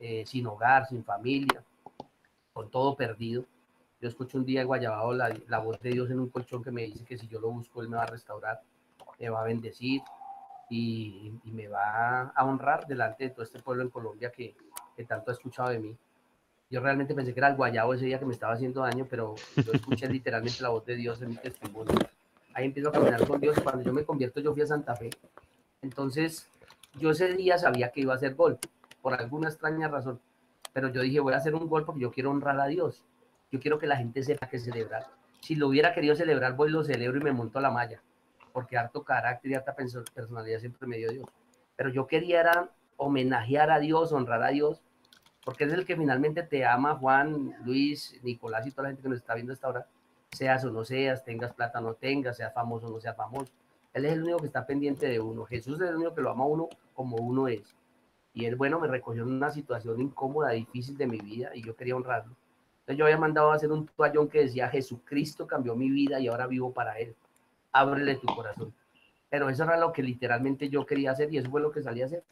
eh, 0.00 0.24
sin 0.26 0.48
hogar, 0.48 0.88
sin 0.88 1.04
familia, 1.04 1.64
con 2.52 2.68
todo 2.72 2.96
perdido. 2.96 3.44
Yo 4.00 4.08
escucho 4.08 4.36
un 4.36 4.44
día 4.44 4.62
en 4.62 4.66
Guayabado 4.66 5.12
la, 5.12 5.32
la, 5.46 5.60
voz 5.60 5.78
de 5.78 5.90
Dios 5.90 6.10
en 6.10 6.18
un 6.18 6.28
colchón 6.28 6.64
que 6.64 6.72
me 6.72 6.82
dice 6.82 7.04
que 7.04 7.16
si 7.16 7.28
yo 7.28 7.38
lo 7.38 7.52
busco, 7.52 7.82
Él 7.82 7.88
me 7.88 7.96
va 7.96 8.02
a 8.02 8.06
restaurar, 8.06 8.60
me 9.20 9.28
va 9.30 9.42
a 9.42 9.44
bendecir 9.44 10.02
y, 10.68 11.38
y 11.44 11.52
me 11.52 11.68
va 11.68 12.32
a 12.34 12.44
honrar 12.44 12.88
delante 12.88 13.28
de 13.28 13.30
todo 13.30 13.44
este 13.44 13.62
pueblo 13.62 13.84
en 13.84 13.90
Colombia 13.90 14.32
que, 14.32 14.56
que 14.96 15.04
tanto 15.04 15.30
ha 15.30 15.34
escuchado 15.34 15.68
de 15.68 15.78
mí. 15.78 15.96
Yo 16.70 16.80
realmente 16.80 17.16
pensé 17.16 17.34
que 17.34 17.40
era 17.40 17.48
el 17.48 17.56
guayabo 17.56 17.94
ese 17.94 18.06
día 18.06 18.20
que 18.20 18.24
me 18.24 18.32
estaba 18.32 18.52
haciendo 18.52 18.82
daño, 18.82 19.04
pero 19.10 19.34
yo 19.56 19.72
escuché 19.72 20.08
literalmente 20.08 20.62
la 20.62 20.68
voz 20.68 20.86
de 20.86 20.94
Dios 20.94 21.20
en 21.20 21.30
mi 21.30 21.36
testimonio. 21.36 21.92
Ahí 22.54 22.66
empiezo 22.66 22.90
a 22.90 22.92
caminar 22.92 23.26
con 23.26 23.40
Dios. 23.40 23.58
Cuando 23.60 23.82
yo 23.82 23.92
me 23.92 24.04
convierto, 24.04 24.38
yo 24.38 24.52
fui 24.52 24.62
a 24.62 24.66
Santa 24.66 24.94
Fe. 24.94 25.10
Entonces, 25.82 26.48
yo 26.94 27.10
ese 27.10 27.34
día 27.34 27.58
sabía 27.58 27.90
que 27.90 28.02
iba 28.02 28.12
a 28.12 28.16
hacer 28.16 28.36
gol, 28.36 28.56
por 29.02 29.14
alguna 29.14 29.48
extraña 29.48 29.88
razón. 29.88 30.20
Pero 30.72 30.90
yo 30.90 31.00
dije, 31.00 31.18
voy 31.18 31.34
a 31.34 31.38
hacer 31.38 31.56
un 31.56 31.66
gol 31.68 31.84
porque 31.84 32.02
yo 32.02 32.12
quiero 32.12 32.30
honrar 32.30 32.60
a 32.60 32.66
Dios. 32.66 33.02
Yo 33.50 33.58
quiero 33.58 33.80
que 33.80 33.88
la 33.88 33.96
gente 33.96 34.22
sepa 34.22 34.48
que 34.48 34.60
celebrar. 34.60 35.08
Si 35.40 35.56
lo 35.56 35.66
hubiera 35.66 35.92
querido 35.92 36.14
celebrar, 36.14 36.54
voy, 36.54 36.70
lo 36.70 36.84
celebro 36.84 37.18
y 37.18 37.24
me 37.24 37.32
monto 37.32 37.58
a 37.58 37.62
la 37.62 37.72
malla. 37.72 38.00
Porque 38.52 38.78
harto 38.78 39.02
carácter 39.02 39.50
y 39.50 39.54
harta 39.54 39.74
personalidad 39.74 40.60
siempre 40.60 40.86
me 40.86 40.98
dio 40.98 41.10
Dios. 41.10 41.26
Pero 41.74 41.90
yo 41.90 42.06
quería 42.06 42.68
homenajear 42.96 43.72
a 43.72 43.80
Dios, 43.80 44.12
honrar 44.12 44.44
a 44.44 44.48
Dios 44.48 44.80
porque 45.44 45.64
es 45.64 45.72
el 45.72 45.86
que 45.86 45.96
finalmente 45.96 46.42
te 46.42 46.64
ama, 46.64 46.96
Juan, 46.96 47.54
Luis, 47.64 48.18
Nicolás 48.22 48.66
y 48.66 48.70
toda 48.70 48.84
la 48.84 48.88
gente 48.90 49.02
que 49.02 49.08
nos 49.08 49.18
está 49.18 49.34
viendo 49.34 49.52
hasta 49.52 49.66
ahora, 49.66 49.86
seas 50.30 50.64
o 50.64 50.70
no 50.70 50.84
seas, 50.84 51.24
tengas 51.24 51.52
plata 51.52 51.80
o 51.80 51.82
no 51.82 51.94
tengas, 51.94 52.36
seas 52.36 52.52
famoso 52.52 52.86
o 52.86 52.90
no 52.90 53.00
seas 53.00 53.16
famoso. 53.16 53.52
Él 53.92 54.04
es 54.04 54.12
el 54.12 54.22
único 54.22 54.38
que 54.38 54.46
está 54.46 54.66
pendiente 54.66 55.08
de 55.08 55.18
uno. 55.18 55.44
Jesús 55.44 55.80
es 55.80 55.88
el 55.88 55.96
único 55.96 56.14
que 56.14 56.20
lo 56.20 56.30
ama 56.30 56.44
a 56.44 56.48
uno 56.48 56.68
como 56.94 57.16
uno 57.16 57.48
es. 57.48 57.74
Y 58.32 58.44
él, 58.44 58.54
bueno, 58.54 58.78
me 58.78 58.86
recogió 58.86 59.22
en 59.22 59.32
una 59.32 59.50
situación 59.50 60.00
incómoda, 60.00 60.50
difícil 60.50 60.96
de 60.96 61.06
mi 61.06 61.18
vida 61.18 61.50
y 61.54 61.62
yo 61.62 61.74
quería 61.74 61.96
honrarlo. 61.96 62.36
Entonces 62.80 62.98
yo 62.98 63.04
había 63.04 63.18
mandado 63.18 63.50
a 63.50 63.56
hacer 63.56 63.72
un 63.72 63.86
toallón 63.86 64.28
que 64.28 64.42
decía, 64.42 64.68
Jesucristo 64.68 65.46
cambió 65.46 65.74
mi 65.74 65.90
vida 65.90 66.20
y 66.20 66.28
ahora 66.28 66.46
vivo 66.46 66.72
para 66.72 66.98
él. 66.98 67.16
Ábrele 67.72 68.16
tu 68.16 68.26
corazón. 68.28 68.72
Pero 69.28 69.48
eso 69.48 69.64
era 69.64 69.76
lo 69.76 69.92
que 69.92 70.02
literalmente 70.02 70.68
yo 70.68 70.86
quería 70.86 71.12
hacer 71.12 71.32
y 71.32 71.38
eso 71.38 71.50
fue 71.50 71.60
lo 71.60 71.72
que 71.72 71.82
salí 71.82 72.02
a 72.02 72.06
hacer. 72.06 72.22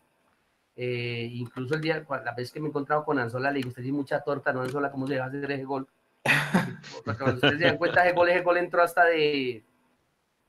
Eh, 0.80 1.28
incluso 1.32 1.74
el 1.74 1.80
día, 1.80 2.06
la 2.24 2.34
vez 2.34 2.52
que 2.52 2.60
me 2.60 2.66
he 2.66 2.68
encontrado 2.68 3.04
con 3.04 3.18
Anzola, 3.18 3.50
le 3.50 3.56
digo, 3.56 3.70
usted 3.70 3.82
tiene 3.82 3.98
mucha 3.98 4.20
torta, 4.20 4.52
¿no, 4.52 4.62
Anzola? 4.62 4.92
¿Cómo 4.92 5.08
se 5.08 5.14
deja 5.14 5.26
hacer 5.26 5.50
ese 5.50 5.64
gol? 5.64 5.88
Porque 7.04 7.18
cuando 7.18 7.34
ustedes 7.34 7.58
se 7.58 7.64
dan 7.64 7.78
cuenta, 7.78 8.06
ese 8.06 8.14
gol, 8.14 8.28
ese 8.28 8.42
gol 8.42 8.58
entró 8.58 8.82
hasta 8.82 9.04
de, 9.06 9.64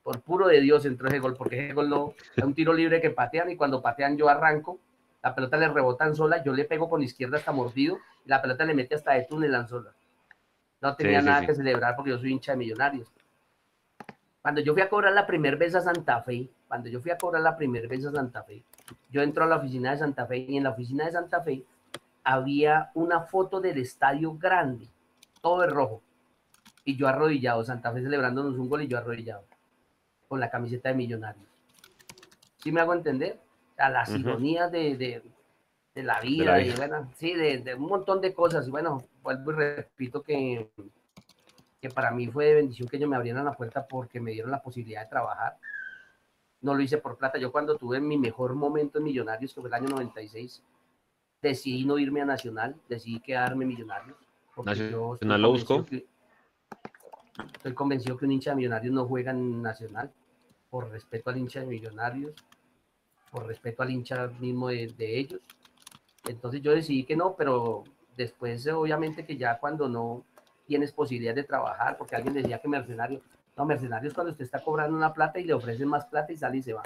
por 0.03 0.21
puro 0.21 0.47
de 0.47 0.61
Dios 0.61 0.85
entró 0.85 1.07
ese 1.07 1.17
gol, 1.17 1.35
porque 1.35 1.65
ese 1.65 1.73
gol 1.73 1.89
no, 1.89 2.13
es 2.35 2.43
un 2.43 2.53
tiro 2.53 2.73
libre 2.73 3.01
que 3.01 3.09
patean 3.09 3.49
y 3.49 3.55
cuando 3.55 3.81
patean 3.81 4.17
yo 4.17 4.29
arranco, 4.29 4.79
la 5.23 5.33
pelota 5.33 5.57
le 5.57 5.67
rebota 5.67 6.03
a 6.03 6.07
Anzola, 6.07 6.43
yo 6.43 6.53
le 6.53 6.65
pego 6.65 6.89
con 6.89 7.01
izquierda 7.01 7.37
hasta 7.37 7.51
mordido 7.51 7.97
y 8.23 8.29
la 8.29 8.41
pelota 8.41 8.65
le 8.65 8.73
mete 8.73 8.95
hasta 8.95 9.13
de 9.13 9.23
túnel 9.23 9.55
a 9.55 9.59
Anzola. 9.59 9.93
No 10.81 10.95
tenía 10.95 11.19
Sí, 11.19 11.25
sí, 11.25 11.27
nada 11.27 11.41
sí. 11.41 11.47
que 11.47 11.55
celebrar 11.55 11.95
porque 11.95 12.11
yo 12.11 12.19
soy 12.19 12.31
hincha 12.31 12.53
de 12.53 12.57
millonarios. 12.59 13.11
Cuando 14.49 14.61
yo 14.61 14.73
fui 14.73 14.81
a 14.81 14.89
cobrar 14.89 15.13
la 15.13 15.27
primera 15.27 15.55
vez 15.57 15.75
a 15.75 15.81
Santa 15.81 16.23
Fe, 16.23 16.49
cuando 16.67 16.89
yo 16.89 16.99
fui 17.01 17.11
a 17.11 17.19
cobrar 17.19 17.43
la 17.43 17.55
primera 17.55 17.87
vez 17.87 18.03
a 18.07 18.11
Santa 18.11 18.41
Fe, 18.41 18.63
yo 19.11 19.21
entro 19.21 19.43
a 19.43 19.47
la 19.47 19.57
oficina 19.57 19.91
de 19.91 19.99
Santa 19.99 20.25
Fe 20.25 20.37
y 20.39 20.57
en 20.57 20.63
la 20.63 20.71
oficina 20.71 21.05
de 21.05 21.11
Santa 21.11 21.41
Fe 21.43 21.63
había 22.23 22.89
una 22.95 23.21
foto 23.21 23.61
del 23.61 23.77
estadio 23.77 24.33
grande, 24.39 24.87
todo 25.43 25.61
de 25.61 25.67
rojo, 25.67 26.01
y 26.83 26.97
yo 26.97 27.07
arrodillado, 27.07 27.63
Santa 27.63 27.93
Fe 27.93 28.01
celebrándonos 28.01 28.57
un 28.57 28.67
gol 28.67 28.81
y 28.81 28.87
yo 28.87 28.97
arrodillado, 28.97 29.43
con 30.27 30.39
la 30.39 30.49
camiseta 30.49 30.89
de 30.89 30.95
Millonarios. 30.95 31.45
¿Sí 32.63 32.71
me 32.71 32.81
hago 32.81 32.95
entender? 32.95 33.39
A 33.77 33.91
las 33.91 34.09
ironías 34.15 34.71
de, 34.71 34.97
de- 34.97 35.21
de 35.93 36.03
la 36.03 36.19
vida, 36.21 36.45
la 36.53 36.61
y 36.61 36.63
vida. 36.63 36.75
bueno, 36.77 37.11
sí, 37.17 37.35
de, 37.35 37.59
de 37.59 37.75
un 37.75 37.85
montón 37.87 38.19
de 38.19 38.33
cosas. 38.33 38.67
Y 38.67 38.71
bueno, 38.71 39.03
vuelvo 39.21 39.51
y 39.51 39.55
repito 39.55 40.23
que, 40.23 40.71
que 41.81 41.89
para 41.89 42.11
mí 42.11 42.27
fue 42.27 42.45
de 42.45 42.55
bendición 42.55 42.87
que 42.87 42.97
ellos 42.97 43.09
me 43.09 43.15
abrieran 43.15 43.45
la 43.45 43.53
puerta 43.53 43.87
porque 43.87 44.19
me 44.19 44.31
dieron 44.31 44.51
la 44.51 44.61
posibilidad 44.61 45.03
de 45.03 45.09
trabajar. 45.09 45.57
No 46.61 46.73
lo 46.75 46.81
hice 46.81 46.97
por 46.97 47.17
plata. 47.17 47.37
Yo 47.37 47.51
cuando 47.51 47.77
tuve 47.77 47.99
mi 48.01 48.17
mejor 48.17 48.53
momento 48.53 48.97
en 48.97 49.05
Millonarios, 49.05 49.53
que 49.53 49.61
fue 49.61 49.69
el 49.69 49.73
año 49.73 49.87
96, 49.89 50.61
decidí 51.41 51.85
no 51.85 51.97
irme 51.97 52.21
a 52.21 52.25
Nacional, 52.25 52.75
decidí 52.89 53.19
quedarme 53.21 53.65
Millonarios. 53.65 54.17
Nacional 54.65 55.41
lo 55.41 55.51
buscó. 55.51 55.85
que- 55.85 56.05
Estoy 57.55 57.73
convencido 57.73 58.17
que 58.17 58.25
un 58.25 58.31
hincha 58.33 58.49
de 58.49 58.57
Millonarios 58.57 58.93
no 58.93 59.05
juega 59.05 59.31
en 59.31 59.61
Nacional, 59.61 60.11
por 60.69 60.89
respeto 60.89 61.29
al 61.29 61.37
hincha 61.37 61.61
de 61.61 61.67
Millonarios, 61.67 62.33
por 63.31 63.45
respeto 63.47 63.83
al 63.83 63.91
hincha 63.91 64.27
mismo 64.39 64.67
de, 64.67 64.87
de 64.97 65.17
ellos. 65.19 65.39
Entonces 66.27 66.61
yo 66.61 66.71
decidí 66.73 67.05
que 67.05 67.15
no, 67.15 67.35
pero 67.37 67.85
después 68.17 68.67
obviamente 68.67 69.25
que 69.25 69.37
ya 69.37 69.57
cuando 69.57 69.87
no 69.87 70.25
tienes 70.69 70.91
posibilidad 70.91 71.33
de 71.33 71.43
trabajar, 71.43 71.97
porque 71.97 72.15
alguien 72.15 72.35
decía 72.35 72.59
que 72.59 72.67
mercenario, 72.67 73.21
no, 73.57 73.65
mercenario 73.65 74.07
es 74.07 74.13
cuando 74.13 74.31
usted 74.31 74.45
está 74.45 74.63
cobrando 74.63 74.95
una 74.95 75.11
plata 75.11 75.39
y 75.39 75.43
le 75.43 75.53
ofrecen 75.53 75.87
más 75.87 76.05
plata 76.05 76.31
y 76.31 76.37
sale 76.37 76.57
y 76.57 76.61
se 76.61 76.73
va. 76.73 76.83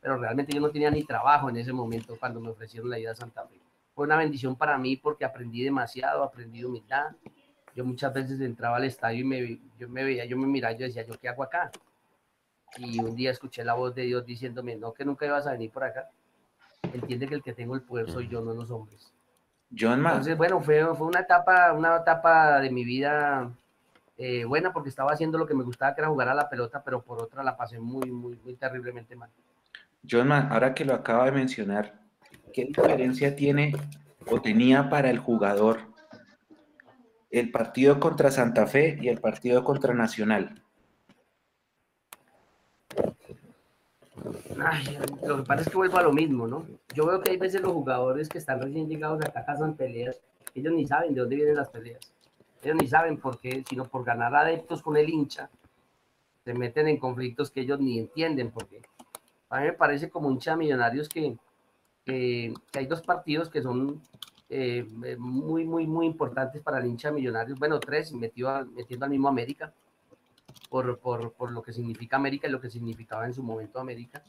Pero 0.00 0.16
realmente 0.16 0.54
yo 0.54 0.60
no 0.60 0.70
tenía 0.70 0.90
ni 0.90 1.04
trabajo 1.04 1.50
en 1.50 1.58
ese 1.58 1.70
momento 1.70 2.16
cuando 2.18 2.40
me 2.40 2.48
ofrecieron 2.48 2.88
la 2.88 2.98
ida 2.98 3.10
a 3.10 3.14
Santa 3.14 3.46
Fe. 3.46 3.60
Fue 3.94 4.06
una 4.06 4.16
bendición 4.16 4.56
para 4.56 4.78
mí 4.78 4.96
porque 4.96 5.26
aprendí 5.26 5.62
demasiado, 5.62 6.22
aprendí 6.22 6.64
humildad. 6.64 7.14
Yo 7.74 7.84
muchas 7.84 8.14
veces 8.14 8.40
entraba 8.40 8.78
al 8.78 8.84
estadio 8.84 9.20
y 9.20 9.24
me, 9.24 9.60
yo 9.78 9.86
me 9.86 10.02
veía, 10.02 10.24
yo 10.24 10.38
me 10.38 10.46
miraba 10.46 10.72
y 10.72 10.78
yo 10.78 10.86
decía, 10.86 11.04
¿yo 11.04 11.14
qué 11.20 11.28
hago 11.28 11.42
acá? 11.42 11.70
Y 12.78 13.00
un 13.00 13.14
día 13.14 13.30
escuché 13.32 13.62
la 13.64 13.74
voz 13.74 13.94
de 13.94 14.02
Dios 14.02 14.24
diciéndome, 14.24 14.76
no, 14.76 14.94
que 14.94 15.04
nunca 15.04 15.26
ibas 15.26 15.46
a 15.46 15.52
venir 15.52 15.70
por 15.70 15.84
acá. 15.84 16.08
Entiende 16.82 17.28
que 17.28 17.34
el 17.34 17.42
que 17.42 17.52
tengo 17.52 17.74
el 17.74 17.82
poder 17.82 18.10
soy 18.10 18.28
yo, 18.28 18.40
no 18.40 18.54
los 18.54 18.70
hombres. 18.70 19.12
John 19.76 20.00
Ma, 20.00 20.10
Entonces, 20.10 20.36
bueno, 20.36 20.60
fue, 20.60 20.84
fue 20.94 21.06
una 21.06 21.20
etapa, 21.20 21.72
una 21.72 21.96
etapa 21.96 22.60
de 22.60 22.70
mi 22.70 22.84
vida 22.84 23.50
eh, 24.18 24.44
buena 24.44 24.72
porque 24.72 24.88
estaba 24.88 25.12
haciendo 25.12 25.38
lo 25.38 25.46
que 25.46 25.54
me 25.54 25.64
gustaba, 25.64 25.94
que 25.94 26.00
era 26.00 26.08
jugar 26.08 26.28
a 26.28 26.34
la 26.34 26.48
pelota, 26.48 26.82
pero 26.84 27.02
por 27.02 27.22
otra 27.22 27.42
la 27.42 27.56
pasé 27.56 27.78
muy, 27.78 28.10
muy, 28.10 28.38
muy 28.44 28.54
terriblemente 28.54 29.16
mal. 29.16 29.30
John 30.08 30.28
Ma, 30.28 30.48
ahora 30.50 30.74
que 30.74 30.84
lo 30.84 30.94
acaba 30.94 31.26
de 31.26 31.32
mencionar, 31.32 31.94
¿qué 32.52 32.64
diferencia 32.64 33.34
tiene 33.34 33.74
o 34.26 34.40
tenía 34.40 34.88
para 34.88 35.10
el 35.10 35.18
jugador 35.18 35.80
el 37.30 37.50
partido 37.50 38.00
contra 38.00 38.30
Santa 38.30 38.66
Fe 38.66 38.98
y 39.00 39.08
el 39.08 39.20
partido 39.20 39.64
contra 39.64 39.92
Nacional? 39.92 40.62
Ay, 44.68 44.98
lo 45.24 45.36
que 45.36 45.42
pasa 45.44 45.62
es 45.62 45.68
que 45.68 45.76
vuelvo 45.76 45.96
a 45.96 46.02
lo 46.02 46.12
mismo, 46.12 46.48
¿no? 46.48 46.66
Yo 46.92 47.06
veo 47.06 47.20
que 47.20 47.30
hay 47.30 47.36
veces 47.36 47.60
los 47.60 47.70
jugadores 47.70 48.28
que 48.28 48.38
están 48.38 48.60
recién 48.60 48.88
llegados 48.88 49.22
acá 49.24 49.44
casan 49.44 49.76
peleas, 49.76 50.20
ellos 50.56 50.72
ni 50.72 50.84
saben 50.84 51.14
de 51.14 51.20
dónde 51.20 51.36
vienen 51.36 51.54
las 51.54 51.68
peleas. 51.68 52.00
Ellos 52.64 52.76
ni 52.80 52.88
saben 52.88 53.16
por 53.16 53.38
qué, 53.38 53.62
sino 53.68 53.84
por 53.84 54.02
ganar 54.02 54.34
adeptos 54.34 54.82
con 54.82 54.96
el 54.96 55.08
hincha, 55.08 55.48
se 56.44 56.52
meten 56.52 56.88
en 56.88 56.96
conflictos 56.96 57.52
que 57.52 57.60
ellos 57.60 57.78
ni 57.78 58.00
entienden 58.00 58.50
por 58.50 58.66
qué. 58.66 58.82
A 59.50 59.60
mí 59.60 59.66
me 59.66 59.72
parece 59.72 60.10
como 60.10 60.32
hincha 60.32 60.56
millonarios 60.56 61.08
que, 61.08 61.36
que, 62.04 62.52
hay 62.72 62.86
dos 62.86 63.02
partidos 63.02 63.48
que 63.48 63.62
son 63.62 64.02
eh, 64.48 64.84
muy, 65.16 65.64
muy, 65.64 65.86
muy 65.86 66.06
importantes 66.06 66.60
para 66.60 66.78
el 66.78 66.86
hincha 66.86 67.12
Millonarios. 67.12 67.56
Bueno, 67.56 67.78
tres, 67.78 68.12
metió, 68.12 68.66
metiendo 68.74 69.04
al 69.04 69.12
mismo 69.12 69.28
América, 69.28 69.72
por, 70.68 70.98
por, 70.98 71.32
por, 71.34 71.52
lo 71.52 71.62
que 71.62 71.72
significa 71.72 72.16
América 72.16 72.48
y 72.48 72.50
lo 72.50 72.60
que 72.60 72.68
significaba 72.68 73.26
en 73.26 73.32
su 73.32 73.44
momento 73.44 73.78
América, 73.78 74.24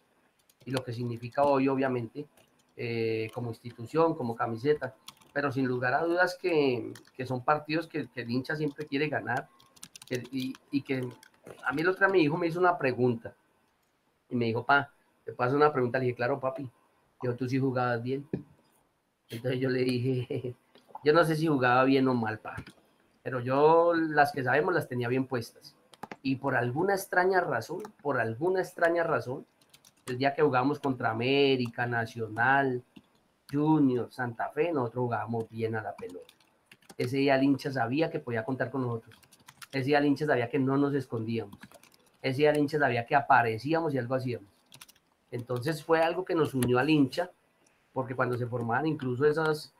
y 0.67 0.71
lo 0.71 0.83
que 0.83 0.91
significa 0.91 1.43
hoy, 1.43 1.69
obviamente, 1.69 2.27
eh, 2.75 3.31
como 3.33 3.49
institución, 3.49 4.15
como 4.15 4.35
camiseta. 4.35 4.93
Pero 5.31 5.49
sin 5.49 5.65
lugar 5.65 5.93
a 5.93 6.03
dudas 6.03 6.37
que, 6.39 6.91
que 7.15 7.25
son 7.25 7.41
partidos 7.41 7.87
que, 7.87 8.09
que, 8.09 8.21
el 8.21 8.29
hincha 8.29 8.57
siempre 8.57 8.85
quiere 8.85 9.07
ganar. 9.07 9.47
y, 10.09 10.53
y, 10.71 10.81
que 10.81 11.07
a 11.63 11.71
mí 11.71 11.81
el 11.81 11.87
otro 11.87 12.05
día 12.05 12.13
mi 12.13 12.21
hijo 12.21 12.35
me 12.35 12.47
hizo 12.47 12.59
una 12.59 12.77
pregunta. 12.77 13.33
Y 14.29 14.35
me 14.35 14.45
dijo, 14.45 14.65
pa, 14.65 14.91
te 15.23 15.31
paso 15.31 15.55
una 15.55 15.71
pregunta. 15.71 15.99
Le 15.99 16.05
dije, 16.07 16.17
claro, 16.17 16.37
papi, 16.37 16.69
yo 17.23 17.33
tú 17.37 17.47
sí 17.47 17.59
jugabas 17.59 18.03
bien. 18.03 18.27
Entonces 19.29 19.61
yo 19.61 19.69
le 19.69 19.85
dije, 19.85 20.53
yo 21.05 21.13
no 21.13 21.23
sé 21.23 21.37
si 21.37 21.47
jugaba 21.47 21.85
bien 21.85 22.05
o 22.09 22.13
mal, 22.13 22.39
pa, 22.39 22.57
pero 23.23 23.39
yo 23.39 23.93
las 23.93 24.33
que 24.33 24.43
sabemos 24.43 24.73
las 24.73 24.89
tenía 24.89 25.07
bien 25.07 25.27
puestas. 25.27 25.77
Y 26.21 26.35
por 26.35 26.55
alguna 26.55 26.93
extraña 26.93 27.39
razón, 27.39 27.83
por 28.01 28.19
alguna 28.19 28.59
extraña 28.59 29.03
razón, 29.03 29.45
el 30.07 30.17
día 30.17 30.33
que 30.33 30.41
jugamos 30.41 30.79
contra 30.79 31.11
América, 31.11 31.85
Nacional, 31.85 32.83
Junior, 33.51 34.11
Santa 34.11 34.49
Fe, 34.49 34.71
nosotros 34.71 35.03
jugábamos 35.03 35.49
bien 35.49 35.75
a 35.75 35.81
la 35.81 35.95
pelota. 35.95 36.33
Ese 36.97 37.17
día 37.17 37.35
el 37.35 37.43
hincha 37.43 37.71
sabía 37.71 38.09
que 38.09 38.19
podía 38.19 38.43
contar 38.43 38.71
con 38.71 38.81
nosotros. 38.81 39.15
Ese 39.71 39.85
día 39.85 39.99
el 39.99 40.05
hincha 40.05 40.25
sabía 40.25 40.49
que 40.49 40.59
no 40.59 40.77
nos 40.77 40.93
escondíamos. 40.93 41.57
Ese 42.21 42.39
día 42.39 42.51
el 42.51 42.57
hincha 42.57 42.79
sabía 42.79 43.05
que 43.05 43.15
aparecíamos 43.15 43.93
y 43.93 43.97
algo 43.97 44.15
hacíamos. 44.15 44.49
Entonces 45.31 45.83
fue 45.83 46.01
algo 46.01 46.25
que 46.25 46.35
nos 46.35 46.53
unió 46.53 46.79
al 46.79 46.89
hincha, 46.89 47.29
porque 47.93 48.15
cuando 48.15 48.37
se 48.37 48.47
formaban 48.47 48.87
incluso 48.87 49.25
esas, 49.25 49.73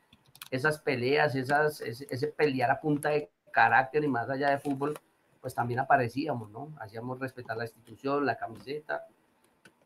esas 0.50 0.78
peleas, 0.78 1.34
esas, 1.34 1.80
ese, 1.80 2.06
ese 2.10 2.28
pelear 2.28 2.70
a 2.70 2.80
punta 2.80 3.10
de 3.10 3.30
carácter 3.50 4.04
y 4.04 4.08
más 4.08 4.28
allá 4.28 4.50
de 4.50 4.58
fútbol, 4.58 4.94
pues 5.40 5.54
también 5.54 5.80
aparecíamos, 5.80 6.50
¿no? 6.50 6.72
Hacíamos 6.80 7.18
respetar 7.18 7.56
la 7.56 7.64
institución, 7.64 8.26
la 8.26 8.36
camiseta. 8.36 9.06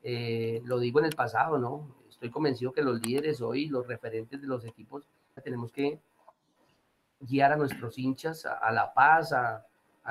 Eh, 0.03 0.61
lo 0.65 0.79
digo 0.79 0.99
en 0.99 1.07
el 1.07 1.15
pasado, 1.15 1.59
¿no? 1.59 1.87
Estoy 2.09 2.31
convencido 2.31 2.73
que 2.73 2.83
los 2.83 3.01
líderes 3.01 3.41
hoy, 3.41 3.67
los 3.67 3.87
referentes 3.87 4.41
de 4.41 4.47
los 4.47 4.65
equipos, 4.65 5.07
tenemos 5.43 5.73
que 5.73 6.01
guiar 7.21 7.53
a 7.53 7.57
nuestros 7.57 7.99
hinchas 7.99 8.47
a, 8.47 8.71
la 8.73 8.93
paz, 8.93 9.33
a, 9.33 9.65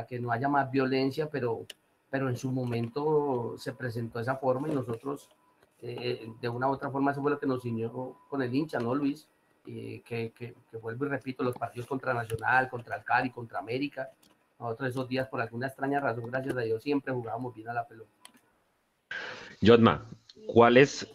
que 0.08 0.20
no 0.20 0.32
haya 0.32 0.48
más 0.48 0.72
violencia, 0.72 1.30
pero, 1.30 1.66
pero 2.10 2.30
en 2.30 2.38
su 2.38 2.52
momento 2.52 3.56
se 3.58 3.74
presentó 3.74 4.20
esa 4.20 4.38
forma 4.38 4.70
y 4.70 4.74
nosotros, 4.74 5.30
eh, 5.82 6.32
de 6.40 6.50
una 6.50 6.70
u 6.70 6.72
otra 6.72 6.90
forma, 6.90 7.12
eso 7.12 7.22
fue 7.22 7.32
lo 7.32 7.40
que 7.40 7.46
nos 7.46 7.64
unió 7.66 8.18
con 8.30 8.42
el 8.42 8.54
hincha, 8.54 8.80
¿no, 8.80 8.96
Luis? 8.96 9.28
Eh, 9.68 10.02
que, 10.06 10.56
vuelvo 10.82 11.06
y 11.06 11.10
repito, 11.10 11.44
los 11.44 11.56
partidos 11.56 11.88
contra 11.88 12.14
Nacional, 12.14 12.70
contra 12.70 12.96
el 12.96 13.04
Cali, 13.04 13.30
contra 13.30 13.60
América, 13.60 14.10
nosotros 14.60 14.90
esos 14.90 15.08
días, 15.08 15.28
por 15.28 15.42
alguna 15.42 15.68
extraña 15.68 16.00
razón, 16.00 16.26
gracias 16.28 16.56
a 16.56 16.62
Dios, 16.62 16.82
siempre 16.82 17.14
jugábamos 17.14 17.54
bien 17.54 17.68
a 17.70 17.74
la 17.74 17.88
pelota. 17.88 18.21
Jotma, 19.64 20.10
¿cuál 20.48 20.78
es, 20.78 21.08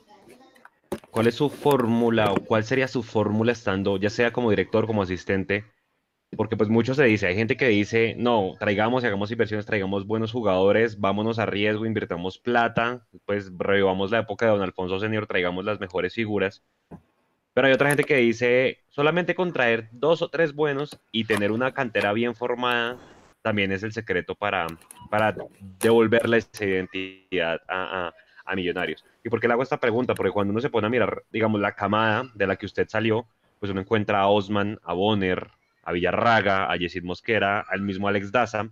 cuál 1.11 1.26
es 1.26 1.34
su 1.34 1.49
fórmula 1.49 2.32
o 2.32 2.36
cuál 2.36 2.62
sería 2.62 2.86
su 2.86 3.03
fórmula 3.03 3.53
estando, 3.53 3.97
ya 3.97 4.09
sea 4.09 4.32
como 4.32 4.51
director, 4.51 4.86
como 4.86 5.03
asistente? 5.03 5.64
Porque 6.36 6.57
pues 6.57 6.68
mucho 6.68 6.94
se 6.94 7.05
dice, 7.05 7.26
hay 7.26 7.34
gente 7.34 7.57
que 7.57 7.68
dice, 7.68 8.14
no, 8.16 8.53
traigamos 8.59 9.03
y 9.03 9.07
hagamos 9.07 9.30
inversiones, 9.30 9.66
traigamos 9.66 10.07
buenos 10.07 10.30
jugadores, 10.30 11.01
vámonos 11.01 11.38
a 11.38 11.47
riesgo, 11.47 11.86
invirtamos 11.86 12.38
plata, 12.38 13.07
pues 13.24 13.51
revivamos 13.59 14.11
la 14.11 14.20
época 14.20 14.47
de 14.47 14.53
Don 14.53 14.62
Alfonso 14.62 15.01
Senior, 15.01 15.26
traigamos 15.26 15.64
las 15.64 15.80
mejores 15.80 16.14
figuras. 16.14 16.62
Pero 17.53 17.66
hay 17.66 17.72
otra 17.72 17.88
gente 17.88 18.05
que 18.05 18.16
dice, 18.16 18.78
solamente 18.90 19.34
contraer 19.34 19.88
dos 19.92 20.22
o 20.22 20.28
tres 20.28 20.55
buenos 20.55 21.01
y 21.11 21.24
tener 21.24 21.51
una 21.53 21.72
cantera 21.72 22.12
bien 22.12 22.34
formada 22.34 22.99
también 23.47 23.70
es 23.70 23.84
el 23.84 23.92
secreto 23.92 24.34
para, 24.34 24.66
para 25.09 25.32
devolverle 25.78 26.38
esa 26.38 26.64
identidad 26.64 27.61
a, 27.68 28.09
a, 28.09 28.14
a, 28.47 28.55
Millonarios. 28.55 29.05
¿Y 29.24 29.28
por 29.28 29.40
qué 29.40 29.49
le 29.49 29.55
hago 29.55 29.62
esta 29.62 29.78
pregunta? 29.78 30.14
Porque 30.14 30.32
cuando 30.32 30.53
uno 30.53 30.61
se 30.61 30.70
pone 30.70 30.86
a 30.86 30.90
mirar, 30.90 31.24
digamos, 31.30 31.61
la 31.61 31.72
camada 31.72 32.30
de 32.34 32.47
la 32.47 32.57
que 32.57 32.66
usted 32.66 32.88
salió, 32.88 33.26
pues 33.59 33.70
uno 33.72 33.80
encuentra 33.80 34.20
a 34.20 34.28
Osman, 34.28 34.78
a 34.82 34.92
Bonner, 34.94 35.51
a 35.82 35.92
Villarraga, 35.92 36.70
a 36.70 36.76
Yesid 36.76 37.03
Mosquera, 37.03 37.61
al 37.61 37.82
mismo 37.82 38.09
Alex 38.09 38.32
Daza. 38.32 38.70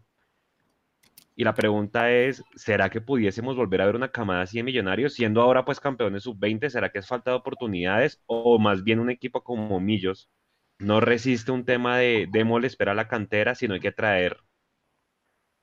Y 1.37 1.45
la 1.45 1.55
pregunta 1.55 2.13
es, 2.13 2.43
¿será 2.55 2.91
que 2.91 3.01
pudiésemos 3.01 3.57
volver 3.57 3.83
a 3.83 3.87
ver 3.87 3.97
una 3.97 4.09
camada 4.09 4.43
así 4.43 4.59
de 4.59 4.63
Millonarios, 4.63 5.15
siendo 5.15 5.43
ahora 5.43 5.65
pues 5.65 5.81
campeones 5.81 6.23
sub-20? 6.23 6.69
¿Será 6.71 6.91
que 6.91 7.01
es 7.01 7.09
falta 7.09 7.33
de 7.33 7.37
oportunidades? 7.37 8.23
O 8.27 8.59
más 8.59 8.85
bien 8.85 9.01
un 9.01 9.11
equipo 9.11 9.43
como 9.43 9.81
Millos 9.81 10.31
no 10.79 11.01
resiste 11.01 11.53
un 11.53 11.65
tema 11.65 11.99
de 11.99 12.29
démosle 12.31 12.67
espera 12.67 12.93
a 12.93 12.95
la 12.95 13.09
cantera, 13.09 13.55
sino 13.55 13.75
hay 13.75 13.81
que 13.81 13.93
traer 13.93 14.39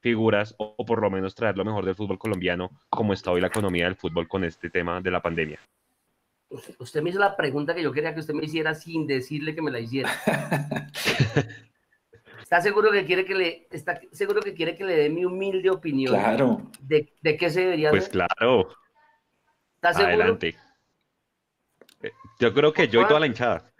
figuras 0.01 0.53
o, 0.57 0.75
o, 0.77 0.85
por 0.85 1.01
lo 1.01 1.09
menos 1.09 1.33
traer 1.35 1.57
lo 1.57 1.63
mejor 1.65 1.85
del 1.85 1.95
fútbol 1.95 2.19
colombiano, 2.19 2.69
como 2.89 3.13
está 3.13 3.31
hoy 3.31 3.39
la 3.41 3.47
economía 3.47 3.85
del 3.85 3.95
fútbol 3.95 4.27
con 4.27 4.43
este 4.43 4.69
tema 4.69 4.99
de 4.99 5.11
la 5.11 5.21
pandemia? 5.21 5.59
Usted 6.79 7.01
me 7.01 7.11
hizo 7.11 7.19
la 7.19 7.37
pregunta 7.37 7.73
que 7.73 7.81
yo 7.81 7.93
quería 7.93 8.13
que 8.13 8.19
usted 8.19 8.33
me 8.33 8.43
hiciera 8.43 8.75
sin 8.75 9.07
decirle 9.07 9.55
que 9.55 9.61
me 9.61 9.71
la 9.71 9.79
hiciera. 9.79 10.09
¿Está 12.41 12.59
seguro 12.61 12.91
que 12.91 13.05
quiere 13.05 13.23
que 13.23 13.33
le 13.35 13.67
está 13.71 14.01
seguro 14.11 14.41
que 14.41 14.53
quiere 14.53 14.75
que 14.75 14.83
le 14.83 14.97
dé 14.97 15.09
mi 15.09 15.23
humilde 15.23 15.69
opinión? 15.69 16.13
Claro. 16.13 16.69
De, 16.81 17.13
de 17.21 17.37
qué 17.37 17.49
se 17.49 17.61
debería 17.61 17.89
Pues 17.91 18.03
hacer? 18.09 18.11
claro. 18.27 18.67
¿Está 19.75 19.93
seguro? 19.93 20.15
Adelante. 20.15 20.57
Eh, 22.03 22.11
Yo 22.39 22.53
creo 22.53 22.73
que 22.73 22.89
yo 22.89 23.01
y 23.01 23.07
toda 23.07 23.21
la 23.21 23.27
hinchada. 23.27 23.71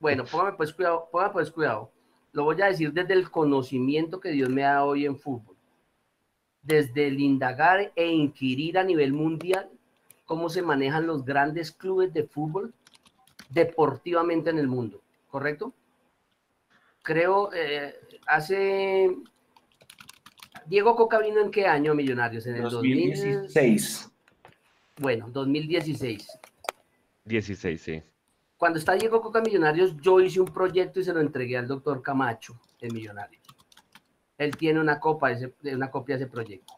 Bueno, 0.00 0.24
póngame 0.24 0.54
pues 0.56 0.72
cuidado, 0.72 1.08
póngame 1.12 1.32
pues 1.32 1.50
cuidado. 1.52 1.92
Lo 2.32 2.42
voy 2.44 2.60
a 2.62 2.66
decir 2.66 2.92
desde 2.92 3.14
el 3.14 3.30
conocimiento 3.30 4.18
que 4.18 4.30
Dios 4.30 4.48
me 4.48 4.62
da 4.62 4.84
hoy 4.84 5.06
en 5.06 5.16
fútbol. 5.16 5.56
Desde 6.68 7.06
el 7.06 7.18
indagar 7.18 7.92
e 7.96 8.06
inquirir 8.08 8.76
a 8.76 8.84
nivel 8.84 9.14
mundial 9.14 9.70
cómo 10.26 10.50
se 10.50 10.60
manejan 10.60 11.06
los 11.06 11.24
grandes 11.24 11.72
clubes 11.72 12.12
de 12.12 12.24
fútbol 12.24 12.74
deportivamente 13.48 14.50
en 14.50 14.58
el 14.58 14.68
mundo, 14.68 15.00
¿correcto? 15.28 15.72
Creo, 17.02 17.50
eh, 17.54 17.94
hace... 18.26 19.16
Diego 20.66 20.94
Coca 20.94 21.18
vino 21.20 21.40
en 21.40 21.50
qué 21.50 21.66
año, 21.66 21.94
Millonarios? 21.94 22.46
En 22.46 22.56
el 22.56 22.68
2016. 22.68 24.02
2000... 24.02 24.18
Bueno, 25.00 25.30
2016. 25.30 26.28
16, 27.24 27.80
sí. 27.80 28.02
Cuando 28.58 28.78
está 28.78 28.92
Diego 28.92 29.22
Coca 29.22 29.40
Millonarios, 29.40 29.96
yo 30.02 30.20
hice 30.20 30.40
un 30.40 30.52
proyecto 30.52 31.00
y 31.00 31.04
se 31.04 31.14
lo 31.14 31.20
entregué 31.20 31.56
al 31.56 31.66
doctor 31.66 32.02
Camacho 32.02 32.60
de 32.78 32.90
Millonarios. 32.90 33.47
Él 34.38 34.56
tiene 34.56 34.80
una, 34.80 35.00
copa, 35.00 35.32
una 35.64 35.90
copia 35.90 36.16
de 36.16 36.24
ese 36.24 36.30
proyecto. 36.30 36.74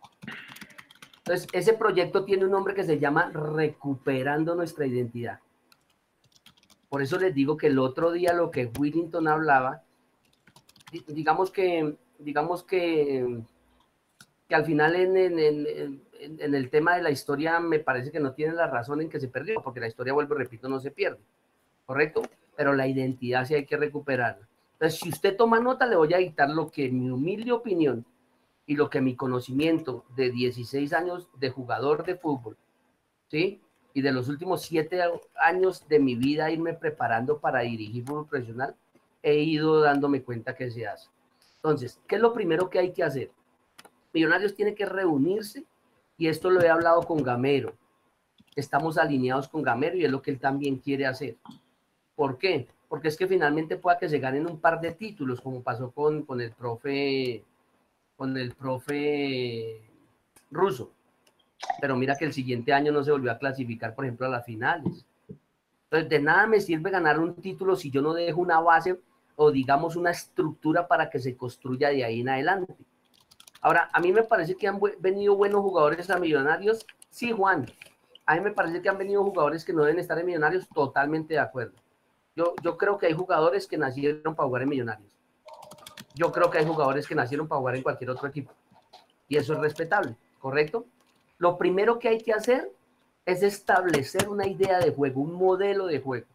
Entonces, 1.19 1.47
ese 1.53 1.75
proyecto 1.75 2.25
tiene 2.25 2.45
un 2.47 2.51
nombre 2.51 2.75
que 2.75 2.83
se 2.83 2.99
llama 2.99 3.31
Recuperando 3.33 4.55
nuestra 4.55 4.87
identidad. 4.87 5.39
Por 6.89 7.03
eso 7.03 7.19
les 7.21 7.33
digo 7.35 7.57
que 7.57 7.69
el 7.69 7.79
otro 7.79 8.11
día 8.11 8.33
lo 8.33 8.51
que 8.51 8.73
Willington 8.77 9.29
hablaba, 9.29 9.85
digamos 11.07 11.53
que, 11.53 11.97
digamos 12.19 12.65
que, 12.65 13.43
que 14.49 14.55
al 14.57 14.65
final 14.65 14.97
en, 14.97 15.39
el 16.19 16.71
tema 16.71 16.97
de 16.97 17.03
la 17.03 17.13
historia 17.13 17.61
me 17.61 17.79
parece 17.79 18.11
que 18.11 18.19
no 18.19 18.33
tiene 18.33 18.55
la 18.55 18.67
razón 18.67 19.01
en 19.01 19.09
que 19.09 19.21
se 19.21 19.29
perdió, 19.29 19.63
porque 19.63 19.79
la 19.79 19.87
historia, 19.87 20.13
vuelvo 20.13 20.35
repito, 20.35 20.69
no 20.69 20.81
se 20.81 20.91
pierde, 20.91 21.21
¿correcto? 21.87 22.23
Pero 22.57 22.75
la 22.75 22.89
identidad 22.89 23.45
sí 23.45 23.55
hay 23.55 23.67
que 23.67 23.77
recuperarla. 23.77 24.50
Entonces, 24.81 25.01
si 25.01 25.11
usted 25.11 25.37
toma 25.37 25.61
nota, 25.61 25.85
le 25.85 25.97
voy 25.97 26.15
a 26.15 26.19
dictar 26.19 26.49
lo 26.49 26.71
que 26.71 26.89
mi 26.89 27.11
humilde 27.11 27.53
opinión 27.53 28.07
y 28.65 28.77
lo 28.77 28.89
que 28.89 29.03
mi 29.03 29.15
conocimiento 29.15 30.07
de 30.17 30.31
16 30.31 30.95
años 30.95 31.29
de 31.39 31.51
jugador 31.51 32.03
de 32.07 32.17
fútbol, 32.17 32.57
¿sí? 33.29 33.61
Y 33.93 34.01
de 34.01 34.11
los 34.11 34.31
últimos 34.31 34.63
7 34.63 35.03
años 35.37 35.87
de 35.87 35.99
mi 35.99 36.15
vida 36.15 36.51
irme 36.51 36.73
preparando 36.73 37.41
para 37.41 37.61
dirigir 37.61 38.07
fútbol 38.07 38.27
profesional, 38.27 38.75
he 39.23 39.41
ido 39.41 39.81
dándome 39.81 40.23
cuenta 40.23 40.55
que 40.55 40.71
se 40.71 40.87
hace. 40.87 41.11
Entonces, 41.57 42.01
¿qué 42.09 42.15
es 42.15 42.23
lo 42.23 42.33
primero 42.33 42.71
que 42.71 42.79
hay 42.79 42.95
que 42.95 43.03
hacer? 43.03 43.31
Millonarios 44.15 44.55
tiene 44.55 44.75
que 44.75 44.87
reunirse 44.87 45.67
y 46.17 46.29
esto 46.29 46.49
lo 46.49 46.63
he 46.63 46.71
hablado 46.71 47.03
con 47.03 47.23
Gamero. 47.23 47.75
Estamos 48.57 48.97
alineados 48.97 49.47
con 49.47 49.61
Gamero 49.61 49.99
y 49.99 50.07
es 50.07 50.11
lo 50.11 50.23
que 50.23 50.31
él 50.31 50.41
también 50.41 50.79
quiere 50.79 51.05
hacer. 51.05 51.37
¿Por 52.15 52.39
qué? 52.39 52.67
Porque 52.91 53.09
es 53.09 53.17
que 53.17 53.29
finalmente 53.29 53.77
pueda 53.77 53.99
que 53.99 54.09
se 54.09 54.19
ganen 54.19 54.47
un 54.47 54.61
par 54.61 54.81
de 54.81 54.93
títulos, 54.93 55.41
como 55.41 55.63
pasó 55.63 55.93
con, 55.93 56.25
con 56.25 56.41
el 56.41 56.51
profe 56.51 57.45
con 58.17 58.37
el 58.37 58.53
profe 58.53 59.81
ruso. 60.51 60.91
Pero 61.81 61.97
mira 61.97 62.17
que 62.17 62.27
el 62.27 62.35
siguiente 62.35 62.73
año 62.75 62.93
no 62.93 63.03
se 63.03 63.13
volvió 63.13 63.33
a 63.33 63.39
clasificar, 63.39 63.95
por 63.95 64.05
ejemplo, 64.05 64.27
a 64.27 64.31
las 64.31 64.45
finales. 64.45 65.07
Entonces, 65.85 66.11
de 66.11 66.21
nada 66.21 66.47
me 66.47 66.61
sirve 66.61 66.91
ganar 66.91 67.19
un 67.19 67.35
título 67.37 67.77
si 67.77 67.91
yo 67.91 68.03
no 68.03 68.13
dejo 68.13 68.41
una 68.41 68.61
base 68.61 69.01
o 69.37 69.51
digamos 69.51 69.97
una 69.97 70.11
estructura 70.11 70.87
para 70.87 71.09
que 71.09 71.19
se 71.19 71.37
construya 71.37 71.89
de 71.91 72.05
ahí 72.05 72.21
en 72.21 72.29
adelante. 72.29 72.75
Ahora, 73.63 73.89
a 73.93 74.01
mí 74.01 74.13
me 74.13 74.25
parece 74.25 74.57
que 74.57 74.69
han 74.69 74.81
venido 74.99 75.37
buenos 75.37 75.63
jugadores 75.63 76.11
a 76.11 76.19
Millonarios. 76.19 76.85
Sí, 77.09 77.31
Juan. 77.31 77.67
A 78.27 78.35
mí 78.35 78.41
me 78.41 78.51
parece 78.51 78.83
que 78.83 78.89
han 78.89 78.99
venido 78.99 79.25
jugadores 79.25 79.65
que 79.65 79.73
no 79.73 79.85
deben 79.85 80.01
estar 80.01 80.19
en 80.19 80.27
Millonarios, 80.27 80.69
totalmente 80.69 81.35
de 81.35 81.41
acuerdo. 81.41 81.73
Yo, 82.37 82.55
yo 82.63 82.77
creo 82.77 82.99
que 82.99 83.07
hay 83.07 83.13
jugadores 83.13 83.67
que 83.67 83.77
nacieron 83.77 84.35
para 84.35 84.47
jugar 84.47 84.63
en 84.63 84.69
Millonarios. 84.69 85.13
Yo 86.15 86.33
creo 86.33 86.51
que 86.51 86.59
hay 86.59 86.67
jugadores 86.67 87.07
que 87.07 87.15
nacieron 87.15 87.49
para 87.49 87.59
jugar 87.59 87.77
en 87.77 87.83
cualquier 87.83 88.11
otro 88.11 88.29
equipo. 88.29 88.53
Y 89.29 89.37
eso 89.37 89.53
es 89.55 89.61
respetable, 89.61 90.17
¿correcto? 90.39 90.87
Lo 91.39 91.57
primero 91.57 91.99
que 91.99 92.09
hay 92.09 92.21
que 92.21 92.33
hacer 92.33 92.71
es 93.25 93.43
establecer 93.43 94.29
una 94.29 94.47
idea 94.47 94.79
de 94.79 94.93
juego, 94.93 95.21
un 95.21 95.35
modelo 95.35 95.87
de 95.87 96.01
juego. 96.01 96.27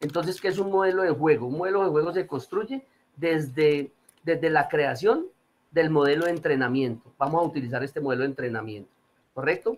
Entonces, 0.00 0.40
¿qué 0.40 0.48
es 0.48 0.58
un 0.58 0.70
modelo 0.70 1.02
de 1.02 1.10
juego? 1.10 1.46
Un 1.46 1.58
modelo 1.58 1.84
de 1.84 1.90
juego 1.90 2.12
se 2.12 2.26
construye 2.26 2.86
desde, 3.16 3.92
desde 4.22 4.50
la 4.50 4.68
creación 4.68 5.26
del 5.70 5.90
modelo 5.90 6.24
de 6.24 6.30
entrenamiento. 6.30 7.12
Vamos 7.18 7.42
a 7.42 7.46
utilizar 7.46 7.84
este 7.84 8.00
modelo 8.00 8.22
de 8.22 8.28
entrenamiento, 8.28 8.90
¿correcto? 9.34 9.76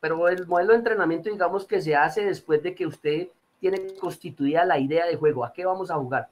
Pero 0.00 0.28
el 0.28 0.46
modelo 0.46 0.72
de 0.72 0.78
entrenamiento, 0.78 1.30
digamos 1.30 1.64
que 1.64 1.80
se 1.80 1.94
hace 1.94 2.24
después 2.24 2.62
de 2.62 2.74
que 2.74 2.86
usted 2.86 3.28
tiene 3.62 3.94
constituida 3.94 4.64
la 4.64 4.76
idea 4.80 5.06
de 5.06 5.14
juego. 5.14 5.44
¿A 5.44 5.52
qué 5.52 5.64
vamos 5.64 5.88
a 5.88 5.94
jugar? 5.94 6.28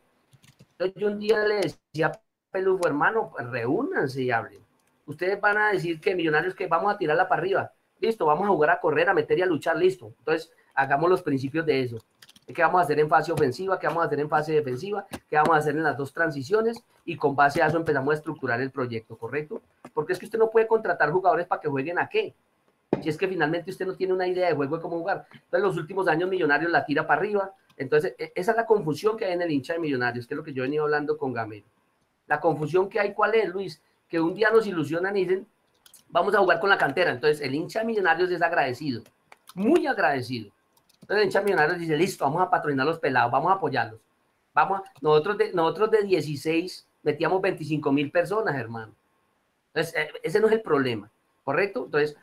Entonces, 0.72 1.01
yo 1.01 1.07
un 1.07 1.20
día 1.20 1.39
le 1.45 1.61
decía 1.61 2.09
a 2.09 2.20
Pelufo, 2.51 2.89
hermano, 2.89 3.31
pues, 3.31 3.49
reúnanse 3.49 4.22
y 4.22 4.33
hablen. 4.33 4.61
Ustedes 5.07 5.41
van 5.41 5.57
a 5.57 5.70
decir 5.70 6.01
que 6.01 6.16
millonarios 6.16 6.57
que 6.57 6.66
vamos 6.66 6.93
a 6.93 6.99
tirarla 6.99 7.28
para 7.28 7.41
arriba. 7.41 7.72
Listo, 8.01 8.26
vamos 8.26 8.47
a 8.47 8.49
jugar 8.49 8.70
a 8.70 8.81
correr, 8.81 9.09
a 9.09 9.14
meter 9.14 9.39
y 9.39 9.43
a 9.43 9.47
luchar, 9.47 9.76
listo. 9.76 10.12
Entonces, 10.18 10.51
hagamos 10.74 11.09
los 11.09 11.22
principios 11.22 11.64
de 11.64 11.83
eso. 11.83 11.99
¿Qué 12.53 12.62
vamos 12.62 12.81
a 12.81 12.83
hacer 12.83 12.99
en 12.99 13.09
fase 13.09 13.31
ofensiva? 13.31 13.78
¿Qué 13.78 13.87
vamos 13.87 14.03
a 14.03 14.07
hacer 14.07 14.18
en 14.18 14.28
fase 14.28 14.53
defensiva? 14.53 15.07
¿Qué 15.28 15.37
vamos 15.37 15.55
a 15.55 15.59
hacer 15.59 15.76
en 15.76 15.85
las 15.85 15.97
dos 15.97 16.12
transiciones? 16.12 16.83
Y 17.05 17.14
con 17.14 17.37
base 17.37 17.62
a 17.62 17.68
eso 17.68 17.76
empezamos 17.76 18.12
a 18.12 18.16
estructurar 18.16 18.61
el 18.61 18.72
proyecto, 18.72 19.16
¿correcto? 19.16 19.62
Porque 19.95 20.14
es 20.14 20.18
que 20.18 20.24
usted 20.24 20.39
no 20.41 20.51
puede 20.51 20.66
contratar 20.66 21.12
jugadores 21.12 21.47
para 21.47 21.61
que 21.61 21.68
jueguen 21.68 22.01
a 22.01 22.09
qué. 22.09 22.35
Si 23.03 23.09
es 23.09 23.16
que 23.16 23.28
finalmente 23.28 23.70
usted 23.70 23.86
no 23.86 23.95
tiene 23.95 24.12
una 24.12 24.26
idea 24.26 24.49
de 24.49 24.55
juego 24.55 24.76
de 24.76 24.82
cómo 24.82 24.99
jugar. 24.99 25.26
Entonces, 25.32 25.62
los 25.62 25.76
últimos 25.76 26.09
años 26.09 26.28
Millonarios 26.28 26.70
la 26.70 26.84
tira 26.84 27.07
para 27.07 27.20
arriba. 27.20 27.55
Entonces, 27.76 28.14
e, 28.18 28.32
esa 28.34 28.51
es 28.51 28.57
la 28.57 28.66
confusión 28.66 29.16
que 29.16 29.24
hay 29.24 29.32
en 29.32 29.43
el 29.43 29.51
hincha 29.51 29.74
de 29.74 29.78
Millonarios, 29.78 30.26
que 30.26 30.34
es 30.34 30.36
lo 30.36 30.45
que 30.45 30.53
yo 30.53 30.62
he 30.62 30.66
venido 30.66 30.84
hablando 30.84 31.16
con 31.16 31.32
Gamero. 31.32 31.66
La 32.26 32.41
confusión 32.41 32.88
que 32.88 33.01
hay, 33.01 33.14
¿cuál 33.14 33.34
es, 33.34 33.49
Luis? 33.49 33.82
Que 34.09 34.20
un 34.20 34.34
día 34.34 34.51
nos 34.51 34.66
ilusionan 34.66 35.16
y 35.16 35.24
dicen, 35.24 35.47
vamos 36.09 36.34
a 36.34 36.38
jugar 36.38 36.61
con 36.61 36.68
la 36.68 36.76
cantera. 36.76 37.11
Entonces, 37.11 37.41
el 37.41 37.55
hincha 37.55 37.80
de 37.80 37.86
Millonarios 37.86 38.30
es 38.30 38.43
agradecido, 38.43 39.03
muy 39.55 39.86
agradecido 39.86 40.53
entonces 41.11 41.26
hincha 41.26 41.41
Millonarios 41.41 41.78
dice, 41.78 41.97
listo, 41.97 42.24
vamos 42.24 42.41
a 42.41 42.49
patrocinar 42.49 42.86
los 42.86 43.01
pelados, 43.01 43.32
vamos 43.32 43.51
a 43.51 43.57
apoyarlos. 43.57 44.01
Vamos 44.55 44.82
nosotros, 45.01 45.38
de, 45.38 45.53
nosotros 45.53 45.91
de 45.91 46.05
16 46.05 46.86
metíamos 47.03 47.41
25 47.41 47.91
mil 47.91 48.12
personas, 48.12 48.55
hermano. 48.55 48.95
Entonces, 49.74 49.95
eh, 49.97 50.09
ese 50.22 50.38
no 50.38 50.47
es 50.47 50.53
el 50.53 50.62
problema, 50.62 51.11
¿correcto? 51.45 51.84
Entonces, 51.86 52.16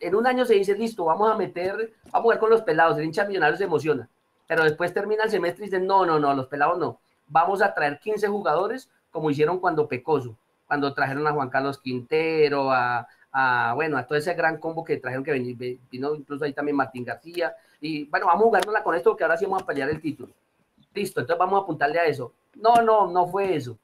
en 0.00 0.14
un 0.14 0.26
año 0.26 0.44
se 0.44 0.54
dice, 0.54 0.76
listo, 0.76 1.04
vamos 1.04 1.30
a 1.30 1.36
meter, 1.36 1.92
vamos 2.04 2.14
a 2.14 2.20
jugar 2.20 2.38
con 2.38 2.50
los 2.50 2.62
pelados, 2.62 2.98
el 2.98 3.04
hincha 3.04 3.24
millonario 3.24 3.56
se 3.56 3.64
emociona, 3.64 4.08
pero 4.46 4.64
después 4.64 4.92
termina 4.92 5.24
el 5.24 5.30
semestre 5.30 5.64
y 5.64 5.68
dicen, 5.68 5.86
no, 5.86 6.06
no, 6.06 6.18
no, 6.18 6.34
los 6.34 6.46
pelados 6.46 6.78
no, 6.78 7.00
vamos 7.26 7.62
a 7.62 7.74
traer 7.74 7.98
15 7.98 8.28
jugadores 8.28 8.88
como 9.10 9.30
hicieron 9.30 9.58
cuando 9.58 9.88
Pecoso, 9.88 10.36
cuando 10.66 10.94
trajeron 10.94 11.26
a 11.26 11.32
Juan 11.32 11.50
Carlos 11.50 11.78
Quintero, 11.78 12.70
a, 12.72 13.06
bueno, 13.74 13.98
a 13.98 14.06
todo 14.06 14.18
ese 14.18 14.34
gran 14.34 14.58
combo 14.58 14.84
que 14.84 14.96
trajeron 14.96 15.24
que 15.24 15.32
vino, 15.90 16.14
incluso 16.14 16.44
ahí 16.44 16.52
también 16.52 16.76
Martín 16.76 17.04
García. 17.04 17.54
Y 17.80 18.04
bueno, 18.04 18.26
vamos 18.26 18.42
a 18.42 18.46
jugárnosla 18.46 18.82
con 18.82 18.94
esto 18.94 19.10
porque 19.10 19.24
ahora 19.24 19.36
sí 19.36 19.44
vamos 19.44 19.62
a 19.62 19.66
pelear 19.66 19.90
el 19.90 20.00
título. 20.00 20.32
Listo, 20.94 21.20
entonces 21.20 21.38
vamos 21.38 21.60
a 21.60 21.62
apuntarle 21.62 21.98
a 21.98 22.06
eso. 22.06 22.32
No, 22.54 22.76
no, 22.76 23.10
no 23.10 23.26
fue 23.26 23.54
eso. 23.54 23.76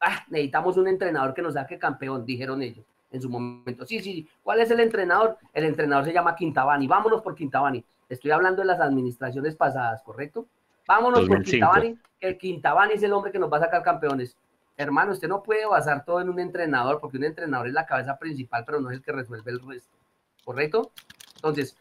Ah, 0.00 0.24
necesitamos 0.28 0.76
un 0.76 0.88
entrenador 0.88 1.32
que 1.32 1.42
nos 1.42 1.54
saque 1.54 1.78
campeón, 1.78 2.26
dijeron 2.26 2.60
ellos 2.62 2.84
en 3.12 3.22
su 3.22 3.30
momento. 3.30 3.86
Sí, 3.86 4.00
sí, 4.00 4.28
¿cuál 4.42 4.60
es 4.60 4.70
el 4.70 4.80
entrenador? 4.80 5.38
El 5.52 5.64
entrenador 5.64 6.04
se 6.04 6.12
llama 6.12 6.34
Quintabani. 6.34 6.86
Vámonos 6.86 7.22
por 7.22 7.34
Quintabani. 7.34 7.84
Estoy 8.08 8.30
hablando 8.30 8.62
de 8.62 8.66
las 8.66 8.80
administraciones 8.80 9.54
pasadas, 9.54 10.02
¿correcto? 10.02 10.46
Vámonos 10.86 11.28
por 11.28 11.42
Quintabani, 11.42 11.96
que 12.18 12.36
Quintabani 12.36 12.94
es 12.94 13.02
el 13.02 13.12
hombre 13.12 13.30
que 13.30 13.38
nos 13.38 13.52
va 13.52 13.58
a 13.58 13.60
sacar 13.60 13.82
campeones 13.82 14.36
hermano, 14.76 15.12
usted 15.12 15.28
no 15.28 15.42
puede 15.42 15.66
basar 15.66 16.04
todo 16.04 16.20
en 16.20 16.28
un 16.28 16.38
entrenador, 16.38 17.00
porque 17.00 17.16
un 17.16 17.24
entrenador 17.24 17.68
es 17.68 17.72
la 17.72 17.86
cabeza 17.86 18.18
principal, 18.18 18.64
pero 18.64 18.80
no 18.80 18.90
es 18.90 18.96
el 18.96 19.02
que 19.02 19.12
resuelve 19.12 19.50
el 19.50 19.60
resto. 19.60 19.96
¿Correcto? 20.44 20.92
Entonces, 21.36 21.76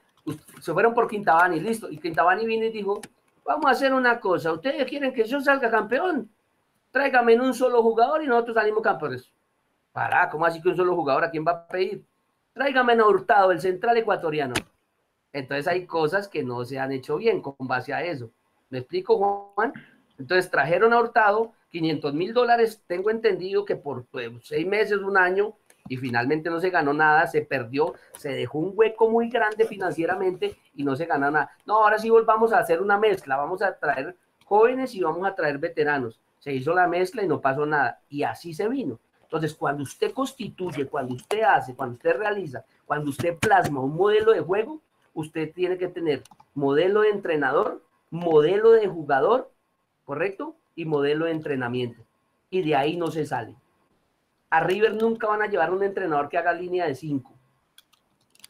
se 0.60 0.74
fueron 0.74 0.94
por 0.94 1.08
Quintabani, 1.08 1.60
listo. 1.60 1.90
Y 1.90 1.98
Quintabani 1.98 2.46
vino 2.46 2.66
y 2.66 2.72
dijo, 2.72 3.02
vamos 3.46 3.66
a 3.66 3.72
hacer 3.72 3.94
una 3.94 4.20
cosa, 4.20 4.52
ustedes 4.54 4.86
quieren 4.86 5.14
que 5.14 5.24
yo 5.26 5.42
salga 5.42 5.70
campeón, 5.72 6.30
tráigame 6.92 7.34
en 7.34 7.42
un 7.42 7.54
solo 7.54 7.82
jugador 7.82 8.24
y 8.24 8.28
nosotros 8.28 8.56
salimos 8.56 8.84
campeones. 8.84 9.32
Para, 9.92 10.30
¿cómo 10.30 10.46
así 10.46 10.62
que 10.62 10.70
un 10.70 10.76
solo 10.76 10.96
jugador? 10.96 11.24
¿A 11.24 11.32
quién 11.32 11.46
va 11.46 11.52
a 11.52 11.68
pedir? 11.68 12.04
Tráigame 12.54 12.94
en 12.94 13.02
Hurtado, 13.02 13.52
el 13.52 13.62
central 13.62 13.98
ecuatoriano. 13.98 14.54
Entonces 15.34 15.68
hay 15.68 15.86
cosas 15.86 16.28
que 16.28 16.44
no 16.44 16.64
se 16.66 16.80
han 16.80 16.92
hecho 16.92 17.18
bien 17.18 17.42
con 17.42 17.56
base 17.60 17.94
a 17.94 18.04
eso. 18.04 18.32
¿Me 18.70 18.80
explico, 18.80 19.54
Juan? 19.56 19.74
Entonces 20.18 20.50
trajeron 20.52 20.94
a 20.94 21.00
Hurtado 21.00 21.54
500 21.72 22.14
mil 22.14 22.34
dólares, 22.34 22.84
tengo 22.86 23.10
entendido 23.10 23.66
que 23.66 23.76
por 23.76 24.06
pues, 24.06 24.30
seis 24.44 24.68
meses, 24.68 25.00
un 25.00 25.18
año, 25.18 25.56
y 25.88 25.98
finalmente 25.98 26.50
no 26.50 26.60
se 26.60 26.70
ganó 26.70 26.94
nada, 26.94 27.28
se 27.28 27.42
perdió, 27.42 27.96
se 28.18 28.30
dejó 28.30 28.60
un 28.60 28.74
hueco 28.76 29.10
muy 29.10 29.30
grande 29.30 29.66
financieramente 29.66 30.56
y 30.76 30.84
no 30.84 30.96
se 30.96 31.06
gana 31.06 31.32
nada. 31.32 31.52
No, 31.66 31.84
ahora 31.84 31.98
sí 31.98 32.10
volvamos 32.10 32.54
a 32.54 32.60
hacer 32.60 32.82
una 32.82 32.98
mezcla, 32.98 33.38
vamos 33.38 33.62
a 33.62 33.78
traer 33.78 34.16
jóvenes 34.46 34.94
y 34.96 35.02
vamos 35.02 35.26
a 35.28 35.36
traer 35.36 35.58
veteranos. 35.58 36.20
Se 36.40 36.54
hizo 36.54 36.74
la 36.74 36.88
mezcla 36.88 37.24
y 37.24 37.28
no 37.28 37.40
pasó 37.40 37.66
nada. 37.66 38.02
Y 38.10 38.24
así 38.24 38.54
se 38.54 38.68
vino. 38.68 39.00
Entonces, 39.32 39.56
cuando 39.56 39.84
usted 39.84 40.12
constituye, 40.12 40.88
cuando 40.88 41.14
usted 41.14 41.42
hace, 41.44 41.74
cuando 41.74 41.96
usted 41.96 42.18
realiza, 42.18 42.66
cuando 42.86 43.10
usted 43.10 43.38
plasma 43.38 43.80
un 43.80 43.96
modelo 43.96 44.34
de 44.34 44.42
juego, 44.42 44.82
usted 45.14 45.54
tiene 45.54 45.78
que 45.78 45.88
tener 45.88 46.22
modelo 46.54 47.00
de 47.00 47.12
entrenador, 47.12 47.82
modelo 48.10 48.72
de 48.72 48.88
jugador, 48.90 49.50
¿correcto? 50.04 50.58
y 50.76 50.84
modelo 50.84 51.26
de 51.26 51.32
entrenamiento. 51.32 52.04
Y 52.50 52.62
de 52.62 52.76
ahí 52.76 52.98
no 52.98 53.08
se 53.08 53.26
sale. 53.26 53.56
A 54.50 54.60
River 54.60 54.96
nunca 54.96 55.28
van 55.28 55.42
a 55.42 55.48
llevar 55.48 55.72
un 55.72 55.84
entrenador 55.84 56.28
que 56.28 56.38
haga 56.38 56.52
línea 56.52 56.86
de 56.86 56.96
5. 56.96 57.34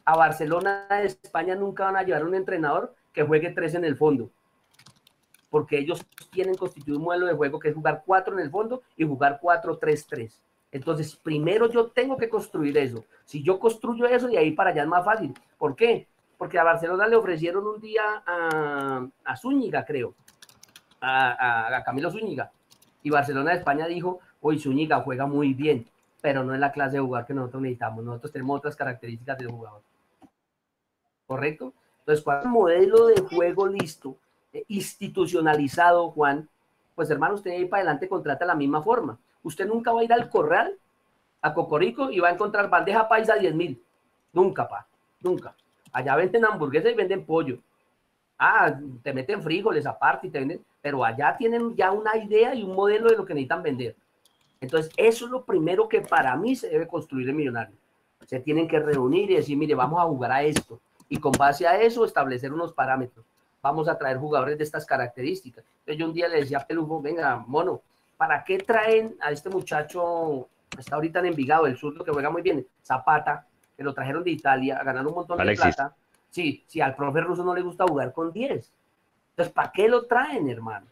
A 0.04 0.16
Barcelona 0.16 0.88
de 0.90 1.06
España 1.06 1.54
nunca 1.54 1.84
van 1.84 1.94
a 1.94 2.02
llevar 2.02 2.24
un 2.24 2.34
entrenador 2.34 2.92
que 3.12 3.22
juegue 3.22 3.50
3 3.50 3.76
en 3.76 3.84
el 3.84 3.96
fondo. 3.96 4.30
Porque 5.48 5.78
ellos 5.78 6.04
tienen 6.32 6.56
constituido 6.56 6.98
un 6.98 7.04
modelo 7.04 7.26
de 7.26 7.34
juego 7.34 7.60
que 7.60 7.68
es 7.68 7.74
jugar 7.76 8.02
4 8.04 8.34
en 8.34 8.40
el 8.40 8.50
fondo 8.50 8.82
y 8.96 9.06
jugar 9.06 9.38
4-3-3. 9.40 10.40
Entonces, 10.72 11.14
primero 11.16 11.70
yo 11.70 11.88
tengo 11.88 12.16
que 12.16 12.30
construir 12.30 12.76
eso. 12.78 13.04
Si 13.26 13.42
yo 13.42 13.58
construyo 13.58 14.06
eso, 14.06 14.26
de 14.26 14.38
ahí 14.38 14.52
para 14.52 14.70
allá 14.70 14.82
es 14.82 14.88
más 14.88 15.04
fácil. 15.04 15.34
¿Por 15.58 15.76
qué? 15.76 16.08
Porque 16.38 16.58
a 16.58 16.64
Barcelona 16.64 17.06
le 17.06 17.14
ofrecieron 17.14 17.66
un 17.66 17.78
día 17.78 18.22
a, 18.26 19.06
a 19.22 19.36
Zúñiga, 19.36 19.84
creo, 19.84 20.14
a, 21.02 21.82
Camilo 21.84 22.10
Zúñiga. 22.10 22.50
Y 23.02 23.10
Barcelona 23.10 23.50
de 23.50 23.58
España 23.58 23.86
dijo, 23.86 24.20
hoy 24.40 24.58
Zúñiga 24.58 25.02
juega 25.02 25.26
muy 25.26 25.52
bien, 25.52 25.86
pero 26.22 26.42
no 26.42 26.54
es 26.54 26.60
la 26.60 26.72
clase 26.72 26.96
de 26.96 27.02
jugador 27.02 27.26
que 27.26 27.34
nosotros 27.34 27.62
necesitamos. 27.62 28.02
Nosotros 28.02 28.32
tenemos 28.32 28.58
otras 28.58 28.74
características 28.74 29.38
del 29.38 29.50
jugador. 29.50 29.82
¿Correcto? 31.26 31.74
Entonces, 31.98 32.24
cuando 32.24 32.46
un 32.46 32.52
modelo 32.52 33.06
de 33.06 33.20
juego 33.20 33.66
listo, 33.66 34.16
eh, 34.54 34.64
institucionalizado, 34.68 36.10
Juan, 36.10 36.48
pues 36.94 37.10
hermano, 37.10 37.34
usted 37.34 37.50
ahí 37.50 37.66
para 37.66 37.82
adelante 37.82 38.08
contrata 38.08 38.46
la 38.46 38.54
misma 38.54 38.82
forma. 38.82 39.18
Usted 39.42 39.66
nunca 39.66 39.92
va 39.92 40.00
a 40.00 40.04
ir 40.04 40.12
al 40.12 40.28
corral, 40.30 40.76
a 41.40 41.52
Cocorico, 41.52 42.10
y 42.10 42.20
va 42.20 42.28
a 42.28 42.32
encontrar 42.32 42.70
bandeja 42.70 43.08
paisa 43.08 43.34
10 43.34 43.54
mil. 43.54 43.82
Nunca, 44.32 44.68
pa, 44.68 44.86
nunca. 45.20 45.54
Allá 45.92 46.16
venden 46.16 46.44
hamburguesas 46.44 46.92
y 46.92 46.94
venden 46.94 47.24
pollo. 47.24 47.58
Ah, 48.38 48.74
te 49.02 49.12
meten 49.12 49.42
frijoles 49.42 49.86
aparte 49.86 50.26
y 50.26 50.30
te 50.30 50.38
venden, 50.38 50.64
pero 50.80 51.04
allá 51.04 51.36
tienen 51.36 51.76
ya 51.76 51.92
una 51.92 52.16
idea 52.16 52.54
y 52.54 52.62
un 52.62 52.74
modelo 52.74 53.08
de 53.08 53.16
lo 53.16 53.24
que 53.24 53.34
necesitan 53.34 53.62
vender. 53.62 53.94
Entonces, 54.60 54.92
eso 54.96 55.24
es 55.26 55.30
lo 55.30 55.44
primero 55.44 55.88
que 55.88 56.00
para 56.00 56.36
mí 56.36 56.56
se 56.56 56.68
debe 56.68 56.86
construir 56.86 57.28
en 57.28 57.36
Millonario. 57.36 57.76
Se 58.26 58.40
tienen 58.40 58.68
que 58.68 58.78
reunir 58.78 59.30
y 59.30 59.34
decir, 59.34 59.56
mire, 59.56 59.74
vamos 59.74 60.00
a 60.00 60.04
jugar 60.04 60.32
a 60.32 60.42
esto. 60.42 60.80
Y 61.08 61.18
con 61.18 61.32
base 61.32 61.66
a 61.66 61.80
eso, 61.80 62.04
establecer 62.04 62.52
unos 62.52 62.72
parámetros. 62.72 63.26
Vamos 63.60 63.88
a 63.88 63.98
traer 63.98 64.18
jugadores 64.18 64.56
de 64.58 64.64
estas 64.64 64.86
características. 64.86 65.64
Entonces, 65.80 65.98
yo 65.98 66.06
un 66.06 66.14
día 66.14 66.28
le 66.28 66.38
decía 66.38 66.58
a 66.58 66.66
Pelujo, 66.66 67.02
venga, 67.02 67.44
mono, 67.46 67.82
¿para 68.22 68.44
qué 68.44 68.56
traen 68.58 69.16
a 69.20 69.32
este 69.32 69.50
muchacho, 69.50 70.48
está 70.78 70.94
ahorita 70.94 71.18
en 71.18 71.26
Envigado, 71.26 71.66
el 71.66 71.76
zurdo 71.76 72.04
que 72.04 72.12
juega 72.12 72.30
muy 72.30 72.40
bien, 72.40 72.64
Zapata, 72.80 73.48
que 73.76 73.82
lo 73.82 73.92
trajeron 73.92 74.22
de 74.22 74.30
Italia 74.30 74.78
a 74.78 74.84
ganar 74.84 75.04
un 75.04 75.12
montón 75.12 75.44
de 75.44 75.56
plata? 75.56 75.96
Sí, 76.30 76.62
si 76.68 76.80
al 76.80 76.94
profe 76.94 77.20
ruso 77.20 77.42
no 77.42 77.52
le 77.52 77.62
gusta 77.62 77.84
jugar 77.84 78.12
con 78.12 78.32
10. 78.32 78.72
Entonces, 79.30 79.52
¿para 79.52 79.72
qué 79.72 79.88
lo 79.88 80.06
traen, 80.06 80.48
hermano? 80.48 80.86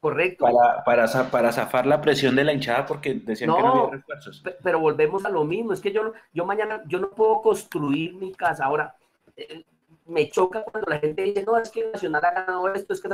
Correcto. 0.00 0.44
Para, 0.44 0.82
para, 0.82 1.30
para 1.30 1.52
zafar 1.52 1.86
la 1.86 2.00
presión 2.00 2.34
de 2.34 2.42
la 2.42 2.52
hinchada 2.52 2.84
porque 2.84 3.14
decían 3.14 3.54
que 3.54 3.62
no 3.62 3.68
había 3.68 3.92
refuerzos. 3.92 4.42
Pero 4.64 4.80
volvemos 4.80 5.24
a 5.24 5.28
lo 5.28 5.44
mismo. 5.44 5.72
Es 5.72 5.80
que 5.80 5.92
yo, 5.92 6.12
yo 6.32 6.44
mañana, 6.44 6.82
yo 6.86 6.98
no 6.98 7.10
puedo 7.10 7.42
construir 7.42 8.14
mi 8.14 8.32
casa. 8.32 8.64
Ahora, 8.64 8.96
eh, 9.36 9.62
me 10.06 10.28
choca 10.30 10.62
cuando 10.62 10.90
la 10.90 10.98
gente 10.98 11.22
dice, 11.22 11.44
no, 11.44 11.56
es 11.58 11.70
que 11.70 11.90
Nacional 11.90 12.24
ha 12.24 12.30
ganado 12.30 12.72
esto, 12.74 12.92
es 12.92 13.00
que... 13.00 13.08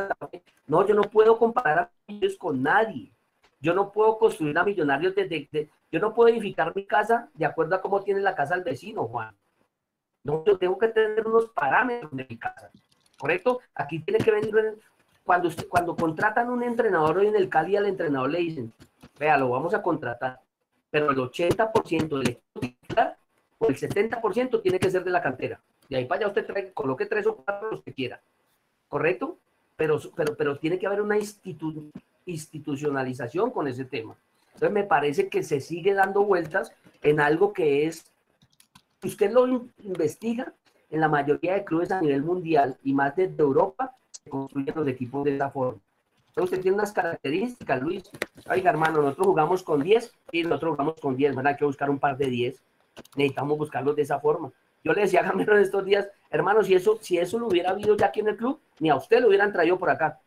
No, 0.66 0.86
yo 0.86 0.94
no 0.94 1.02
puedo 1.02 1.38
comparar 1.38 1.78
a 1.78 1.90
ellos 2.06 2.36
con 2.36 2.62
nadie. 2.62 3.12
Yo 3.60 3.74
no 3.74 3.92
puedo 3.92 4.18
construir 4.18 4.58
a 4.58 4.64
millonarios 4.64 5.14
desde... 5.14 5.70
yo 5.90 6.00
no 6.00 6.14
puedo 6.14 6.28
edificar 6.28 6.74
mi 6.74 6.84
casa 6.84 7.30
de 7.34 7.46
acuerdo 7.46 7.76
a 7.76 7.80
cómo 7.80 8.02
tiene 8.02 8.20
la 8.20 8.34
casa 8.34 8.54
el 8.54 8.64
vecino, 8.64 9.04
Juan. 9.04 9.34
No, 10.24 10.44
yo 10.44 10.58
tengo 10.58 10.78
que 10.78 10.88
tener 10.88 11.26
unos 11.26 11.46
parámetros 11.50 12.10
de 12.12 12.26
mi 12.28 12.38
casa. 12.38 12.70
¿correcto? 13.22 13.60
Aquí 13.76 14.00
tiene 14.00 14.18
que 14.18 14.32
venir, 14.32 14.52
cuando, 15.22 15.46
usted, 15.46 15.68
cuando 15.68 15.94
contratan 15.94 16.50
un 16.50 16.64
entrenador 16.64 17.18
hoy 17.18 17.28
en 17.28 17.36
el 17.36 17.48
Cali, 17.48 17.76
al 17.76 17.86
entrenador 17.86 18.28
le 18.30 18.40
dicen, 18.40 18.72
vea, 19.16 19.38
lo 19.38 19.48
vamos 19.48 19.72
a 19.74 19.80
contratar, 19.80 20.40
pero 20.90 21.08
el 21.08 21.16
80% 21.16 22.18
del 22.18 22.28
equipo 22.30 22.58
titular 22.58 23.16
o 23.58 23.68
el 23.68 23.76
70% 23.76 24.60
tiene 24.60 24.80
que 24.80 24.90
ser 24.90 25.04
de 25.04 25.12
la 25.12 25.22
cantera. 25.22 25.60
De 25.88 25.96
ahí 25.96 26.04
para 26.06 26.20
allá 26.20 26.28
usted 26.28 26.46
trae, 26.46 26.72
coloque 26.72 27.06
tres 27.06 27.26
o 27.26 27.36
cuatro 27.36 27.70
los 27.70 27.82
que 27.82 27.92
quiera, 27.92 28.20
¿correcto? 28.88 29.38
Pero, 29.76 30.00
pero, 30.14 30.36
pero 30.36 30.58
tiene 30.58 30.78
que 30.78 30.86
haber 30.86 31.00
una 31.00 31.18
institu 31.18 31.90
institucionalización 32.24 33.50
con 33.50 33.66
ese 33.66 33.84
tema. 33.84 34.16
Entonces 34.54 34.72
me 34.72 34.84
parece 34.84 35.28
que 35.28 35.42
se 35.42 35.60
sigue 35.60 35.94
dando 35.94 36.24
vueltas 36.24 36.72
en 37.02 37.20
algo 37.20 37.52
que 37.52 37.86
es, 37.86 38.04
usted 39.02 39.32
lo 39.32 39.66
investiga, 39.82 40.52
en 40.90 41.00
la 41.00 41.08
mayoría 41.08 41.54
de 41.54 41.64
clubes 41.64 41.90
a 41.90 42.00
nivel 42.00 42.22
mundial 42.22 42.76
y 42.84 42.92
más 42.92 43.16
desde 43.16 43.42
Europa, 43.42 43.96
se 44.10 44.28
construyen 44.28 44.74
los 44.76 44.86
equipos 44.86 45.24
de 45.24 45.34
esa 45.34 45.50
forma. 45.50 45.80
Entonces 46.28 46.52
usted 46.52 46.62
tiene 46.62 46.76
unas 46.76 46.92
características, 46.92 47.82
Luis. 47.82 48.10
Oiga, 48.48 48.70
hermano, 48.70 49.02
nosotros 49.02 49.26
jugamos 49.26 49.62
con 49.62 49.82
10 49.82 50.12
y 50.32 50.42
nosotros 50.44 50.72
jugamos 50.72 51.00
con 51.00 51.16
10, 51.16 51.34
¿verdad? 51.34 51.52
Hay 51.52 51.58
que 51.58 51.64
buscar 51.64 51.90
un 51.90 51.98
par 51.98 52.16
de 52.16 52.26
10. 52.26 52.62
Necesitamos 53.16 53.58
buscarlos 53.58 53.96
de 53.96 54.02
esa 54.02 54.20
forma. 54.20 54.52
Yo 54.84 54.92
le 54.92 55.02
decía 55.02 55.20
a 55.20 55.22
Gamero 55.24 55.56
en 55.56 55.62
estos 55.62 55.84
días, 55.84 56.08
hermano, 56.30 56.62
si 56.62 56.74
eso, 56.74 56.98
si 57.00 57.18
eso 57.18 57.38
lo 57.38 57.46
hubiera 57.46 57.70
habido 57.70 57.96
ya 57.96 58.06
aquí 58.06 58.20
en 58.20 58.28
el 58.28 58.36
club, 58.36 58.60
ni 58.80 58.90
a 58.90 58.96
usted 58.96 59.20
lo 59.20 59.28
hubieran 59.28 59.52
traído 59.52 59.78
por 59.78 59.90
acá. 59.90 60.20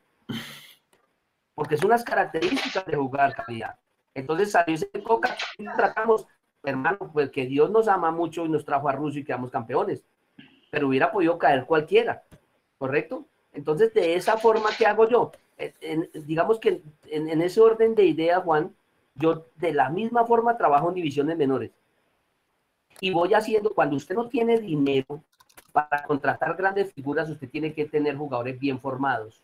Porque 1.54 1.78
son 1.78 1.88
unas 1.88 2.04
características 2.04 2.86
de 2.86 2.96
jugar 2.96 3.34
calidad. 3.34 3.76
Entonces 4.14 4.52
salió 4.52 4.76
ese 4.76 4.90
coca 5.04 5.36
y 5.58 5.66
tratamos, 5.66 6.26
hermano, 6.64 7.12
pues 7.12 7.30
que 7.32 7.46
Dios 7.46 7.70
nos 7.70 7.88
ama 7.88 8.12
mucho 8.12 8.46
y 8.46 8.50
nos 8.50 8.64
trajo 8.64 8.88
a 8.88 8.94
Rusia 8.94 9.22
y 9.22 9.26
quedamos 9.26 9.52
campeones. 9.52 10.04
Pero 10.72 10.88
hubiera 10.88 11.12
podido 11.12 11.38
caer 11.38 11.66
cualquiera, 11.66 12.24
¿correcto? 12.78 13.26
Entonces, 13.52 13.94
de 13.94 14.16
esa 14.16 14.38
forma, 14.38 14.70
¿qué 14.78 14.86
hago 14.86 15.08
yo? 15.08 15.32
digamos 16.26 16.60
que 16.60 16.82
en, 17.06 17.30
en, 17.30 17.42
ese 17.42 17.62
orden 17.62 17.96
de 17.96 18.04
ideas, 18.04 18.44
Juan, 18.44 18.76
yo 19.16 19.46
de 19.56 19.74
la 19.74 19.90
misma 19.90 20.26
forma 20.26 20.58
trabajo 20.58 20.90
en 20.90 20.96
divisiones 20.96 21.38
menores. 21.38 21.72
Y 23.00 23.12
voy 23.12 23.34
haciendo, 23.34 23.74
cuando 23.74 23.96
usted 23.96 24.16
no 24.16 24.28
tiene 24.28 24.60
dinero 24.60 25.24
para 25.72 26.04
contratar 26.04 26.56
grandes 26.56 26.94
figuras, 26.94 27.30
usted 27.30 27.50
tiene 27.50 27.74
que 27.74 27.86
tener 27.86 28.16
jugadores 28.16 28.58
bien 28.60 28.80
formados. 28.80 29.42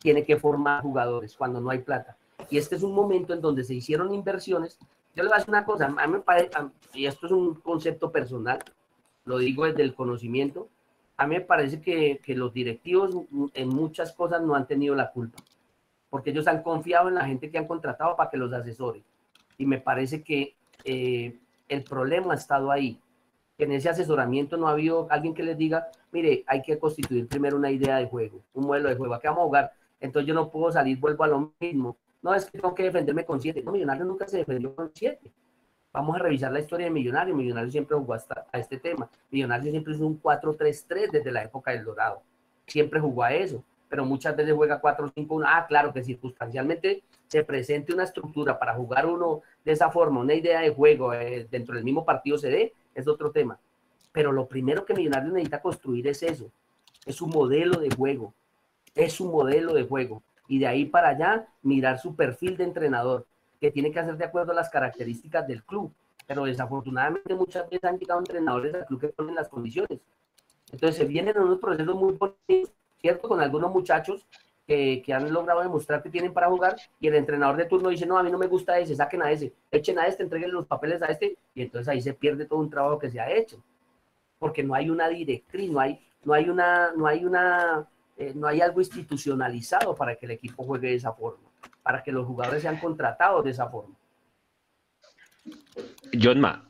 Tiene 0.00 0.24
que 0.24 0.36
formar 0.36 0.82
jugadores 0.82 1.36
cuando 1.36 1.60
no 1.60 1.70
hay 1.70 1.78
plata. 1.78 2.16
Y 2.48 2.58
este 2.58 2.76
es 2.76 2.82
un 2.82 2.94
momento 2.94 3.32
en 3.32 3.40
donde 3.40 3.64
se 3.64 3.74
hicieron 3.74 4.12
inversiones. 4.14 4.78
Yo 5.14 5.22
le 5.22 5.28
voy 5.28 5.36
a 5.36 5.38
decir 5.38 5.50
una 5.50 5.64
cosa, 5.64 5.86
a 5.86 6.06
mí 6.06 6.12
me 6.12 6.20
parece, 6.20 6.50
y 6.94 7.06
esto 7.06 7.26
es 7.26 7.32
un 7.32 7.54
concepto 7.54 8.12
personal, 8.12 8.58
lo 9.24 9.38
digo 9.38 9.64
desde 9.64 9.82
el 9.82 9.94
conocimiento, 9.94 10.68
a 11.16 11.26
mí 11.26 11.34
me 11.36 11.40
parece 11.42 11.80
que, 11.80 12.20
que, 12.24 12.34
los 12.34 12.54
directivos 12.54 13.14
en 13.52 13.68
muchas 13.68 14.12
cosas 14.12 14.40
no 14.40 14.54
han 14.54 14.66
tenido 14.66 14.94
la 14.94 15.10
culpa, 15.10 15.42
porque 16.08 16.30
ellos 16.30 16.46
han 16.46 16.62
confiado 16.62 17.08
en 17.08 17.16
la 17.16 17.26
gente 17.26 17.50
que 17.50 17.58
han 17.58 17.66
contratado 17.66 18.16
para 18.16 18.30
que 18.30 18.38
los 18.38 18.52
asesore. 18.52 19.02
Y 19.58 19.66
me 19.66 19.78
parece 19.78 20.22
que 20.22 20.54
eh, 20.84 21.38
el 21.70 21.84
problema 21.84 22.34
ha 22.34 22.36
estado 22.36 22.70
ahí, 22.70 23.00
en 23.64 23.72
ese 23.72 23.88
asesoramiento 23.88 24.56
no 24.56 24.68
ha 24.68 24.72
habido 24.72 25.06
alguien 25.10 25.34
que 25.34 25.42
les 25.42 25.56
diga, 25.56 25.88
mire, 26.12 26.44
hay 26.46 26.62
que 26.62 26.78
constituir 26.78 27.28
primero 27.28 27.56
una 27.56 27.70
idea 27.70 27.96
de 27.98 28.06
juego, 28.06 28.40
un 28.54 28.66
modelo 28.66 28.88
de 28.88 28.96
juego, 28.96 29.14
¿a 29.14 29.20
qué 29.20 29.28
vamos 29.28 29.42
a 29.42 29.46
jugar? 29.46 29.72
Entonces 30.00 30.26
yo 30.26 30.34
no 30.34 30.50
puedo 30.50 30.72
salir, 30.72 30.98
vuelvo 30.98 31.24
a 31.24 31.28
lo 31.28 31.52
mismo. 31.60 31.96
No, 32.22 32.34
es 32.34 32.46
que 32.46 32.58
tengo 32.58 32.74
que 32.74 32.84
defenderme 32.84 33.24
con 33.24 33.40
siete. 33.40 33.62
No, 33.62 33.72
Millonarios 33.72 34.06
nunca 34.06 34.26
se 34.26 34.38
defendió 34.38 34.74
con 34.74 34.90
siete. 34.94 35.30
Vamos 35.92 36.16
a 36.16 36.18
revisar 36.20 36.52
la 36.52 36.60
historia 36.60 36.86
de 36.86 36.90
Millonarios. 36.90 37.36
Millonarios 37.36 37.72
siempre 37.72 37.96
jugó 37.96 38.14
hasta 38.14 38.46
a 38.52 38.58
este 38.58 38.78
tema. 38.78 39.10
Millonarios 39.30 39.70
siempre 39.70 39.94
es 39.94 40.00
un 40.00 40.20
4-3-3 40.20 41.10
desde 41.10 41.32
la 41.32 41.42
época 41.42 41.72
del 41.72 41.84
Dorado. 41.84 42.22
Siempre 42.66 43.00
jugó 43.00 43.24
a 43.24 43.32
eso, 43.32 43.64
pero 43.88 44.04
muchas 44.04 44.36
veces 44.36 44.54
juega 44.54 44.80
4-5-1. 44.80 45.44
Ah, 45.46 45.66
claro 45.66 45.92
que 45.92 46.02
circunstancialmente 46.02 47.02
se 47.30 47.44
presente 47.44 47.94
una 47.94 48.02
estructura 48.02 48.58
para 48.58 48.74
jugar 48.74 49.06
uno 49.06 49.42
de 49.64 49.70
esa 49.70 49.88
forma, 49.90 50.20
una 50.20 50.34
idea 50.34 50.60
de 50.60 50.70
juego 50.70 51.14
eh, 51.14 51.46
dentro 51.48 51.76
del 51.76 51.84
mismo 51.84 52.04
partido 52.04 52.36
se 52.36 52.50
dé, 52.50 52.74
es 52.92 53.06
otro 53.06 53.30
tema. 53.30 53.56
Pero 54.10 54.32
lo 54.32 54.48
primero 54.48 54.84
que 54.84 54.94
Millonarios 54.94 55.32
necesita 55.32 55.62
construir 55.62 56.08
es 56.08 56.24
eso, 56.24 56.50
es 57.06 57.22
un 57.22 57.30
modelo 57.30 57.78
de 57.78 57.88
juego, 57.94 58.34
es 58.96 59.20
un 59.20 59.30
modelo 59.30 59.74
de 59.74 59.84
juego. 59.84 60.24
Y 60.48 60.58
de 60.58 60.66
ahí 60.66 60.86
para 60.86 61.10
allá 61.10 61.46
mirar 61.62 62.00
su 62.00 62.16
perfil 62.16 62.56
de 62.56 62.64
entrenador, 62.64 63.24
que 63.60 63.70
tiene 63.70 63.92
que 63.92 64.00
hacer 64.00 64.16
de 64.16 64.24
acuerdo 64.24 64.50
a 64.50 64.56
las 64.56 64.68
características 64.68 65.46
del 65.46 65.62
club. 65.62 65.92
Pero 66.26 66.44
desafortunadamente 66.44 67.32
muchas 67.36 67.70
veces 67.70 67.84
han 67.84 67.98
llegado 67.98 68.18
entrenadores 68.18 68.74
al 68.74 68.86
club 68.86 69.00
que 69.00 69.08
ponen 69.08 69.36
las 69.36 69.48
condiciones. 69.48 70.00
Entonces 70.72 70.96
se 70.96 71.04
vienen 71.04 71.36
en 71.36 71.42
unos 71.42 71.60
procesos 71.60 71.94
muy 71.94 72.14
bonitos, 72.14 72.72
¿cierto? 73.00 73.28
Con 73.28 73.40
algunos 73.40 73.70
muchachos 73.70 74.26
que, 74.70 75.12
han 75.12 75.32
logrado 75.32 75.62
demostrar 75.62 76.02
que 76.02 76.10
tienen 76.10 76.32
para 76.32 76.48
jugar 76.48 76.76
y 77.00 77.08
el 77.08 77.16
entrenador 77.16 77.56
de 77.56 77.64
turno 77.64 77.88
dice, 77.88 78.06
no, 78.06 78.16
a 78.16 78.22
mí 78.22 78.30
no 78.30 78.38
me 78.38 78.46
gusta 78.46 78.78
ese, 78.78 78.94
saquen 78.94 79.22
a 79.22 79.32
ese, 79.32 79.52
echen 79.70 79.98
a 79.98 80.06
este, 80.06 80.22
entreguen 80.22 80.52
los 80.52 80.66
papeles 80.66 81.02
a 81.02 81.06
este 81.06 81.36
y 81.54 81.62
entonces 81.62 81.88
ahí 81.88 82.00
se 82.00 82.14
pierde 82.14 82.44
todo 82.44 82.60
un 82.60 82.70
trabajo 82.70 82.98
que 82.98 83.10
se 83.10 83.18
ha 83.18 83.30
hecho. 83.30 83.62
Porque 84.38 84.62
no 84.62 84.74
hay 84.74 84.88
una 84.88 85.08
directriz, 85.08 85.70
no 85.70 85.80
hay, 85.80 86.00
no 86.24 86.32
hay 86.32 86.48
una, 86.48 86.92
no 86.92 87.06
hay 87.06 87.24
una, 87.24 87.86
eh, 88.16 88.32
no 88.34 88.46
hay 88.46 88.60
algo 88.60 88.80
institucionalizado 88.80 89.94
para 89.94 90.14
que 90.16 90.26
el 90.26 90.32
equipo 90.32 90.64
juegue 90.64 90.88
de 90.88 90.94
esa 90.94 91.12
forma 91.12 91.50
para 91.82 92.02
que 92.02 92.12
los 92.12 92.26
jugadores 92.26 92.62
sean 92.62 92.78
contratados 92.78 93.44
de 93.44 93.50
esa 93.50 93.68
forma. 93.68 93.94
Johnma, 96.20 96.64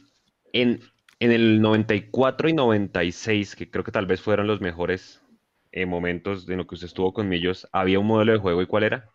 en, 0.52 0.81
en 1.18 1.32
el 1.32 1.60
94 1.60 2.48
y 2.48 2.52
96, 2.55 3.55
que 3.55 3.70
creo 3.70 3.85
que 3.85 3.93
tal 3.93 4.06
vez 4.06 4.20
fueron 4.20 4.47
los 4.47 4.60
mejores 4.60 5.22
eh, 5.72 5.86
momentos 5.86 6.47
de 6.47 6.56
lo 6.56 6.66
que 6.66 6.74
usted 6.74 6.86
estuvo 6.86 7.12
con 7.12 7.28
Millos, 7.28 7.68
¿había 7.72 8.01
un 8.01 8.06
modelo 8.06 8.32
de 8.32 8.38
juego 8.38 8.62
y 8.62 8.66
cuál 8.66 8.84
era? 8.84 9.10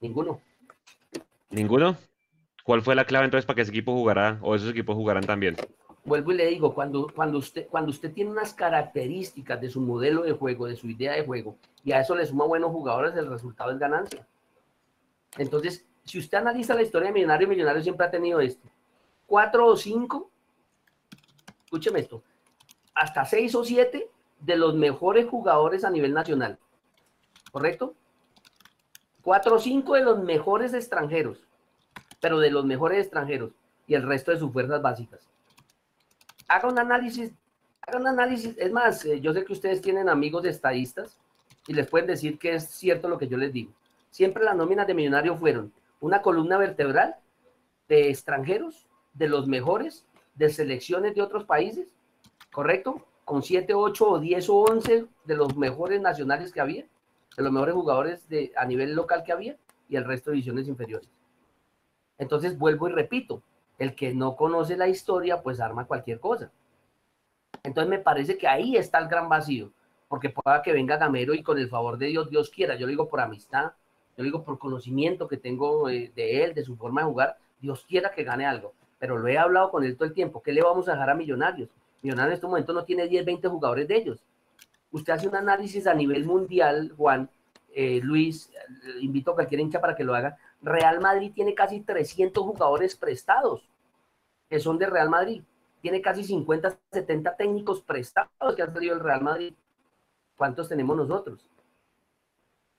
Ninguno. 0.00 0.40
¿Ninguno? 1.50 1.96
¿Cuál 2.64 2.82
fue 2.82 2.94
la 2.94 3.04
clave 3.04 3.24
entonces 3.24 3.46
para 3.46 3.56
que 3.56 3.62
ese 3.62 3.70
equipo 3.70 3.92
jugara 3.92 4.38
o 4.42 4.54
esos 4.54 4.70
equipos 4.70 4.94
jugaran 4.96 5.24
también? 5.24 5.56
Vuelvo 6.04 6.32
y 6.32 6.36
le 6.36 6.46
digo, 6.46 6.74
cuando, 6.74 7.08
cuando, 7.14 7.38
usted, 7.38 7.66
cuando 7.68 7.90
usted 7.90 8.12
tiene 8.12 8.30
unas 8.30 8.54
características 8.54 9.60
de 9.60 9.68
su 9.68 9.80
modelo 9.80 10.22
de 10.22 10.32
juego, 10.32 10.66
de 10.66 10.76
su 10.76 10.88
idea 10.88 11.12
de 11.12 11.24
juego, 11.24 11.56
y 11.84 11.92
a 11.92 12.00
eso 12.00 12.14
le 12.14 12.24
suma 12.24 12.46
buenos 12.46 12.70
jugadores, 12.70 13.14
el 13.16 13.28
resultado 13.28 13.70
es 13.72 13.78
ganancia. 13.78 14.26
Entonces, 15.36 15.86
si 16.04 16.18
usted 16.18 16.38
analiza 16.38 16.74
la 16.74 16.82
historia 16.82 17.08
de 17.08 17.14
Millonario, 17.14 17.48
Millonario 17.48 17.82
siempre 17.82 18.06
ha 18.06 18.10
tenido 18.10 18.40
esto. 18.40 18.66
Cuatro 19.26 19.66
o 19.66 19.76
cinco, 19.76 20.30
escúcheme 21.64 22.00
esto, 22.00 22.22
hasta 22.94 23.24
seis 23.24 23.54
o 23.54 23.64
siete 23.64 24.10
de 24.40 24.56
los 24.56 24.74
mejores 24.74 25.28
jugadores 25.28 25.84
a 25.84 25.90
nivel 25.90 26.12
nacional. 26.12 26.58
¿Correcto? 27.50 27.94
Cuatro 29.22 29.56
o 29.56 29.58
cinco 29.58 29.94
de 29.94 30.02
los 30.02 30.22
mejores 30.22 30.72
extranjeros, 30.72 31.44
pero 32.20 32.38
de 32.38 32.50
los 32.50 32.64
mejores 32.64 33.00
extranjeros 33.00 33.52
y 33.86 33.94
el 33.94 34.02
resto 34.02 34.30
de 34.30 34.38
sus 34.38 34.52
fuerzas 34.52 34.80
básicas. 34.80 35.28
Haga 36.48 36.68
un 36.68 36.78
análisis, 36.78 37.32
haga 37.82 37.98
un 37.98 38.06
análisis. 38.06 38.56
Es 38.58 38.72
más, 38.72 39.04
eh, 39.04 39.20
yo 39.20 39.32
sé 39.32 39.44
que 39.44 39.52
ustedes 39.52 39.80
tienen 39.80 40.08
amigos 40.08 40.44
estadistas 40.44 41.18
y 41.66 41.74
les 41.74 41.88
pueden 41.88 42.06
decir 42.06 42.38
que 42.38 42.54
es 42.54 42.68
cierto 42.70 43.08
lo 43.08 43.18
que 43.18 43.28
yo 43.28 43.36
les 43.36 43.52
digo 43.52 43.72
siempre 44.10 44.44
las 44.44 44.56
nóminas 44.56 44.86
de 44.86 44.94
Millonarios 44.94 45.38
fueron 45.38 45.72
una 46.00 46.22
columna 46.22 46.58
vertebral 46.58 47.16
de 47.88 48.10
extranjeros, 48.10 48.86
de 49.14 49.28
los 49.28 49.46
mejores, 49.46 50.06
de 50.34 50.50
selecciones 50.50 51.14
de 51.14 51.22
otros 51.22 51.44
países, 51.44 51.88
¿correcto? 52.52 53.04
Con 53.30 53.44
7, 53.44 53.74
8 53.74 54.10
o 54.10 54.18
10 54.18 54.48
o 54.48 54.56
11 54.56 55.06
de 55.24 55.36
los 55.36 55.56
mejores 55.56 56.00
nacionales 56.00 56.52
que 56.52 56.60
había, 56.60 56.84
de 57.36 57.42
los 57.44 57.52
mejores 57.52 57.76
jugadores 57.76 58.28
de, 58.28 58.52
a 58.56 58.64
nivel 58.64 58.92
local 58.96 59.22
que 59.22 59.30
había 59.30 59.56
y 59.88 59.94
el 59.94 60.04
resto 60.04 60.30
de 60.30 60.34
divisiones 60.34 60.66
inferiores. 60.66 61.08
Entonces 62.18 62.58
vuelvo 62.58 62.88
y 62.88 62.92
repito, 62.92 63.40
el 63.78 63.94
que 63.94 64.12
no 64.14 64.34
conoce 64.34 64.76
la 64.76 64.88
historia 64.88 65.44
pues 65.44 65.60
arma 65.60 65.86
cualquier 65.86 66.18
cosa. 66.18 66.50
Entonces 67.62 67.88
me 67.88 68.00
parece 68.00 68.36
que 68.36 68.48
ahí 68.48 68.76
está 68.76 68.98
el 68.98 69.06
gran 69.06 69.28
vacío, 69.28 69.70
porque 70.08 70.30
pueda 70.30 70.60
que 70.60 70.72
venga 70.72 70.96
Gamero 70.96 71.32
y 71.32 71.44
con 71.44 71.56
el 71.56 71.68
favor 71.68 71.98
de 71.98 72.06
Dios, 72.06 72.30
Dios 72.30 72.50
quiera, 72.50 72.74
yo 72.74 72.86
lo 72.86 72.90
digo 72.90 73.08
por 73.08 73.20
amistad, 73.20 73.74
yo 74.16 74.24
digo 74.24 74.42
por 74.42 74.58
conocimiento 74.58 75.28
que 75.28 75.36
tengo 75.36 75.86
de, 75.86 76.10
él, 76.16 76.52
de 76.52 76.64
su 76.64 76.76
forma 76.76 77.02
de 77.02 77.06
jugar, 77.06 77.38
Dios 77.60 77.84
quiera 77.88 78.10
que 78.10 78.24
gane 78.24 78.44
algo, 78.44 78.72
pero 78.98 79.18
lo 79.18 79.28
he 79.28 79.38
hablado 79.38 79.70
con 79.70 79.84
él 79.84 79.96
todo 79.96 80.08
el 80.08 80.14
tiempo, 80.14 80.42
¿qué 80.42 80.52
le 80.52 80.62
vamos 80.62 80.88
a 80.88 80.94
dejar 80.94 81.10
a 81.10 81.14
Millonarios? 81.14 81.68
Millonarios 82.02 82.32
en 82.32 82.34
este 82.34 82.46
momento 82.46 82.72
no 82.72 82.84
tiene 82.84 83.08
10, 83.08 83.24
20 83.24 83.48
jugadores 83.48 83.88
de 83.88 83.96
ellos. 83.96 84.22
Usted 84.90 85.12
hace 85.12 85.28
un 85.28 85.36
análisis 85.36 85.86
a 85.86 85.94
nivel 85.94 86.24
mundial, 86.24 86.92
Juan, 86.96 87.30
eh, 87.72 88.00
Luis, 88.02 88.50
invito 89.00 89.30
a 89.30 89.34
cualquier 89.34 89.60
hincha 89.60 89.80
para 89.80 89.94
que 89.94 90.04
lo 90.04 90.14
haga. 90.14 90.36
Real 90.62 91.00
Madrid 91.00 91.32
tiene 91.34 91.54
casi 91.54 91.80
300 91.80 92.42
jugadores 92.42 92.96
prestados, 92.96 93.68
que 94.48 94.58
son 94.58 94.78
de 94.78 94.86
Real 94.86 95.08
Madrid. 95.10 95.42
Tiene 95.80 96.02
casi 96.02 96.24
50, 96.24 96.76
70 96.90 97.36
técnicos 97.36 97.82
prestados 97.82 98.54
que 98.56 98.62
han 98.62 98.72
salido 98.72 98.94
el 98.94 99.00
Real 99.00 99.22
Madrid. 99.22 99.54
¿Cuántos 100.36 100.68
tenemos 100.68 100.96
nosotros? 100.96 101.50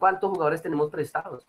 cuántos 0.01 0.31
jugadores 0.31 0.63
tenemos 0.63 0.89
prestados. 0.89 1.45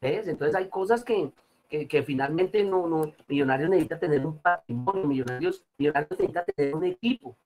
¿Ves? 0.00 0.26
Entonces 0.26 0.56
hay 0.56 0.70
cosas 0.70 1.04
que, 1.04 1.30
que, 1.68 2.02
finalmente 2.02 2.62
no, 2.64 3.12
Millonarios 3.28 3.70
necesita 3.70 3.98
tener 3.98 4.24
un 4.24 4.38
patrimonio, 4.38 5.06
Millonarios, 5.06 5.64
Millonarios 5.78 6.10
necesita 6.10 6.44
tener 6.44 6.74
un 6.74 6.84
equipo. 6.84 7.36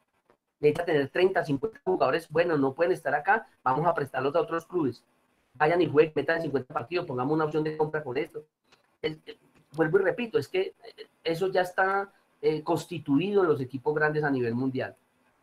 necesita 0.60 0.84
tener 0.84 1.08
30, 1.08 1.44
50 1.44 1.80
jugadores, 1.84 2.28
bueno, 2.28 2.58
no 2.58 2.74
pueden 2.74 2.92
estar 2.92 3.14
acá, 3.14 3.46
vamos 3.62 3.86
a 3.86 3.94
prestarlos 3.94 4.34
a 4.34 4.40
otros 4.40 4.66
clubes. 4.66 5.02
Vayan 5.54 5.80
y 5.80 5.86
jueguen, 5.86 6.12
metan 6.14 6.42
50 6.42 6.72
partidos, 6.72 7.06
pongamos 7.06 7.34
una 7.34 7.44
opción 7.44 7.64
de 7.64 7.76
compra 7.76 8.04
con 8.04 8.16
esto. 8.16 8.44
vuelvo 9.72 10.00
y 10.00 10.02
repito, 10.02 10.38
es 10.38 10.48
que 10.48 10.74
eso 11.24 11.48
ya 11.48 11.62
está 11.62 12.12
eh, 12.42 12.62
constituido 12.62 13.42
en 13.42 13.48
los 13.48 13.60
equipos 13.60 13.94
grandes 13.94 14.22
a 14.22 14.30
nivel 14.30 14.54
mundial. 14.54 14.94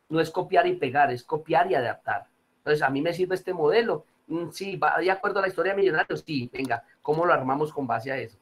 No 0.10 0.20
es 0.20 0.30
copiar 0.30 0.68
y 0.68 0.76
pegar, 0.76 1.12
es 1.12 1.24
copiar 1.24 1.70
y 1.72 1.76
adaptar. 1.76 2.28
Entonces, 2.60 2.82
a 2.82 2.90
mí 2.90 3.02
me 3.02 3.14
sirve 3.14 3.36
este 3.36 3.54
modelo. 3.54 4.06
Mm, 4.28 4.50
sí, 4.52 4.76
va 4.76 4.98
de 5.00 5.10
acuerdo 5.12 5.40
a 5.40 5.42
la 5.42 5.48
historia 5.48 5.74
de 5.74 5.80
Millonarios, 5.80 6.24
sí, 6.26 6.50
venga, 6.54 6.84
¿cómo 7.02 7.26
lo 7.26 7.34
armamos 7.34 7.74
con 7.74 7.88
base 7.88 8.12
a 8.12 8.18
eso? 8.18 8.38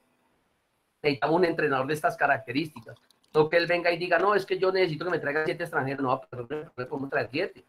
Necesitamos 1.06 1.36
un 1.36 1.46
entrenador 1.46 1.86
de 1.86 1.94
estas 1.94 2.18
características. 2.18 2.98
No 3.32 3.48
que 3.48 3.58
él 3.58 3.68
venga 3.68 3.92
y 3.92 3.98
diga, 3.98 4.18
no, 4.18 4.34
es 4.34 4.44
que 4.44 4.58
yo 4.58 4.72
necesito 4.72 5.06
que 5.06 5.12
me 5.12 5.20
traiga 5.20 5.46
siete 5.46 5.64
extranjeros. 5.64 6.02
No, 6.02 6.20
pero 6.28 6.48
no 6.50 6.88
podemos 6.88 7.12
traer 7.12 7.30
siete. 7.32 7.64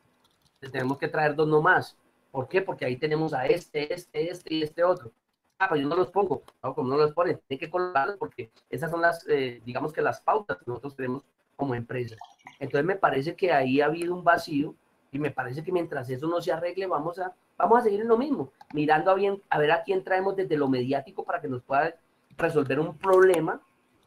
Tenemos 0.73 0.97
que 0.97 1.09
traer 1.09 1.35
dos 1.35 1.47
nomás. 1.47 1.99
¿Por 2.31 2.49
qué? 2.49 2.63
Porque 2.63 2.87
ahí 2.87 2.97
tenemos 2.97 3.35
a 3.35 3.45
este, 3.45 3.93
este, 3.93 4.31
este 4.31 4.55
y 4.55 4.63
este 4.63 4.83
otro. 4.83 5.13
Ah, 5.59 5.69
pues 5.69 5.83
yo 5.83 5.87
no 5.87 5.97
los 5.97 6.11
pongo. 6.11 6.45
No, 6.63 6.75
como 6.75 6.89
no 6.89 6.97
los 6.97 7.13
ponen, 7.13 7.39
tiene 7.47 7.61
que 7.61 7.69
colocarlos 7.69 8.17
porque 8.17 8.51
esas 8.71 8.91
son 8.91 9.03
las, 9.03 9.27
eh, 9.29 9.61
digamos 9.67 9.93
que 9.93 10.01
las 10.01 10.23
pautas 10.23 10.57
que 10.57 10.65
nosotros 10.67 10.97
tenemos 10.97 11.23
como 11.57 11.75
empresa. 11.75 12.17
Entonces 12.59 12.87
me 12.87 12.97
parece 12.97 13.37
que 13.37 13.53
ahí 13.53 13.83
ha 13.83 13.87
habido 13.87 14.15
un 14.15 14.25
vacío 14.25 14.75
y 15.13 15.19
me 15.19 15.31
parece 15.31 15.63
que 15.63 15.73
mientras 15.73 16.09
eso 16.09 16.27
no 16.27 16.41
se 16.41 16.53
arregle, 16.53 16.87
vamos 16.87 17.19
a, 17.19 17.35
vamos 17.59 17.81
a 17.81 17.83
seguir 17.83 18.01
en 18.01 18.09
lo 18.09 18.17
mismo, 18.17 18.51
mirando 18.73 19.11
a, 19.11 19.15
bien, 19.15 19.43
a 19.51 19.59
ver 19.59 19.73
a 19.73 19.83
quién 19.83 20.03
traemos 20.03 20.37
desde 20.37 20.57
lo 20.57 20.69
mediático 20.69 21.23
para 21.25 21.41
que 21.41 21.49
nos 21.49 21.63
pueda 21.63 21.95
resolver 22.37 22.81
un 22.81 22.99
problema 22.99 23.61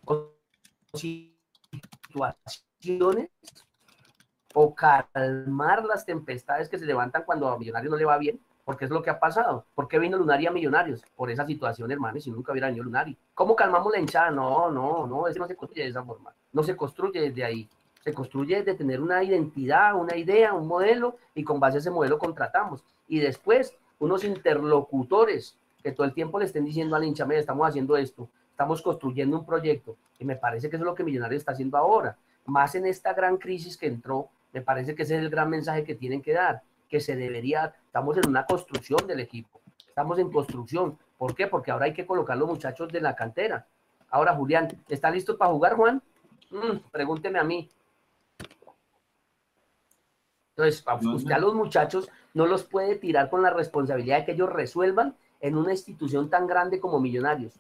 o 0.06 0.32
situaciones 0.94 3.30
o 4.54 4.74
calmar 4.74 5.86
las 5.86 6.06
tempestades 6.06 6.70
que 6.70 6.80
se 6.80 6.86
levantan 6.86 7.24
cuando 7.24 7.50
a 7.50 7.58
Millonarios 7.58 7.92
no 7.92 7.98
le 7.98 8.06
va 8.06 8.18
bien, 8.18 8.40
porque 8.66 8.86
es 8.86 8.92
lo 8.92 9.02
que 9.02 9.10
ha 9.10 9.20
pasado. 9.20 9.66
¿Por 9.76 9.88
qué 9.88 10.00
vino 10.00 10.18
Lunari 10.18 10.48
a 10.48 10.52
Millonarios? 10.52 11.04
Por 11.16 11.30
esa 11.30 11.46
situación, 11.46 11.92
hermano, 11.92 12.20
si 12.20 12.32
nunca 12.32 12.52
hubiera 12.52 12.68
venido 12.68 12.84
Lunari. 12.84 13.18
¿Cómo 13.34 13.56
calmamos 13.56 13.92
la 13.92 14.00
hinchada? 14.00 14.32
No, 14.32 14.72
no, 14.72 15.06
no, 15.06 15.28
eso 15.28 15.40
no 15.40 15.48
se 15.48 15.56
construye 15.56 15.84
de 15.84 15.90
esa 15.90 16.04
forma. 16.04 16.34
No 16.52 16.64
se 16.64 16.76
construye 16.76 17.22
desde 17.22 17.44
ahí. 17.44 17.70
Se 18.04 18.14
construye 18.14 18.58
desde 18.58 18.76
tener 18.76 19.02
una 19.02 19.24
identidad, 19.24 19.96
una 19.96 20.16
idea, 20.16 20.54
un 20.54 20.68
modelo, 20.68 21.18
y 21.36 21.44
con 21.44 21.60
base 21.60 21.78
a 21.78 21.80
ese 21.80 21.92
modelo 21.92 22.18
contratamos. 22.18 22.84
Y 23.08 23.20
después, 23.20 23.76
unos 24.00 24.24
interlocutores 24.24 25.59
que 25.84 25.92
todo 25.92 26.06
el 26.06 26.14
tiempo 26.14 26.40
le 26.40 26.46
estén 26.46 26.66
diciendo 26.66 26.96
al 26.96 27.04
hincha, 27.04 27.26
estamos 27.32 27.68
haciendo 27.68 27.96
esto, 27.98 28.30
estamos 28.52 28.82
construyendo 28.82 29.40
un 29.40 29.46
proyecto. 29.46 29.98
Y 30.20 30.26
me 30.26 30.36
parece 30.36 30.70
que 30.70 30.76
eso 30.76 30.84
es 30.84 30.90
lo 30.90 30.96
que 30.96 31.04
Millonarios 31.04 31.42
está 31.42 31.54
haciendo 31.54 31.78
ahora. 31.78 32.18
Más 32.46 32.76
en 32.76 32.86
esta 32.86 33.14
gran 33.14 33.38
crisis 33.38 33.78
que 33.78 33.88
entró, 33.88 34.30
me 34.52 34.62
parece 34.62 34.96
que 34.96 35.04
ese 35.04 35.16
es 35.16 35.22
el 35.22 35.30
gran 35.30 35.50
mensaje 35.50 35.84
que 35.84 35.96
tienen 35.96 36.22
que 36.22 36.34
dar, 36.34 36.62
que 36.90 37.00
se 37.00 37.16
debería, 37.16 37.76
estamos 37.86 38.18
en 38.18 38.28
una 38.28 38.46
construcción 38.46 39.06
del 39.08 39.20
equipo, 39.20 39.62
estamos 39.88 40.20
en 40.20 40.32
construcción. 40.32 40.98
¿Por 41.18 41.36
qué? 41.36 41.48
Porque 41.48 41.72
ahora 41.72 41.86
hay 41.86 41.94
que 41.94 42.06
colocar 42.06 42.38
los 42.38 42.50
muchachos 42.50 42.90
de 42.90 43.02
la 43.02 43.16
cantera. 43.16 43.68
Ahora, 44.10 44.36
Julián, 44.36 44.68
¿está 44.88 45.12
listo 45.12 45.38
para 45.38 45.52
jugar, 45.52 45.76
Juan? 45.76 46.02
Mm, 46.50 46.78
pregúnteme 46.92 47.40
a 47.40 47.44
mí. 47.44 47.70
Entonces, 50.56 50.84
usted 51.14 51.32
a 51.32 51.40
los 51.40 51.54
muchachos 51.54 52.10
no 52.34 52.46
los 52.46 52.64
puede 52.66 52.96
tirar 52.96 53.30
con 53.30 53.42
la 53.42 53.50
responsabilidad 53.50 54.20
de 54.20 54.26
que 54.26 54.32
ellos 54.34 54.52
resuelvan 54.52 55.16
en 55.40 55.58
una 55.58 55.72
institución 55.72 56.30
tan 56.30 56.48
grande 56.48 56.80
como 56.80 57.00
Millonarios. 57.00 57.54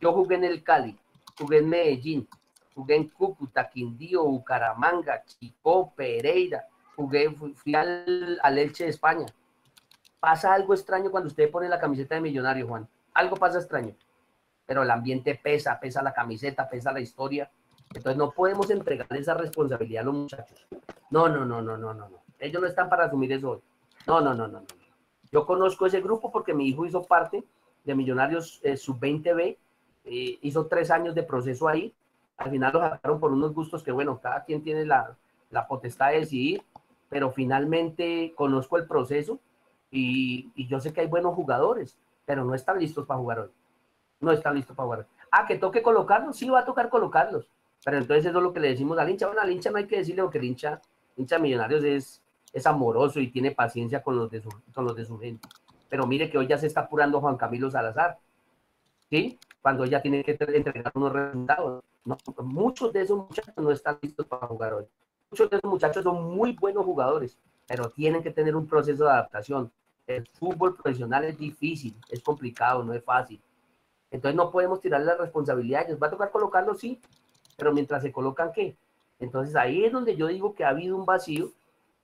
Yo 0.00 0.12
jugué 0.12 0.36
en 0.36 0.44
el 0.44 0.62
Cali, 0.62 0.96
jugué 1.38 1.58
en 1.58 1.68
Medellín, 1.68 2.28
jugué 2.74 2.96
en 2.96 3.08
Cúcuta, 3.08 3.68
Quindío, 3.68 4.24
Bucaramanga, 4.24 5.22
Chicó, 5.24 5.92
Pereira, 5.94 6.66
jugué, 6.96 7.30
fui, 7.30 7.74
al, 7.74 8.38
al, 8.42 8.58
Elche 8.58 8.84
de 8.84 8.90
España. 8.90 9.26
Pasa 10.18 10.54
algo 10.54 10.74
extraño 10.74 11.10
cuando 11.10 11.28
usted 11.28 11.50
pone 11.50 11.68
la 11.68 11.78
camiseta 11.78 12.14
de 12.14 12.20
millonario, 12.20 12.66
Juan. 12.66 12.88
Algo 13.14 13.36
pasa 13.36 13.58
extraño. 13.58 13.94
Pero 14.66 14.82
el 14.82 14.90
ambiente 14.90 15.34
pesa, 15.42 15.78
pesa 15.80 16.02
la 16.02 16.12
camiseta, 16.12 16.68
pesa 16.68 16.92
la 16.92 17.00
historia. 17.00 17.50
Entonces 17.92 18.16
no 18.16 18.30
podemos 18.30 18.70
entregar 18.70 19.08
esa 19.16 19.34
responsabilidad 19.34 20.02
a 20.02 20.04
los 20.06 20.14
muchachos. 20.14 20.66
No, 21.10 21.28
no, 21.28 21.44
no, 21.44 21.60
no, 21.60 21.76
no, 21.76 21.92
no, 21.92 22.08
no. 22.08 22.22
Ellos 22.38 22.62
no 22.62 22.68
están 22.68 22.88
para 22.88 23.06
asumir 23.06 23.32
eso 23.32 23.50
hoy. 23.50 23.60
No, 24.06 24.20
no, 24.20 24.32
no, 24.32 24.46
no, 24.46 24.60
no. 24.60 24.66
Yo 25.32 25.46
conozco 25.46 25.86
ese 25.86 26.00
grupo 26.00 26.32
porque 26.32 26.54
mi 26.54 26.68
hijo 26.68 26.86
hizo 26.86 27.04
parte 27.04 27.44
de 27.84 27.94
Millonarios 27.94 28.60
eh, 28.62 28.76
Sub-20B 28.76 29.56
eh, 30.04 30.38
hizo 30.42 30.66
tres 30.66 30.90
años 30.90 31.14
de 31.14 31.22
proceso 31.22 31.68
ahí. 31.68 31.94
Al 32.36 32.50
final 32.50 32.72
lo 32.72 32.80
sacaron 32.80 33.20
por 33.20 33.32
unos 33.32 33.54
gustos 33.54 33.82
que, 33.82 33.92
bueno, 33.92 34.18
cada 34.20 34.44
quien 34.44 34.62
tiene 34.62 34.84
la, 34.84 35.16
la 35.50 35.66
potestad 35.66 36.10
de 36.10 36.20
decidir, 36.20 36.62
pero 37.08 37.30
finalmente 37.30 38.32
conozco 38.34 38.78
el 38.78 38.86
proceso 38.86 39.38
y, 39.90 40.50
y, 40.54 40.66
yo 40.68 40.80
sé 40.80 40.92
que 40.92 41.02
hay 41.02 41.06
buenos 41.06 41.34
jugadores, 41.34 41.98
pero 42.24 42.44
no 42.44 42.54
están 42.54 42.78
listos 42.78 43.06
para 43.06 43.18
jugar 43.18 43.40
hoy. 43.40 43.50
No 44.20 44.32
están 44.32 44.54
listos 44.54 44.76
para 44.76 44.86
jugar. 44.86 45.06
Ah, 45.30 45.46
que 45.46 45.58
toque 45.58 45.82
colocarlos, 45.82 46.36
sí 46.36 46.48
va 46.48 46.60
a 46.60 46.64
tocar 46.64 46.88
colocarlos. 46.88 47.48
Pero 47.84 47.98
entonces 47.98 48.26
eso 48.26 48.38
es 48.38 48.42
lo 48.42 48.52
que 48.52 48.60
le 48.60 48.68
decimos 48.68 48.98
al 48.98 49.08
hincha. 49.08 49.26
Bueno, 49.26 49.42
al 49.42 49.50
hincha 49.50 49.70
no 49.70 49.78
hay 49.78 49.86
que 49.86 49.98
decirle 49.98 50.22
porque 50.22 50.38
el 50.38 50.44
hincha, 50.44 50.80
hincha 51.16 51.38
Millonarios 51.38 51.82
es, 51.82 52.22
es 52.52 52.66
amoroso 52.66 53.20
y 53.20 53.30
tiene 53.30 53.52
paciencia 53.52 54.02
con 54.02 54.16
los, 54.16 54.30
de 54.30 54.40
su, 54.40 54.48
con 54.74 54.84
los 54.84 54.96
de 54.96 55.04
su 55.04 55.18
gente. 55.18 55.48
Pero 55.88 56.06
mire 56.06 56.30
que 56.30 56.38
hoy 56.38 56.46
ya 56.46 56.58
se 56.58 56.66
está 56.66 56.80
apurando 56.82 57.20
Juan 57.20 57.36
Camilo 57.36 57.70
Salazar. 57.70 58.18
¿Sí? 59.08 59.38
cuando 59.62 59.84
ya 59.84 60.00
tiene 60.00 60.24
que 60.24 60.32
entregar 60.32 60.92
unos 60.94 61.12
resultados. 61.12 61.84
muchos 62.38 62.92
de 62.92 63.02
esos 63.02 63.18
muchachos 63.18 63.54
no 63.56 63.70
están 63.70 63.98
listos 64.00 64.26
para 64.26 64.46
jugar 64.46 64.74
hoy. 64.74 64.84
Muchos 65.30 65.50
de 65.50 65.56
esos 65.58 65.70
muchachos 65.70 66.02
son 66.02 66.34
muy 66.34 66.52
buenos 66.52 66.84
jugadores, 66.84 67.36
pero 67.66 67.90
tienen 67.90 68.22
que 68.22 68.30
tener 68.30 68.56
un 68.56 68.66
proceso 68.66 69.04
de 69.04 69.10
adaptación. 69.10 69.70
El 70.06 70.26
fútbol 70.26 70.74
profesional 70.74 71.24
es 71.24 71.38
difícil, 71.38 71.94
es 72.08 72.20
complicado, 72.20 72.82
no 72.82 72.94
es 72.94 73.04
fácil. 73.04 73.40
Entonces 74.10 74.34
no 74.34 74.50
podemos 74.50 74.80
tirarle 74.80 75.06
la 75.06 75.16
responsabilidad. 75.16 75.86
Les 75.86 76.02
va 76.02 76.08
a 76.08 76.10
tocar 76.10 76.32
colocarlo, 76.32 76.74
sí, 76.74 77.00
pero 77.56 77.72
mientras 77.72 78.02
se 78.02 78.10
colocan, 78.10 78.50
¿qué? 78.52 78.76
Entonces 79.20 79.54
ahí 79.54 79.84
es 79.84 79.92
donde 79.92 80.16
yo 80.16 80.26
digo 80.26 80.54
que 80.54 80.64
ha 80.64 80.70
habido 80.70 80.96
un 80.96 81.04
vacío. 81.04 81.52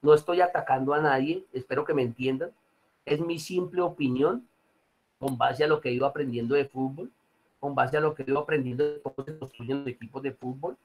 No 0.02 0.14
estoy 0.14 0.40
atacando 0.40 0.94
a 0.94 1.01
nadie, 1.01 1.44
espero 1.52 1.85
que 1.85 1.94
me 1.94 2.02
entiendan. 2.02 2.51
Es 3.05 3.20
mi 3.20 3.39
simple 3.39 3.82
opinión 3.82 4.47
con 5.18 5.39
base 5.39 5.64
a 5.64 5.68
lo 5.68 5.81
que 5.81 5.89
he 5.89 5.93
ido 5.93 6.06
aprendiendo 6.06 6.55
de 6.55 6.66
fútbol 6.66 7.10
con 7.66 7.74
base 7.74 7.97
a 7.97 8.01
lo 8.01 8.14
que 8.14 8.23
he 8.23 8.31
ido 8.31 8.39
aprendiendo 8.39 8.85
de 8.85 9.02
cómo 9.02 9.24
se 9.24 9.39
construyen 9.39 9.86
equipos 9.89 10.23
de 10.23 10.32
fútbol, 10.32 10.77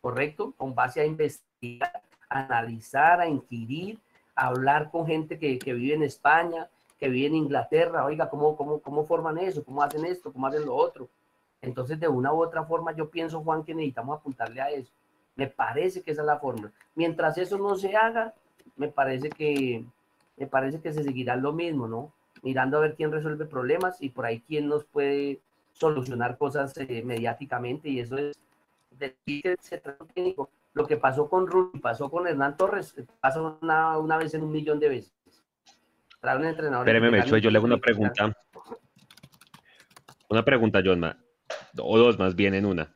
¿correcto? 0.00 0.54
Con 0.56 0.74
base 0.74 1.00
a 1.00 1.04
investigar, 1.04 2.02
analizar, 2.28 3.20
a 3.20 3.26
inquirir, 3.26 3.98
a 4.34 4.46
hablar 4.46 4.90
con 4.90 5.06
gente 5.06 5.38
que, 5.38 5.58
que 5.58 5.72
vive 5.72 5.94
en 5.94 6.02
España, 6.02 6.68
que 6.98 7.08
vive 7.08 7.26
en 7.26 7.34
Inglaterra, 7.34 8.04
oiga, 8.04 8.28
¿cómo, 8.28 8.56
cómo, 8.56 8.80
¿cómo 8.80 9.06
forman 9.06 9.38
eso? 9.38 9.64
¿Cómo 9.64 9.82
hacen 9.82 10.04
esto? 10.04 10.32
¿Cómo 10.32 10.46
hacen 10.46 10.66
lo 10.66 10.76
otro? 10.76 11.08
Entonces, 11.62 11.98
de 11.98 12.08
una 12.08 12.32
u 12.32 12.42
otra 12.42 12.64
forma, 12.64 12.92
yo 12.92 13.10
pienso, 13.10 13.42
Juan, 13.42 13.64
que 13.64 13.74
necesitamos 13.74 14.18
apuntarle 14.18 14.60
a 14.60 14.70
eso. 14.70 14.92
Me 15.34 15.46
parece 15.46 16.02
que 16.02 16.12
esa 16.12 16.22
es 16.22 16.26
la 16.26 16.38
forma. 16.38 16.70
Mientras 16.94 17.36
eso 17.38 17.58
no 17.58 17.74
se 17.74 17.96
haga, 17.96 18.34
me 18.80 18.88
parece 18.88 19.28
que, 19.28 19.84
me 20.38 20.46
parece 20.46 20.80
que 20.80 20.92
se 20.92 21.04
seguirá 21.04 21.36
lo 21.36 21.52
mismo, 21.52 21.86
¿no? 21.86 22.12
Mirando 22.42 22.78
a 22.78 22.80
ver 22.80 22.94
quién 22.96 23.12
resuelve 23.12 23.44
problemas 23.44 24.00
y 24.00 24.08
por 24.08 24.24
ahí 24.24 24.40
quién 24.40 24.68
nos 24.68 24.84
puede 24.84 25.38
solucionar 25.72 26.38
cosas 26.38 26.74
eh, 26.78 27.02
mediáticamente 27.04 27.90
y 27.90 28.00
eso 28.00 28.16
es 28.16 28.32
técnico. 30.14 30.50
Lo 30.72 30.86
que 30.86 30.96
pasó 30.96 31.28
con 31.28 31.46
Rudy, 31.46 31.78
pasó 31.78 32.10
con 32.10 32.26
Hernán 32.26 32.56
Torres, 32.56 32.94
pasó 33.20 33.58
una, 33.60 33.98
una, 33.98 34.16
vez 34.16 34.32
en 34.32 34.44
un 34.44 34.52
millón 34.52 34.80
de 34.80 34.88
veces. 34.88 35.12
Trae 36.20 36.38
un 36.38 36.46
entrenador. 36.46 36.88
Espéreme, 36.88 37.10
Mecho, 37.10 37.36
yo 37.36 37.50
le 37.50 37.58
hago 37.58 37.66
una 37.66 37.78
pregunta. 37.78 38.34
Una 40.30 40.44
pregunta, 40.44 40.80
John, 40.82 41.04
o 41.78 41.98
dos 41.98 42.18
más 42.18 42.34
bien 42.34 42.54
en 42.54 42.64
una. 42.64 42.94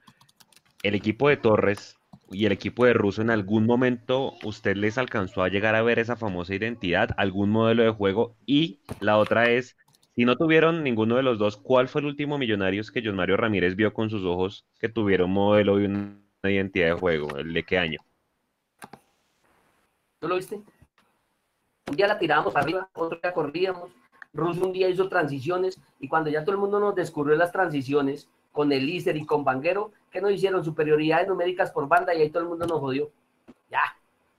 El 0.82 0.94
equipo 0.94 1.28
de 1.28 1.36
Torres 1.36 1.98
y 2.34 2.46
el 2.46 2.52
equipo 2.52 2.84
de 2.84 2.92
Russo, 2.92 3.22
en 3.22 3.30
algún 3.30 3.64
momento 3.64 4.34
usted 4.44 4.76
les 4.76 4.98
alcanzó 4.98 5.42
a 5.42 5.48
llegar 5.48 5.74
a 5.74 5.82
ver 5.82 5.98
esa 5.98 6.16
famosa 6.16 6.54
identidad, 6.54 7.10
algún 7.16 7.50
modelo 7.50 7.82
de 7.82 7.90
juego 7.90 8.36
y 8.44 8.80
la 9.00 9.16
otra 9.18 9.50
es 9.50 9.76
si 10.14 10.24
no 10.24 10.36
tuvieron 10.36 10.84
ninguno 10.84 11.16
de 11.16 11.24
los 11.24 11.38
dos, 11.38 11.56
¿cuál 11.56 11.88
fue 11.88 12.00
el 12.00 12.06
último 12.06 12.38
Millonarios 12.38 12.92
que 12.92 13.02
John 13.04 13.16
Mario 13.16 13.36
Ramírez 13.36 13.74
vio 13.74 13.92
con 13.92 14.10
sus 14.10 14.24
ojos 14.24 14.64
que 14.78 14.88
tuvieron 14.88 15.30
un 15.30 15.34
modelo 15.34 15.80
y 15.80 15.86
una 15.86 16.20
identidad 16.44 16.86
de 16.86 16.92
juego? 16.92 17.36
¿El 17.36 17.52
de 17.52 17.64
qué 17.64 17.78
año? 17.78 17.98
¿Tú 20.20 20.28
lo 20.28 20.36
viste? 20.36 20.60
Un 21.88 21.96
día 21.96 22.06
la 22.06 22.18
tirábamos 22.18 22.54
arriba, 22.54 22.88
otro 22.94 23.18
día 23.20 23.32
corríamos. 23.32 23.90
Russo 24.32 24.64
un 24.64 24.72
día 24.72 24.88
hizo 24.88 25.08
transiciones 25.08 25.80
y 25.98 26.08
cuando 26.08 26.30
ya 26.30 26.44
todo 26.44 26.52
el 26.52 26.60
mundo 26.60 26.78
nos 26.78 26.94
descubrió 26.94 27.36
las 27.36 27.52
transiciones 27.52 28.28
con 28.54 28.70
el 28.70 28.88
y 28.88 29.26
con 29.26 29.42
Banguero, 29.42 29.90
¿qué 30.12 30.20
nos 30.20 30.30
hicieron? 30.30 30.64
Superioridades 30.64 31.26
numéricas 31.26 31.72
por 31.72 31.88
banda 31.88 32.14
y 32.14 32.22
ahí 32.22 32.30
todo 32.30 32.44
el 32.44 32.48
mundo 32.48 32.64
nos 32.66 32.78
jodió. 32.78 33.10
Ya. 33.68 33.82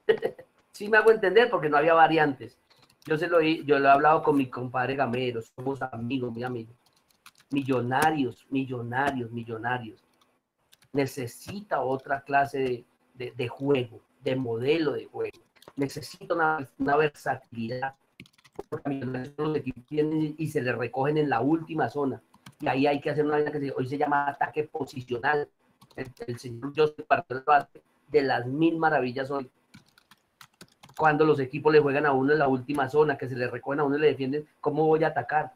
sí 0.72 0.88
me 0.88 0.96
hago 0.96 1.10
entender 1.10 1.50
porque 1.50 1.68
no 1.68 1.76
había 1.76 1.92
variantes. 1.92 2.58
Yo 3.04 3.18
se 3.18 3.28
lo 3.28 3.40
he, 3.40 3.62
yo 3.64 3.78
lo 3.78 3.88
he 3.88 3.90
hablado 3.90 4.22
con 4.22 4.38
mi 4.38 4.46
compadre 4.46 4.96
Gamero, 4.96 5.42
somos 5.42 5.82
amigos, 5.82 6.34
mi 6.34 6.44
amigo. 6.44 6.72
Millonarios, 7.50 8.46
millonarios, 8.48 9.30
millonarios. 9.30 10.02
Necesita 10.94 11.82
otra 11.82 12.22
clase 12.22 12.86
de, 13.12 13.32
de, 13.32 13.48
juego, 13.48 14.00
de 14.22 14.34
modelo 14.34 14.92
de 14.92 15.04
juego. 15.04 15.38
necesita 15.76 16.34
una, 16.34 16.66
una 16.78 16.96
versatilidad. 16.96 17.94
Porque 18.70 18.88
Millonarios 18.88 19.34
los 19.36 19.56
equipos 19.58 19.84
tienen 19.84 20.34
y 20.38 20.48
se 20.48 20.62
le 20.62 20.72
recogen 20.72 21.18
en 21.18 21.28
la 21.28 21.42
última 21.42 21.90
zona. 21.90 22.22
Y 22.60 22.68
ahí 22.68 22.86
hay 22.86 23.00
que 23.00 23.10
hacer 23.10 23.24
una 23.24 23.44
que 23.44 23.72
hoy 23.76 23.86
se 23.86 23.98
llama 23.98 24.28
ataque 24.28 24.64
posicional. 24.64 25.48
El, 25.94 26.10
el 26.26 26.38
señor 26.38 26.72
Joseph 26.74 27.06
Bartolo 27.08 27.42
de 28.08 28.22
las 28.22 28.46
mil 28.46 28.78
maravillas 28.78 29.30
hoy. 29.30 29.50
Cuando 30.96 31.26
los 31.26 31.38
equipos 31.40 31.72
le 31.72 31.80
juegan 31.80 32.06
a 32.06 32.12
uno 32.12 32.32
en 32.32 32.38
la 32.38 32.48
última 32.48 32.88
zona, 32.88 33.18
que 33.18 33.28
se 33.28 33.36
le 33.36 33.48
recogen 33.48 33.80
a 33.80 33.84
uno 33.84 33.96
y 33.96 34.00
le 34.00 34.06
defienden, 34.08 34.48
¿cómo 34.60 34.86
voy 34.86 35.04
a 35.04 35.08
atacar? 35.08 35.52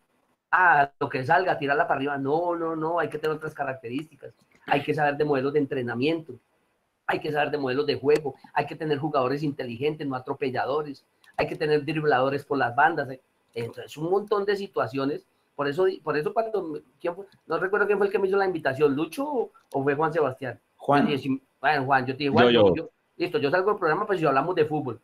Ah, 0.51 0.91
lo 0.99 1.09
que 1.09 1.25
salga, 1.25 1.57
tirarla 1.57 1.87
para 1.87 1.97
arriba. 1.99 2.19
No, 2.19 2.57
no, 2.57 2.77
no, 2.77 2.99
hay 2.99 3.09
que 3.09 3.19
tener 3.19 3.37
otras 3.37 3.55
características. 3.55 4.35
Hay 4.67 4.83
que 4.83 4.93
saber 4.93 5.17
de 5.17 5.25
modelos 5.25 5.55
de 5.55 5.61
entrenamiento. 5.61 6.35
Hay 7.07 7.21
que 7.21 7.33
saber 7.33 7.51
de 7.51 7.59
modelos 7.59 7.87
de 7.87 7.99
juego. 7.99 8.35
Hay 8.53 8.67
que 8.67 8.77
tener 8.77 8.99
jugadores 8.99 9.43
inteligentes, 9.43 10.07
no 10.07 10.15
atropelladores. 10.15 11.05
Hay 11.37 11.47
que 11.47 11.57
tener 11.57 11.85
dribladores 11.85 12.45
por 12.45 12.59
las 12.59 12.75
bandas. 12.77 13.09
Entonces, 13.55 13.97
un 13.97 14.11
montón 14.11 14.45
de 14.45 14.57
situaciones. 14.57 15.25
Por 15.55 15.69
eso, 15.69 15.87
por 16.03 16.17
eso 16.17 16.33
cuando, 16.33 16.63
me- 16.63 16.81
¿quién 17.01 17.15
fue? 17.15 17.27
no 17.47 17.59
recuerdo 17.59 17.87
quién 17.87 17.99
fue 17.99 18.07
el 18.07 18.13
que 18.13 18.19
me 18.19 18.29
hizo 18.29 18.37
la 18.37 18.47
invitación, 18.47 18.95
Lucho 18.95 19.27
o, 19.29 19.51
o 19.73 19.83
fue 19.83 19.95
Juan 19.95 20.13
Sebastián. 20.13 20.59
Juan, 20.77 21.07
dije, 21.07 21.29
bueno, 21.61 21.85
Juan, 21.85 22.07
yo 22.07 22.15
te 22.15 22.19
dije, 22.25 22.31
Juan, 22.31 22.47
Yo, 22.51 22.69
yo. 22.69 22.75
yo- 22.75 22.91
listo, 23.17 23.39
yo 23.39 23.51
salgo 23.51 23.71
del 23.71 23.79
programa, 23.79 24.07
pues 24.07 24.19
si 24.19 24.25
hablamos 24.27 24.55
de 24.55 24.65
fútbol. 24.65 25.01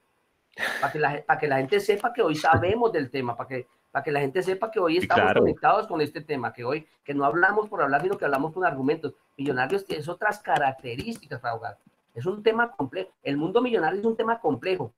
Para 0.81 0.90
que, 0.93 0.98
la, 0.98 1.23
para 1.27 1.39
que 1.39 1.48
la 1.48 1.56
gente 1.59 1.78
sepa 1.81 2.12
que 2.14 2.23
hoy 2.23 2.35
sabemos 2.35 2.90
del 2.90 3.10
tema, 3.10 3.36
para 3.36 3.47
que, 3.48 3.66
para 3.93 4.02
que 4.02 4.10
la 4.10 4.20
gente 4.20 4.43
sepa 4.43 4.70
que 4.70 4.81
hoy 4.81 4.97
estamos 4.97 5.24
claro. 5.24 5.40
conectados 5.43 5.86
con 5.86 6.01
este 6.01 6.23
tema, 6.23 6.51
que 6.55 6.64
hoy, 6.64 6.86
que 7.05 7.12
no 7.12 7.27
hablamos 7.27 7.68
por 7.68 7.82
hablar, 7.82 8.01
sino 8.02 8.16
que 8.16 8.24
hablamos 8.24 8.55
con 8.55 8.64
argumentos. 8.64 9.12
Millonarios 9.36 9.85
tiene 9.85 10.02
otras 10.10 10.39
características 10.39 11.40
para 11.40 11.55
jugar. 11.56 11.78
Es 12.14 12.24
un 12.24 12.43
tema 12.43 12.70
complejo. 12.70 13.10
El 13.23 13.36
mundo 13.36 13.60
millonario 13.60 14.01
es 14.01 14.06
un 14.06 14.16
tema 14.16 14.40
complejo. 14.40 14.93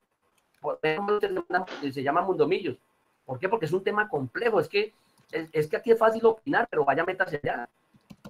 Por 0.61 0.79
eso 0.83 1.19
se 1.21 1.29
llama- 1.29 1.67
se 1.93 2.03
llama 2.05 2.23
Mundomillos. 2.23 2.77
¿Por 3.27 3.41
qué? 3.41 3.49
Porque 3.49 3.67
es 3.67 3.73
un 3.73 3.83
tema 3.83 4.09
complejo. 4.09 4.61
Es 4.61 4.69
que, 4.69 4.95
es, 5.33 5.49
es 5.53 5.69
que 5.69 5.77
aquí 5.77 5.91
es 5.91 5.99
fácil 5.99 6.25
opinar, 6.27 6.67
pero 6.71 6.85
vaya 6.85 7.05
métase 7.05 7.41
allá. 7.43 7.69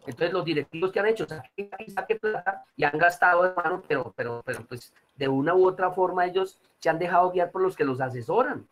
Entonces 0.07 0.33
los 0.33 0.45
directivos 0.45 0.93
que 0.93 1.01
han 1.01 1.07
hecho, 1.07 1.27
saque, 1.27 1.71
saque, 1.89 2.17
plata 2.17 2.65
y 2.77 2.85
han 2.85 2.97
gastado, 2.99 3.45
hermano, 3.45 3.83
pero, 3.87 4.13
pero, 4.17 4.43
pero 4.45 4.65
pues 4.65 4.93
de 5.17 5.29
una 5.29 5.55
u 5.55 5.67
otra 5.67 5.91
forma 5.91 6.27
ellos 6.27 6.59
se 6.79 6.89
han 6.89 6.99
dejado 6.99 7.31
guiar 7.31 7.51
por 7.51 7.63
los 7.63 7.77
que 7.77 7.85
los 7.85 8.01
asesoran, 8.01 8.67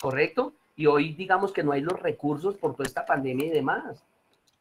¿correcto? 0.00 0.54
Y 0.76 0.86
hoy 0.86 1.12
digamos 1.12 1.52
que 1.52 1.62
no 1.62 1.72
hay 1.72 1.80
los 1.80 2.00
recursos 2.00 2.56
por 2.56 2.74
toda 2.74 2.86
esta 2.86 3.04
pandemia 3.04 3.46
y 3.46 3.50
demás. 3.50 4.02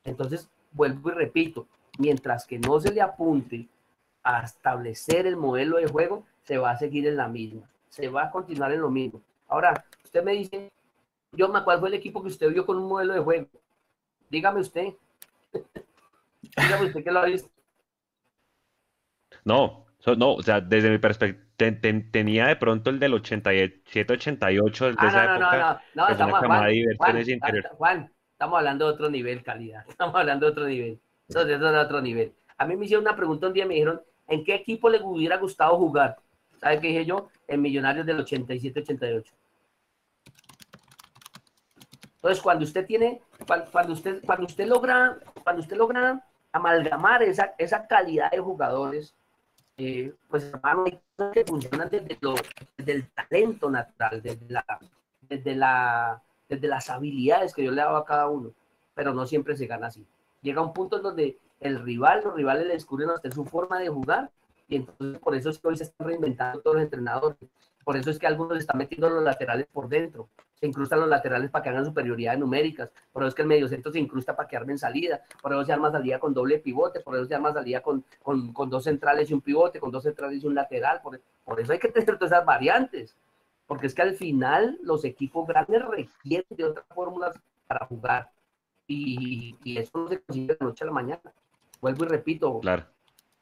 Entonces, 0.03 0.49
vuelvo 0.71 1.09
y 1.09 1.13
repito, 1.13 1.67
mientras 1.97 2.45
que 2.45 2.59
no 2.59 2.79
se 2.79 2.91
le 2.91 3.01
apunte 3.01 3.67
a 4.23 4.43
establecer 4.43 5.27
el 5.27 5.37
modelo 5.37 5.77
de 5.77 5.87
juego, 5.87 6.25
se 6.43 6.57
va 6.57 6.71
a 6.71 6.77
seguir 6.77 7.07
en 7.07 7.17
la 7.17 7.27
misma, 7.27 7.69
se 7.89 8.07
va 8.09 8.23
a 8.23 8.31
continuar 8.31 8.71
en 8.73 8.81
lo 8.81 8.89
mismo. 8.89 9.21
Ahora, 9.47 9.85
usted 10.03 10.23
me 10.23 10.33
dice, 10.33 10.71
yo 11.33 11.51
¿cuál 11.63 11.79
fue 11.79 11.89
el 11.89 11.95
equipo 11.95 12.21
que 12.21 12.29
usted 12.29 12.49
vio 12.51 12.65
con 12.65 12.77
un 12.77 12.87
modelo 12.87 13.13
de 13.13 13.19
juego? 13.19 13.47
Dígame 14.29 14.61
usted. 14.61 14.93
Dígame 16.41 16.85
usted 16.85 17.03
que 17.03 17.11
lo 17.11 17.19
ha 17.19 17.25
visto. 17.25 17.49
No, 19.45 19.85
no, 20.17 20.33
o 20.33 20.43
sea, 20.43 20.61
desde 20.61 20.89
mi 20.89 20.97
perspectiva, 20.97 21.43
tenía 22.11 22.47
de 22.47 22.55
pronto 22.55 22.89
el 22.89 22.99
del 22.99 23.13
87-88, 23.13 24.87
el 24.87 24.95
de 24.95 25.01
Ah, 25.01 25.07
esa 25.07 25.25
no, 25.25 25.33
no, 25.33 25.39
no, 25.39 25.53
época, 25.53 25.81
no, 25.95 26.01
no, 26.01 26.07
que 26.07 26.15
fue 26.15 26.25
una 26.25 26.35
estamos 26.35 26.39
Juan, 26.39 26.97
Juan, 26.97 27.29
interiores. 27.29 27.71
Juan, 27.77 28.11
estamos 28.31 28.57
hablando 28.57 28.85
de 28.87 28.93
otro 28.93 29.09
nivel, 29.09 29.43
calidad. 29.43 29.85
Estamos 29.89 30.15
hablando 30.15 30.45
de 30.45 30.51
otro 30.51 30.65
nivel. 30.65 30.99
Entonces, 31.27 31.55
eso 31.55 31.65
es 31.65 31.71
de 31.71 31.79
otro 31.79 32.01
nivel. 32.01 32.33
A 32.57 32.65
mí 32.65 32.75
me 32.75 32.85
hicieron 32.85 33.05
una 33.05 33.15
pregunta 33.15 33.47
un 33.47 33.53
día, 33.53 33.65
me 33.65 33.75
dijeron, 33.75 34.01
¿en 34.27 34.43
qué 34.43 34.55
equipo 34.55 34.89
le 34.89 35.01
hubiera 35.01 35.37
gustado 35.37 35.77
jugar? 35.77 36.17
¿Sabe 36.59 36.79
qué 36.79 36.87
dije 36.87 37.05
yo? 37.05 37.29
En 37.47 37.61
Millonarios 37.61 38.05
del 38.05 38.19
87-88. 38.19 39.23
Entonces, 42.23 42.41
cuando 42.41 42.63
usted 42.65 42.85
tiene, 42.87 43.21
cuan- 43.47 43.65
cuando 43.71 43.93
usted, 43.93 44.23
cuando 44.25 44.45
usted 44.45 44.65
logra, 44.67 45.19
cuando 45.43 45.61
usted 45.61 45.77
logra 45.77 46.25
amalgamar 46.53 47.21
esa, 47.23 47.53
esa 47.57 47.85
calidad 47.87 48.31
de 48.31 48.39
jugadores, 48.39 49.13
eh, 49.77 50.13
pues 50.29 50.45
hermano, 50.45 50.85
hay 50.85 50.99
cosas 51.17 51.33
que 51.33 51.45
funcionan 51.45 51.89
desde, 51.89 52.17
lo- 52.21 52.35
desde 52.77 52.91
el 52.93 53.09
talento 53.11 53.69
natural, 53.69 54.21
desde, 54.21 54.45
la, 54.49 54.65
desde, 55.21 55.55
la, 55.55 56.21
desde 56.49 56.67
las 56.67 56.89
habilidades 56.89 57.53
que 57.53 57.63
yo 57.63 57.71
le 57.71 57.81
dado 57.81 57.97
a 57.97 58.05
cada 58.05 58.29
uno, 58.29 58.51
pero 58.93 59.13
no 59.13 59.25
siempre 59.27 59.57
se 59.57 59.67
gana 59.67 59.87
así. 59.87 60.05
Llega 60.41 60.61
un 60.61 60.73
punto 60.73 60.97
en 60.97 61.03
donde 61.03 61.37
el 61.59 61.81
rival, 61.83 62.21
los 62.23 62.35
rivales 62.35 62.67
le 62.67 62.73
descubren 62.73 63.09
a 63.09 63.15
usted 63.15 63.31
su 63.33 63.45
forma 63.45 63.79
de 63.79 63.89
jugar, 63.89 64.31
y 64.67 64.77
entonces 64.77 65.19
por 65.19 65.35
eso 65.35 65.49
es 65.49 65.59
que 65.59 65.67
hoy 65.67 65.77
se 65.77 65.83
están 65.85 66.07
reinventando 66.07 66.61
todos 66.61 66.75
los 66.77 66.83
entrenadores. 66.85 67.37
Por 67.83 67.97
eso 67.97 68.09
es 68.09 68.19
que 68.19 68.27
algunos 68.27 68.57
están 68.57 68.77
metiendo 68.77 69.09
los 69.09 69.23
laterales 69.23 69.67
por 69.71 69.89
dentro, 69.89 70.29
se 70.53 70.67
incrustan 70.67 71.01
los 71.01 71.09
laterales 71.09 71.49
para 71.51 71.63
que 71.63 71.69
hagan 71.69 71.85
superioridades 71.85 72.39
numéricas, 72.39 72.89
por 73.11 73.23
eso 73.23 73.29
es 73.29 73.35
que 73.35 73.41
el 73.41 73.47
mediocentro 73.49 73.91
se 73.91 73.99
incrusta 73.99 74.35
para 74.35 74.47
que 74.47 74.55
armen 74.55 74.77
salida, 74.77 75.21
por 75.41 75.51
eso 75.51 75.65
se 75.65 75.73
arma 75.73 75.91
salida 75.91 76.19
con 76.19 76.33
doble 76.33 76.59
pivote, 76.59 77.01
por 77.01 77.15
eso 77.15 77.25
se 77.25 77.35
arma 77.35 77.51
salida 77.51 77.81
con, 77.81 78.05
con, 78.21 78.53
con 78.53 78.69
dos 78.69 78.85
centrales 78.85 79.29
y 79.29 79.33
un 79.33 79.41
pivote, 79.41 79.79
con 79.79 79.91
dos 79.91 80.03
centrales 80.03 80.41
y 80.41 80.47
un 80.47 80.55
lateral, 80.55 81.01
por, 81.01 81.19
por 81.43 81.59
eso 81.59 81.73
hay 81.73 81.79
que 81.79 81.89
tener 81.89 82.17
todas 82.17 82.31
esas 82.31 82.45
variantes, 82.45 83.17
porque 83.67 83.87
es 83.87 83.93
que 83.93 84.01
al 84.01 84.15
final 84.15 84.79
los 84.83 85.03
equipos 85.03 85.45
grandes 85.47 85.83
requieren 85.85 86.45
de 86.49 86.63
otras 86.63 86.85
fórmulas 86.93 87.37
para 87.67 87.85
jugar, 87.85 88.31
y, 88.87 89.57
y 89.63 89.77
eso 89.77 89.91
no 89.97 90.07
se 90.07 90.21
consigue 90.21 90.47
de 90.47 90.57
la 90.59 90.67
noche 90.67 90.83
a 90.83 90.87
la 90.87 90.93
mañana. 90.93 91.21
Vuelvo 91.81 92.05
y 92.05 92.07
repito, 92.07 92.59
Claro. 92.59 92.85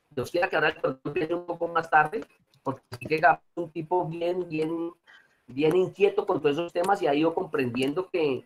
Dios 0.10 0.30
quiera 0.30 0.50
que 0.50 0.56
ahora 0.56 0.70
el 0.70 0.76
torneo 0.82 1.00
empiece 1.06 1.34
un 1.34 1.46
poco 1.46 1.68
más 1.68 1.90
tarde, 1.90 2.26
porque 2.64 2.82
sí 3.00 3.06
que 3.06 3.16
es 3.16 3.24
un 3.56 3.70
tipo 3.72 4.06
bien, 4.08 4.48
bien, 4.48 4.92
bien 5.48 5.76
inquieto 5.76 6.26
con 6.26 6.42
todos 6.42 6.58
esos 6.58 6.74
temas 6.74 7.02
y 7.02 7.08
ha 7.08 7.16
ido 7.16 7.34
comprendiendo 7.34 8.10
que 8.10 8.46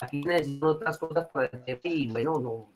aquí 0.00 0.22
necesitan 0.22 0.68
otras 0.68 0.98
cosas 0.98 1.28
para 1.28 1.50
jefe 1.66 1.88
y 1.88 2.10
bueno, 2.10 2.38
no, 2.38 2.66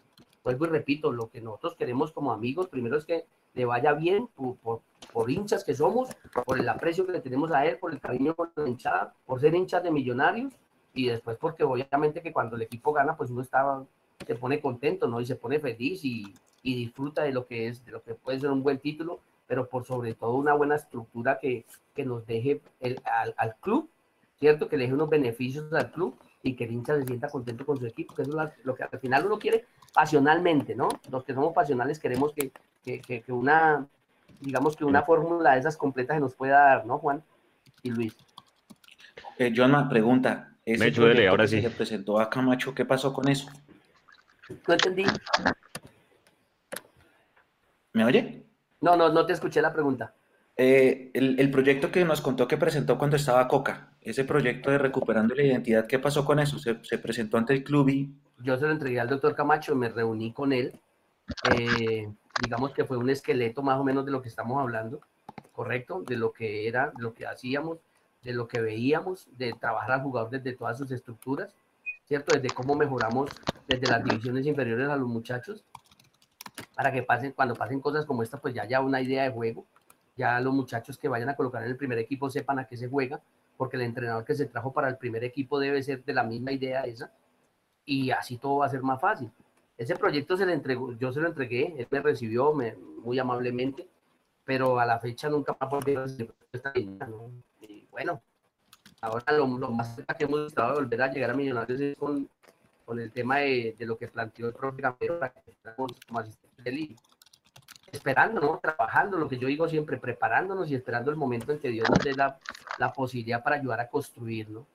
vuelvo 0.45 0.67
y 0.67 0.69
repito, 0.69 1.13
lo 1.13 1.29
que 1.29 1.41
nosotros 1.41 1.75
queremos 1.75 2.13
como 2.13 2.33
amigos, 2.33 2.69
primero 2.69 2.97
es 2.97 3.05
que 3.05 3.27
le 3.55 3.65
vaya 3.65 3.95
bien 3.95 4.29
por, 4.29 4.57
por, 4.57 4.83
por 5.13 5.31
hinchas 5.31 5.65
que 5.65 5.75
somos, 5.75 6.11
por 6.45 6.59
el 6.59 6.69
aprecio 6.69 7.07
que 7.07 7.13
le 7.13 7.21
tenemos 7.21 7.51
a 7.51 7.65
él, 7.67 7.79
por 7.79 7.93
el 7.93 8.01
cariño 8.01 8.35
con 8.35 8.53
la 8.55 8.69
hinchada, 8.69 9.15
por 9.25 9.41
ser 9.41 9.55
hinchas 9.55 9.83
de 9.83 9.91
millonarios 9.91 10.53
y 10.95 11.07
después 11.07 11.37
porque 11.39 11.65
obviamente 11.65 12.23
que 12.23 12.33
cuando 12.33 12.57
el 12.57 12.63
equipo 12.63 12.93
gana, 12.93 13.17
pues 13.17 13.31
uno 13.31 13.43
está, 13.43 13.85
se 14.27 14.35
pone 14.35 14.61
contento, 14.61 15.09
¿no? 15.09 15.21
Y 15.21 15.27
se 15.27 15.37
pone 15.37 15.59
feliz 15.59 16.05
y, 16.05 16.33
y 16.63 16.75
disfruta 16.75 17.23
de 17.23 17.33
lo 17.33 17.47
que 17.47 17.69
es, 17.69 17.85
de 17.85 17.93
lo 17.93 18.03
que 18.03 18.15
puede 18.15 18.41
ser 18.41 18.51
un 18.51 18.63
buen 18.63 18.79
título, 18.79 19.21
pero 19.47 19.69
por 19.69 19.85
sobre 19.85 20.15
todo 20.15 20.35
una 20.35 20.55
buena 20.55 20.77
estructura 20.77 21.39
que, 21.39 21.65
que 21.95 22.05
nos 22.05 22.27
deje 22.27 22.61
el, 22.81 23.01
al, 23.05 23.35
al, 23.37 23.57
club, 23.57 23.89
¿cierto? 24.39 24.69
Que 24.69 24.77
le 24.77 24.85
deje 24.85 24.95
unos 24.95 25.09
beneficios 25.09 25.73
al 25.73 25.91
club 25.91 26.17
y 26.43 26.55
que 26.55 26.65
el 26.65 26.73
hincha 26.73 26.97
se 26.97 27.05
sienta 27.05 27.29
contento 27.29 27.65
con 27.65 27.79
su 27.79 27.87
equipo, 27.87 28.15
que 28.15 28.23
eso 28.23 28.41
es 28.41 28.53
lo 28.65 28.75
que 28.75 28.85
al 28.85 28.99
final 29.01 29.27
uno 29.27 29.39
quiere 29.39 29.65
pasionalmente, 29.93 30.75
¿no? 30.75 30.89
Los 31.11 31.25
que 31.25 31.35
somos 31.35 31.53
pasionales 31.53 31.99
queremos 31.99 32.33
que, 32.33 32.53
que, 32.85 33.01
que, 33.01 33.23
que 33.23 33.33
una, 33.33 33.87
digamos 34.41 34.77
que 34.77 34.85
una 34.85 35.03
fórmula 35.03 35.53
de 35.55 35.61
esas 35.61 35.77
completas 35.77 36.17
se 36.17 36.21
nos 36.21 36.35
pueda 36.35 36.61
dar, 36.61 36.87
¿no, 36.87 36.99
Juan 36.99 37.23
y 37.83 37.91
Luis? 37.91 38.17
Eh, 39.39 39.53
Johnman, 39.55 39.89
pregunta. 39.89 40.53
Ese 40.65 40.81
Me 40.81 40.87
ayúdele, 40.87 41.29
ahora 41.29 41.47
sí. 41.47 41.63
Se 41.63 41.71
presentó 41.71 42.19
a 42.19 42.29
Camacho, 42.29 42.75
¿qué 42.75 42.85
pasó 42.85 43.13
con 43.13 43.29
eso? 43.29 43.49
No 44.67 44.75
entendí. 44.75 45.05
¿Me 47.93 48.05
oye? 48.05 48.46
No, 48.87 48.95
no, 48.95 49.09
no 49.09 49.27
te 49.27 49.33
escuché 49.33 49.61
la 49.61 49.73
pregunta. 49.73 50.15
Eh, 50.57 51.11
el, 51.13 51.41
el, 51.41 51.51
proyecto 51.51 51.91
que 51.91 52.05
nos 52.05 52.21
contó 52.21 52.47
que 52.47 52.57
presentó 52.57 52.97
cuando 52.97 53.17
estaba 53.17 53.49
Coca, 53.49 53.91
ese 54.01 54.23
proyecto 54.23 54.71
de 54.71 54.79
recuperando 54.79 55.35
la 55.35 55.43
identidad, 55.43 55.89
¿qué 55.89 55.99
pasó 55.99 56.25
con 56.25 56.39
eso? 56.39 56.61
Se, 56.61 56.79
se 56.85 56.97
presentó 56.99 57.37
ante 57.37 57.53
el 57.53 57.65
club 57.65 57.89
y... 57.89 58.15
Yo 58.39 58.57
se 58.57 58.65
lo 58.65 58.71
entregué 58.71 59.01
al 59.01 59.09
doctor 59.09 59.35
Camacho, 59.35 59.75
me 59.75 59.89
reuní 59.89 60.33
con 60.33 60.53
él. 60.53 60.79
Eh, 61.51 62.09
digamos 62.41 62.73
que 62.75 62.85
fue 62.85 62.97
un 62.97 63.11
esqueleto 63.11 63.61
más 63.61 63.77
o 63.81 63.83
menos 63.83 64.07
de 64.07 64.13
lo 64.13 64.23
que 64.23 64.29
estamos 64.29 64.63
hablando, 64.63 65.01
¿correcto? 65.51 66.05
De 66.07 66.17
lo 66.17 66.33
que 66.33 66.69
era, 66.69 66.93
de 66.97 67.03
lo 67.03 67.13
que 67.13 67.27
hacíamos, 67.27 67.79
de 68.23 68.35
lo 68.35 68.47
que 68.47 68.61
veíamos, 68.61 69.27
de 69.37 69.53
trabajar 69.53 69.91
al 69.91 70.03
jugador 70.03 70.31
desde 70.31 70.53
todas 70.53 70.79
sus 70.79 70.93
estructuras, 70.93 71.53
¿cierto? 72.07 72.39
Desde 72.39 72.55
cómo 72.55 72.77
mejoramos 72.77 73.31
desde 73.67 73.89
las 73.89 74.05
divisiones 74.05 74.47
inferiores 74.47 74.89
a 74.89 74.97
los 74.97 75.09
muchachos, 75.09 75.65
para 76.75 76.93
que 76.93 77.03
pasen, 77.03 77.33
cuando 77.33 77.55
pasen 77.55 77.81
cosas 77.81 78.05
como 78.05 78.23
esta, 78.23 78.39
pues 78.39 78.55
ya 78.55 78.63
haya 78.63 78.81
una 78.81 79.01
idea 79.01 79.25
de 79.25 79.31
juego, 79.31 79.67
ya 80.17 80.41
los 80.41 80.55
muchachos 80.55 80.99
que 80.99 81.09
vayan 81.09 81.29
a 81.29 81.37
colocar 81.37 81.63
en 81.63 81.71
el 81.71 81.77
primer 81.77 81.99
equipo 81.99 82.31
sepan 82.31 82.59
a 82.59 82.67
qué 82.67 82.77
se 82.77 82.89
juega, 82.89 83.21
porque 83.57 83.77
el 83.77 83.83
entrenador 83.83 84.25
que 84.25 84.35
se 84.35 84.47
trajo 84.47 84.73
para 84.73 84.89
el 84.89 84.97
primer 84.97 85.25
equipo 85.25 85.59
debe 85.59 85.83
ser 85.83 86.05
de 86.05 86.15
la 86.15 86.23
misma 86.23 86.53
idea 86.53 86.83
esa, 86.83 87.13
y 87.85 88.11
así 88.11 88.39
todo 88.39 88.59
va 88.59 88.67
a 88.67 88.71
ser 88.71 88.83
más 88.83 89.01
fácil. 89.01 89.31
Ese 89.77 89.95
proyecto 89.95 90.37
se 90.37 90.47
le 90.47 90.55
entregó, 90.55 90.93
yo 90.93 91.13
se 91.13 91.21
lo 91.21 91.29
entregué, 91.29 91.75
él 91.79 91.87
me 91.91 92.01
recibió 92.01 92.55
muy 93.03 93.19
amablemente, 93.19 93.89
pero 94.45 94.79
a 94.79 94.87
la 94.87 94.99
fecha 94.99 95.29
nunca 95.29 95.57
más 95.61 95.71
volvió 95.71 96.05
esta 96.05 96.73
línea. 96.75 97.09
Y 97.61 97.87
bueno, 97.91 98.23
ahora 99.03 99.33
lo, 99.33 99.47
lo, 99.47 99.71
más 99.71 99.95
cerca 99.95 100.15
que 100.15 100.25
hemos 100.25 100.47
estado 100.47 100.75
de 100.75 100.81
volver 100.81 101.03
a 101.03 101.13
llegar 101.13 101.31
a 101.31 101.35
Millonarios 101.35 101.81
es 101.81 101.97
con, 101.97 102.29
con 102.87 103.01
el 103.01 103.13
tema 103.13 103.39
de, 103.39 103.75
de, 103.77 103.85
lo 103.85 103.99
que 103.99 104.07
planteó 104.07 104.47
el 104.47 104.55
propio 104.55 104.97
Gamero 104.99 105.21
como 106.07 106.21
asistente 106.21 106.63
del 106.63 106.97
esperando, 107.91 108.41
¿no? 108.41 108.59
Trabajando, 108.59 109.19
lo 109.19 109.29
que 109.29 109.39
yo 109.39 109.49
digo 109.49 109.69
siempre, 109.69 109.99
preparándonos 109.99 110.71
y 110.71 110.75
esperando 110.75 111.11
el 111.11 111.17
momento 111.17 111.53
en 111.53 111.59
que 111.59 111.69
Dios 111.69 111.89
nos 111.91 111.99
dé 111.99 112.15
la, 112.15 112.39
la 112.79 112.93
posibilidad 112.93 113.43
para 113.43 113.57
ayudar 113.57 113.81
a 113.81 113.89
construir, 113.89 114.49
¿no? 114.49 114.67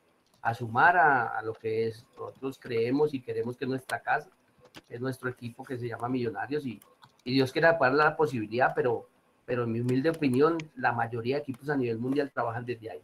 A 0.41 0.53
sumar 0.53 0.97
a, 0.97 1.41
lo 1.41 1.53
que 1.53 1.93
nosotros 2.17 2.59
creemos 2.59 3.13
y 3.13 3.21
queremos 3.21 3.55
que 3.55 3.65
es 3.65 3.69
nuestra 3.69 4.01
casa, 4.01 4.29
es 4.89 4.99
nuestro 4.99 5.29
equipo 5.29 5.63
que 5.63 5.77
se 5.77 5.87
llama 5.87 6.09
Millonarios 6.09 6.65
y, 6.65 6.81
y 7.23 7.33
Dios 7.33 7.51
quiera 7.51 7.77
dar 7.79 7.93
la 7.93 8.17
posibilidad, 8.17 8.73
pero, 8.75 9.07
pero 9.45 9.63
en 9.63 9.71
mi 9.71 9.79
humilde 9.79 10.09
opinión, 10.09 10.57
la 10.75 10.91
mayoría 10.91 11.35
de 11.35 11.43
equipos 11.43 11.69
a 11.69 11.77
nivel 11.77 11.99
mundial 11.99 12.31
trabajan 12.31 12.65
desde 12.65 12.91
ahí. 12.91 13.01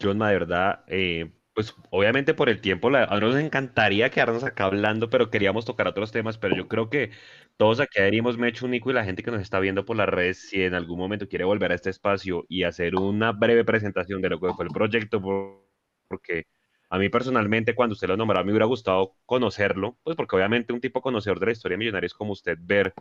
John, 0.00 0.18
de 0.18 0.26
verdad, 0.26 0.84
eh, 0.86 1.32
pues 1.58 1.74
obviamente 1.90 2.34
por 2.34 2.48
el 2.48 2.60
tiempo, 2.60 2.88
la, 2.88 3.02
a 3.02 3.18
nos 3.18 3.34
encantaría 3.34 4.10
quedarnos 4.10 4.44
acá 4.44 4.66
hablando, 4.66 5.10
pero 5.10 5.28
queríamos 5.28 5.64
tocar 5.64 5.88
otros 5.88 6.12
temas, 6.12 6.38
pero 6.38 6.54
yo 6.54 6.68
creo 6.68 6.88
que 6.88 7.10
todos 7.56 7.80
aquí 7.80 7.98
adherimos 7.98 8.38
Mecho, 8.38 8.68
Nico 8.68 8.90
y 8.90 8.94
la 8.94 9.04
gente 9.04 9.24
que 9.24 9.32
nos 9.32 9.42
está 9.42 9.58
viendo 9.58 9.84
por 9.84 9.96
las 9.96 10.08
redes, 10.08 10.48
si 10.48 10.62
en 10.62 10.74
algún 10.74 11.00
momento 11.00 11.28
quiere 11.28 11.44
volver 11.44 11.72
a 11.72 11.74
este 11.74 11.90
espacio 11.90 12.44
y 12.48 12.62
hacer 12.62 12.94
una 12.94 13.32
breve 13.32 13.64
presentación 13.64 14.22
de 14.22 14.28
lo 14.28 14.38
que 14.38 14.54
fue 14.54 14.66
el 14.66 14.70
proyecto, 14.70 15.20
porque 16.06 16.44
a 16.90 16.96
mí 16.96 17.08
personalmente 17.08 17.74
cuando 17.74 17.94
usted 17.94 18.06
lo 18.06 18.16
nombraba 18.16 18.44
me 18.44 18.52
hubiera 18.52 18.66
gustado 18.66 19.16
conocerlo, 19.26 19.98
pues 20.04 20.14
porque 20.14 20.36
obviamente 20.36 20.72
un 20.72 20.80
tipo 20.80 21.02
conocedor 21.02 21.40
de 21.40 21.46
la 21.46 21.52
historia 21.52 21.76
millonaria 21.76 22.06
es 22.06 22.14
como 22.14 22.34
usted 22.34 22.56
ver 22.60 22.94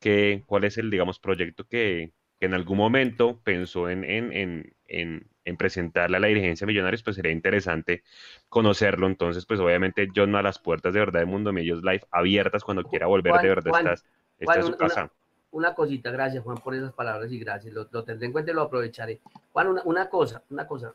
que, 0.00 0.44
cuál 0.46 0.64
es 0.64 0.78
el, 0.78 0.90
digamos, 0.90 1.18
proyecto 1.18 1.66
que, 1.66 2.14
que 2.40 2.46
en 2.46 2.54
algún 2.54 2.78
momento 2.78 3.42
pensó 3.44 3.90
en, 3.90 4.04
en, 4.04 4.32
en, 4.32 4.72
en 4.88 5.28
en 5.48 5.56
presentarle 5.56 6.18
a 6.18 6.20
la 6.20 6.28
dirigencia 6.28 6.66
de 6.66 6.72
Millonarios, 6.72 7.02
pues 7.02 7.16
sería 7.16 7.32
interesante 7.32 8.04
conocerlo. 8.48 9.06
Entonces, 9.06 9.46
pues 9.46 9.58
obviamente 9.60 10.08
John 10.14 10.36
a 10.36 10.42
las 10.42 10.58
puertas 10.58 10.92
de 10.92 11.00
verdad 11.00 11.20
de 11.20 11.26
Mundo 11.26 11.52
Millos 11.52 11.82
Live 11.82 12.02
abiertas 12.10 12.62
cuando 12.62 12.84
quiera 12.84 13.06
volver 13.06 13.32
Juan, 13.32 13.42
de 13.42 13.48
verdad 13.48 13.70
Juan, 13.70 13.86
estás, 13.86 14.04
estás 14.38 14.56
Juan, 14.56 14.66
una, 14.66 14.76
casa. 14.76 15.12
Una, 15.50 15.74
cosita, 15.74 16.10
gracias 16.10 16.44
Juan 16.44 16.58
por 16.58 16.74
esas 16.74 16.92
palabras 16.92 17.32
y 17.32 17.38
gracias, 17.38 17.72
lo, 17.72 17.88
lo, 17.90 18.04
tendré 18.04 18.26
en 18.26 18.32
cuenta 18.32 18.52
y 18.52 18.54
lo 18.54 18.62
aprovecharé. 18.62 19.20
Juan, 19.52 19.68
una, 19.68 19.82
una 19.84 20.08
cosa, 20.08 20.42
una 20.50 20.66
cosa. 20.66 20.92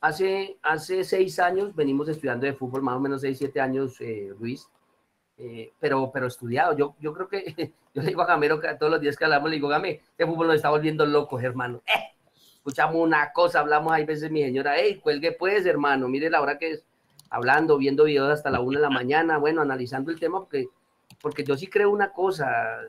Hace, 0.00 0.56
hace 0.62 1.02
seis 1.02 1.38
años 1.40 1.74
venimos 1.74 2.08
estudiando 2.08 2.46
de 2.46 2.52
fútbol, 2.52 2.82
más 2.82 2.96
o 2.96 3.00
menos 3.00 3.22
seis, 3.22 3.38
siete 3.38 3.60
años, 3.60 4.00
eh, 4.00 4.32
Luis, 4.38 4.68
eh, 5.38 5.72
pero, 5.80 6.10
pero 6.12 6.26
estudiado. 6.26 6.76
Yo, 6.76 6.94
yo 7.00 7.12
creo 7.12 7.28
que, 7.28 7.72
yo 7.94 8.02
le 8.02 8.08
digo 8.08 8.22
a 8.22 8.26
Gamero 8.26 8.60
que 8.60 8.72
todos 8.74 8.92
los 8.92 9.00
días 9.00 9.16
que 9.16 9.24
hablamos, 9.24 9.50
le 9.50 9.56
digo, 9.56 9.68
Game, 9.68 9.90
este 9.90 10.26
fútbol 10.26 10.46
nos 10.46 10.56
está 10.56 10.70
volviendo 10.70 11.04
locos, 11.06 11.42
hermano. 11.42 11.82
¡Eh! 11.86 12.12
escuchamos 12.66 12.96
una 12.96 13.32
cosa, 13.32 13.60
hablamos, 13.60 13.92
hay 13.92 14.04
veces 14.04 14.28
mi 14.28 14.42
señora, 14.42 14.74
hey, 14.76 14.98
cuelgue 15.00 15.30
pues, 15.30 15.64
hermano, 15.66 16.08
mire 16.08 16.28
la 16.28 16.40
hora 16.40 16.58
que 16.58 16.72
es, 16.72 16.84
hablando, 17.30 17.78
viendo 17.78 18.02
videos 18.02 18.28
hasta 18.28 18.50
la 18.50 18.58
una 18.58 18.80
de 18.80 18.82
la 18.82 18.90
mañana, 18.90 19.38
bueno, 19.38 19.62
analizando 19.62 20.10
el 20.10 20.18
tema, 20.18 20.40
porque, 20.40 20.66
porque 21.22 21.44
yo 21.44 21.56
sí 21.56 21.68
creo 21.68 21.92
una 21.92 22.12
cosa, 22.12 22.80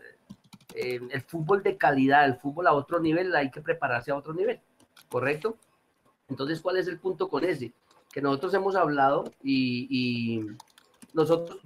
eh, 0.74 1.00
el 1.12 1.22
fútbol 1.22 1.62
de 1.62 1.78
calidad, 1.78 2.26
el 2.26 2.38
fútbol 2.38 2.66
a 2.66 2.74
otro 2.74 3.00
nivel, 3.00 3.36
hay 3.36 3.52
que 3.52 3.62
prepararse 3.62 4.10
a 4.10 4.16
otro 4.16 4.34
nivel, 4.34 4.60
¿correcto? 5.10 5.58
Entonces, 6.28 6.60
¿cuál 6.60 6.78
es 6.78 6.88
el 6.88 6.98
punto 6.98 7.30
con 7.30 7.44
ese? 7.44 7.72
Que 8.12 8.20
nosotros 8.20 8.56
hemos 8.56 8.76
hablado 8.76 9.32
y, 9.44 9.88
y 9.92 10.46
nosotros, 11.14 11.60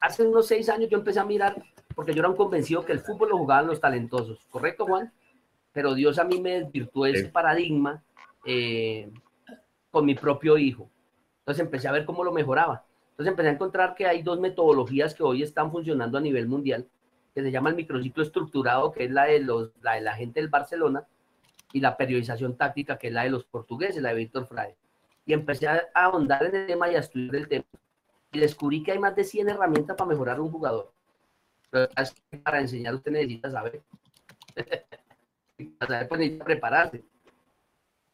hace 0.00 0.26
unos 0.26 0.48
seis 0.48 0.68
años 0.68 0.90
yo 0.90 0.98
empecé 0.98 1.20
a 1.20 1.24
mirar, 1.24 1.62
porque 1.94 2.12
yo 2.12 2.22
era 2.22 2.28
un 2.28 2.36
convencido 2.36 2.84
que 2.84 2.90
el 2.90 2.98
fútbol 2.98 3.28
lo 3.28 3.38
jugaban 3.38 3.68
los 3.68 3.78
talentosos, 3.78 4.40
¿correcto, 4.50 4.84
Juan? 4.84 5.12
Pero 5.72 5.94
Dios 5.94 6.18
a 6.18 6.24
mí 6.24 6.40
me 6.40 6.60
desvirtuó 6.60 7.06
ese 7.06 7.28
paradigma 7.28 8.02
eh, 8.44 9.10
con 9.90 10.04
mi 10.04 10.14
propio 10.14 10.58
hijo. 10.58 10.90
Entonces 11.40 11.64
empecé 11.64 11.88
a 11.88 11.92
ver 11.92 12.04
cómo 12.04 12.24
lo 12.24 12.32
mejoraba. 12.32 12.84
Entonces 13.10 13.30
empecé 13.30 13.48
a 13.48 13.52
encontrar 13.52 13.94
que 13.94 14.06
hay 14.06 14.22
dos 14.22 14.38
metodologías 14.40 15.14
que 15.14 15.22
hoy 15.22 15.42
están 15.42 15.70
funcionando 15.70 16.18
a 16.18 16.20
nivel 16.20 16.46
mundial, 16.46 16.88
que 17.34 17.42
se 17.42 17.50
llama 17.50 17.70
el 17.70 17.76
microciclo 17.76 18.22
estructurado, 18.22 18.92
que 18.92 19.04
es 19.04 19.10
la 19.10 19.24
de, 19.24 19.40
los, 19.40 19.70
la 19.82 19.94
de 19.94 20.02
la 20.02 20.14
gente 20.14 20.40
del 20.40 20.48
Barcelona, 20.48 21.06
y 21.72 21.80
la 21.80 21.96
periodización 21.96 22.56
táctica, 22.56 22.98
que 22.98 23.08
es 23.08 23.12
la 23.12 23.24
de 23.24 23.30
los 23.30 23.44
portugueses, 23.44 24.02
la 24.02 24.10
de 24.10 24.16
Víctor 24.16 24.46
Frade. 24.46 24.76
Y 25.24 25.32
empecé 25.32 25.68
a 25.68 25.88
ahondar 25.94 26.44
en 26.44 26.54
el 26.54 26.66
tema 26.66 26.90
y 26.90 26.96
a 26.96 27.00
estudiar 27.00 27.36
el 27.36 27.48
tema. 27.48 27.64
Y 28.32 28.38
descubrí 28.38 28.82
que 28.82 28.92
hay 28.92 28.98
más 28.98 29.16
de 29.16 29.24
100 29.24 29.48
herramientas 29.50 29.96
para 29.96 30.08
mejorar 30.08 30.40
un 30.40 30.50
jugador. 30.50 30.92
Pero 31.70 31.88
para 32.42 32.60
enseñar 32.60 32.94
usted 32.94 33.12
necesita 33.12 33.50
saber. 33.50 33.82
para 35.78 36.08
pues 36.08 36.18
necesita 36.18 36.44
prepararse. 36.44 37.04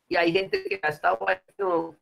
Y 0.08 0.16
hay 0.16 0.32
gente 0.32 0.64
que 0.64 0.80
ha 0.82 0.88
estado, 0.88 1.18
bueno, 1.18 1.94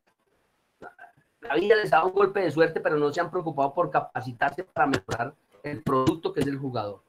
la 1.41 1.55
vida 1.55 1.75
les 1.75 1.91
ha 1.93 1.97
dado 1.97 2.07
un 2.07 2.13
golpe 2.13 2.41
de 2.41 2.51
suerte, 2.51 2.79
pero 2.79 2.97
no 2.97 3.11
se 3.11 3.19
han 3.19 3.29
preocupado 3.29 3.73
por 3.73 3.91
capacitarse 3.91 4.63
para 4.63 4.87
mejorar 4.87 5.33
el 5.63 5.83
producto 5.83 6.33
que 6.33 6.39
es 6.39 6.47
el 6.47 6.57
jugador. 6.57 7.01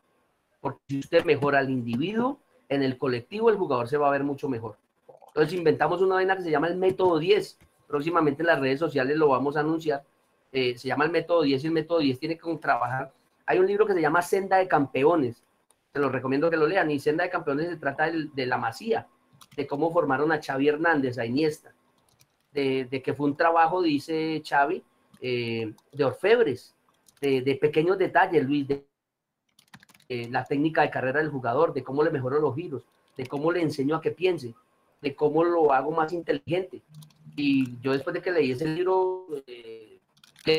Porque 0.61 0.81
si 0.89 0.99
usted 0.99 1.25
mejora 1.25 1.61
al 1.61 1.71
individuo, 1.71 2.41
en 2.69 2.83
el 2.83 2.99
colectivo 2.99 3.49
el 3.51 3.57
jugador 3.57 3.89
se 3.89 3.97
va 3.97 4.09
a 4.09 4.13
ver 4.13 4.25
mucho 4.25 4.49
mejor. 4.49 4.77
Entonces 5.29 5.57
inventamos 5.57 6.03
una 6.03 6.17
vaina 6.17 6.37
que 6.37 6.43
se 6.43 6.51
llama 6.51 6.69
el 6.69 6.77
método 6.77 7.19
10. 7.19 7.59
Próximamente 7.87 8.43
en 8.43 8.49
las 8.49 8.61
redes 8.61 8.81
sociales 8.81 9.17
lo 9.17 9.29
vamos 9.29 9.57
a 9.57 9.61
anunciar. 9.61 10.05
Eh, 10.53 10.77
se 10.77 10.89
llama 10.89 11.05
el 11.05 11.11
método 11.11 11.43
10 11.43 11.63
y 11.63 11.67
el 11.67 11.73
método 11.73 11.99
10 12.01 12.19
tiene 12.19 12.37
que 12.37 12.57
trabajar. 12.57 13.13
Hay 13.47 13.59
un 13.59 13.67
libro 13.67 13.87
que 13.87 13.95
se 13.95 14.01
llama 14.01 14.21
Senda 14.21 14.59
de 14.59 14.69
Campeones 14.69 15.43
te 15.99 16.03
lo 16.03 16.09
recomiendo 16.11 16.49
que 16.49 16.57
lo 16.57 16.67
lean. 16.67 16.91
Y 16.91 17.01
Senda 17.01 17.25
de 17.25 17.31
Campeones 17.31 17.69
se 17.69 17.77
trata 17.77 18.11
de, 18.11 18.47
la 18.47 18.57
masía, 18.57 19.07
de 19.57 19.67
cómo 19.67 19.93
formaron 19.93 20.31
a 20.31 20.41
Xavi 20.41 20.69
Hernández, 20.69 21.19
a 21.19 21.27
Iniesta, 21.27 21.75
de, 22.53 23.03
que 23.05 23.15
fue 23.15 23.27
un 23.27 23.37
trabajo, 23.37 23.83
dice 23.83 24.41
Xavi, 24.49 24.83
eh, 25.21 25.75
de 25.93 26.05
orfebres, 26.05 26.75
de, 27.21 27.59
pequeños 27.61 27.99
detalles, 27.99 28.45
Luis, 28.45 28.69
de, 28.69 28.85
la 30.31 30.45
técnica 30.45 30.83
de 30.83 30.91
carrera 30.91 31.21
del 31.21 31.31
jugador, 31.31 31.75
de 31.75 31.83
cómo 31.83 32.03
le 32.03 32.11
mejoro 32.11 32.41
los 32.41 32.55
giros, 32.55 32.83
de 33.17 33.27
cómo 33.27 33.51
le 33.53 33.61
enseño 33.61 33.97
a 33.97 34.01
que 34.01 34.13
piense, 34.13 34.55
de 35.03 35.15
cómo 35.15 35.45
lo 35.45 35.73
hago 35.73 35.91
más 35.91 36.13
inteligente. 36.13 36.83
Y 37.37 37.79
yo 37.81 37.93
después 37.93 38.15
de 38.15 38.23
que 38.23 38.31
leí 38.31 38.53
ese 38.53 38.67
libro, 38.67 39.27
eh, 39.47 39.99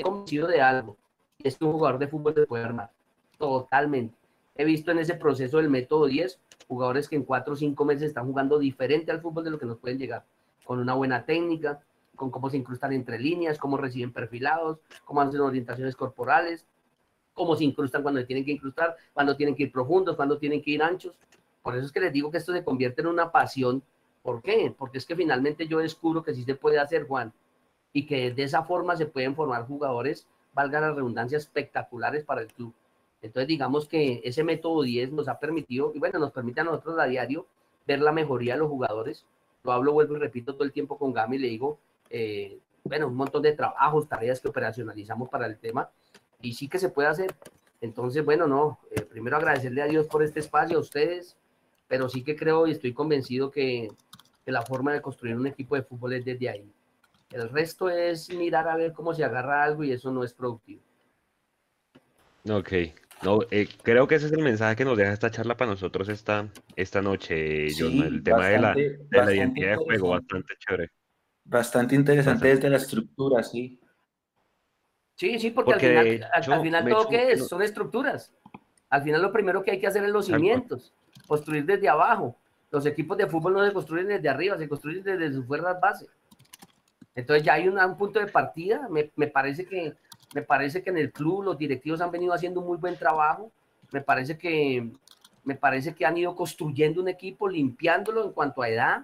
convencido 0.04 0.48
de 0.48 0.62
algo. 0.62 0.98
Es 1.40 1.58
que 1.58 1.66
un 1.66 1.72
jugador 1.72 1.98
de 1.98 2.08
fútbol 2.08 2.34
se 2.36 2.46
puede 2.46 2.64
armar. 2.64 2.92
Totalmente 3.38 4.19
he 4.60 4.66
visto 4.66 4.92
en 4.92 5.00
ese 5.00 5.16
proceso 5.16 5.56
del 5.56 5.70
método 5.70 6.08
10 6.08 6.38
jugadores 6.68 7.08
que 7.08 7.16
en 7.16 7.24
4 7.24 7.54
o 7.54 7.56
5 7.56 7.86
meses 7.86 8.10
están 8.10 8.26
jugando 8.26 8.60
diferente 8.60 9.10
al 9.10 9.22
fútbol 9.22 9.46
de 9.46 9.52
lo 9.52 9.58
que 9.58 9.66
nos 9.66 9.78
pueden 9.78 9.98
llegar, 9.98 10.26
con 10.66 10.80
una 10.80 10.96
buena 10.96 11.24
técnica, 11.24 11.82
con 12.14 12.30
cómo 12.30 12.50
se 12.50 12.58
incrustan 12.58 12.92
entre 12.92 13.18
líneas, 13.20 13.58
cómo 13.58 13.78
reciben 13.78 14.12
perfilados, 14.12 14.80
cómo 15.06 15.22
hacen 15.22 15.40
orientaciones 15.40 15.96
corporales, 15.96 16.66
cómo 17.34 17.56
se 17.56 17.64
incrustan 17.64 18.04
cuando 18.04 18.26
tienen 18.26 18.44
que 18.44 18.52
incrustar, 18.52 18.98
cuando 19.14 19.38
tienen 19.38 19.56
que 19.56 19.64
ir 19.64 19.72
profundos, 19.72 20.18
cuando 20.18 20.38
tienen 20.38 20.62
que 20.62 20.72
ir 20.72 20.84
anchos. 20.84 21.16
Por 21.62 21.78
eso 21.78 21.86
es 21.86 21.94
que 21.94 22.02
les 22.02 22.12
digo 22.12 22.30
que 22.30 22.40
esto 22.40 22.52
se 22.52 22.62
convierte 22.62 23.00
en 23.00 23.08
una 23.08 23.32
pasión. 23.32 23.82
¿Por 24.22 24.42
qué? 24.42 24.76
Porque 24.78 24.98
es 24.98 25.06
que 25.06 25.16
finalmente 25.16 25.70
yo 25.70 25.80
descubro 25.80 26.22
que 26.22 26.34
sí 26.34 26.44
se 26.44 26.56
puede 26.56 26.80
hacer, 26.80 27.08
Juan, 27.08 27.32
y 27.94 28.06
que 28.06 28.34
de 28.34 28.44
esa 28.44 28.64
forma 28.64 28.98
se 28.98 29.06
pueden 29.06 29.38
formar 29.38 29.66
jugadores, 29.66 30.28
valga 30.54 30.82
la 30.82 30.92
redundancia, 30.92 31.38
espectaculares 31.38 32.26
para 32.26 32.42
el 32.42 32.48
club. 32.48 32.74
Entonces, 33.22 33.48
digamos 33.48 33.88
que 33.88 34.22
ese 34.24 34.44
método 34.44 34.82
10 34.82 35.12
nos 35.12 35.28
ha 35.28 35.40
permitido, 35.40 35.92
y 35.94 36.00
bueno, 36.00 36.20
nos 36.20 36.32
permite 36.32 36.62
a 36.62 36.64
nosotros 36.64 36.98
a 37.00 37.06
diario 37.06 37.46
ver 37.86 38.02
la 38.02 38.12
mejoría 38.12 38.54
de 38.54 38.60
los 38.60 38.70
jugadores. 38.70 39.26
Lo 39.64 39.72
hablo, 39.72 39.94
vuelvo 39.94 40.16
y 40.16 40.20
repito 40.20 40.54
todo 40.54 40.64
el 40.64 40.72
tiempo 40.72 40.98
con 40.98 41.14
Gami, 41.14 41.38
le 41.38 41.48
digo, 41.48 41.80
eh, 42.10 42.60
bueno, 42.84 43.08
un 43.08 43.16
montón 43.16 43.42
de 43.42 43.54
trabajos, 43.54 44.08
tareas 44.08 44.40
que 44.40 44.48
operacionalizamos 44.48 45.30
para 45.30 45.48
el 45.48 45.58
tema, 45.58 45.90
y 46.42 46.54
sí 46.54 46.70
que 46.70 46.80
se 46.80 46.90
puede 46.90 47.10
hacer. 47.10 47.36
Entonces, 47.82 48.24
bueno, 48.24 48.48
no, 48.48 48.80
eh, 48.92 49.02
primero 49.02 49.38
agradecerle 49.38 49.82
a 49.82 49.88
Dios 49.88 50.08
por 50.08 50.24
este 50.24 50.40
espacio, 50.40 50.78
a 50.78 50.82
ustedes, 50.82 51.36
pero 51.88 52.08
sí 52.08 52.24
que 52.24 52.36
creo 52.36 52.68
y 52.68 52.72
estoy 52.72 52.94
convencido 52.94 53.52
que, 53.52 53.90
que 54.46 54.52
la 54.52 54.62
forma 54.62 54.94
de 54.94 55.02
construir 55.02 55.36
un 55.36 55.48
equipo 55.48 55.76
de 55.76 55.84
fútbol 55.84 56.14
es 56.14 56.26
desde 56.26 56.50
ahí. 56.50 56.72
El 57.32 57.50
resto 57.50 57.90
es 57.90 58.30
mirar 58.34 58.68
a 58.68 58.76
ver 58.76 58.94
cómo 58.94 59.14
se 59.14 59.24
agarra 59.24 59.64
algo 59.64 59.84
y 59.84 59.92
eso 59.92 60.12
no 60.12 60.24
es 60.24 60.34
productivo. 60.34 60.82
Ok, 62.50 62.74
no, 63.24 63.40
eh, 63.52 63.68
creo 63.84 64.08
que 64.08 64.16
ese 64.16 64.28
es 64.28 64.32
el 64.32 64.42
mensaje 64.44 64.76
que 64.76 64.86
nos 64.86 64.98
deja 64.98 65.12
esta 65.14 65.30
charla 65.32 65.56
para 65.58 65.72
nosotros 65.72 66.08
esta, 66.10 66.48
esta 66.76 67.02
noche, 67.02 67.70
Sí, 67.70 67.82
John, 67.82 68.06
el 68.06 68.24
tema 68.24 68.38
bastante, 68.40 68.82
de 68.82 68.98
la, 69.10 69.20
de 69.20 69.26
la 69.26 69.36
identidad 69.36 69.70
de 69.72 69.76
juego, 69.78 70.10
bastante 70.10 70.54
chévere. 70.58 70.90
Bastante 71.44 71.96
interesante 71.96 72.48
Bastante. 72.48 72.56
desde 72.56 72.70
la 72.70 72.78
estructura, 72.78 73.44
sí. 73.44 73.80
Sí, 75.16 75.38
sí, 75.40 75.52
porque, 75.52 75.72
Porque 75.72 75.86
al 75.98 76.06
final, 76.08 76.30
al, 76.34 76.42
hecho, 76.42 76.54
al 76.54 76.62
final 76.62 76.90
todo 76.90 77.10
que 77.10 77.32
es, 77.34 77.40
no- 77.40 77.46
son 77.46 77.62
estructuras. 77.62 78.34
Al 78.90 79.04
final 79.04 79.22
lo 79.22 79.32
primero 79.32 79.62
que 79.64 79.72
hay 79.72 79.80
que 79.80 79.88
hacer 79.88 80.04
es 80.04 80.12
los 80.12 80.26
cimientos, 80.28 80.94
construir 81.28 81.66
desde 81.66 81.90
abajo. 81.90 82.38
Los 82.72 82.86
equipos 82.86 83.18
de 83.18 83.28
fútbol 83.28 83.54
no 83.54 83.66
se 83.66 83.74
construyen 83.74 84.08
desde 84.08 84.30
arriba, 84.30 84.58
se 84.58 84.70
construyen 84.70 85.04
desde 85.04 85.34
sus 85.34 85.46
fuerzas 85.46 85.80
base. 85.82 86.06
Entonces 87.16 87.44
ya 87.44 87.54
hay 87.56 87.68
una- 87.68 87.86
un 87.86 87.98
punto 87.98 88.20
de 88.20 88.28
partida. 88.28 88.88
Me, 88.90 89.12
me 89.16 89.28
parece 89.28 89.66
que, 89.66 89.94
me 90.34 90.42
parece 90.42 90.84
que 90.84 90.90
en 90.90 90.98
el 90.98 91.12
club 91.12 91.44
los 91.44 91.58
directivos 91.58 92.02
han 92.02 92.12
venido 92.12 92.34
haciendo 92.34 92.60
un 92.60 92.68
muy 92.68 92.78
buen 92.78 92.98
trabajo. 92.98 93.52
Me 93.92 94.02
parece 94.02 94.38
que, 94.38 94.90
me 95.44 95.56
parece 95.56 95.96
que 95.96 96.06
han 96.06 96.18
ido 96.18 96.36
construyendo 96.36 97.02
un 97.02 97.10
equipo, 97.10 97.50
limpiándolo 97.50 98.26
en 98.26 98.32
cuanto 98.32 98.62
a 98.62 98.70
edad, 98.70 99.02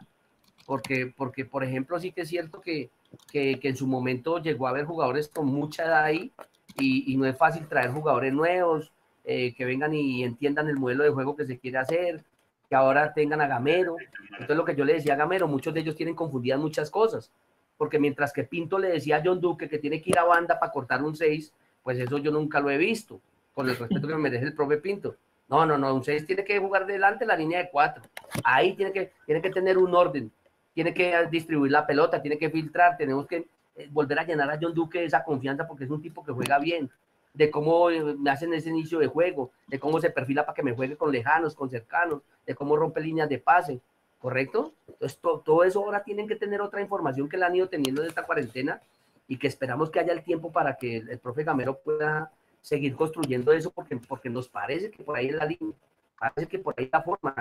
porque, 0.66 1.12
porque 1.16 1.46
por 1.46 1.64
ejemplo, 1.64 2.00
sí 2.00 2.12
que 2.12 2.22
es 2.22 2.30
cierto 2.30 2.62
que, 2.62 2.90
que, 3.32 3.60
en 3.62 3.76
su 3.76 3.88
momento 3.88 4.40
llegó 4.40 4.68
a 4.68 4.72
haber 4.72 4.86
jugadores 4.86 5.28
con 5.28 5.48
mucha 5.48 5.86
edad 5.86 6.04
ahí 6.04 6.32
y, 6.78 7.12
y 7.12 7.18
no 7.18 7.26
es 7.26 7.38
fácil 7.38 7.68
traer 7.68 7.92
jugadores 7.92 8.34
nuevos 8.34 8.92
eh, 9.28 9.56
que 9.56 9.66
vengan 9.66 9.92
y 9.96 10.24
entiendan 10.24 10.68
el 10.70 10.78
modelo 10.78 11.04
de 11.04 11.10
juego 11.10 11.36
que 11.36 11.48
se 11.48 11.58
quiere 11.58 11.80
hacer, 11.80 12.24
que 12.70 12.76
ahora 12.76 13.12
tengan 13.12 13.42
a 13.42 13.48
Gamero. 13.48 13.96
Entonces 14.32 14.56
lo 14.56 14.64
que 14.64 14.76
yo 14.76 14.86
le 14.86 14.94
decía 14.94 15.14
a 15.14 15.18
Gamero, 15.18 15.48
muchos 15.48 15.74
de 15.74 15.80
ellos 15.80 15.96
tienen 15.96 16.14
confundidas 16.14 16.60
muchas 16.60 16.92
cosas, 16.92 17.32
porque 17.78 18.00
mientras 18.00 18.32
que 18.32 18.44
Pinto 18.44 18.80
le 18.80 18.90
decía 18.90 19.18
a 19.18 19.22
John 19.24 19.42
Duque 19.42 19.68
que 19.70 19.80
tiene 19.80 20.02
que 20.02 20.12
ir 20.12 20.20
a 20.20 20.24
banda 20.24 20.60
para 20.60 20.72
cortar 20.72 21.04
un 21.04 21.16
6, 21.16 21.54
pues 21.84 22.00
eso 22.00 22.18
yo 22.18 22.32
nunca 22.32 22.60
lo 22.60 22.70
he 22.70 22.78
visto, 22.78 23.20
con 23.54 23.70
el 23.70 23.76
respeto 23.76 24.08
que 24.08 24.16
me 24.16 24.22
merece 24.22 24.46
el 24.46 24.54
profe 24.54 24.78
Pinto. 24.78 25.16
No, 25.48 25.66
no, 25.66 25.78
no, 25.78 25.94
un 25.94 26.04
6 26.04 26.26
tiene 26.26 26.44
que 26.44 26.60
jugar 26.60 26.86
delante 26.86 27.26
la 27.26 27.36
línea 27.36 27.60
de 27.60 27.70
4. 27.70 28.04
Ahí 28.44 28.74
tiene 28.74 28.92
que, 28.92 29.12
tiene 29.26 29.42
que 29.42 29.52
tener 29.52 29.78
un 29.78 29.94
orden, 29.94 30.32
tiene 30.74 30.94
que 30.94 31.28
distribuir 31.30 31.72
la 31.72 31.86
pelota, 31.86 32.22
tiene 32.22 32.38
que 32.38 32.50
filtrar, 32.50 32.98
tenemos 32.98 33.28
que 33.28 33.48
eh, 33.76 33.88
volver 33.92 34.20
a 34.20 34.24
llenar 34.24 34.50
a 34.50 34.58
John 34.60 34.74
Duque 34.74 35.04
esa 35.04 35.24
confianza 35.24 35.68
porque 35.68 35.84
es 35.84 35.90
un 35.90 36.02
tipo 36.02 36.24
que 36.24 36.32
juega 36.32 36.58
bien, 36.58 36.90
de 37.34 37.52
cómo 37.52 37.92
eh, 37.92 38.16
me 38.18 38.32
hacen 38.32 38.54
ese 38.54 38.70
inicio 38.70 38.98
de 39.00 39.08
juego, 39.08 39.52
de 39.68 39.80
cómo 39.80 40.00
se 40.00 40.10
perfila 40.10 40.46
para 40.46 40.56
que 40.56 40.64
me 40.64 40.74
juegue 40.74 40.96
con 40.96 41.12
lejanos, 41.12 41.54
con 41.54 41.70
cercanos, 41.70 42.22
de 42.46 42.56
cómo 42.56 42.76
rompe 42.76 43.02
líneas 43.02 43.30
de 43.30 43.38
pase, 43.38 43.82
¿correcto? 44.26 44.74
Entonces, 44.88 45.20
todo 45.22 45.64
eso 45.64 45.84
ahora 45.84 46.04
tienen 46.04 46.28
que 46.28 46.36
tener 46.36 46.60
otra 46.60 46.82
información 46.82 47.30
que 47.30 47.38
le 47.38 47.46
han 47.46 47.56
ido 47.56 47.70
teniendo 47.70 48.02
de 48.02 48.08
esta 48.08 48.24
cuarentena 48.24 48.82
y 49.28 49.38
que 49.38 49.46
esperamos 49.46 49.92
que 49.92 50.00
haya 50.00 50.14
el 50.14 50.24
tiempo 50.24 50.52
para 50.52 50.78
que 50.78 50.98
el, 50.98 51.20
profe 51.20 51.44
Gamero 51.44 51.78
pueda 51.78 52.32
seguir 52.60 52.96
construyendo 52.96 53.52
eso 53.52 53.70
porque, 53.70 53.98
porque 53.98 54.32
nos 54.32 54.50
parece 54.50 54.90
que 54.90 55.04
por 55.04 55.16
ahí 55.16 55.28
es 55.28 55.36
la 55.36 55.46
línea, 55.46 55.76
parece 56.18 56.48
que 56.48 56.58
por 56.58 56.74
ahí 56.76 56.90
la 56.92 57.04
forma, 57.04 57.36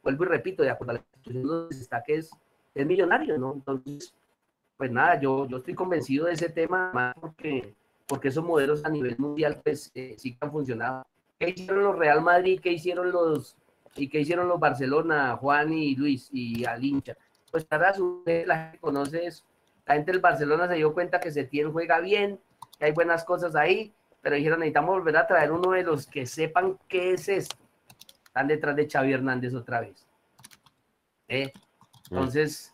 vuelvo 0.00 0.22
y 0.22 0.28
repito, 0.28 0.62
de 0.62 0.70
acuerdo 0.70 0.92
a 0.92 0.94
la 0.94 1.00
institución 1.00 1.42
donde 1.42 1.74
está 1.74 2.04
que 2.04 2.14
es, 2.14 2.30
es 2.72 2.86
millonario, 2.86 3.36
¿no? 3.36 3.54
Entonces, 3.54 4.14
pues 4.76 4.92
nada, 4.92 5.18
yo, 5.18 5.48
yo 5.48 5.56
estoy 5.56 5.74
convencido 5.74 6.26
de 6.26 6.34
ese 6.34 6.50
tema, 6.50 6.92
más 6.94 7.16
porque, 7.20 7.74
porque 8.06 8.28
esos 8.28 8.44
modelos 8.44 8.84
a 8.84 8.90
nivel 8.90 9.18
mundial 9.18 9.60
pues 9.60 9.90
eh, 9.96 10.14
sí 10.18 10.36
que 10.36 10.38
han 10.40 10.52
funcionado. 10.52 11.04
¿Qué 11.40 11.50
hicieron 11.50 11.82
los 11.82 11.98
Real 11.98 12.22
Madrid? 12.22 12.60
¿Qué 12.62 12.70
hicieron 12.70 13.10
los 13.10 13.56
y 13.96 14.08
qué 14.08 14.20
hicieron 14.20 14.48
los 14.48 14.60
Barcelona, 14.60 15.36
Juan 15.36 15.72
y 15.72 15.94
Luis 15.94 16.28
y 16.32 16.64
al 16.64 16.84
hincha? 16.84 17.16
Pues 17.50 17.64
para 17.64 17.92
su 17.94 18.22
la 18.46 18.64
gente 18.64 18.78
conoce 18.78 19.26
eso. 19.26 19.44
La 19.86 19.94
gente 19.94 20.12
del 20.12 20.20
Barcelona 20.20 20.68
se 20.68 20.74
dio 20.74 20.92
cuenta 20.94 21.20
que 21.20 21.30
Setién 21.30 21.72
juega 21.72 22.00
bien, 22.00 22.40
que 22.78 22.86
hay 22.86 22.92
buenas 22.92 23.24
cosas 23.24 23.54
ahí, 23.56 23.92
pero 24.20 24.36
dijeron 24.36 24.60
necesitamos 24.60 24.90
volver 24.90 25.16
a 25.16 25.26
traer 25.26 25.52
uno 25.52 25.72
de 25.72 25.82
los 25.82 26.06
que 26.06 26.24
sepan 26.26 26.78
qué 26.88 27.12
es 27.12 27.28
esto. 27.28 27.56
Están 28.24 28.48
detrás 28.48 28.76
de 28.76 28.88
Xavi 28.88 29.12
Hernández 29.12 29.54
otra 29.54 29.80
vez. 29.80 30.06
¿Eh? 31.28 31.52
Entonces, 32.10 32.72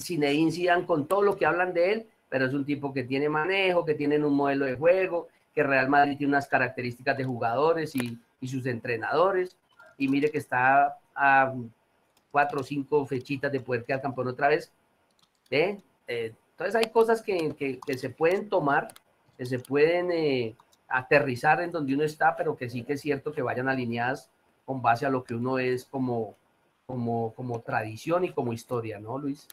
Zinedine 0.00 0.42
incidan 0.42 0.86
con 0.86 1.06
todo 1.06 1.22
lo 1.22 1.36
que 1.36 1.46
hablan 1.46 1.72
de 1.72 1.92
él, 1.92 2.06
pero 2.28 2.46
es 2.46 2.54
un 2.54 2.64
tipo 2.64 2.92
que 2.92 3.04
tiene 3.04 3.28
manejo, 3.28 3.84
que 3.84 3.94
tiene 3.94 4.24
un 4.24 4.34
modelo 4.34 4.66
de 4.66 4.76
juego, 4.76 5.28
que 5.54 5.62
Real 5.62 5.88
Madrid 5.88 6.16
tiene 6.16 6.32
unas 6.32 6.48
características 6.48 7.16
de 7.16 7.24
jugadores 7.24 7.94
y, 7.94 8.18
sus 8.46 8.64
entrenadores. 8.66 9.56
Y 10.00 10.08
mire 10.08 10.30
que 10.30 10.38
está 10.38 10.98
a 11.14 11.52
cuatro 12.30 12.60
o 12.60 12.64
cinco 12.64 13.04
fechitas 13.04 13.52
de 13.52 13.60
poder 13.60 13.84
quedar 13.84 14.00
campeón 14.00 14.28
otra 14.28 14.48
vez. 14.48 14.72
¿Eh? 15.50 15.78
entonces 16.06 16.74
hay 16.74 16.90
cosas 16.90 17.22
que, 17.22 17.78
se 17.96 18.10
pueden 18.10 18.48
tomar, 18.48 18.94
que 19.36 19.44
se 19.44 19.58
pueden 19.58 20.10
eh, 20.10 20.56
aterrizar 20.88 21.60
en 21.60 21.70
donde 21.70 21.94
uno 21.94 22.02
está, 22.02 22.34
pero 22.34 22.56
que 22.56 22.70
sí 22.70 22.82
que 22.82 22.94
es 22.94 23.00
cierto 23.00 23.32
que 23.32 23.42
vayan 23.42 23.68
alineadas 23.68 24.30
con 24.64 24.80
base 24.80 25.04
a 25.04 25.10
lo 25.10 25.22
que 25.22 25.34
uno 25.34 25.58
es 25.58 25.84
como, 25.84 26.36
como, 26.86 27.34
como 27.34 27.60
tradición 27.60 28.24
y 28.24 28.32
como 28.32 28.52
historia, 28.52 28.98
¿no, 28.98 29.18
Luis? 29.18 29.46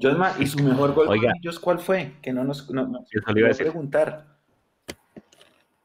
Josma, 0.00 0.32
¿y 0.38 0.46
su 0.46 0.62
mejor 0.62 0.94
gol 0.94 1.08
Oiga. 1.08 1.32
ellos 1.40 1.58
cuál 1.58 1.78
fue? 1.78 2.14
Que 2.22 2.32
no 2.32 2.42
nos, 2.42 2.70
no, 2.70 2.86
no, 2.86 3.04
iba 3.34 3.50
a 3.50 3.54
preguntar. 3.54 4.37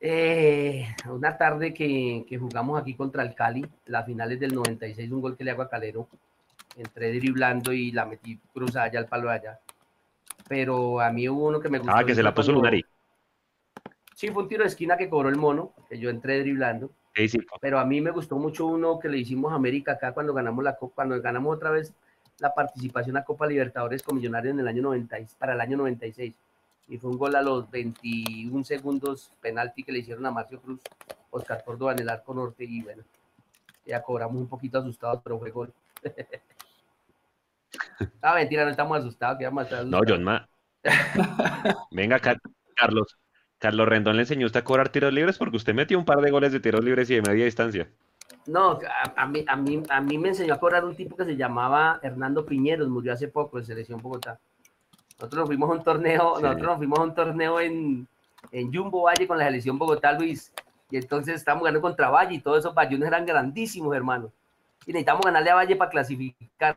Eh, 0.05 0.85
una 1.09 1.37
tarde 1.37 1.73
que, 1.73 2.25
que, 2.27 2.37
jugamos 2.37 2.77
aquí 2.77 2.93
contra 2.93 3.23
el 3.23 3.33
Cali, 3.33 3.65
las 3.85 4.05
finales 4.05 4.37
del 4.37 4.53
96, 4.53 5.09
un 5.09 5.21
gol 5.21 5.37
que 5.37 5.45
le 5.45 5.51
hago 5.51 5.61
a 5.61 5.69
Calero. 5.69 6.09
Entré 6.75 7.13
driblando 7.13 7.71
y 7.71 7.93
la 7.93 8.05
metí 8.05 8.37
cruzada 8.53 8.87
allá 8.87 8.99
al 8.99 9.07
palo 9.07 9.29
de 9.29 9.35
allá. 9.35 9.59
Pero 10.49 10.99
a 10.99 11.09
mí 11.09 11.29
hubo 11.29 11.47
uno 11.47 11.61
que 11.61 11.69
me 11.69 11.77
gustó. 11.77 11.95
Ah, 11.95 12.03
que 12.03 12.15
se 12.15 12.21
la 12.21 12.33
puso 12.33 12.51
Lunari. 12.51 12.83
Sí, 14.13 14.27
fue 14.27 14.43
un 14.43 14.49
tiro 14.49 14.63
de 14.63 14.67
esquina 14.67 14.97
que 14.97 15.07
cobró 15.07 15.29
el 15.29 15.37
mono, 15.37 15.73
que 15.87 15.97
yo 15.97 16.09
entré 16.09 16.41
driblando. 16.41 16.91
Sí, 17.15 17.29
sí. 17.29 17.39
Pero 17.61 17.79
a 17.79 17.85
mí 17.85 18.01
me 18.01 18.11
gustó 18.11 18.35
mucho 18.37 18.65
uno 18.65 18.99
que 18.99 19.07
le 19.07 19.19
hicimos 19.19 19.53
a 19.53 19.55
América 19.55 19.93
acá 19.93 20.11
cuando 20.11 20.33
ganamos 20.33 20.65
la 20.65 20.75
Copa, 20.75 20.95
cuando 20.95 21.21
ganamos 21.21 21.55
otra 21.55 21.71
vez 21.71 21.93
la 22.39 22.53
participación 22.53 23.15
a 23.15 23.23
Copa 23.23 23.47
Libertadores 23.47 24.03
con 24.03 24.17
Millonarios 24.17 24.53
en 24.53 24.59
el 24.59 24.67
año 24.67 24.81
90, 24.81 25.15
para 25.37 25.53
el 25.53 25.61
año 25.61 25.77
96. 25.77 26.35
Y 26.87 26.97
fue 26.97 27.11
un 27.11 27.17
gol 27.17 27.35
a 27.35 27.41
los 27.41 27.69
21 27.71 28.63
segundos 28.63 29.31
penalti 29.41 29.83
que 29.83 29.91
le 29.91 29.99
hicieron 29.99 30.25
a 30.25 30.31
Marcio 30.31 30.61
Cruz, 30.61 30.81
Oscar 31.31 31.63
Córdoba 31.63 31.93
en 31.93 31.99
el 31.99 32.09
arco 32.09 32.33
norte 32.33 32.65
y 32.65 32.81
bueno, 32.81 33.03
ya 33.85 34.01
cobramos 34.01 34.37
un 34.37 34.47
poquito 34.47 34.79
asustados, 34.79 35.21
pero 35.23 35.39
fue 35.39 35.51
gol. 35.51 35.73
ah, 38.21 38.35
mentira, 38.35 38.65
no 38.65 38.71
estamos 38.71 38.99
asustados, 38.99 39.37
que 39.37 39.45
vamos 39.45 39.61
a 39.61 39.63
estar 39.63 39.85
No, 39.85 39.99
John 40.07 40.23
Ma. 40.23 40.47
Venga, 41.91 42.19
Carlos. 42.19 43.17
Carlos 43.63 43.87
Rendón 43.87 44.17
le 44.17 44.23
enseñó 44.23 44.45
usted 44.45 44.59
a 44.59 44.63
cobrar 44.65 44.89
tiros 44.89 45.13
libres 45.13 45.37
porque 45.37 45.55
usted 45.55 45.73
metió 45.73 45.97
un 45.97 46.03
par 46.03 46.19
de 46.19 46.31
goles 46.31 46.51
de 46.51 46.59
tiros 46.59 46.83
libres 46.83 47.09
y 47.09 47.15
de 47.15 47.21
media 47.21 47.45
distancia. 47.45 47.87
No, 48.45 48.77
a, 49.15 49.25
mí, 49.25 49.45
a, 49.47 49.55
mí, 49.55 49.81
a 49.89 50.01
mí 50.01 50.17
me 50.17 50.29
enseñó 50.29 50.55
a 50.55 50.59
cobrar 50.59 50.83
un 50.83 50.97
tipo 50.97 51.15
que 51.15 51.23
se 51.23 51.37
llamaba 51.37 51.97
Hernando 52.03 52.45
Piñeros, 52.45 52.89
murió 52.89 53.13
hace 53.13 53.29
poco 53.29 53.57
en 53.57 53.63
Selección 53.63 54.01
Bogotá. 54.01 54.37
Nosotros 55.23 55.39
nos 55.39 55.47
fuimos 55.47 55.69
a 55.69 55.73
un 55.73 55.83
torneo, 55.83 56.39
nosotros 56.41 56.67
nos 56.67 56.77
fuimos 56.77 56.99
a 56.99 57.03
un 57.03 57.15
torneo 57.15 57.59
en, 57.61 58.05
en 58.51 58.73
Jumbo 58.73 59.03
Valle 59.03 59.25
con 59.25 59.37
la 59.37 59.45
Selección 59.45 59.79
Bogotá, 59.79 60.11
Luis. 60.11 60.51
Y 60.91 60.97
entonces 60.97 61.35
estábamos 61.35 61.63
ganando 61.63 61.81
contra 61.81 62.09
Valle 62.09 62.35
y 62.35 62.39
todos 62.39 62.59
esos 62.59 62.75
bayunes 62.75 63.07
eran 63.07 63.25
grandísimos, 63.25 63.95
hermano. 63.95 64.33
Y 64.85 64.91
necesitamos 64.91 65.23
ganarle 65.23 65.51
a 65.51 65.55
Valle 65.55 65.77
para 65.77 65.89
clasificar. 65.89 66.75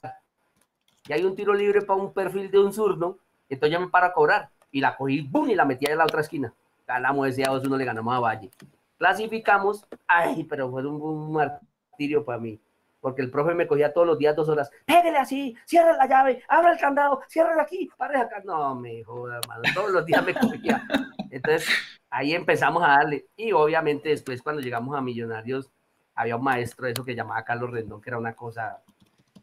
Y 1.08 1.12
hay 1.12 1.24
un 1.24 1.34
tiro 1.34 1.54
libre 1.54 1.82
para 1.82 2.00
un 2.00 2.12
perfil 2.12 2.48
de 2.48 2.60
un 2.60 2.72
zurdo, 2.72 3.18
entonces 3.48 3.76
yo 3.76 3.80
me 3.84 3.88
paro 3.88 4.06
a 4.06 4.12
cobrar. 4.12 4.48
Y 4.70 4.80
la 4.80 4.96
cogí, 4.96 5.22
¡bum! 5.22 5.50
y 5.50 5.56
la 5.56 5.64
metí 5.64 5.86
en 5.86 5.98
la 5.98 6.04
otra 6.04 6.20
esquina. 6.20 6.52
Ganamos 6.86 7.26
ese 7.26 7.42
a 7.42 7.48
2-1, 7.48 7.76
le 7.76 7.84
ganamos 7.84 8.14
a 8.14 8.20
Valle 8.20 8.50
clasificamos, 8.98 9.86
ay, 10.06 10.44
pero 10.44 10.70
fue 10.70 10.86
un, 10.86 11.32
martirio 11.32 12.24
para 12.24 12.38
mí, 12.38 12.58
porque 13.06 13.22
el 13.22 13.30
profe 13.30 13.54
me 13.54 13.68
cogía 13.68 13.92
todos 13.92 14.04
los 14.04 14.18
días 14.18 14.34
dos 14.34 14.48
horas, 14.48 14.68
pégale 14.84 15.16
así, 15.16 15.56
cierra 15.64 15.96
la 15.96 16.08
llave, 16.08 16.42
abra 16.48 16.72
el 16.72 16.78
candado, 16.80 17.22
cierra 17.28 17.62
aquí, 17.62 17.88
pare 17.96 18.18
acá, 18.18 18.42
no 18.44 18.74
me 18.74 19.04
joda, 19.04 19.38
hermano, 19.38 19.62
todos 19.72 19.92
los 19.92 20.04
días 20.04 20.26
me 20.26 20.34
cogía. 20.34 20.82
Entonces, 21.30 21.68
ahí 22.10 22.34
empezamos 22.34 22.82
a 22.82 22.88
darle, 22.88 23.26
y 23.36 23.52
obviamente 23.52 24.08
después 24.08 24.42
cuando 24.42 24.60
llegamos 24.60 24.96
a 24.96 25.00
Millonarios, 25.00 25.70
había 26.16 26.34
un 26.34 26.42
maestro, 26.42 26.88
eso 26.88 27.04
que 27.04 27.14
llamaba 27.14 27.44
Carlos 27.44 27.70
Rendón, 27.70 28.00
que 28.00 28.10
era 28.10 28.18
una 28.18 28.34
cosa 28.34 28.82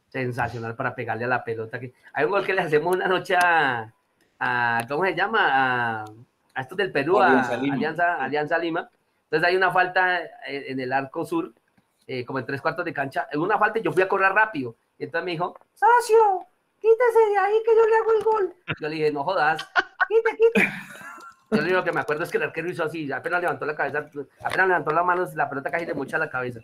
sensacional 0.10 0.76
para 0.76 0.94
pegarle 0.94 1.24
a 1.24 1.30
la 1.30 1.46
pelota. 1.46 1.80
Que, 1.80 1.94
hay 2.12 2.26
un 2.26 2.32
gol 2.32 2.46
que 2.46 2.54
le 2.54 2.64
hacemos 2.64 2.94
una 2.94 3.08
noche 3.08 3.38
a, 3.42 3.94
¿cómo 4.90 5.06
se 5.06 5.16
llama? 5.16 5.40
A, 6.02 6.06
a 6.54 6.62
estos 6.62 6.78
del 6.78 6.92
Perú, 6.92 7.18
a 7.22 7.48
Alianza, 7.48 8.16
Alianza 8.22 8.58
Lima 8.58 8.90
entonces 9.34 9.50
hay 9.50 9.56
una 9.56 9.72
falta 9.72 10.20
en 10.46 10.80
el 10.80 10.94
arco 10.94 11.26
sur, 11.26 11.56
eh, 12.08 12.26
como 12.26 12.40
en 12.40 12.46
tres 12.46 12.62
cuartos 12.62 12.86
de 12.86 12.94
cancha. 12.94 13.28
En 13.32 13.40
una 13.42 13.58
falta 13.58 13.80
yo 13.80 13.92
fui 13.92 14.04
a 14.04 14.08
correr 14.08 14.32
rápido. 14.32 14.76
Y 14.98 15.06
entonces 15.06 15.26
me 15.26 15.32
dijo, 15.32 15.56
socio, 15.74 16.46
quítese 16.80 17.30
de 17.30 17.38
ahí 17.38 17.62
que 17.66 17.76
yo 17.76 17.88
le 17.88 17.96
hago 17.98 18.14
el 18.14 18.24
gol. 18.24 18.56
Yo 18.80 18.88
le 18.90 18.96
dije, 18.96 19.12
no 19.12 19.24
jodas, 19.24 19.68
quite, 20.08 20.38
quite. 20.38 20.70
Yo 21.52 21.58
lo 21.58 21.64
único 21.64 21.84
que 21.84 21.92
me 21.92 22.00
acuerdo 22.00 22.24
es 22.24 22.32
que 22.32 22.38
el 22.38 22.44
arquero 22.44 22.70
hizo 22.70 22.84
así, 22.84 23.12
apenas 23.12 23.42
levantó 23.42 23.66
la 23.66 23.76
cabeza, 23.76 24.10
apenas 24.44 24.68
levantó 24.68 24.92
las 24.92 25.06
manos, 25.06 25.36
la 25.36 25.50
pelota 25.50 25.70
casi 25.70 25.86
le 25.86 25.94
mucha 25.94 26.18
la 26.18 26.30
cabeza. 26.30 26.62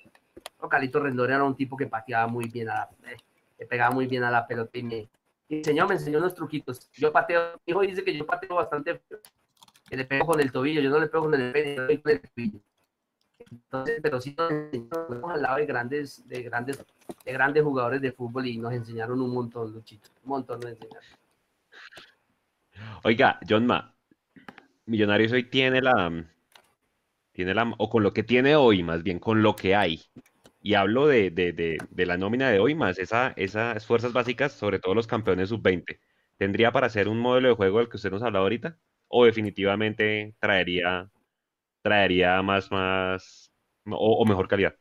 O 0.59 0.67
Calito 0.67 0.99
Rendón 0.99 1.31
era 1.31 1.43
un 1.43 1.55
tipo 1.55 1.77
que 1.77 1.85
pateaba 1.85 2.27
muy 2.27 2.49
bien 2.49 2.69
a 2.69 2.75
la, 2.75 2.89
eh, 3.57 3.65
pegaba 3.65 3.91
muy 3.91 4.07
bien 4.07 4.23
a 4.23 4.31
la 4.31 4.47
pelota 4.47 4.77
y 4.77 4.83
me, 4.83 5.09
enseñó, 5.47 5.87
me 5.87 5.95
enseñó 5.95 6.17
unos 6.17 6.33
truquitos. 6.33 6.89
Yo 6.93 7.11
pateo, 7.11 7.53
mi 7.65 7.71
hijo 7.71 7.81
dice 7.81 8.03
que 8.03 8.15
yo 8.15 8.25
pateo 8.25 8.55
bastante 8.55 9.01
que 9.89 9.97
le 9.97 10.05
pego 10.05 10.25
con 10.25 10.39
el 10.39 10.51
tobillo, 10.51 10.81
yo 10.81 10.89
no 10.89 10.99
le 10.99 11.07
pego 11.07 11.25
con 11.25 11.33
el 11.35 11.51
pene, 11.51 11.75
le 11.75 11.87
pego 11.87 12.01
con 12.03 12.11
el 12.11 12.21
tobillo. 12.21 12.59
Entonces, 13.51 13.99
pero 14.01 14.21
sí 14.21 14.35
nos 14.38 14.51
enseñamos 14.51 15.31
al 15.31 15.41
lado 15.41 15.57
de 15.57 15.65
grandes, 15.65 16.27
de 16.27 16.43
grandes, 16.43 16.85
de 17.26 17.34
grandes 17.34 17.63
jugadores 17.63 18.01
de 18.01 18.11
fútbol 18.11 18.47
y 18.47 18.57
nos 18.57 18.73
enseñaron 18.73 19.21
un 19.21 19.34
montón, 19.34 19.73
Luchito, 19.73 20.09
un 20.23 20.30
montón 20.30 20.59
nos 20.59 20.71
enseñaron. 20.71 21.03
Oiga, 23.03 23.39
John 23.47 23.65
Ma, 23.65 23.95
Millonarios 24.85 25.31
hoy 25.31 25.43
tiene 25.43 25.81
la, 25.81 26.26
tiene 27.31 27.53
la, 27.53 27.73
o 27.77 27.89
con 27.89 28.03
lo 28.03 28.13
que 28.13 28.23
tiene 28.23 28.55
hoy, 28.55 28.84
más 28.84 29.03
bien 29.03 29.19
con 29.19 29.41
lo 29.41 29.55
que 29.55 29.76
hay. 29.76 30.01
Y 30.61 30.73
hablo 30.73 31.07
de, 31.07 31.31
de, 31.31 31.53
de, 31.53 31.77
de 31.89 32.05
la 32.05 32.17
nómina 32.17 32.49
de 32.49 32.59
hoy, 32.59 32.76
más 32.76 32.99
esa, 32.99 33.34
esas 33.35 33.85
fuerzas 33.85 34.13
básicas, 34.13 34.53
sobre 34.53 34.80
todo 34.80 34.93
los 34.93 35.07
campeones 35.07 35.49
sub-20. 35.49 35.99
¿Tendría 36.38 36.71
para 36.71 36.88
hacer 36.88 37.07
un 37.07 37.19
modelo 37.19 37.49
de 37.49 37.55
juego 37.55 37.80
del 37.80 37.89
que 37.89 37.97
usted 37.97 38.11
nos 38.11 38.23
hablado 38.23 38.43
ahorita? 38.43 38.77
o 39.09 39.26
definitivamente 39.26 40.35
traería, 40.39 41.09
traería 41.81 42.41
más, 42.41 42.72
más 42.72 43.51
o, 43.85 44.26
mejor 44.26 44.47
calidad? 44.47 44.76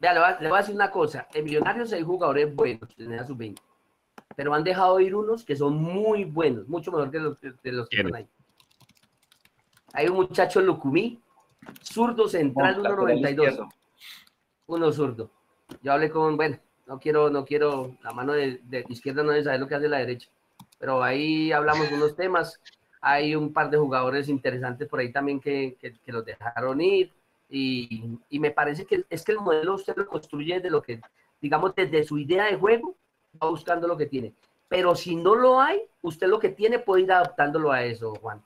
Vea, 0.00 0.14
le 0.14 0.48
voy, 0.48 0.58
a, 0.58 0.60
decir 0.60 0.74
una 0.74 0.90
cosa. 0.90 1.26
En 1.34 1.44
Millonarios 1.44 1.92
hay 1.92 2.02
jugadores 2.02 2.54
buenos 2.54 2.88
en 2.98 3.16
la 3.16 3.26
sub-20, 3.26 3.60
pero 4.36 4.54
han 4.54 4.62
dejado 4.62 5.00
ir 5.00 5.14
unos 5.14 5.44
que 5.44 5.56
son 5.56 5.74
muy 5.74 6.24
buenos, 6.24 6.68
mucho 6.68 6.92
mejor 6.92 7.10
que 7.10 7.18
los, 7.18 7.38
que 7.38 7.72
los 7.72 7.88
que 7.88 7.96
están 7.96 8.14
ahí. 8.14 8.28
Hay 9.94 10.08
un 10.08 10.16
muchacho 10.16 10.60
Lucumí, 10.60 11.20
Zurdo 11.82 12.28
central 12.28 12.76
No, 12.76 12.82
lateral 12.82 13.18
1.92. 13.18 13.30
izquierdo. 13.30 13.68
Uno 14.66 14.92
zurdo. 14.92 15.30
Yo 15.82 15.92
hablé 15.92 16.10
con, 16.10 16.36
bueno, 16.36 16.58
no 16.86 16.98
quiero, 16.98 17.30
no 17.30 17.44
quiero, 17.44 17.96
la 18.02 18.12
mano 18.12 18.32
de, 18.32 18.60
de 18.64 18.84
izquierda 18.88 19.22
no 19.22 19.30
debe 19.30 19.44
saber 19.44 19.60
lo 19.60 19.68
que 19.68 19.74
hace 19.74 19.88
la 19.88 19.98
derecha. 19.98 20.28
Pero 20.78 21.02
ahí 21.02 21.52
hablamos 21.52 21.88
de 21.88 21.96
unos 21.96 22.16
temas. 22.16 22.60
Hay 23.00 23.34
un 23.34 23.52
par 23.52 23.70
de 23.70 23.78
jugadores 23.78 24.28
interesantes 24.28 24.88
por 24.88 25.00
ahí 25.00 25.12
también 25.12 25.40
que, 25.40 25.76
que, 25.80 26.12
los 26.12 26.24
dejaron 26.24 26.80
ir. 26.80 27.12
Y, 27.48 28.18
y 28.28 28.38
me 28.38 28.50
parece 28.50 28.84
que 28.84 29.04
es 29.08 29.24
que 29.24 29.32
el 29.32 29.38
modelo 29.38 29.74
usted 29.74 29.96
lo 29.96 30.06
construye 30.06 30.54
desde 30.54 30.70
lo 30.70 30.82
que, 30.82 31.00
digamos, 31.40 31.74
desde 31.74 32.04
su 32.04 32.18
idea 32.18 32.46
de 32.46 32.56
juego, 32.56 32.96
va 33.42 33.48
buscando 33.48 33.86
lo 33.86 33.96
que 33.96 34.06
tiene. 34.06 34.34
Pero 34.68 34.94
si 34.94 35.16
no 35.16 35.34
lo 35.34 35.60
hay, 35.60 35.80
usted 36.02 36.28
lo 36.28 36.38
que 36.38 36.50
tiene 36.50 36.78
puede 36.78 37.02
ir 37.02 37.12
adaptándolo 37.12 37.72
a 37.72 37.82
eso, 37.82 38.14
Juan. 38.16 38.42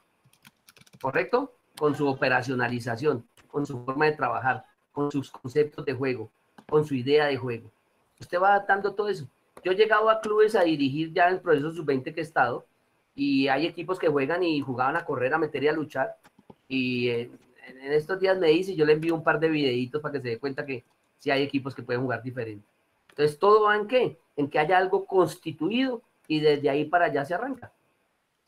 ¿Correcto? 1.01 1.53
Con 1.77 1.97
su 1.97 2.07
operacionalización, 2.07 3.27
con 3.49 3.67
su 3.67 3.85
forma 3.85 4.07
de 4.07 4.13
trabajar, 4.13 4.65
con 4.93 5.11
sus 5.11 5.31
conceptos 5.31 5.85
de 5.85 5.95
juego, 5.95 6.31
con 6.69 6.85
su 6.85 6.95
idea 6.95 7.27
de 7.27 7.37
juego. 7.37 7.71
Usted 8.21 8.41
va 8.41 8.51
adaptando 8.51 8.95
todo 8.95 9.09
eso. 9.09 9.27
Yo 9.65 9.73
he 9.73 9.77
llegado 9.77 10.09
a 10.09 10.21
clubes 10.21 10.55
a 10.55 10.63
dirigir 10.63 11.13
ya 11.13 11.29
en 11.29 11.35
el 11.35 11.41
proceso 11.41 11.73
sub-20 11.73 12.15
que 12.15 12.21
he 12.21 12.25
estado 12.25 12.67
y 13.15 13.49
hay 13.49 13.67
equipos 13.67 13.99
que 13.99 14.09
juegan 14.09 14.43
y 14.43 14.61
jugaban 14.61 14.97
a 14.97 15.05
correr, 15.05 15.35
a 15.35 15.39
meter 15.39 15.63
y 15.65 15.69
a 15.69 15.73
luchar. 15.73 16.17
Y 16.69 17.09
eh, 17.09 17.31
en 17.67 17.93
estos 17.93 18.19
días 18.19 18.39
me 18.39 18.49
dice, 18.49 18.75
yo 18.75 18.85
le 18.85 18.95
envío 18.95 19.15
un 19.15 19.23
par 19.23 19.39
de 19.39 19.49
videitos 19.49 20.01
para 20.01 20.13
que 20.13 20.21
se 20.21 20.29
dé 20.29 20.39
cuenta 20.39 20.65
que 20.65 20.85
sí 21.19 21.31
hay 21.31 21.43
equipos 21.43 21.75
que 21.75 21.83
pueden 21.83 22.03
jugar 22.03 22.23
diferente. 22.23 22.67
Entonces, 23.11 23.39
¿todo 23.39 23.65
va 23.65 23.77
en 23.77 23.87
qué? 23.87 24.19
En 24.37 24.49
que 24.49 24.59
haya 24.59 24.79
algo 24.79 25.05
constituido 25.05 26.03
y 26.27 26.41
desde 26.41 26.71
ahí 26.71 26.87
para 26.87 27.07
allá 27.07 27.25
se 27.25 27.35
arranca. 27.35 27.73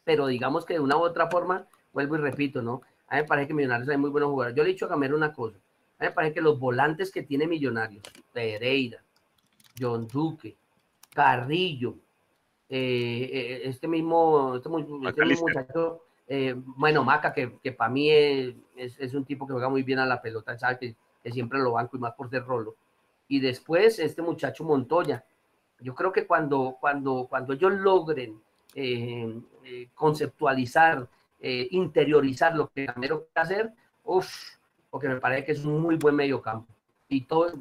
Pero 0.05 0.27
digamos 0.27 0.65
que 0.65 0.75
de 0.75 0.81
una 0.81 0.97
u 0.97 1.01
otra 1.01 1.29
forma, 1.29 1.67
vuelvo 1.93 2.17
y 2.17 2.19
repito, 2.19 2.63
¿no? 2.63 2.83
A 3.09 3.17
mí 3.17 3.23
me 3.23 3.29
parece 3.29 3.49
que 3.49 3.55
Millonarios 3.55 3.89
hay 3.89 3.99
muy 3.99 4.11
buenos 4.11 4.31
jugadores. 4.31 4.57
Yo 4.57 4.63
le 4.63 4.71
he 4.71 4.73
dicho 4.73 4.87
a 4.87 4.89
Camero 4.89 5.17
una 5.17 5.33
cosa. 5.33 5.59
A 5.99 6.05
mí 6.05 6.09
me 6.09 6.11
parece 6.11 6.35
que 6.35 6.41
los 6.41 6.59
volantes 6.59 7.13
que 7.13 7.23
tiene 7.23 7.47
Millonarios, 7.47 8.03
Pereira, 8.33 9.03
John 9.79 10.09
Duque, 10.09 10.57
Carrillo, 11.15 11.97
eh, 12.77 13.31
eh, 13.33 13.61
este 13.65 13.87
mismo, 13.87 14.57
este, 14.57 14.69
este 15.09 15.25
mismo 15.25 15.47
muchacho, 15.49 16.01
eh, 16.27 16.55
bueno, 16.57 17.05
Maca, 17.05 17.33
que, 17.33 17.59
que 17.63 17.71
para 17.73 17.91
mí 17.91 18.11
es, 18.11 18.55
es- 18.77 18.99
es 18.99 19.15
un 19.15 19.25
tipo 19.25 19.47
que 19.47 19.53
juega 19.53 19.69
muy 19.69 19.83
bien 19.85 19.99
a 20.01 20.07
la 20.07 20.21
pelota, 20.21 20.59
sabe 20.59 20.79
que, 20.79 20.97
que 21.23 21.31
siempre 21.33 21.59
lo 21.61 21.73
banco 21.73 21.97
y 21.97 22.01
más 22.01 22.15
por 22.15 22.29
ser 22.31 22.45
rolo. 22.45 22.75
Y 23.29 23.39
después 23.41 23.99
este 23.99 24.23
muchacho 24.23 24.65
Montoya. 24.65 25.25
Yo 25.81 25.95
creo 25.95 26.11
que 26.13 26.27
cuando, 26.27 26.77
cuando, 26.81 27.27
cuando 27.29 27.53
ellos 27.53 27.73
logren 27.73 28.41
eh, 28.75 29.39
eh, 29.65 29.89
conceptualizar, 29.95 31.09
eh, 31.41 31.69
interiorizar 31.71 32.57
lo 32.57 32.69
que 32.69 32.87
Gamero 32.87 33.27
quiere 33.27 33.41
hacer, 33.43 33.73
uff, 34.05 34.29
porque 34.91 35.09
me 35.09 35.17
parece 35.21 35.45
que 35.45 35.53
es 35.53 35.65
un 35.65 35.81
muy 35.81 35.97
buen 35.97 36.15
mediocampo. 36.17 36.73
Y 37.09 37.23
todo, 37.23 37.53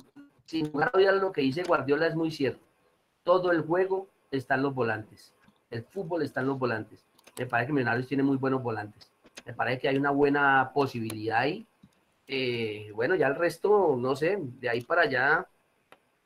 sin 0.45 0.71
lugar 0.71 0.91
a 0.95 1.11
lo 1.11 1.31
que 1.31 1.41
dice 1.41 1.63
Guardiola 1.63 2.07
es 2.07 2.15
muy 2.15 2.31
cierto. 2.31 2.63
Todo 3.23 3.51
el 3.51 3.61
juego 3.61 4.07
está 4.37 4.55
en 4.55 4.63
los 4.63 4.73
volantes. 4.73 5.33
El 5.69 5.83
fútbol 5.83 6.23
está 6.23 6.41
en 6.41 6.47
los 6.47 6.59
volantes. 6.59 7.05
Me 7.37 7.45
parece 7.45 7.67
que 7.67 7.73
Millonarios 7.73 8.07
tiene 8.07 8.23
muy 8.23 8.37
buenos 8.37 8.61
volantes. 8.61 9.11
Me 9.45 9.53
parece 9.53 9.81
que 9.81 9.89
hay 9.89 9.97
una 9.97 10.11
buena 10.11 10.71
posibilidad 10.73 11.39
ahí. 11.39 11.65
Eh, 12.27 12.91
bueno, 12.93 13.15
ya 13.15 13.27
el 13.27 13.35
resto, 13.35 13.95
no 13.97 14.15
sé, 14.15 14.37
de 14.39 14.69
ahí 14.69 14.81
para 14.81 15.01
allá, 15.03 15.47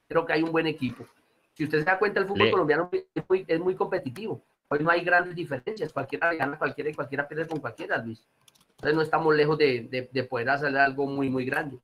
creo 0.07 0.25
que 0.25 0.33
hay 0.33 0.43
un 0.43 0.51
buen 0.51 0.67
equipo. 0.67 1.05
Si 1.53 1.63
usted 1.63 1.79
se 1.79 1.85
da 1.85 1.97
cuenta, 1.97 2.19
el 2.19 2.27
fútbol 2.27 2.45
Le- 2.45 2.51
colombiano 2.51 2.89
es 2.91 3.23
muy, 3.27 3.45
es 3.47 3.59
muy 3.59 3.75
competitivo. 3.75 4.43
Hoy 4.69 4.79
no 4.79 4.89
hay 4.91 5.01
grandes 5.03 5.33
diferencias. 5.33 5.91
Cualquiera 5.93 6.33
gana 6.35 6.57
cualquiera 6.57 6.89
y 6.89 6.93
cualquiera 6.93 7.27
pierde 7.27 7.47
con 7.47 7.59
cualquiera, 7.59 7.97
Luis. 7.97 8.27
Entonces 8.71 8.95
no 8.95 9.01
estamos 9.01 9.35
lejos 9.35 9.57
de, 9.57 9.87
de- 9.89 10.09
de 10.11 10.23
poder 10.25 10.49
hacer 10.51 10.77
algo 10.77 11.07
muy, 11.07 11.29
muy 11.29 11.45
grande. 11.45 11.79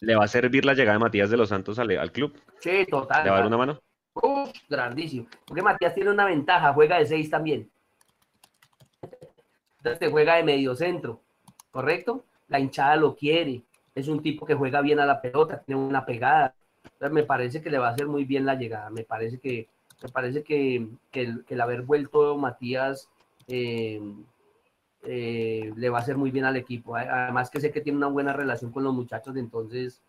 ¿Le 0.00 0.14
va 0.14 0.24
a 0.24 0.28
servir 0.28 0.64
la 0.64 0.74
llegada 0.74 0.92
de 0.92 1.00
Matías 1.00 1.28
de 1.30 1.36
los 1.36 1.48
Santos 1.48 1.78
al, 1.80 1.90
al 1.98 2.12
club? 2.12 2.38
Sí, 2.60 2.86
total. 2.88 3.24
¿Le 3.24 3.30
va 3.30 3.36
a 3.36 3.38
dar 3.40 3.48
una 3.48 3.56
mano? 3.56 3.80
Grandísimo. 4.68 5.26
Porque 5.46 5.62
Matías 5.62 5.94
tiene 5.94 6.10
una 6.10 6.24
ventaja, 6.24 6.72
juega 6.72 6.98
de 6.98 7.06
seis 7.06 7.30
también. 7.30 7.70
Entonces 9.78 9.98
te 9.98 10.10
juega 10.10 10.36
de 10.36 10.44
medio 10.44 10.74
centro, 10.74 11.20
¿correcto? 11.70 12.24
La 12.48 12.58
hinchada 12.58 12.96
lo 12.96 13.14
quiere. 13.14 13.62
Es 13.94 14.08
un 14.08 14.22
tipo 14.22 14.44
que 14.44 14.54
juega 14.54 14.80
bien 14.80 15.00
a 15.00 15.06
la 15.06 15.20
pelota, 15.20 15.62
tiene 15.64 15.80
una 15.80 16.04
pegada. 16.04 16.54
Entonces 16.84 17.12
me 17.12 17.22
parece 17.22 17.62
que 17.62 17.70
le 17.70 17.78
va 17.78 17.88
a 17.88 17.92
hacer 17.92 18.06
muy 18.06 18.24
bien 18.24 18.44
la 18.44 18.54
llegada. 18.54 18.90
Me 18.90 19.04
parece 19.04 19.38
que, 19.38 19.68
me 20.02 20.08
parece 20.08 20.42
que, 20.42 20.88
que 21.10 21.34
el, 21.48 21.60
haber 21.60 21.82
vuelto 21.82 22.36
Matías 22.36 23.08
eh, 23.46 24.00
eh, 25.04 25.72
le 25.76 25.90
va 25.90 25.98
a 25.98 26.02
hacer 26.02 26.16
muy 26.16 26.30
bien 26.30 26.44
al 26.44 26.56
equipo. 26.56 26.96
Además 26.96 27.50
que 27.50 27.60
sé 27.60 27.70
que 27.70 27.80
tiene 27.80 27.98
una 27.98 28.08
buena 28.08 28.32
relación 28.32 28.72
con 28.72 28.84
los 28.84 28.94
muchachos, 28.94 29.36
entonces 29.36 30.02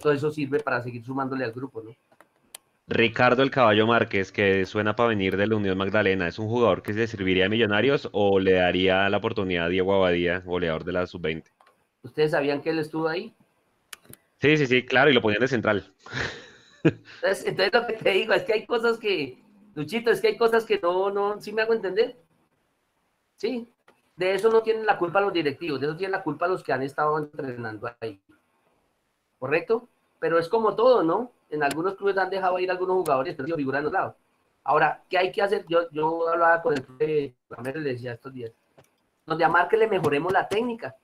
todo 0.00 0.12
eso 0.12 0.30
sirve 0.30 0.60
para 0.60 0.82
seguir 0.82 1.04
sumándole 1.04 1.44
al 1.44 1.52
grupo, 1.52 1.80
¿no? 1.82 1.94
Ricardo 2.88 3.42
el 3.42 3.50
Caballo 3.50 3.84
Márquez, 3.88 4.30
que 4.30 4.64
suena 4.64 4.94
para 4.94 5.08
venir 5.08 5.36
de 5.36 5.48
la 5.48 5.56
Unión 5.56 5.76
Magdalena, 5.76 6.28
¿es 6.28 6.38
un 6.38 6.48
jugador 6.48 6.82
que 6.82 6.92
le 6.92 7.08
serviría 7.08 7.46
a 7.46 7.48
Millonarios 7.48 8.08
o 8.12 8.38
le 8.38 8.52
daría 8.52 9.08
la 9.08 9.16
oportunidad 9.16 9.66
a 9.66 9.68
Diego 9.68 9.92
Abadía, 9.92 10.38
goleador 10.40 10.84
de 10.84 10.92
la 10.92 11.06
sub-20? 11.06 11.50
¿Ustedes 12.02 12.30
sabían 12.30 12.62
que 12.62 12.70
él 12.70 12.78
estuvo 12.78 13.08
ahí? 13.08 13.34
Sí, 14.38 14.56
sí, 14.56 14.66
sí, 14.66 14.86
claro, 14.86 15.10
y 15.10 15.14
lo 15.14 15.20
ponían 15.20 15.40
de 15.40 15.48
central. 15.48 15.92
Entonces, 16.84 17.46
entonces 17.46 17.74
lo 17.74 17.86
que 17.88 17.94
te 17.94 18.10
digo 18.10 18.32
es 18.34 18.44
que 18.44 18.52
hay 18.52 18.66
cosas 18.66 18.98
que, 18.98 19.42
Luchito, 19.74 20.12
es 20.12 20.20
que 20.20 20.28
hay 20.28 20.36
cosas 20.36 20.64
que 20.64 20.78
no, 20.80 21.10
no, 21.10 21.40
¿sí 21.40 21.52
me 21.52 21.62
hago 21.62 21.74
entender? 21.74 22.16
Sí, 23.34 23.66
de 24.14 24.34
eso 24.34 24.48
no 24.48 24.62
tienen 24.62 24.86
la 24.86 24.96
culpa 24.96 25.20
los 25.20 25.32
directivos, 25.32 25.80
de 25.80 25.88
eso 25.88 25.96
tienen 25.96 26.12
la 26.12 26.22
culpa 26.22 26.46
los 26.46 26.62
que 26.62 26.72
han 26.72 26.84
estado 26.84 27.18
entrenando 27.18 27.90
ahí. 27.98 28.20
¿Correcto? 29.40 29.88
Pero 30.20 30.38
es 30.38 30.48
como 30.48 30.76
todo, 30.76 31.02
¿no? 31.02 31.32
En 31.50 31.62
algunos 31.62 31.94
clubes 31.96 32.16
han 32.18 32.30
dejado 32.30 32.58
ir 32.58 32.70
algunos 32.70 32.96
jugadores, 32.96 33.34
pero 33.36 33.54
figuran 33.56 33.80
en 33.80 33.84
los 33.84 33.92
lados. 33.92 34.14
Ahora, 34.64 35.02
¿qué 35.08 35.18
hay 35.18 35.30
que 35.30 35.42
hacer? 35.42 35.64
Yo, 35.68 35.88
yo 35.92 36.28
hablaba 36.28 36.60
con 36.60 36.74
el 36.74 36.82
profe 36.82 37.34
Ramírez, 37.48 37.82
le 37.82 37.92
decía 37.92 38.12
estos 38.14 38.32
días, 38.32 38.52
donde 39.24 39.44
a 39.44 39.48
Marque 39.48 39.76
le 39.76 39.86
mejoremos 39.86 40.32
la 40.32 40.48
técnica, 40.48 40.96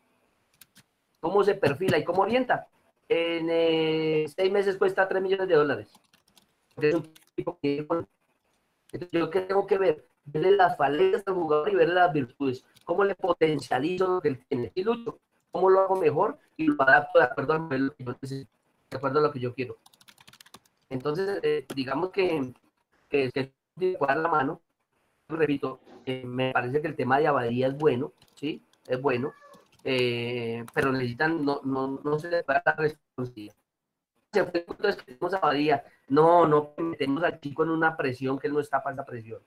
cómo 1.20 1.44
se 1.44 1.54
perfila 1.54 1.98
y 1.98 2.04
cómo 2.04 2.22
orienta. 2.22 2.66
En 3.08 3.46
eh, 3.50 4.26
seis 4.34 4.50
meses 4.50 4.76
cuesta 4.76 5.06
3 5.08 5.22
millones 5.22 5.46
de 5.46 5.54
dólares. 5.54 5.92
Es 6.80 6.94
un 6.94 7.12
tipo 7.36 7.58
que- 7.62 7.86
yo 9.12 9.30
qué 9.30 9.40
tengo 9.42 9.66
que 9.66 9.78
ver, 9.78 10.06
verle 10.24 10.52
las 10.52 10.76
falencias 10.76 11.22
al 11.26 11.34
jugador 11.34 11.70
y 11.70 11.74
verle 11.74 11.94
las 11.94 12.12
virtudes, 12.12 12.64
cómo 12.84 13.04
le 13.04 13.14
potencializo 13.14 14.06
lo 14.08 14.20
que 14.20 14.28
él 14.28 14.44
tiene. 14.48 14.72
Y 14.74 14.82
lucho, 14.82 15.18
cómo 15.50 15.70
lo 15.70 15.80
hago 15.80 15.96
mejor 15.96 16.38
y 16.56 16.66
lo 16.66 16.82
adapto 16.82 17.18
de 17.18 17.24
acuerdo 17.26 17.68
que 17.68 17.78
yo 17.98 18.12
necesito, 18.12 18.50
de 18.90 18.96
acuerdo 18.96 19.18
a 19.20 19.22
lo 19.22 19.32
que 19.32 19.40
yo 19.40 19.54
quiero. 19.54 19.76
Entonces, 20.92 21.40
eh, 21.42 21.66
digamos 21.74 22.10
que, 22.10 22.52
que, 23.08 23.30
que 23.32 23.96
jugar 23.96 24.18
la 24.18 24.28
mano. 24.28 24.60
Repito, 25.28 25.80
eh, 26.06 26.24
me 26.26 26.52
parece 26.52 26.82
que 26.82 26.88
el 26.88 26.96
tema 26.96 27.18
de 27.18 27.26
Abadía 27.28 27.68
es 27.68 27.78
bueno, 27.78 28.12
¿sí? 28.34 28.62
Es 28.86 29.00
bueno, 29.00 29.32
eh, 29.84 30.64
pero 30.74 30.92
necesitan, 30.92 31.44
no, 31.44 31.60
no, 31.64 32.00
no 32.04 32.18
se 32.18 32.30
les 32.30 32.46
da 32.46 32.62
la 32.64 32.74
responsabilidad. 32.74 33.54
Se 34.32 34.44
fue 34.44 34.64
entonces 34.68 35.04
tenemos 35.04 35.34
a 35.34 35.38
Abadía. 35.38 35.84
No, 36.08 36.46
no 36.46 36.74
metemos 36.78 37.22
al 37.24 37.40
chico 37.40 37.62
en 37.64 37.70
una 37.70 37.96
presión 37.96 38.38
que 38.38 38.48
él 38.48 38.54
no 38.54 38.60
está 38.60 38.82
para 38.82 38.94
esa 38.94 39.04
presión. 39.06 39.40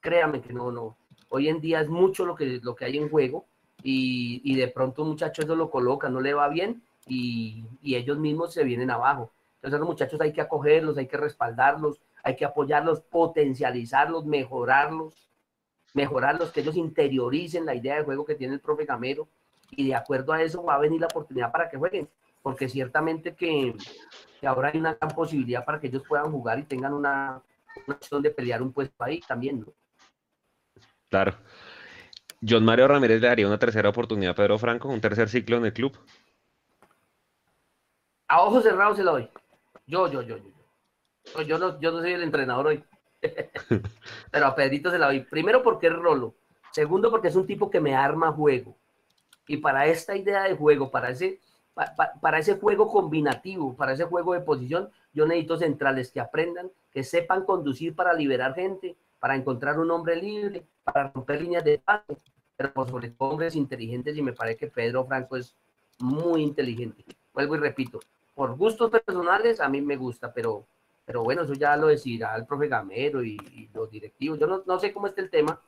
Créame 0.00 0.40
que 0.40 0.52
no, 0.52 0.72
no. 0.72 0.96
Hoy 1.28 1.48
en 1.48 1.60
día 1.60 1.80
es 1.80 1.88
mucho 1.88 2.24
lo 2.24 2.34
que, 2.34 2.60
lo 2.62 2.74
que 2.74 2.86
hay 2.86 2.96
en 2.96 3.10
juego 3.10 3.46
y, 3.82 4.40
y 4.44 4.56
de 4.56 4.68
pronto 4.68 5.02
un 5.02 5.10
muchacho 5.10 5.42
eso 5.42 5.54
lo 5.56 5.70
coloca, 5.70 6.08
no 6.08 6.20
le 6.20 6.34
va 6.34 6.48
bien 6.48 6.82
y, 7.06 7.64
y 7.82 7.96
ellos 7.96 8.18
mismos 8.18 8.54
se 8.54 8.64
vienen 8.64 8.90
abajo. 8.90 9.32
Entonces 9.60 9.76
a 9.76 9.78
los 9.78 9.88
muchachos 9.88 10.20
hay 10.22 10.32
que 10.32 10.40
acogerlos, 10.40 10.96
hay 10.96 11.06
que 11.06 11.18
respaldarlos, 11.18 12.00
hay 12.22 12.34
que 12.34 12.46
apoyarlos, 12.46 13.02
potencializarlos, 13.02 14.24
mejorarlos, 14.24 15.28
mejorarlos, 15.92 16.50
que 16.50 16.60
ellos 16.60 16.76
interioricen 16.76 17.66
la 17.66 17.74
idea 17.74 17.96
de 17.96 18.04
juego 18.04 18.24
que 18.24 18.36
tiene 18.36 18.54
el 18.54 18.60
profe 18.60 18.86
Gamero 18.86 19.28
y 19.72 19.88
de 19.88 19.94
acuerdo 19.94 20.32
a 20.32 20.42
eso 20.42 20.64
va 20.64 20.76
a 20.76 20.78
venir 20.78 21.00
la 21.00 21.08
oportunidad 21.08 21.52
para 21.52 21.68
que 21.68 21.76
jueguen, 21.76 22.08
porque 22.40 22.70
ciertamente 22.70 23.34
que, 23.34 23.74
que 24.40 24.46
ahora 24.46 24.70
hay 24.72 24.80
una 24.80 24.94
gran 24.94 25.14
posibilidad 25.14 25.62
para 25.62 25.78
que 25.78 25.88
ellos 25.88 26.04
puedan 26.08 26.32
jugar 26.32 26.58
y 26.58 26.62
tengan 26.62 26.94
una, 26.94 27.42
una 27.86 27.96
opción 27.96 28.22
de 28.22 28.30
pelear 28.30 28.62
un 28.62 28.72
puesto 28.72 29.04
ahí 29.04 29.20
también, 29.20 29.60
¿no? 29.60 29.66
Claro. 31.10 31.34
John 32.46 32.64
Mario 32.64 32.88
Ramírez 32.88 33.20
le 33.20 33.28
daría 33.28 33.46
una 33.46 33.58
tercera 33.58 33.90
oportunidad 33.90 34.32
a 34.32 34.34
Pedro 34.34 34.58
Franco, 34.58 34.88
un 34.88 35.00
tercer 35.02 35.28
ciclo 35.28 35.58
en 35.58 35.66
el 35.66 35.72
club. 35.74 35.98
A 38.28 38.42
ojos 38.42 38.62
cerrados 38.62 38.96
se 38.96 39.04
la 39.04 39.10
doy. 39.10 39.28
Yo, 39.92 40.06
yo, 40.12 40.22
yo, 40.22 40.36
yo. 40.38 40.44
yo. 41.34 41.42
Yo 41.42 41.58
no, 41.58 41.80
yo 41.80 41.90
no 41.92 42.00
soy 42.00 42.12
el 42.12 42.22
entrenador 42.22 42.66
hoy. 42.68 42.84
Pero 44.30 44.46
a 44.46 44.54
Pedrito 44.54 44.90
se 44.90 44.98
la 44.98 45.06
doy. 45.06 45.20
Primero 45.20 45.62
porque 45.62 45.88
es 45.88 45.92
rolo. 45.92 46.34
Segundo 46.72 47.10
porque 47.10 47.28
es 47.28 47.36
un 47.36 47.46
tipo 47.46 47.70
que 47.70 47.80
me 47.80 47.94
arma 47.94 48.32
juego. 48.32 48.76
Y 49.46 49.56
para 49.58 49.86
esta 49.86 50.16
idea 50.16 50.44
de 50.44 50.56
juego, 50.56 50.90
para 50.90 51.10
ese, 51.10 51.40
pa- 51.74 51.94
pa- 51.96 52.12
para 52.20 52.38
ese 52.38 52.58
juego 52.58 52.88
combinativo, 52.88 53.76
para 53.76 53.92
ese 53.92 54.04
juego 54.04 54.34
de 54.34 54.40
posición, 54.40 54.90
yo 55.12 55.26
necesito 55.26 55.56
centrales 55.58 56.12
que 56.12 56.20
aprendan, 56.20 56.70
que 56.92 57.02
sepan 57.04 57.44
conducir 57.44 57.94
para 57.96 58.14
liberar 58.14 58.54
gente, 58.54 58.96
para 59.18 59.34
encontrar 59.36 59.78
un 59.78 59.90
hombre 59.90 60.16
libre, 60.16 60.64
para 60.84 61.08
romper 61.10 61.42
líneas 61.42 61.64
de 61.64 61.78
pase. 61.78 62.16
pero 62.56 62.72
por 62.72 62.88
sobre 62.90 63.10
todo 63.10 63.30
hombres 63.30 63.56
inteligentes 63.56 64.16
y 64.16 64.22
me 64.22 64.32
parece 64.32 64.58
que 64.58 64.66
Pedro 64.68 65.04
Franco 65.06 65.36
es 65.36 65.56
muy 65.98 66.42
inteligente. 66.42 67.04
Vuelvo 67.34 67.56
y 67.56 67.58
repito, 67.58 68.00
por 68.34 68.56
gustos 68.56 68.90
personales 68.90 69.60
a 69.60 69.68
mí 69.68 69.80
me 69.80 69.96
gusta, 69.96 70.32
pero, 70.32 70.66
pero 71.04 71.22
bueno, 71.22 71.42
eso 71.42 71.54
ya 71.54 71.76
lo 71.76 71.88
decidirá 71.88 72.36
el 72.36 72.46
profe 72.46 72.68
Gamero 72.68 73.22
y, 73.22 73.36
y 73.52 73.68
los 73.74 73.90
directivos. 73.90 74.38
Yo 74.38 74.46
no, 74.46 74.62
no, 74.66 74.78
sé 74.78 74.92
cómo 74.92 75.06
está 75.06 75.20
el 75.20 75.30
tema, 75.30 75.60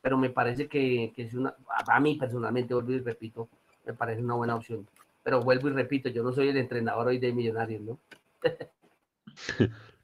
pero 0.00 0.16
me 0.16 0.30
parece 0.30 0.68
que, 0.68 1.12
que, 1.14 1.22
es 1.22 1.34
una, 1.34 1.54
a 1.68 2.00
mí 2.00 2.16
personalmente, 2.16 2.74
vuelvo 2.74 2.92
y 2.92 3.00
repito, 3.00 3.48
me 3.84 3.94
parece 3.94 4.22
una 4.22 4.34
buena 4.34 4.56
opción. 4.56 4.86
Pero 5.22 5.40
vuelvo 5.40 5.68
y 5.68 5.72
repito, 5.72 6.08
yo 6.08 6.22
no 6.22 6.32
soy 6.32 6.48
el 6.48 6.56
entrenador 6.56 7.08
hoy 7.08 7.18
de 7.18 7.32
Millonarios, 7.32 7.82
¿no? 7.82 7.98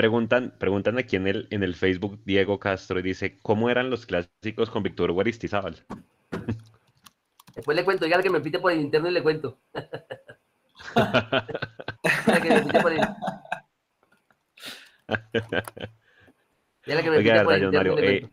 Preguntan, 0.00 0.54
preguntan 0.58 0.96
aquí 0.98 1.16
en 1.16 1.26
el, 1.26 1.46
en 1.50 1.62
el 1.62 1.74
Facebook 1.74 2.22
Diego 2.24 2.58
Castro 2.58 2.98
y 2.98 3.02
dice, 3.02 3.36
¿cómo 3.42 3.68
eran 3.68 3.90
los 3.90 4.06
clásicos 4.06 4.70
con 4.70 4.82
Víctor 4.82 5.10
Hugo 5.10 5.20
Aristizábal? 5.20 5.76
Después 7.54 7.76
le 7.76 7.84
cuento, 7.84 8.06
ya 8.06 8.22
que 8.22 8.30
me 8.30 8.40
pite 8.40 8.58
por 8.60 8.72
el 8.72 8.80
interno 8.80 9.10
y 9.10 9.12
le 9.12 9.22
cuento. 9.22 9.58
Oiga, 16.86 17.42
interno 17.42 17.72
Mario, 17.72 17.98
eh, 17.98 18.28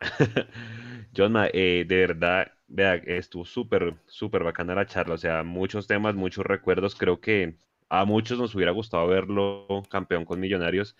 John, 1.16 1.34
eh, 1.52 1.84
de 1.86 1.96
verdad, 1.96 2.52
vea, 2.66 2.94
estuvo 2.94 3.44
súper, 3.44 3.94
súper 4.06 4.42
bacana 4.42 4.74
la 4.74 4.86
charla, 4.86 5.14
o 5.14 5.18
sea, 5.18 5.42
muchos 5.42 5.86
temas, 5.86 6.14
muchos 6.14 6.44
recuerdos, 6.44 6.94
creo 6.94 7.20
que 7.20 7.54
a 7.88 8.04
muchos 8.04 8.38
nos 8.38 8.54
hubiera 8.54 8.72
gustado 8.72 9.06
verlo 9.06 9.82
campeón 9.90 10.24
con 10.24 10.40
Millonarios. 10.40 10.96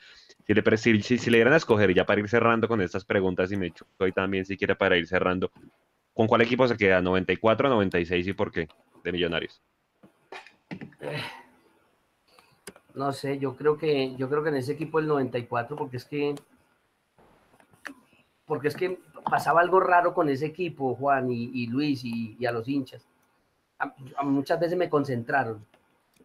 Si 0.47 0.53
le, 0.53 0.77
si, 0.77 1.19
si, 1.19 1.31
le 1.31 1.39
dieran 1.39 1.55
a 1.55 1.57
escoger, 1.57 1.95
ya 1.95 2.05
para 2.05 2.21
ir 2.21 2.29
cerrando 2.29 2.69
con 2.69 2.83
estas 2.83 3.05
preguntas, 3.05 3.51
y 3.51 3.57
me 3.57 3.69
echo 3.69 3.87
hoy 3.99 4.13
también, 4.13 4.45
si 4.45 4.57
quiere, 4.57 4.77
para 4.77 4.97
ir 4.97 5.07
cerrando, 5.07 5.51
¿con 6.13 6.27
cuál 6.27 6.43
equipo 6.43 6.69
se 6.69 6.77
queda? 6.77 7.01
¿94, 7.01 7.71
96 7.71 8.27
y 8.27 8.33
por 8.35 8.53
qué? 8.53 8.69
De 9.03 9.13
Millonarios. 9.13 9.63
No 12.95 13.12
sé, 13.12 13.39
yo 13.39 13.57
creo 13.57 13.79
que 13.79 14.15
yo 14.16 14.29
creo 14.29 14.43
que 14.43 14.51
en 14.51 14.57
ese 14.57 14.73
equipo 14.73 14.99
el 14.99 15.07
94, 15.07 15.77
porque 15.77 15.97
es 15.97 16.05
que 16.05 16.35
porque 18.45 18.69
es 18.69 18.77
que 18.77 19.01
pasaba 19.24 19.61
algo 19.62 19.81
raro 19.81 20.12
con 20.12 20.29
ese 20.29 20.47
equipo, 20.47 20.95
Juan 20.95 21.31
y, 21.31 21.66
Luis 21.69 22.05
y, 22.05 22.45
a 22.45 22.53
los 22.53 22.69
hinchas. 22.69 23.07
muchas 24.23 24.61
veces 24.61 24.77
me 24.77 24.91
concentraron 24.91 25.65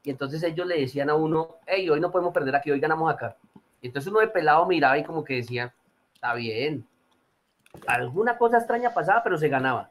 y 0.03 0.09
entonces 0.09 0.41
ellos 0.43 0.65
le 0.67 0.79
decían 0.79 1.09
a 1.09 1.15
uno, 1.15 1.57
hey, 1.65 1.89
hoy 1.89 1.99
no 1.99 2.11
podemos 2.11 2.33
perder 2.33 2.55
aquí, 2.55 2.71
hoy 2.71 2.79
ganamos 2.79 3.13
acá. 3.13 3.35
Y 3.81 3.87
entonces 3.87 4.09
uno 4.09 4.21
de 4.21 4.29
pelado 4.29 4.65
miraba 4.65 4.97
y 4.97 5.03
como 5.03 5.23
que 5.23 5.35
decía, 5.35 5.73
está 6.13 6.33
bien. 6.33 6.87
Alguna 7.87 8.37
cosa 8.37 8.57
extraña 8.57 8.93
pasaba, 8.93 9.21
pero 9.21 9.37
se 9.37 9.49
ganaba. 9.49 9.89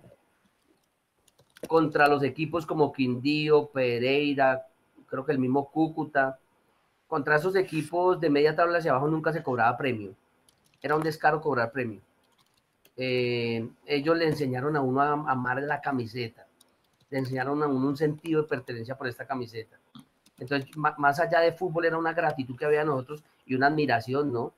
Contra 1.68 2.08
los 2.08 2.22
equipos 2.22 2.64
como 2.64 2.92
Quindío, 2.92 3.66
Pereira, 3.68 4.66
creo 5.06 5.24
que 5.24 5.32
el 5.32 5.38
mismo 5.38 5.70
Cúcuta. 5.70 6.38
Contra 7.08 7.36
esos 7.36 7.54
equipos 7.54 8.20
de 8.20 8.30
media 8.30 8.56
tabla 8.56 8.78
hacia 8.78 8.90
abajo 8.90 9.08
nunca 9.08 9.32
se 9.32 9.42
cobraba 9.42 9.76
premio. 9.76 10.14
Era 10.82 10.96
un 10.96 11.02
descaro 11.02 11.40
cobrar 11.40 11.70
premio. 11.70 12.00
Eh, 12.96 13.68
ellos 13.86 14.16
le 14.16 14.26
enseñaron 14.26 14.76
a 14.76 14.80
uno 14.80 15.00
a 15.00 15.12
amar 15.12 15.62
la 15.62 15.80
camiseta. 15.80 16.46
Le 17.10 17.18
enseñaron 17.18 17.62
a 17.62 17.66
uno 17.68 17.88
un 17.88 17.96
sentido 17.96 18.42
de 18.42 18.48
pertenencia 18.48 18.96
por 18.96 19.06
esta 19.06 19.26
camiseta. 19.26 19.78
Entonces, 20.38 20.68
más 20.76 21.20
allá 21.20 21.40
de 21.40 21.52
fútbol, 21.52 21.86
era 21.86 21.96
una 21.96 22.12
gratitud 22.12 22.56
que 22.56 22.64
había 22.64 22.84
nosotros 22.84 23.22
y 23.46 23.54
una 23.54 23.68
admiración, 23.68 24.32
¿no? 24.32 24.52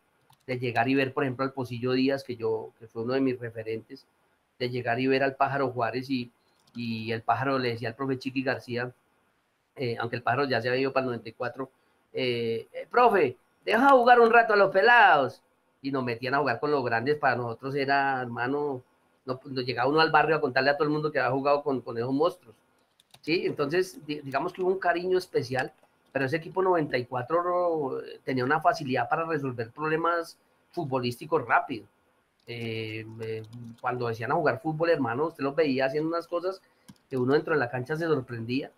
De 0.46 0.58
llegar 0.58 0.88
y 0.88 0.94
ver, 0.94 1.12
por 1.12 1.24
ejemplo, 1.24 1.44
al 1.44 1.52
Pocillo 1.52 1.92
Díaz, 1.92 2.24
que 2.24 2.36
yo, 2.36 2.72
que 2.78 2.88
fue 2.88 3.02
uno 3.02 3.12
de 3.12 3.20
mis 3.20 3.38
referentes, 3.38 4.06
de 4.58 4.70
llegar 4.70 4.98
y 4.98 5.06
ver 5.06 5.22
al 5.22 5.36
Pájaro 5.36 5.70
Juárez 5.70 6.10
y, 6.10 6.32
y 6.74 7.12
el 7.12 7.22
Pájaro 7.22 7.58
le 7.58 7.70
decía 7.70 7.90
al 7.90 7.94
profe 7.94 8.18
Chiqui 8.18 8.42
García, 8.42 8.92
eh, 9.78 9.96
aunque 9.98 10.16
el 10.16 10.22
Pájaro 10.22 10.44
ya 10.44 10.60
se 10.60 10.68
había 10.68 10.80
ido 10.80 10.92
para 10.92 11.04
el 11.04 11.10
94, 11.10 11.70
eh, 12.12 12.68
eh, 12.72 12.86
profe, 12.90 13.36
deja 13.64 13.90
jugar 13.90 14.20
un 14.20 14.30
rato 14.30 14.52
a 14.52 14.56
los 14.56 14.70
pelados. 14.70 15.42
Y 15.80 15.92
nos 15.92 16.02
metían 16.02 16.34
a 16.34 16.38
jugar 16.38 16.58
con 16.58 16.72
los 16.72 16.84
grandes, 16.84 17.16
para 17.16 17.36
nosotros 17.36 17.74
era, 17.76 18.20
hermano, 18.20 18.82
no, 19.24 19.40
llegaba 19.62 19.88
uno 19.88 20.00
al 20.00 20.10
barrio 20.10 20.36
a 20.36 20.40
contarle 20.40 20.70
a 20.70 20.76
todo 20.76 20.84
el 20.84 20.92
mundo 20.92 21.12
que 21.12 21.20
había 21.20 21.30
jugado 21.30 21.62
con, 21.62 21.80
con 21.80 21.96
esos 21.96 22.12
monstruos. 22.12 22.56
¿sí? 23.20 23.46
Entonces, 23.46 24.04
digamos 24.06 24.52
que 24.52 24.62
hubo 24.62 24.70
un 24.70 24.80
cariño 24.80 25.16
especial, 25.18 25.72
pero 26.10 26.24
ese 26.24 26.36
equipo 26.36 26.62
94 26.62 28.00
tenía 28.24 28.44
una 28.44 28.60
facilidad 28.60 29.08
para 29.08 29.24
resolver 29.24 29.70
problemas 29.70 30.36
futbolísticos 30.72 31.46
rápido. 31.46 31.86
Eh, 32.50 33.04
cuando 33.80 34.08
decían 34.08 34.32
a 34.32 34.34
jugar 34.34 34.60
fútbol, 34.60 34.88
hermano, 34.90 35.26
usted 35.26 35.44
los 35.44 35.54
veía 35.54 35.84
haciendo 35.84 36.08
unas 36.08 36.26
cosas 36.26 36.62
que 37.10 37.18
uno 37.18 37.34
dentro 37.34 37.52
de 37.52 37.60
la 37.60 37.70
cancha 37.70 37.94
se 37.96 38.06
sorprendía, 38.06 38.70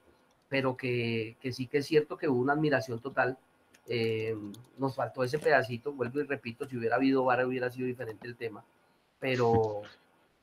pero 0.50 0.76
que, 0.76 1.36
que 1.40 1.52
sí 1.52 1.66
que 1.68 1.78
es 1.78 1.86
cierto 1.86 2.18
que 2.18 2.28
hubo 2.28 2.40
una 2.40 2.52
admiración 2.52 3.00
total. 3.00 3.38
Eh, 3.86 4.36
nos 4.76 4.94
faltó 4.94 5.24
ese 5.24 5.38
pedacito, 5.38 5.92
vuelvo 5.92 6.20
y 6.20 6.24
repito, 6.24 6.66
si 6.66 6.76
hubiera 6.76 6.96
habido 6.96 7.24
VAR 7.24 7.46
hubiera 7.46 7.70
sido 7.70 7.86
diferente 7.86 8.26
el 8.26 8.36
tema, 8.36 8.62
pero, 9.18 9.82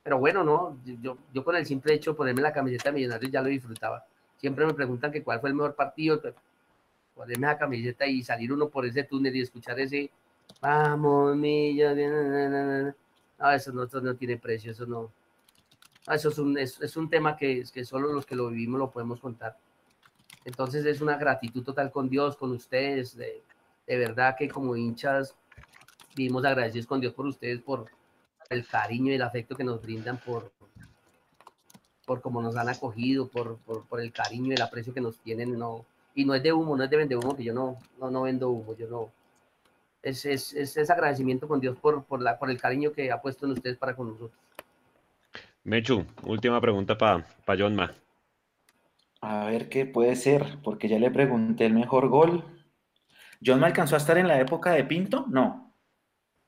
pero 0.03 0.17
bueno, 0.17 0.43
no, 0.43 0.77
yo, 1.01 1.17
yo 1.33 1.43
con 1.43 1.55
el 1.55 1.65
simple 1.65 1.93
hecho 1.93 2.11
de 2.11 2.17
ponerme 2.17 2.41
la 2.41 2.51
camiseta 2.51 2.89
de 2.89 2.95
Millonarios 2.95 3.31
ya 3.31 3.41
lo 3.41 3.49
disfrutaba. 3.49 4.05
Siempre 4.37 4.65
me 4.65 4.73
preguntan 4.73 5.11
que 5.11 5.23
cuál 5.23 5.39
fue 5.39 5.49
el 5.49 5.55
mejor 5.55 5.75
partido, 5.75 6.21
ponerme 7.13 7.47
la 7.47 7.57
camiseta 7.57 8.05
y 8.07 8.23
salir 8.23 8.51
uno 8.51 8.69
por 8.69 8.85
ese 8.85 9.03
túnel 9.03 9.35
y 9.35 9.41
escuchar 9.41 9.79
ese 9.79 10.09
vamos, 10.61 11.35
Millonarios. 11.35 12.95
No, 13.39 13.51
eso 13.51 13.71
no, 13.71 13.83
eso 13.83 14.01
no 14.01 14.15
tiene 14.15 14.37
precio, 14.37 14.71
eso 14.71 14.85
no. 14.85 15.11
eso 16.11 16.29
es 16.29 16.37
un, 16.39 16.57
es 16.57 16.97
un 16.97 17.09
tema 17.09 17.37
que, 17.37 17.63
que 17.71 17.85
solo 17.85 18.11
los 18.11 18.25
que 18.25 18.35
lo 18.35 18.49
vivimos 18.49 18.79
lo 18.79 18.89
podemos 18.91 19.19
contar. 19.19 19.57
Entonces 20.47 20.85
es 20.85 21.01
una 21.01 21.17
gratitud 21.17 21.61
total 21.61 21.91
con 21.91 22.07
Dios, 22.07 22.37
con 22.37 22.51
ustedes, 22.51 23.17
de, 23.17 23.43
de 23.85 23.97
verdad 23.97 24.37
que 24.37 24.47
como 24.47 24.77
hinchas 24.77 25.35
vivimos 26.15 26.45
agradecidos 26.45 26.87
con 26.87 27.01
Dios 27.01 27.13
por 27.13 27.25
ustedes, 27.25 27.61
por, 27.61 27.91
el 28.49 28.65
cariño 28.65 29.11
y 29.11 29.15
el 29.15 29.21
afecto 29.23 29.57
que 29.57 29.65
nos 29.65 29.81
brindan 29.81 30.17
por, 30.19 30.53
por 32.05 32.21
cómo 32.21 32.41
nos 32.41 32.55
han 32.55 32.69
acogido, 32.69 33.27
por, 33.27 33.57
por, 33.57 33.99
el 33.99 34.13
cariño 34.13 34.51
y 34.51 34.53
el 34.53 34.61
aprecio 34.61 34.93
que 34.93 35.01
nos 35.01 35.17
tienen. 35.17 35.59
No, 35.59 35.85
y 36.15 36.23
no 36.23 36.33
es 36.33 36.41
de 36.41 36.53
humo, 36.53 36.77
no 36.77 36.83
es 36.85 36.89
de 36.89 36.95
vender 36.95 37.17
humo, 37.17 37.35
que 37.35 37.43
yo 37.43 37.53
no, 37.53 37.75
no, 37.99 38.09
no 38.09 38.21
vendo 38.21 38.49
humo, 38.49 38.73
yo 38.77 38.87
no. 38.87 39.11
Es, 40.01 40.25
es, 40.25 40.53
es, 40.53 40.89
agradecimiento 40.89 41.45
con 41.45 41.59
Dios 41.59 41.77
por, 41.77 42.05
por, 42.05 42.21
la, 42.21 42.39
por 42.39 42.49
el 42.49 42.57
cariño 42.57 42.93
que 42.93 43.11
ha 43.11 43.21
puesto 43.21 43.45
en 43.45 43.51
ustedes 43.51 43.75
para 43.75 43.97
con 43.97 44.07
nosotros. 44.07 44.39
Mechu, 45.65 46.05
última 46.23 46.61
pregunta 46.61 46.97
para 46.97 47.27
pa 47.43 47.55
John 47.59 47.75
A 49.29 49.43
ver 49.43 49.67
qué 49.67 49.85
puede 49.85 50.15
ser, 50.15 50.57
porque 50.63 50.87
ya 50.87 50.97
le 50.99 51.11
pregunté 51.11 51.65
el 51.65 51.73
mejor 51.73 52.07
gol. 52.07 52.45
¿John 53.45 53.59
me 53.59 53.65
alcanzó 53.65 53.95
a 53.95 53.97
estar 53.97 54.17
en 54.17 54.29
la 54.29 54.39
época 54.39 54.71
de 54.71 54.85
Pinto? 54.85 55.25
No. 55.27 55.73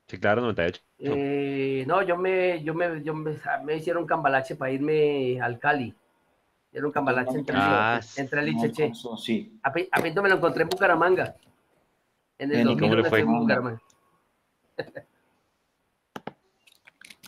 Sí, 0.06 0.18
claro, 0.18 0.40
98. 0.40 0.82
Eh, 1.00 1.84
no, 1.86 2.00
yo 2.00 2.16
me, 2.16 2.64
yo 2.64 2.72
me, 2.72 3.02
yo 3.02 3.12
me, 3.12 3.36
me, 3.66 3.76
hicieron 3.76 4.06
cambalache 4.06 4.56
para 4.56 4.72
irme 4.72 5.38
al 5.42 5.58
Cali. 5.58 5.94
Era 6.72 6.86
un 6.86 6.92
cambalache 6.92 7.36
entre, 7.36 7.54
ah, 7.58 8.00
entre 8.16 8.40
el 8.40 8.48
y 8.48 8.56
Cheche. 8.58 8.92
Sí. 9.18 9.60
A, 9.62 10.00
Pinto 10.00 10.22
me 10.22 10.30
lo 10.30 10.36
encontré 10.36 10.62
en 10.62 10.70
Bucaramanga. 10.70 11.36
En 12.38 12.50
el 12.50 12.64
2000 12.64 12.96
le 12.96 13.04
fue? 13.04 13.20
en 13.20 13.38
Bucaramanga. 13.40 13.82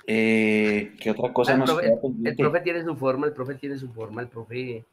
eh, 0.07 0.95
¿Qué 0.99 1.11
otra 1.11 1.31
cosa 1.31 1.53
el 1.53 1.59
nos 1.59 1.71
profe, 1.71 1.93
el 2.25 2.37
profe 2.37 2.61
tiene 2.61 2.83
su 2.83 2.97
forma, 2.97 3.27
el 3.27 3.35
profe 3.35 3.57
tiene 3.57 3.77
su 3.77 3.93
forma, 3.93 4.23
el 4.23 4.29
profe, 4.29 4.87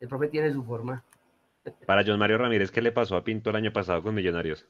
el 0.00 0.08
profe 0.08 0.28
tiene 0.28 0.52
su 0.52 0.62
forma. 0.62 1.04
Para 1.86 2.02
John 2.06 2.18
Mario 2.18 2.38
Ramírez, 2.38 2.70
¿qué 2.70 2.82
le 2.82 2.92
pasó 2.92 3.16
a 3.16 3.24
Pinto 3.24 3.50
el 3.50 3.56
año 3.56 3.72
pasado 3.72 4.02
con 4.02 4.14
Millonarios? 4.14 4.66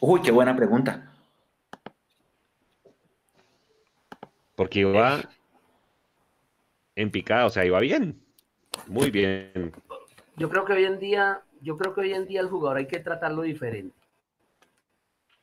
Uy, 0.00 0.22
qué 0.22 0.30
buena 0.30 0.56
pregunta. 0.56 1.12
Porque 4.56 4.80
iba 4.80 5.20
en 6.96 7.10
picada, 7.10 7.46
o 7.46 7.50
sea, 7.50 7.64
iba 7.64 7.80
bien. 7.80 8.22
Muy 8.86 9.10
bien. 9.10 9.72
Yo 10.36 10.48
creo 10.48 10.64
que 10.64 10.72
hoy 10.72 10.84
en 10.84 10.98
día, 10.98 11.42
yo 11.60 11.76
creo 11.76 11.94
que 11.94 12.00
hoy 12.00 12.12
en 12.14 12.26
día 12.26 12.40
el 12.40 12.48
jugador 12.48 12.78
hay 12.78 12.86
que 12.86 13.00
tratarlo 13.00 13.42
diferente. 13.42 13.96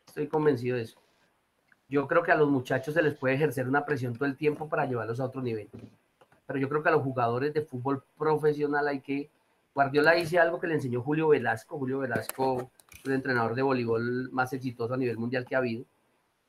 Estoy 0.08 0.28
convencido 0.28 0.78
de 0.78 0.84
eso. 0.84 1.00
Yo 1.90 2.08
creo 2.08 2.24
que 2.24 2.32
a 2.32 2.36
los 2.36 2.50
muchachos 2.50 2.94
se 2.94 3.02
les 3.02 3.16
puede 3.16 3.36
ejercer 3.36 3.68
una 3.68 3.86
presión 3.86 4.14
todo 4.14 4.26
el 4.26 4.36
tiempo 4.36 4.68
para 4.68 4.86
llevarlos 4.86 5.20
a 5.20 5.26
otro 5.26 5.42
nivel. 5.42 5.70
Pero 6.48 6.60
yo 6.60 6.69
creo 6.69 6.82
que 6.82 6.90
a 6.90 6.94
los 6.94 7.03
jugadores 7.03 7.53
de 7.53 7.61
fútbol 7.61 8.03
profesional 8.18 8.88
hay 8.88 9.02
que. 9.02 9.30
Guardiola 9.76 10.14
dice 10.14 10.40
algo 10.40 10.60
que 10.60 10.68
le 10.68 10.74
enseñó 10.76 11.03
Julio 11.03 11.28
Velasco. 11.28 11.78
Julio 11.78 11.99
Velasco 11.99 12.72
el 13.06 13.11
entrenador 13.14 13.53
de 13.53 13.61
voleibol 13.61 14.32
más 14.32 14.52
exitoso 14.53 14.94
a 14.94 14.98
nivel 14.98 15.18
mundial 15.18 15.45
que 15.45 15.56
ha 15.56 15.60
habido. 15.60 15.86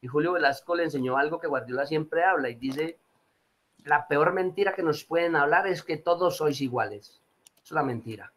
Y 0.01 0.07
Julio 0.07 0.33
Velasco 0.33 0.75
le 0.77 0.85
enseñó 0.85 1.19
algo 1.19 1.41
que 1.41 1.49
Guardiola 1.49 1.85
siempre 1.85 2.25
habla 2.25 2.49
y 2.49 2.55
dice, 2.55 2.99
la 3.85 4.07
peor 4.07 4.33
mentira 4.33 4.73
que 4.73 4.83
nos 4.83 5.05
pueden 5.05 5.37
hablar 5.37 5.66
es 5.66 5.83
que 5.83 5.97
todos 5.97 6.37
sois 6.37 6.61
iguales. 6.61 7.20
Es 7.62 7.73
una 7.73 7.83
mentira. 7.83 8.33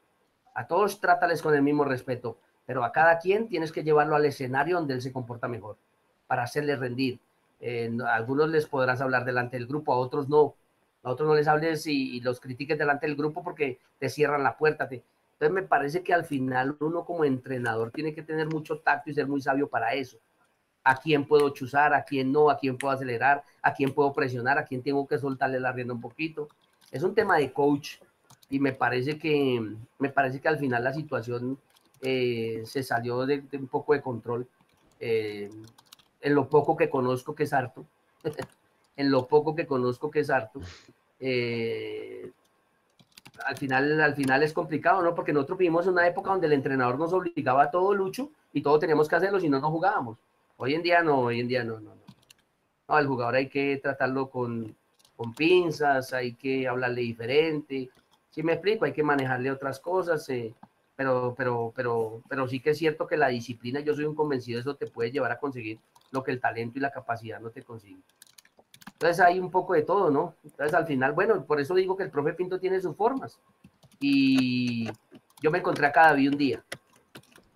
A 0.55 0.67
todos 0.67 0.99
trátales 0.99 1.41
con 1.41 1.53
el 1.55 1.61
mismo 1.61 1.85
respeto, 1.85 2.37
pero 2.65 2.83
a 2.83 2.91
cada 2.91 3.19
quien 3.19 3.47
tienes 3.47 3.71
que 3.71 3.83
llevarlo 3.83 4.15
al 4.15 4.25
escenario 4.25 4.77
donde 4.77 4.95
él 4.95 5.01
se 5.01 5.13
comporta 5.13 5.47
mejor, 5.47 5.77
para 6.27 6.43
hacerle 6.43 6.75
rendir, 6.75 7.19
Eh, 7.63 7.91
a 8.07 8.15
algunos 8.15 8.49
les 8.49 8.65
podrás 8.65 9.01
hablar 9.01 9.23
delante 9.23 9.55
del 9.55 9.67
grupo, 9.67 9.93
a 9.93 9.97
otros 9.97 10.27
no. 10.27 10.55
A 11.03 11.11
otros 11.11 11.27
no 11.27 11.35
les 11.35 11.47
hables 11.47 11.85
y, 11.87 12.19
los 12.21 12.39
critiques 12.39 12.77
delante 12.77 13.07
del 13.07 13.15
grupo 13.15 13.43
porque 13.43 13.79
te 13.97 14.09
cierran 14.09 14.43
la 14.43 14.57
puerta. 14.57 14.87
Entonces 14.89 15.51
me 15.51 15.63
parece 15.63 16.03
que 16.03 16.13
al 16.13 16.25
final 16.25 16.77
uno 16.79 17.03
como 17.05 17.25
entrenador 17.25 17.91
tiene 17.91 18.13
que 18.13 18.21
tener 18.21 18.47
mucho 18.47 18.79
tacto 18.79 19.09
y 19.09 19.13
ser 19.13 19.27
muy 19.27 19.41
sabio 19.41 19.67
para 19.67 19.93
eso. 19.93 20.17
A 20.83 20.95
quién 20.95 21.27
puedo 21.27 21.49
chuzar, 21.49 21.93
a 21.93 22.03
quién 22.03 22.31
no, 22.31 22.49
a 22.49 22.57
quién 22.57 22.77
puedo 22.77 22.93
acelerar, 22.93 23.43
a 23.61 23.73
quién 23.73 23.93
puedo 23.93 24.13
presionar, 24.13 24.57
a 24.57 24.65
quién 24.65 24.83
tengo 24.83 25.07
que 25.07 25.17
soltarle 25.17 25.59
la 25.59 25.71
rienda 25.71 25.93
un 25.93 26.01
poquito. 26.01 26.47
Es 26.91 27.03
un 27.03 27.15
tema 27.15 27.37
de 27.37 27.51
coach 27.51 27.97
y 28.49 28.59
me 28.59 28.73
parece 28.73 29.17
que, 29.17 29.75
me 29.99 30.09
parece 30.09 30.39
que 30.39 30.47
al 30.47 30.57
final 30.59 30.83
la 30.83 30.93
situación 30.93 31.57
eh, 32.01 32.63
se 32.65 32.83
salió 32.83 33.25
de, 33.25 33.41
de 33.41 33.57
un 33.57 33.67
poco 33.67 33.93
de 33.93 34.01
control. 34.01 34.47
eh, 34.99 35.49
en 36.21 36.35
lo 36.35 36.47
poco 36.47 36.77
que 36.77 36.89
conozco 36.89 37.35
que 37.35 37.43
es 37.43 37.53
harto, 37.53 37.85
en 38.95 39.11
lo 39.11 39.27
poco 39.27 39.55
que 39.55 39.65
conozco 39.65 40.11
que 40.11 40.21
es 40.21 40.29
harto, 40.29 40.61
eh, 41.19 42.31
al 43.45 43.57
final, 43.57 44.01
al 44.01 44.15
final 44.15 44.43
es 44.43 44.53
complicado, 44.53 45.01
¿no? 45.01 45.15
Porque 45.15 45.33
nosotros 45.33 45.57
vivimos 45.57 45.87
una 45.87 46.07
época 46.07 46.31
donde 46.31 46.47
el 46.47 46.53
entrenador 46.53 46.97
nos 46.97 47.13
obligaba 47.13 47.63
a 47.63 47.71
todo 47.71 47.93
lucho 47.93 48.31
y 48.53 48.61
todo 48.61 48.79
teníamos 48.79 49.07
que 49.07 49.15
hacerlo, 49.15 49.39
si 49.39 49.49
no, 49.49 49.59
no 49.59 49.71
jugábamos. 49.71 50.17
Hoy 50.57 50.75
en 50.75 50.83
día 50.83 51.01
no, 51.01 51.19
hoy 51.21 51.39
en 51.39 51.47
día 51.47 51.63
no, 51.63 51.79
no, 51.79 51.95
no. 51.95 52.01
No, 52.87 52.95
al 52.95 53.07
jugador 53.07 53.35
hay 53.35 53.47
que 53.49 53.77
tratarlo 53.77 54.29
con, 54.29 54.75
con 55.15 55.33
pinzas, 55.33 56.13
hay 56.13 56.33
que 56.33 56.67
hablarle 56.67 57.01
diferente. 57.01 57.89
Si 58.29 58.43
me 58.43 58.53
explico, 58.53 58.85
hay 58.85 58.93
que 58.93 59.03
manejarle 59.03 59.51
otras 59.51 59.79
cosas, 59.79 60.27
eh, 60.29 60.53
pero, 60.95 61.33
pero, 61.35 61.71
pero, 61.75 62.21
pero 62.27 62.47
sí 62.47 62.59
que 62.59 62.71
es 62.71 62.77
cierto 62.77 63.07
que 63.07 63.17
la 63.17 63.29
disciplina, 63.29 63.79
yo 63.79 63.93
soy 63.93 64.05
un 64.05 64.15
convencido, 64.15 64.59
eso 64.59 64.75
te 64.75 64.87
puede 64.87 65.11
llevar 65.11 65.31
a 65.31 65.39
conseguir 65.39 65.79
lo 66.11 66.23
que 66.23 66.31
el 66.31 66.39
talento 66.39 66.77
y 66.77 66.81
la 66.81 66.91
capacidad 66.91 67.39
no 67.39 67.49
te 67.49 67.63
consiguen. 67.63 68.03
Entonces 69.01 69.25
hay 69.25 69.39
un 69.39 69.49
poco 69.49 69.73
de 69.73 69.81
todo, 69.81 70.11
¿no? 70.11 70.35
Entonces 70.43 70.75
al 70.75 70.85
final, 70.85 71.13
bueno, 71.13 71.43
por 71.43 71.59
eso 71.59 71.73
digo 71.73 71.97
que 71.97 72.03
el 72.03 72.11
profe 72.11 72.33
Pinto 72.33 72.59
tiene 72.59 72.79
sus 72.79 72.95
formas. 72.95 73.39
Y 73.99 74.87
yo 75.41 75.49
me 75.49 75.57
encontré 75.57 75.87
a 75.87 75.91
Cadavid 75.91 76.29
un 76.29 76.37
día 76.37 76.63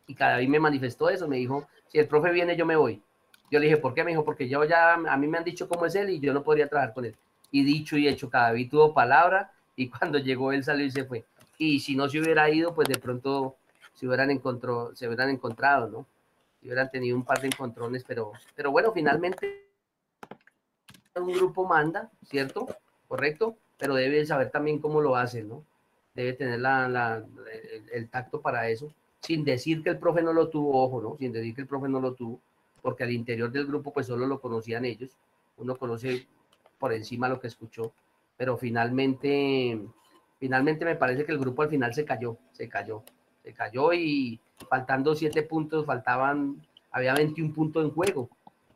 y 0.08 0.16
Cadavid 0.16 0.48
me 0.48 0.60
manifestó 0.60 1.08
eso, 1.08 1.28
me 1.28 1.38
dijo, 1.38 1.68
si 1.86 2.00
el 2.00 2.08
profe 2.08 2.32
viene 2.32 2.58
yo 2.58 2.66
me 2.66 2.76
voy. 2.76 3.00
Yo 3.52 3.60
le 3.60 3.66
dije, 3.68 3.78
¿por 3.78 3.94
qué? 3.94 4.04
Me 4.04 4.10
dijo, 4.10 4.26
porque 4.26 4.50
yo 4.50 4.64
ya, 4.64 4.96
a 4.96 5.18
mí 5.18 5.28
me 5.28 5.38
han 5.38 5.44
dicho 5.44 5.70
cómo 5.70 5.86
es 5.86 5.94
él 5.94 6.10
y 6.10 6.20
yo 6.20 6.34
no 6.34 6.42
podría 6.42 6.68
trabajar 6.68 6.96
con 6.96 7.06
él. 7.06 7.16
Y 7.52 7.64
dicho 7.64 7.96
y 7.96 8.08
hecho, 8.08 8.28
Cadavid 8.28 8.72
tuvo 8.72 8.96
palabra 8.96 9.52
y 9.76 9.88
cuando 9.92 10.18
llegó 10.18 10.52
él 10.52 10.64
salió 10.64 10.84
y 10.84 10.90
se 10.90 11.06
fue. 11.06 11.26
Y 11.60 11.80
si 11.80 11.96
no 11.96 12.10
se 12.10 12.22
hubiera 12.22 12.50
ido, 12.50 12.74
pues 12.74 12.88
de 12.88 12.98
pronto 12.98 13.56
se 13.94 14.08
hubieran, 14.08 14.32
encontró, 14.32 14.96
se 14.96 15.06
hubieran 15.06 15.30
encontrado, 15.30 15.90
¿no? 15.90 16.08
Si 16.60 16.66
hubieran 16.66 16.90
tenido 16.90 17.16
un 17.16 17.24
par 17.24 17.40
de 17.40 17.48
encontrones, 17.50 18.04
pero, 18.04 18.32
pero 18.56 18.72
bueno, 18.72 18.92
finalmente 18.92 19.65
un 21.22 21.32
grupo 21.32 21.66
manda, 21.66 22.12
¿cierto? 22.26 22.68
Correcto, 23.08 23.56
pero 23.78 23.96
debe 23.96 24.26
saber 24.26 24.50
también 24.52 24.80
cómo 24.80 25.02
lo 25.02 25.16
hace, 25.16 25.44
¿no? 25.44 25.64
Debe 26.14 26.34
tener 26.34 26.60
la, 26.60 27.24
el, 27.72 27.90
el 27.90 28.10
tacto 28.10 28.42
para 28.42 28.70
eso, 28.70 28.92
sin 29.22 29.44
decir 29.44 29.84
que 29.84 29.90
el 29.90 30.00
profe 30.00 30.22
no 30.22 30.34
lo 30.34 30.50
tuvo, 30.50 30.84
ojo, 30.84 31.02
¿no? 31.02 31.18
Sin 31.18 31.32
decir 31.32 31.56
que 31.56 31.62
el 31.62 31.68
profe 31.68 31.88
no 31.88 32.00
lo 32.00 32.14
tuvo, 32.14 32.40
porque 32.82 33.04
al 33.04 33.12
interior 33.12 33.52
del 33.52 33.66
grupo 33.66 33.92
pues 33.94 34.08
solo 34.08 34.26
lo 34.26 34.40
conocían 34.40 34.86
ellos, 34.86 35.12
uno 35.58 35.76
conoce 35.76 36.28
por 36.78 36.94
encima 36.94 37.30
lo 37.30 37.40
que 37.40 37.48
escuchó, 37.48 37.94
pero 38.38 38.58
finalmente, 38.58 39.80
finalmente 40.38 40.86
me 40.86 40.96
parece 40.96 41.26
que 41.26 41.32
el 41.32 41.40
grupo 41.40 41.62
al 41.62 41.70
final 41.70 41.94
se 41.94 42.06
cayó, 42.06 42.38
se 42.52 42.68
cayó, 42.68 43.04
se 43.44 43.54
cayó 43.54 43.94
y 43.94 44.40
faltando 44.70 45.16
siete 45.16 45.44
puntos, 45.44 45.86
faltaban, 45.86 46.62
había 46.92 47.14
21 47.14 47.54
puntos 47.54 47.86
en 47.86 47.92
juego, 47.92 48.30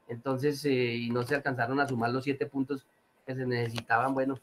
entonces, 0.10 0.66
eh, 0.66 0.96
y 0.96 1.10
no 1.10 1.24
se 1.24 1.36
alcanzaron 1.36 1.80
a 1.80 1.88
sumar 1.88 2.10
los 2.10 2.24
siete 2.24 2.46
puntos 2.46 2.86
que 3.26 3.36
se 3.36 3.46
necesitaban, 3.46 4.14
bueno, 4.14 4.40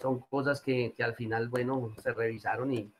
son 0.00 0.20
cosas 0.20 0.60
que, 0.60 0.92
que 0.96 1.02
al 1.02 1.14
final, 1.14 1.48
bueno, 1.48 1.92
se 2.00 2.12
revisaron 2.12 2.72
y, 2.72 2.90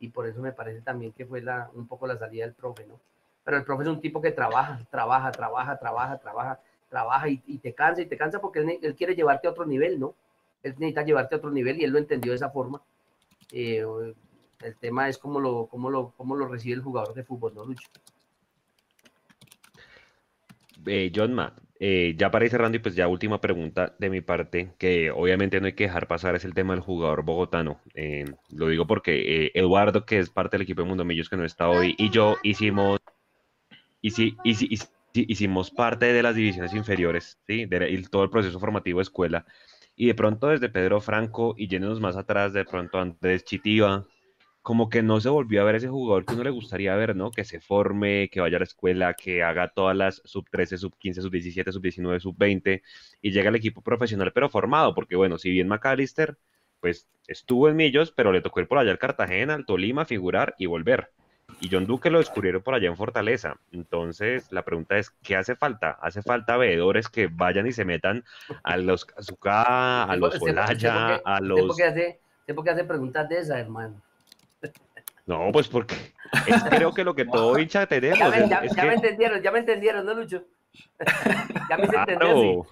y 0.00 0.08
por 0.08 0.26
eso 0.26 0.40
me 0.40 0.52
parece 0.52 0.80
también 0.80 1.12
que 1.12 1.26
fue 1.26 1.40
la, 1.40 1.70
un 1.74 1.86
poco 1.86 2.06
la 2.06 2.18
salida 2.18 2.44
del 2.44 2.54
profe, 2.54 2.86
¿no? 2.86 2.98
Pero 3.44 3.58
el 3.58 3.64
profe 3.64 3.84
es 3.84 3.88
un 3.88 4.00
tipo 4.00 4.20
que 4.20 4.32
trabaja, 4.32 4.80
trabaja, 4.90 5.30
trabaja, 5.30 5.78
trabaja, 5.78 6.18
trabaja, 6.18 6.60
trabaja 6.88 7.28
y, 7.28 7.58
te 7.58 7.72
cansa 7.74 8.02
y 8.02 8.06
te 8.06 8.16
cansa 8.16 8.40
porque 8.40 8.78
él 8.82 8.94
quiere 8.94 9.14
llevarte 9.14 9.46
a 9.46 9.50
otro 9.50 9.64
nivel, 9.64 10.00
¿no? 10.00 10.14
Él 10.62 10.74
necesita 10.78 11.02
llevarte 11.02 11.34
a 11.34 11.38
otro 11.38 11.50
nivel 11.50 11.80
y 11.80 11.84
él 11.84 11.90
lo 11.90 11.98
entendió 11.98 12.32
de 12.32 12.36
esa 12.36 12.50
forma. 12.50 12.82
Eh, 13.52 13.84
el 14.60 14.76
tema 14.76 15.08
es 15.08 15.18
cómo 15.18 15.40
lo, 15.40 15.66
cómo, 15.66 15.88
lo, 15.90 16.12
cómo 16.16 16.34
lo 16.34 16.46
recibe 16.46 16.74
el 16.74 16.82
jugador 16.82 17.14
de 17.14 17.24
fútbol, 17.24 17.54
¿no, 17.54 17.64
Lucho? 17.64 17.88
Eh, 20.88 21.12
Johnma, 21.14 21.54
eh, 21.80 22.14
ya 22.18 22.30
para 22.30 22.44
ir 22.44 22.50
cerrando 22.50 22.76
y 22.76 22.80
pues 22.80 22.94
ya 22.96 23.08
última 23.08 23.40
pregunta 23.40 23.94
de 23.98 24.10
mi 24.10 24.20
parte, 24.20 24.74
que 24.78 25.10
obviamente 25.10 25.60
no 25.60 25.66
hay 25.66 25.74
que 25.74 25.84
dejar 25.84 26.08
pasar, 26.08 26.34
es 26.34 26.44
el 26.44 26.54
tema 26.54 26.74
del 26.74 26.82
jugador 26.82 27.22
bogotano. 27.24 27.80
Eh, 27.94 28.24
lo 28.50 28.68
digo 28.68 28.86
porque 28.86 29.46
eh, 29.46 29.50
Eduardo, 29.54 30.04
que 30.06 30.18
es 30.18 30.30
parte 30.30 30.56
del 30.56 30.62
equipo 30.62 30.82
de 30.82 30.88
Mundo 30.88 31.04
Millos 31.04 31.28
que 31.28 31.36
no 31.36 31.44
está 31.44 31.68
hoy, 31.68 31.94
y 31.98 32.10
yo 32.10 32.36
hicimos, 32.42 32.98
hici- 34.02 34.36
hici- 34.44 34.68
hici- 34.70 34.88
hicimos 35.28 35.70
parte 35.70 36.06
de 36.12 36.22
las 36.22 36.34
divisiones 36.34 36.74
inferiores, 36.74 37.38
¿sí? 37.46 37.66
De, 37.66 38.06
todo 38.10 38.24
el 38.24 38.30
proceso 38.30 38.58
formativo 38.60 39.00
escuela. 39.00 39.44
Y 39.96 40.06
de 40.06 40.14
pronto 40.14 40.48
desde 40.48 40.68
Pedro 40.68 41.00
Franco 41.00 41.54
y 41.56 41.66
yéndonos 41.68 42.00
más 42.00 42.16
atrás, 42.16 42.52
de 42.52 42.64
pronto 42.64 42.98
Andrés 42.98 43.44
Chitiva, 43.44 44.06
como 44.68 44.90
que 44.90 45.02
no 45.02 45.18
se 45.18 45.30
volvió 45.30 45.62
a 45.62 45.64
ver 45.64 45.76
ese 45.76 45.88
jugador 45.88 46.26
que 46.26 46.34
uno 46.34 46.44
le 46.44 46.50
gustaría 46.50 46.94
ver, 46.94 47.16
¿no? 47.16 47.30
Que 47.30 47.42
se 47.42 47.58
forme, 47.58 48.28
que 48.28 48.42
vaya 48.42 48.58
a 48.58 48.60
la 48.60 48.64
escuela, 48.64 49.14
que 49.14 49.42
haga 49.42 49.68
todas 49.68 49.96
las 49.96 50.20
sub 50.26 50.44
13, 50.50 50.76
sub 50.76 50.94
15, 50.98 51.22
sub 51.22 51.30
17, 51.30 51.72
sub 51.72 51.80
19, 51.80 52.20
sub 52.20 52.36
20 52.36 52.82
y 53.22 53.30
llega 53.30 53.48
al 53.48 53.56
equipo 53.56 53.80
profesional, 53.80 54.30
pero 54.34 54.50
formado, 54.50 54.94
porque 54.94 55.16
bueno, 55.16 55.38
si 55.38 55.48
bien 55.48 55.68
McAllister, 55.68 56.36
pues 56.80 57.08
estuvo 57.26 57.70
en 57.70 57.76
Millos, 57.76 58.12
pero 58.12 58.30
le 58.30 58.42
tocó 58.42 58.60
ir 58.60 58.68
por 58.68 58.76
allá 58.76 58.90
al 58.90 58.98
Cartagena, 58.98 59.54
al 59.54 59.64
Tolima, 59.64 60.04
figurar 60.04 60.54
y 60.58 60.66
volver. 60.66 61.12
Y 61.60 61.70
John 61.72 61.86
Duque 61.86 62.10
lo 62.10 62.18
descubrieron 62.18 62.60
por 62.60 62.74
allá 62.74 62.88
en 62.88 62.96
Fortaleza. 62.98 63.58
Entonces, 63.72 64.52
la 64.52 64.66
pregunta 64.66 64.98
es, 64.98 65.08
¿qué 65.22 65.34
hace 65.34 65.56
falta? 65.56 65.92
¿Hace 66.02 66.20
falta 66.20 66.58
veedores 66.58 67.08
que 67.08 67.28
vayan 67.28 67.66
y 67.66 67.72
se 67.72 67.86
metan 67.86 68.22
a 68.64 68.76
los 68.76 69.06
Kazuka, 69.06 70.04
a 70.04 70.14
los 70.16 70.42
Olaya, 70.42 71.22
a 71.24 71.40
los... 71.40 71.80
hace, 71.80 72.20
qué 72.46 72.70
hace 72.70 72.84
preguntas 72.84 73.30
de 73.30 73.38
esas, 73.38 73.56
hermano? 73.56 74.02
No, 75.26 75.50
pues 75.52 75.68
porque 75.68 75.94
es 76.46 76.62
creo 76.70 76.92
que 76.92 77.04
lo 77.04 77.14
que 77.14 77.24
todo 77.26 77.58
hincha 77.58 77.86
tenemos. 77.86 78.18
Ya 78.18 78.28
me, 78.30 78.48
ya- 78.48 78.58
es 78.60 78.74
ya 78.74 78.82
que- 78.82 78.88
me 78.88 78.94
entendieron, 78.94 79.42
ya 79.42 79.50
me 79.52 79.58
entendieron, 79.58 80.06
¿no, 80.06 80.14
Lucho? 80.14 80.44
ya 81.70 81.76
me 81.76 81.84
hice 81.84 81.96
entender, 81.96 82.28
sí. 82.36 82.58
Claro, 82.58 82.66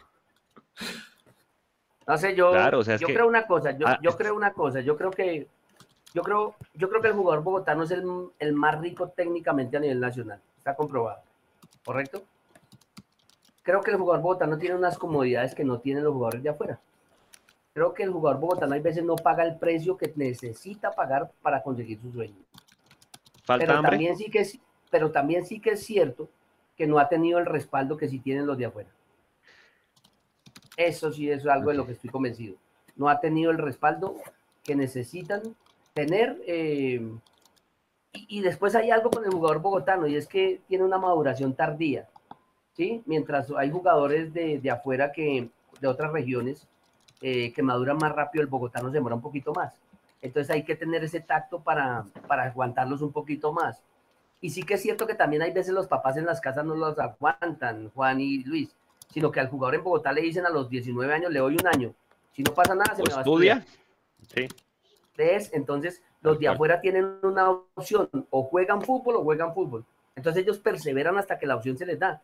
No 2.06 2.16
sé, 2.18 2.34
yo, 2.34 2.52
Claro, 2.52 2.78
o 2.78 2.84
sea, 2.84 2.94
es 2.94 3.00
yo 3.00 3.06
que- 3.08 3.14
creo 3.14 3.26
una 3.26 3.46
cosa, 3.46 3.72
yo, 3.72 3.86
Ah. 3.88 3.98
yo 4.02 4.16
creo 4.16 4.34
una 4.34 4.52
cosa, 4.52 4.80
yo 4.80 4.96
creo 4.96 5.10
que 5.10 5.48
yo 6.14 6.22
creo, 6.22 6.54
yo 6.72 6.88
creo 6.88 7.02
que 7.02 7.08
el 7.08 7.14
jugador 7.14 7.42
bogotano 7.44 7.82
es 7.82 7.90
el, 7.90 8.04
el 8.38 8.52
más 8.54 8.80
rico 8.80 9.08
técnicamente 9.10 9.76
a 9.76 9.80
nivel 9.80 10.00
nacional, 10.00 10.40
está 10.56 10.74
comprobado, 10.74 11.20
¿correcto? 11.84 12.22
Creo 13.62 13.82
que 13.82 13.90
el 13.90 13.98
jugador 13.98 14.22
bogotano 14.22 14.56
tiene 14.56 14.76
unas 14.76 14.96
comodidades 14.96 15.54
que 15.54 15.64
no 15.64 15.78
tienen 15.80 16.04
los 16.04 16.14
jugadores 16.14 16.42
de 16.42 16.48
afuera. 16.48 16.78
Creo 17.76 17.92
que 17.92 18.04
el 18.04 18.10
jugador 18.10 18.40
bogotano 18.40 18.72
hay 18.72 18.80
veces 18.80 19.04
no 19.04 19.16
paga 19.16 19.44
el 19.44 19.58
precio 19.58 19.98
que 19.98 20.10
necesita 20.16 20.92
pagar 20.92 21.30
para 21.42 21.62
conseguir 21.62 22.00
su 22.00 22.10
sueño. 22.10 22.34
falta 23.44 23.66
Pero 23.66 23.76
hambre. 23.76 23.90
también, 23.90 24.16
sí 24.16 24.30
que 24.30 24.38
es, 24.38 24.58
pero 24.90 25.10
también 25.12 25.44
sí 25.44 25.60
que 25.60 25.72
es 25.72 25.84
cierto 25.84 26.30
que 26.74 26.86
no 26.86 26.98
ha 26.98 27.06
tenido 27.10 27.38
el 27.38 27.44
respaldo 27.44 27.98
que 27.98 28.08
sí 28.08 28.18
tienen 28.18 28.46
los 28.46 28.56
de 28.56 28.64
afuera. 28.64 28.88
Eso 30.78 31.12
sí 31.12 31.30
es 31.30 31.46
algo 31.46 31.70
de 31.70 31.76
lo 31.76 31.84
que 31.84 31.92
estoy 31.92 32.08
convencido. 32.08 32.56
No 32.96 33.10
ha 33.10 33.20
tenido 33.20 33.50
el 33.50 33.58
respaldo 33.58 34.16
que 34.64 34.74
necesitan 34.74 35.42
tener. 35.92 36.40
eh, 36.46 37.06
y, 38.14 38.38
y 38.38 38.40
después 38.40 38.74
hay 38.74 38.90
algo 38.90 39.10
con 39.10 39.22
el 39.22 39.32
jugador 39.32 39.60
bogotano 39.60 40.06
y 40.06 40.16
es 40.16 40.26
que 40.26 40.62
tiene 40.66 40.82
una 40.82 40.96
maduración 40.96 41.54
tardía. 41.54 42.08
¿sí? 42.72 43.02
Mientras 43.04 43.50
hay 43.54 43.70
jugadores 43.70 44.32
de, 44.32 44.60
de 44.60 44.70
afuera 44.70 45.12
que 45.12 45.50
de 45.78 45.88
otras 45.88 46.10
regiones 46.10 46.66
eh, 47.20 47.52
que 47.52 47.62
maduran 47.62 47.96
más 47.96 48.12
rápido, 48.12 48.42
el 48.42 48.48
bogotano 48.48 48.88
se 48.88 48.94
demora 48.94 49.14
un 49.14 49.22
poquito 49.22 49.52
más. 49.52 49.74
Entonces 50.22 50.54
hay 50.54 50.64
que 50.64 50.76
tener 50.76 51.04
ese 51.04 51.20
tacto 51.20 51.60
para, 51.60 52.04
para 52.26 52.44
aguantarlos 52.44 53.02
un 53.02 53.12
poquito 53.12 53.52
más. 53.52 53.82
Y 54.40 54.50
sí 54.50 54.62
que 54.62 54.74
es 54.74 54.82
cierto 54.82 55.06
que 55.06 55.14
también 55.14 55.42
hay 55.42 55.52
veces 55.52 55.72
los 55.72 55.86
papás 55.86 56.16
en 56.16 56.26
las 56.26 56.40
casas 56.40 56.64
no 56.64 56.74
los 56.74 56.98
aguantan, 56.98 57.90
Juan 57.90 58.20
y 58.20 58.44
Luis, 58.44 58.74
sino 59.12 59.30
que 59.30 59.40
al 59.40 59.48
jugador 59.48 59.76
en 59.76 59.84
Bogotá 59.84 60.12
le 60.12 60.20
dicen 60.22 60.46
a 60.46 60.50
los 60.50 60.68
19 60.68 61.12
años, 61.12 61.32
le 61.32 61.38
doy 61.38 61.54
un 61.54 61.66
año. 61.66 61.94
Si 62.32 62.42
no 62.42 62.52
pasa 62.52 62.74
nada, 62.74 62.94
se 62.94 63.02
¿O 63.02 63.04
me 63.06 63.12
va 63.12 63.18
a 63.18 63.20
estudia? 63.20 63.64
estudiar. 64.24 64.48
Sí. 64.48 64.56
¿Ves? 65.16 65.50
Entonces, 65.54 66.02
los 66.20 66.38
de 66.38 66.48
afuera 66.48 66.80
tienen 66.80 67.18
una 67.22 67.50
opción, 67.50 68.10
o 68.30 68.42
juegan 68.42 68.82
fútbol 68.82 69.16
o 69.16 69.22
juegan 69.22 69.54
fútbol. 69.54 69.84
Entonces 70.14 70.42
ellos 70.42 70.58
perseveran 70.58 71.16
hasta 71.18 71.38
que 71.38 71.46
la 71.46 71.56
opción 71.56 71.78
se 71.78 71.86
les 71.86 71.98
da. 71.98 72.22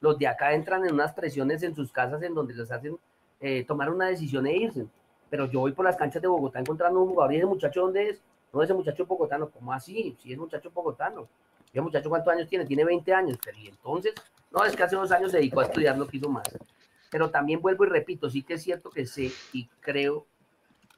Los 0.00 0.18
de 0.18 0.26
acá 0.26 0.52
entran 0.52 0.84
en 0.86 0.94
unas 0.94 1.12
presiones 1.12 1.62
en 1.62 1.74
sus 1.74 1.92
casas 1.92 2.22
en 2.22 2.34
donde 2.34 2.54
les 2.54 2.70
hacen 2.70 2.98
eh, 3.40 3.64
tomar 3.64 3.90
una 3.90 4.06
decisión 4.06 4.46
e 4.46 4.56
irse. 4.56 4.86
Pero 5.28 5.46
yo 5.46 5.60
voy 5.60 5.72
por 5.72 5.84
las 5.84 5.96
canchas 5.96 6.22
de 6.22 6.28
Bogotá 6.28 6.60
encontrando 6.60 7.00
un 7.00 7.08
jugador 7.08 7.34
y 7.34 7.36
ese 7.36 7.46
muchacho, 7.46 7.82
¿dónde 7.82 8.10
es? 8.10 8.20
No, 8.52 8.62
ese 8.62 8.74
muchacho 8.74 9.04
bogotano. 9.06 9.50
¿Cómo 9.50 9.72
así? 9.72 10.16
Si 10.22 10.32
es 10.32 10.38
muchacho 10.38 10.70
bogotano. 10.70 11.28
¿Y 11.66 11.70
ese 11.72 11.80
muchacho 11.80 12.08
cuántos 12.08 12.32
años 12.32 12.48
tiene? 12.48 12.64
Tiene 12.64 12.84
20 12.84 13.12
años. 13.12 13.38
Pero 13.44 13.58
y 13.58 13.68
entonces, 13.68 14.14
no, 14.50 14.64
es 14.64 14.74
que 14.74 14.82
hace 14.82 14.96
dos 14.96 15.10
años 15.12 15.30
se 15.30 15.38
dedicó 15.38 15.60
a 15.60 15.64
estudiar, 15.64 15.98
no 15.98 16.06
quiso 16.06 16.28
más. 16.28 16.46
Pero 17.10 17.30
también 17.30 17.60
vuelvo 17.60 17.84
y 17.84 17.88
repito, 17.88 18.30
sí 18.30 18.42
que 18.42 18.54
es 18.54 18.62
cierto 18.62 18.90
que 18.90 19.06
sé 19.06 19.30
y 19.52 19.66
creo 19.80 20.26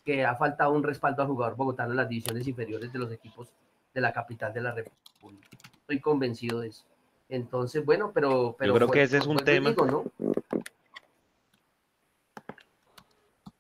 que 0.05 0.25
ha 0.25 0.35
faltado 0.37 0.73
un 0.73 0.83
respaldo 0.83 1.23
al 1.23 1.29
jugador 1.29 1.57
bogotano 1.57 1.91
en 1.91 1.97
las 1.97 2.09
divisiones 2.09 2.47
inferiores 2.47 2.93
de 2.93 2.99
los 2.99 3.13
equipos 3.13 3.49
de 3.93 4.01
la 4.01 4.13
capital 4.13 4.53
de 4.53 4.61
la 4.61 4.73
República. 4.73 5.49
Estoy 5.81 6.01
convencido 6.01 6.61
de 6.61 6.69
eso. 6.69 6.85
Entonces, 7.29 7.85
bueno, 7.85 8.11
pero... 8.15 8.55
pero 8.59 8.73
Yo 8.73 8.77
creo 8.77 8.91
que 8.91 9.03
ese 9.03 9.19
es 9.19 9.27
un 9.27 9.37
tema. 9.39 9.71
¿no? 9.71 10.05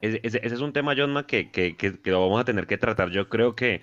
Ese, 0.00 0.20
ese- 0.22 0.40
ese 0.44 0.54
es 0.54 0.60
un 0.60 0.72
tema, 0.72 0.94
Johnma, 0.96 1.26
que, 1.26 1.50
que, 1.50 1.76
que, 1.76 2.00
que 2.00 2.10
lo 2.10 2.20
vamos 2.20 2.40
a 2.40 2.44
tener 2.44 2.66
que 2.66 2.78
tratar. 2.78 3.10
Yo 3.10 3.28
creo 3.28 3.54
que, 3.54 3.82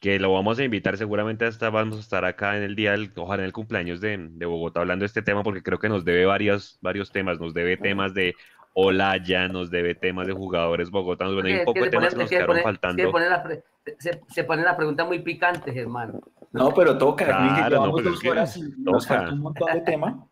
que 0.00 0.18
lo 0.20 0.32
vamos 0.32 0.58
a 0.58 0.64
invitar 0.64 0.96
seguramente 0.96 1.44
hasta 1.44 1.70
vamos 1.70 1.96
a 1.96 2.00
estar 2.00 2.24
acá 2.24 2.56
en 2.56 2.62
el 2.62 2.76
día, 2.76 2.92
del, 2.92 3.10
ojalá 3.16 3.42
en 3.42 3.46
el 3.46 3.52
cumpleaños 3.52 4.00
de, 4.00 4.16
de 4.18 4.46
Bogotá 4.46 4.80
hablando 4.80 5.02
de 5.02 5.06
este 5.06 5.22
tema, 5.22 5.42
porque 5.42 5.62
creo 5.62 5.78
que 5.78 5.88
nos 5.88 6.04
debe 6.04 6.24
varios, 6.26 6.78
varios 6.80 7.10
temas. 7.10 7.40
Nos 7.40 7.52
debe 7.52 7.76
temas 7.76 8.14
de 8.14 8.34
Olaya, 8.74 9.48
nos 9.48 9.70
debe 9.70 9.96
temas 9.96 10.28
de 10.28 10.32
jugadores 10.32 10.90
bogotanos. 10.90 11.34
Bueno, 11.34 11.48
hay 11.48 11.54
un 11.56 11.64
poco 11.64 11.74
que 11.74 11.80
de 11.80 11.86
se 11.86 11.90
temas 11.90 12.04
pone- 12.06 12.08
que 12.08 12.14
es 12.14 12.18
nos 12.22 12.30
que 12.30 12.36
quedaron 12.36 12.46
pone- 12.48 12.58
es 12.60 12.62
que 12.62 12.68
faltando. 12.80 13.10
pone 13.10 13.28
la 13.28 13.42
pre- 13.42 13.64
se, 13.98 14.20
se 14.28 14.44
pone 14.44 14.62
la 14.62 14.76
pregunta 14.76 15.04
muy 15.04 15.18
picante, 15.18 15.72
Germán. 15.72 16.20
No, 16.52 16.72
pero 16.72 16.96
toca, 16.96 17.24
Claro, 17.26 17.44
no, 17.46 17.68
llevamos 17.68 17.90
pues 17.92 18.06
es 18.06 18.12
dos 18.12 18.20
que 18.20 18.30
horas 18.30 18.56
y 18.56 18.62
nos 18.78 19.06
falta 19.06 19.32
un 19.32 19.40
montón 19.40 19.72
de 19.72 19.80
tema. 19.80 20.26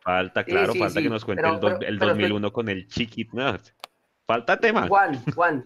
Falta, 0.00 0.44
Sí, 0.44 0.50
claro, 0.50 0.72
sí, 0.72 0.78
falta 0.80 0.94
sí, 1.00 1.02
que 1.04 1.10
nos 1.10 1.24
cuente 1.24 1.42
pero- 1.42 1.54
el, 1.54 1.60
dos- 1.60 1.72
pero- 1.78 1.88
el 1.90 1.98
pero 1.98 2.08
2001 2.10 2.52
con 2.52 2.68
el 2.68 2.86
Chiquit. 2.88 3.32
no, 3.32 3.56
falta 4.26 4.56
tema. 4.58 4.86
Juan, 4.88 5.22
Juan, 5.34 5.64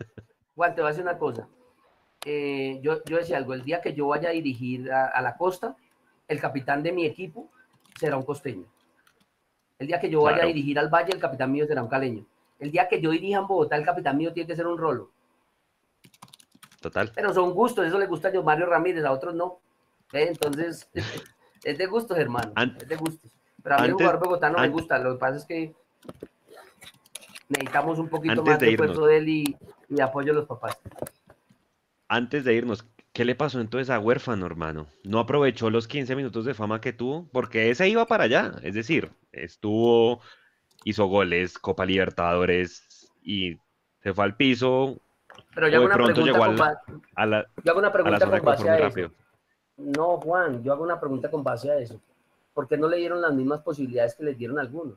Juan, 0.55 0.75
te 0.75 0.81
voy 0.81 0.89
a 0.89 0.93
decir 0.93 1.05
una 1.05 1.19
cosa. 1.19 1.49
Eh, 2.25 2.81
yo, 2.83 3.03
yo 3.05 3.17
decía 3.19 3.37
algo, 3.37 3.55
el 3.55 3.63
día 3.65 3.81
que 3.81 3.95
yo 3.95 4.09
vaya 4.09 4.29
a 4.31 4.33
dirigir 4.33 4.91
a, 4.93 5.07
a 5.07 5.23
la 5.23 5.37
costa, 5.37 5.77
el 6.27 6.41
capitán 6.41 6.83
de 6.83 6.93
mi 6.93 7.07
equipo 7.07 7.49
será 7.99 8.17
un 8.17 8.25
costeño. 8.25 8.67
El 9.79 9.87
día 9.87 10.01
que 10.01 10.11
yo 10.11 10.23
vaya 10.23 10.43
a 10.43 10.47
dirigir 10.47 10.79
al 10.79 10.89
Valle, 10.89 11.13
el 11.13 11.21
capitán 11.21 11.53
mío 11.53 11.65
será 11.67 11.83
un 11.83 11.89
caleño. 11.89 12.27
El 12.59 12.73
día 12.73 12.89
que 12.89 13.01
yo 13.01 13.11
dirija 13.11 13.39
en 13.39 13.47
Bogotá, 13.47 13.77
el 13.77 13.85
capitán 13.85 14.17
mío 14.17 14.33
tiene 14.33 14.49
que 14.49 14.57
ser 14.57 14.67
un 14.67 14.77
rolo. 14.77 15.13
Total. 16.81 17.13
Pero 17.15 17.33
son 17.33 17.53
gustos, 17.55 17.87
eso 17.87 17.99
le 17.99 18.07
gusta 18.07 18.29
a 18.29 18.43
Mario 18.43 18.67
Ramírez, 18.67 19.05
a 19.05 19.13
otros 19.13 19.35
no. 19.35 19.61
¿Eh? 20.13 20.27
Entonces, 20.29 20.89
es 21.65 21.79
de 21.79 21.87
gustos, 21.87 22.19
hermano. 22.19 22.53
An- 22.57 22.77
es 22.81 22.89
de 22.89 22.97
gustos. 22.97 23.31
Pero 23.63 23.77
a 23.77 23.79
mí 23.79 23.85
antes- 23.89 23.95
jugador 24.07 24.25
bogotano 24.25 24.59
me 24.59 24.69
gusta. 24.69 24.99
Lo 24.99 25.13
que 25.13 25.19
pasa 25.19 25.37
es 25.37 25.45
que 25.45 25.75
necesitamos 27.49 27.99
un 27.99 28.09
poquito 28.09 28.33
Antes 28.33 28.47
más 28.47 28.59
de 28.59 28.71
irnos. 28.71 29.07
de 29.07 29.17
él 29.17 29.29
y, 29.29 29.57
y 29.89 29.95
de 29.95 30.03
apoyo 30.03 30.33
de 30.33 30.41
los 30.41 30.47
papás. 30.47 30.79
Antes 32.09 32.45
de 32.45 32.55
irnos, 32.55 32.87
¿qué 33.13 33.25
le 33.25 33.35
pasó 33.35 33.61
entonces 33.61 33.91
a 33.91 33.99
Huérfano, 33.99 34.47
hermano? 34.47 34.87
¿No 35.05 35.19
aprovechó 35.19 35.71
los 35.71 35.89
15 35.89 36.17
minutos 36.17 36.45
de 36.45 36.55
fama 36.55 36.81
que 36.81 36.93
tuvo? 36.93 37.29
Porque 37.33 37.71
ese 37.71 37.89
iba 37.89 38.07
para 38.07 38.25
allá. 38.25 38.53
Es 38.63 38.75
decir, 38.75 39.11
estuvo, 39.33 40.21
hizo 40.85 41.07
goles, 41.07 41.59
Copa 41.59 41.85
Libertadores 41.85 43.11
y 43.23 43.59
se 44.03 44.15
fue 44.15 44.25
al 44.25 44.37
piso. 44.37 45.01
Pero 45.55 45.69
yo 45.69 45.77
hago 45.77 45.87
una 45.87 45.95
pregunta 45.97 46.39
con, 46.39 47.03
A 47.15 47.27
la, 47.27 47.47
yo 47.65 47.73
hago 47.73 47.79
una 47.79 47.89
a 47.89 47.91
la 47.91 47.93
pregunta 47.93 48.19
zona 48.21 48.33
de 48.33 48.39
con 48.41 48.47
base 48.47 48.71
a 48.71 48.87
eso. 48.87 49.13
No, 49.77 50.17
Juan, 50.19 50.63
yo 50.63 50.73
hago 50.73 50.83
una 50.83 50.99
pregunta 50.99 51.31
con 51.31 51.45
base 51.45 51.71
a 51.71 51.79
eso. 51.79 52.01
¿Por 52.53 52.67
qué 52.67 52.77
no 52.77 52.89
le 52.89 52.97
dieron 52.97 53.21
las 53.21 53.33
mismas 53.33 53.61
posibilidades 53.61 54.15
que 54.15 54.25
les 54.25 54.37
dieron 54.37 54.59
algunos? 54.59 54.97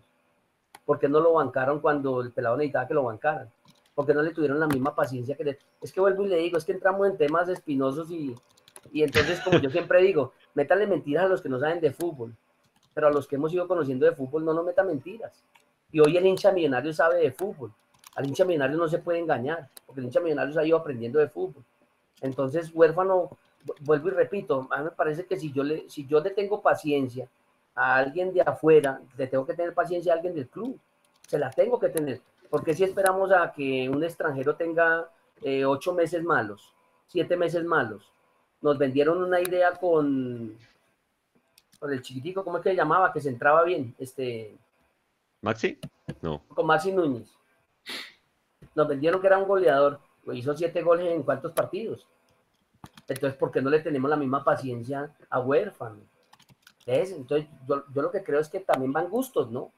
¿Por 0.85 0.99
qué 0.99 1.07
no 1.07 1.19
lo 1.19 1.34
bancaron 1.34 1.80
cuando 1.80 2.22
el 2.22 2.31
pelado 2.31 2.57
necesitaba 2.57 2.88
que 2.88 2.93
lo 2.93 3.03
bancaran? 3.03 3.49
¿Por 3.93 4.06
qué 4.06 4.14
no 4.14 4.22
le 4.22 4.31
tuvieron 4.31 4.60
la 4.60 4.68
misma 4.68 4.95
paciencia 4.95 5.35
que 5.35 5.43
le... 5.43 5.60
Es 5.81 5.91
que 5.91 5.99
vuelvo 6.02 6.23
y 6.26 6.27
le 6.30 6.38
digo, 6.38 6.57
es 6.57 6.65
que 6.65 6.72
entramos 6.72 7.07
en 7.07 7.18
temas 7.18 7.49
espinosos 7.49 8.10
y, 8.11 8.35
y 8.91 9.03
entonces, 9.03 9.39
como 9.41 9.60
yo 9.60 9.69
siempre 9.69 10.02
digo, 10.02 10.34
métanle 10.53 10.88
mentiras 10.88 11.26
a 11.26 11.27
los 11.27 11.41
que 11.41 11.49
no 11.49 11.60
saben 11.60 11.81
de 11.81 11.91
fútbol, 11.91 12.35
pero 12.93 13.07
a 13.07 13.11
los 13.11 13.27
que 13.27 13.35
hemos 13.35 13.53
ido 13.53 13.68
conociendo 13.68 14.06
de 14.06 14.14
fútbol 14.14 14.43
no 14.45 14.53
nos 14.53 14.65
metan 14.65 14.88
mentiras. 14.88 15.43
Y 15.91 15.99
hoy 15.99 16.15
el 16.18 16.26
hincha 16.26 16.52
millonario 16.52 16.93
sabe 16.93 17.19
de 17.19 17.31
fútbol. 17.31 17.72
Al 18.15 18.26
hincha 18.27 18.43
millonario 18.45 18.77
no 18.77 18.88
se 18.88 18.99
puede 18.99 19.19
engañar, 19.19 19.69
porque 19.85 19.99
el 20.02 20.06
hincha 20.07 20.19
millonario 20.19 20.53
se 20.53 20.60
ha 20.60 20.65
ido 20.65 20.77
aprendiendo 20.77 21.19
de 21.19 21.27
fútbol. 21.27 21.64
Entonces, 22.22 22.72
huérfano, 22.73 23.30
vu- 23.65 23.76
vuelvo 23.81 24.07
y 24.10 24.11
repito, 24.11 24.68
a 24.72 24.77
mí 24.80 24.84
me 24.85 24.91
parece 24.91 25.26
que 25.26 25.38
si 25.38 25.52
yo 25.52 25.64
le, 25.64 25.89
si 25.89 26.06
yo 26.07 26.19
le 26.22 26.30
tengo 26.31 26.61
paciencia 26.61 27.27
a 27.76 27.95
alguien 27.95 28.34
de 28.34 28.41
afuera, 28.41 29.02
le 29.18 29.27
tengo 29.27 29.45
que 29.45 29.53
tener 29.53 29.73
paciencia 29.73 30.14
a 30.14 30.15
alguien 30.15 30.35
del 30.35 30.49
club. 30.49 30.80
Se 31.27 31.39
la 31.39 31.49
tengo 31.49 31.80
que 31.80 31.89
tener. 31.89 32.22
Porque 32.49 32.73
si 32.73 32.84
esperamos 32.84 33.31
a 33.31 33.52
que 33.52 33.89
un 33.89 34.03
extranjero 34.03 34.56
tenga 34.56 35.10
eh, 35.41 35.65
ocho 35.65 35.93
meses 35.93 36.23
malos, 36.23 36.73
siete 37.07 37.38
meses 37.38 37.64
malos? 37.64 38.11
Nos 38.61 38.77
vendieron 38.77 39.23
una 39.23 39.39
idea 39.39 39.72
con, 39.72 40.57
con 41.80 41.93
el 41.93 42.02
chiquitico, 42.02 42.43
¿cómo 42.43 42.57
es 42.57 42.64
que 42.64 42.69
se 42.72 42.76
llamaba? 42.76 43.11
Que 43.11 43.22
se 43.22 43.30
entraba 43.30 43.64
bien, 43.64 43.95
este, 43.98 44.57
¿Maxi? 45.41 45.80
No. 46.22 46.43
con 46.49 46.65
Maxi 46.68 46.91
Núñez. 46.91 47.30
Nos 48.76 48.88
vendieron 48.88 49.19
que 49.19 49.27
era 49.27 49.39
un 49.39 49.48
goleador, 49.48 49.99
pues 50.23 50.38
hizo 50.38 50.56
siete 50.56 50.81
goles 50.84 51.07
en 51.07 51.23
cuántos 51.23 51.52
partidos. 51.52 52.07
Entonces, 53.07 53.38
¿por 53.38 53.52
qué 53.52 53.61
no 53.61 53.69
le 53.69 53.80
tenemos 53.80 54.10
la 54.10 54.18
misma 54.18 54.43
paciencia 54.43 55.14
a 55.30 55.39
Huérfano? 55.39 56.02
¿Ves? 56.86 57.12
Entonces, 57.12 57.48
yo, 57.68 57.84
yo 57.94 58.02
lo 58.02 58.12
que 58.12 58.24
creo 58.24 58.40
es 58.40 58.49
que 58.49 58.60
también 58.60 58.91
van 58.91 59.10
gustos, 59.10 59.52
¿no? 59.52 59.72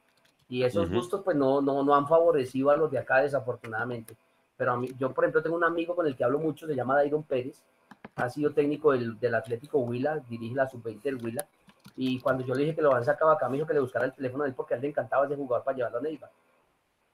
Y 0.49 0.63
esos 0.63 0.89
gustos, 0.91 1.21
pues, 1.23 1.35
no, 1.35 1.61
no, 1.61 1.83
no 1.83 1.95
han 1.95 2.07
favorecido 2.07 2.69
a 2.69 2.77
los 2.77 2.91
de 2.91 2.99
acá, 2.99 3.21
desafortunadamente. 3.21 4.15
Pero 4.55 4.73
a 4.73 4.77
mí, 4.77 4.89
yo, 4.97 5.13
por 5.13 5.23
ejemplo, 5.23 5.41
tengo 5.41 5.55
un 5.55 5.63
amigo 5.63 5.95
con 5.95 6.05
el 6.05 6.15
que 6.15 6.23
hablo 6.23 6.39
mucho, 6.39 6.67
se 6.67 6.75
llama 6.75 6.95
Dairon 6.95 7.23
Pérez, 7.23 7.63
ha 8.15 8.29
sido 8.29 8.53
técnico 8.53 8.91
del, 8.91 9.19
del 9.19 9.35
Atlético 9.35 9.79
Huila, 9.79 10.19
dirige 10.29 10.55
la 10.55 10.67
sub-20 10.67 11.01
del 11.01 11.23
Huila, 11.23 11.47
y 11.95 12.19
cuando 12.19 12.43
yo 12.43 12.53
le 12.53 12.61
dije 12.61 12.75
que 12.75 12.81
lo 12.81 12.91
van 12.91 13.03
sacado 13.03 13.31
acá, 13.31 13.47
me 13.49 13.57
dijo 13.57 13.67
que 13.67 13.73
le 13.73 13.79
buscara 13.79 14.05
el 14.05 14.13
teléfono 14.13 14.43
a 14.43 14.47
él 14.47 14.53
porque 14.53 14.73
a 14.73 14.77
él 14.77 14.81
le 14.81 14.89
encantaba 14.89 15.25
ese 15.25 15.35
jugador 15.35 15.63
para 15.63 15.77
llevarlo 15.77 15.99
a 15.99 16.01
Neiva. 16.01 16.29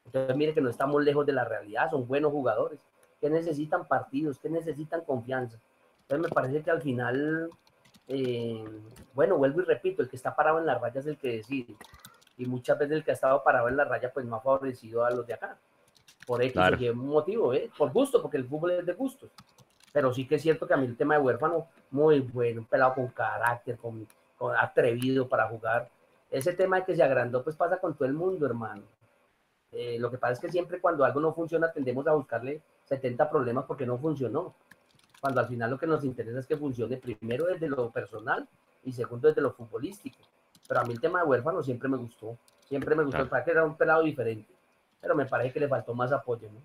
Entonces, 0.06 0.36
mire 0.36 0.54
que 0.54 0.62
no 0.62 0.70
estamos 0.70 1.04
lejos 1.04 1.26
de 1.26 1.34
la 1.34 1.44
realidad, 1.44 1.92
son 1.92 2.08
buenos 2.08 2.32
jugadores, 2.32 2.80
que 3.20 3.30
necesitan 3.30 3.88
partidos, 3.88 4.40
que 4.40 4.50
necesitan 4.50 5.02
confianza. 5.02 5.60
Entonces, 6.02 6.30
me 6.30 6.34
parece 6.34 6.64
que 6.64 6.72
al 6.72 6.82
final, 6.82 7.50
eh, 8.10 8.66
bueno, 9.14 9.38
vuelvo 9.38 9.62
y 9.62 9.66
repito, 9.66 10.02
el 10.02 10.10
que 10.10 10.16
está 10.16 10.36
parado 10.36 10.60
en 10.60 10.66
la 10.66 10.78
raya 10.78 11.00
es 11.00 11.06
el 11.06 11.18
que 11.18 11.38
decide. 11.38 11.76
Y 12.38 12.46
muchas 12.46 12.78
veces 12.78 12.98
el 12.98 13.04
que 13.04 13.12
ha 13.12 13.14
estado 13.14 13.44
parado 13.44 13.70
en 13.70 13.78
la 13.78 13.86
raya, 13.86 14.12
pues 14.12 14.26
no 14.26 14.36
ha 14.36 14.42
favorecido 14.42 15.06
a 15.06 15.12
los 15.12 15.28
de 15.28 15.36
acá. 15.36 15.58
Por 16.26 16.42
X 16.42 16.54
Claro. 16.54 16.78
Y 16.84 16.92
motivo, 16.92 17.54
¿eh? 17.54 17.70
por 17.78 17.92
gusto, 17.92 18.22
porque 18.22 18.38
el 18.38 18.48
fútbol 18.48 18.72
es 18.72 18.86
de 18.86 18.94
gustos. 18.94 19.30
Pero 19.94 20.12
sí 20.12 20.28
que 20.28 20.36
es 20.36 20.42
cierto 20.42 20.68
que 20.68 20.74
a 20.74 20.78
mí 20.78 20.88
el 20.88 20.98
tema 20.98 21.16
de 21.16 21.22
huérfano, 21.22 21.68
muy 21.92 22.20
bueno, 22.20 22.62
un 22.62 22.68
pelado 22.68 22.96
con 22.96 23.08
carácter, 23.10 23.78
con, 23.78 24.08
con 24.38 24.56
atrevido 24.56 25.28
para 25.28 25.48
jugar. 25.48 25.90
Ese 26.32 26.54
tema 26.54 26.78
de 26.78 26.86
que 26.86 26.96
se 26.96 27.04
agrandó, 27.04 27.44
pues 27.44 27.56
pasa 27.56 27.78
con 27.78 27.96
todo 27.96 28.08
el 28.08 28.14
mundo, 28.14 28.46
hermano. 28.46 28.84
Eh, 29.72 29.98
lo 30.00 30.10
que 30.10 30.18
pasa 30.18 30.34
es 30.34 30.40
que 30.40 30.52
siempre 30.52 30.82
cuando 30.82 31.06
algo 31.06 31.20
no 31.20 31.34
funciona 31.34 31.72
tendemos 31.72 32.08
a 32.08 32.14
buscarle 32.14 32.62
70 32.86 33.30
problemas 33.30 33.66
porque 33.66 33.86
no 33.86 33.98
funcionó. 33.98 34.56
Cuando 35.22 35.42
al 35.42 35.48
final 35.48 35.70
lo 35.70 35.78
que 35.78 35.88
nos 35.88 36.04
interesa 36.04 36.40
es 36.40 36.48
que 36.48 36.58
funcione 36.58 36.98
primero 36.98 37.46
desde 37.46 37.68
lo 37.68 37.92
personal 37.92 38.48
y 38.84 38.92
segundo 38.92 39.28
desde 39.28 39.42
lo 39.42 39.52
futbolístico. 39.52 40.18
Pero 40.68 40.82
a 40.82 40.84
mí 40.84 40.94
el 40.94 41.02
tema 41.02 41.20
de 41.22 41.26
huérfano 41.28 41.62
siempre 41.64 41.90
me 41.90 41.98
gustó. 41.98 42.38
Siempre 42.68 42.96
me 42.96 43.04
gustó. 43.04 43.18
Claro. 43.18 43.30
Para 43.30 43.44
que 43.44 43.52
era 43.52 43.66
un 43.66 43.76
pelado 43.76 44.04
diferente. 44.04 44.54
Pero 45.02 45.16
me 45.16 45.26
parece 45.26 45.54
que 45.54 45.60
le 45.60 45.68
faltó 45.68 45.94
más 45.94 46.12
apoyo, 46.12 46.50
¿no? 46.52 46.62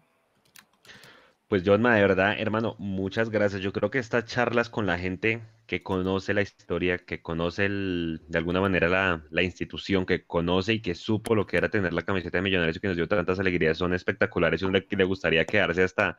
Pues 1.48 1.62
Johnma, 1.64 1.94
de 1.94 2.00
verdad, 2.00 2.34
hermano, 2.38 2.74
muchas 2.78 3.30
gracias. 3.30 3.60
Yo 3.60 3.72
creo 3.72 3.90
que 3.90 3.98
estas 3.98 4.24
charlas 4.24 4.70
con 4.70 4.86
la 4.86 4.98
gente 4.98 5.42
que 5.66 5.82
conoce 5.82 6.34
la 6.34 6.42
historia, 6.42 6.98
que 6.98 7.22
conoce 7.22 7.66
el- 7.66 8.22
de 8.28 8.38
alguna 8.38 8.60
manera 8.60 8.88
la, 8.88 9.22
la 9.30 9.42
institución, 9.42 10.04
que 10.06 10.24
conoce 10.24 10.74
y 10.74 10.82
que 10.82 10.94
supo 10.94 11.34
lo 11.34 11.46
que 11.46 11.56
era 11.58 11.68
tener 11.68 11.92
la 11.92 12.02
camiseta 12.02 12.38
de 12.38 12.42
Millonarios 12.42 12.76
y 12.76 12.80
que 12.80 12.88
nos 12.88 12.96
dio 12.96 13.06
tantas 13.08 13.38
alegrías, 13.38 13.78
son 13.78 13.94
espectaculares 13.94 14.62
y 14.62 14.64
uno 14.64 14.78
le, 14.78 14.86
le 14.88 15.04
gustaría 15.04 15.44
quedarse 15.44 15.82
hasta 15.82 16.16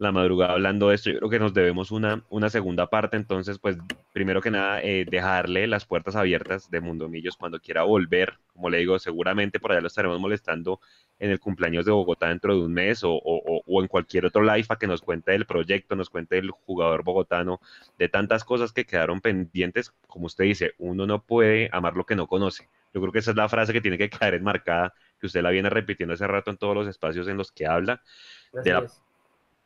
la 0.00 0.12
madrugada 0.12 0.54
hablando 0.54 0.88
de 0.88 0.94
esto. 0.96 1.10
Yo 1.10 1.18
creo 1.18 1.30
que 1.30 1.38
nos 1.38 1.54
debemos 1.54 1.90
una, 1.90 2.24
una 2.30 2.48
segunda 2.50 2.88
parte, 2.88 3.16
entonces, 3.18 3.58
pues, 3.58 3.76
primero 4.12 4.40
que 4.40 4.50
nada, 4.50 4.82
eh, 4.82 5.04
dejarle 5.08 5.66
las 5.66 5.84
puertas 5.84 6.16
abiertas 6.16 6.70
de 6.70 6.80
Mundo 6.80 7.08
Millos 7.08 7.36
cuando 7.36 7.60
quiera 7.60 7.82
volver. 7.82 8.38
Como 8.54 8.70
le 8.70 8.78
digo, 8.78 8.98
seguramente 8.98 9.60
por 9.60 9.72
allá 9.72 9.82
lo 9.82 9.88
estaremos 9.88 10.18
molestando 10.20 10.80
en 11.18 11.30
el 11.30 11.38
cumpleaños 11.38 11.84
de 11.84 11.92
Bogotá 11.92 12.28
dentro 12.28 12.54
de 12.54 12.62
un 12.64 12.72
mes 12.72 13.04
o, 13.04 13.12
o- 13.12 13.62
o- 13.66 13.82
en 13.82 13.88
cualquier 13.88 14.24
otro 14.26 14.42
live 14.42 14.66
a 14.70 14.76
que 14.76 14.86
nos 14.86 15.02
cuente 15.02 15.32
del 15.32 15.44
proyecto, 15.46 15.94
nos 15.96 16.08
cuente 16.10 16.36
del 16.36 16.50
jugador 16.50 17.04
bogotano, 17.04 17.60
de 17.98 18.08
tantas 18.08 18.44
cosas 18.44 18.72
que 18.72 18.86
quedaron 18.86 19.20
pendientes. 19.20 19.92
Como 20.06 20.26
usted 20.26 20.44
dice, 20.44 20.72
uno 20.78 21.06
no 21.06 21.22
puede 21.22 21.68
amar 21.72 21.96
lo 21.96 22.04
que 22.06 22.16
no 22.16 22.26
conoce. 22.26 22.68
Yo 22.94 23.00
creo 23.00 23.12
que 23.12 23.18
esa 23.20 23.30
es 23.32 23.36
la 23.36 23.48
frase 23.48 23.72
que 23.72 23.80
tiene 23.82 23.98
que 23.98 24.10
quedar 24.10 24.34
enmarcada, 24.34 24.94
que 25.20 25.26
usted 25.26 25.42
la 25.42 25.50
viene 25.50 25.68
repitiendo 25.70 26.14
hace 26.14 26.26
rato 26.26 26.50
en 26.50 26.56
todos 26.56 26.74
los 26.74 26.88
espacios 26.88 27.28
en 27.28 27.36
los 27.36 27.52
que 27.52 27.66
habla. 27.66 28.02
De 28.62 28.72
la-. 28.72 28.86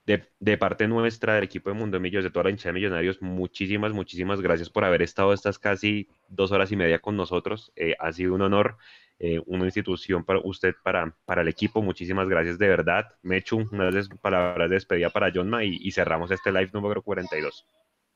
De, 0.06 0.22
de 0.38 0.58
parte 0.58 0.86
nuestra, 0.86 1.34
del 1.34 1.44
equipo 1.44 1.70
de 1.70 1.76
Mundo 1.76 1.98
Millos, 1.98 2.24
de 2.24 2.30
toda 2.30 2.44
la 2.44 2.50
hinchada 2.50 2.70
de 2.70 2.80
Millonarios, 2.80 3.22
muchísimas, 3.22 3.92
muchísimas 3.92 4.40
gracias 4.42 4.68
por 4.68 4.84
haber 4.84 5.00
estado 5.00 5.32
estas 5.32 5.58
casi 5.58 6.08
dos 6.28 6.52
horas 6.52 6.70
y 6.72 6.76
media 6.76 6.98
con 6.98 7.16
nosotros. 7.16 7.72
Eh, 7.74 7.94
ha 7.98 8.12
sido 8.12 8.34
un 8.34 8.42
honor, 8.42 8.76
eh, 9.18 9.40
una 9.46 9.64
institución 9.64 10.24
para 10.24 10.40
usted, 10.44 10.74
para, 10.82 11.16
para 11.24 11.40
el 11.40 11.48
equipo. 11.48 11.80
Muchísimas 11.80 12.28
gracias 12.28 12.58
de 12.58 12.68
verdad. 12.68 13.06
Mechu, 13.22 13.66
unas 13.72 14.08
palabras 14.20 14.68
de 14.68 14.74
despedida 14.74 15.08
para 15.08 15.32
Johnma 15.32 15.64
y, 15.64 15.78
y 15.80 15.90
cerramos 15.92 16.30
este 16.30 16.52
live 16.52 16.70
número 16.74 17.00
42. 17.00 17.66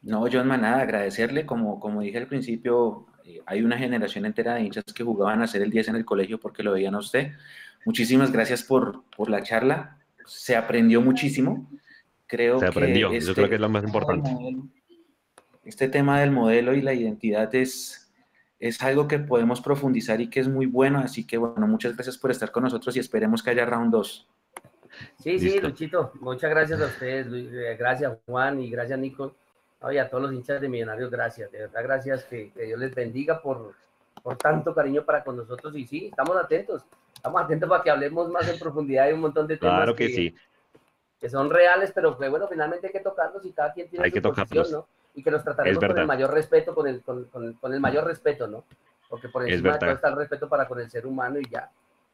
No, 0.03 0.27
John 0.31 0.49
nada, 0.49 0.83
agradecerle, 0.83 1.45
como, 1.45 1.81
como 1.81 2.03
dije 2.03 2.19
al 2.19 2.29
principio, 2.29 3.07
eh, 3.25 3.41
hay 3.47 3.63
una 3.63 3.77
generación 3.77 4.27
entera 4.27 4.55
de 4.55 4.63
hinchas 4.63 4.85
que 4.95 5.03
jugaban 5.03 5.43
a 5.43 5.47
ser 5.47 5.63
el 5.63 5.71
10 5.71 5.89
en 5.89 5.97
el 5.97 6.05
colegio 6.05 6.39
porque 6.39 6.63
lo 6.63 6.73
veían 6.73 6.95
a 6.95 6.99
usted. 6.99 7.33
muchísimas 7.85 8.31
gracias 8.33 8.63
por, 8.63 9.05
por 9.17 9.29
la 9.29 9.43
charla. 9.43 9.98
Se 10.29 10.57
aprendió 10.57 11.01
muchísimo. 11.01 11.69
Creo 12.27 12.61
Se 12.61 12.67
aprendió, 12.67 13.11
que 13.11 13.17
este 13.17 13.35
creo 13.35 13.49
que 13.49 13.55
es 13.55 13.61
lo 13.61 13.69
más 13.69 13.85
importante. 13.85 14.31
este 15.65 15.89
tema 15.89 16.21
del 16.21 16.31
modelo 16.31 16.75
y 16.75 16.83
la 16.83 16.93
identidad 16.93 17.55
es, 17.55 18.13
es 18.61 18.83
algo 18.83 19.09
que 19.09 19.19
podemos 19.19 19.61
profundizar 19.61 20.21
y 20.21 20.29
que 20.29 20.41
es 20.41 20.49
muy 20.49 20.67
bueno. 20.67 20.99
Así 20.99 21.27
que, 21.27 21.39
bueno, 21.39 21.67
muchas 21.67 21.95
gracias 21.95 22.19
por 22.19 22.31
estar 22.31 22.51
con 22.51 22.65
nosotros 22.65 22.95
y 22.97 23.01
esperemos 23.01 23.43
que 23.43 23.51
haya 23.51 23.65
round 23.65 23.91
2. 23.91 24.29
Sí, 25.23 25.39
sí, 25.39 25.45
Listo. 25.47 25.69
Luchito, 25.69 26.13
muchas 26.21 26.51
gracias 26.51 26.81
a 26.81 26.87
ustedes, 26.87 27.27
eh, 27.31 27.77
gracias 27.79 28.17
Juan 28.27 28.61
y 28.61 28.71
gracias 28.71 28.99
Nico, 28.99 29.35
y 29.91 29.97
a 29.99 30.09
todos 30.09 30.25
los 30.25 30.33
hinchas 30.33 30.61
de 30.61 30.69
Millonarios, 30.69 31.11
gracias, 31.11 31.53
de 31.53 31.59
verdad, 31.59 31.83
gracias, 31.83 32.25
que, 32.25 32.51
que 32.51 32.65
Dios 32.65 32.81
les 32.81 32.95
bendiga 32.95 33.41
por, 33.41 33.75
por 34.23 34.37
tanto 34.37 34.75
cariño 34.75 35.05
para 35.05 35.23
con 35.23 35.37
nosotros 35.37 35.77
y 35.77 35.87
sí, 35.87 36.07
estamos 36.07 36.37
atentos, 36.37 36.83
estamos 37.19 37.43
atentos 37.43 37.69
para 37.69 37.83
que 37.83 37.91
hablemos 37.91 38.29
más 38.31 38.49
en 38.49 38.59
profundidad 38.59 39.07
de 39.07 39.15
un 39.15 39.21
montón 39.21 39.47
de 39.47 39.57
temas 39.57 39.77
Claro 39.77 39.95
que 39.97 40.09
sí. 40.09 40.35
que 41.21 41.29
son 41.29 41.51
reales, 41.51 41.93
pero 41.95 42.17
que 42.17 42.29
bueno, 42.29 42.47
finalmente 42.49 42.87
hay 42.87 42.93
que 42.93 43.01
tocarlos 43.01 43.45
y 43.45 43.53
cada 43.53 43.73
quien 43.73 43.89
tiene 43.91 44.05
Hay 44.05 44.11
su 44.11 44.15
que 44.15 44.23
posición. 44.23 44.67
¿no? 44.71 44.87
Y 45.15 45.23
que 45.23 45.31
los 45.31 45.43
trataremos 45.43 45.85
con 45.85 45.99
el 45.99 46.07
mayor 46.07 46.33
respeto, 46.33 46.75
con 46.75 46.87
el, 46.87 47.03
con, 47.03 47.25
con- 47.25 47.53
con 47.55 47.75
el 47.75 47.81
mayor 47.81 48.05
respeto, 48.05 48.47
¿no? 48.47 48.65
Porque 49.09 49.29
por 49.29 49.43
Es 49.43 49.51
encima 49.55 49.73
de 49.73 49.79
todo 49.81 49.91
está 49.91 50.09
el 50.09 50.17
respeto 50.17 50.49
para 50.49 50.69
con 50.69 50.79
el 50.81 50.89
ser 50.91 51.07
humano 51.07 51.39
y 51.41 51.49
ya. 51.51 51.71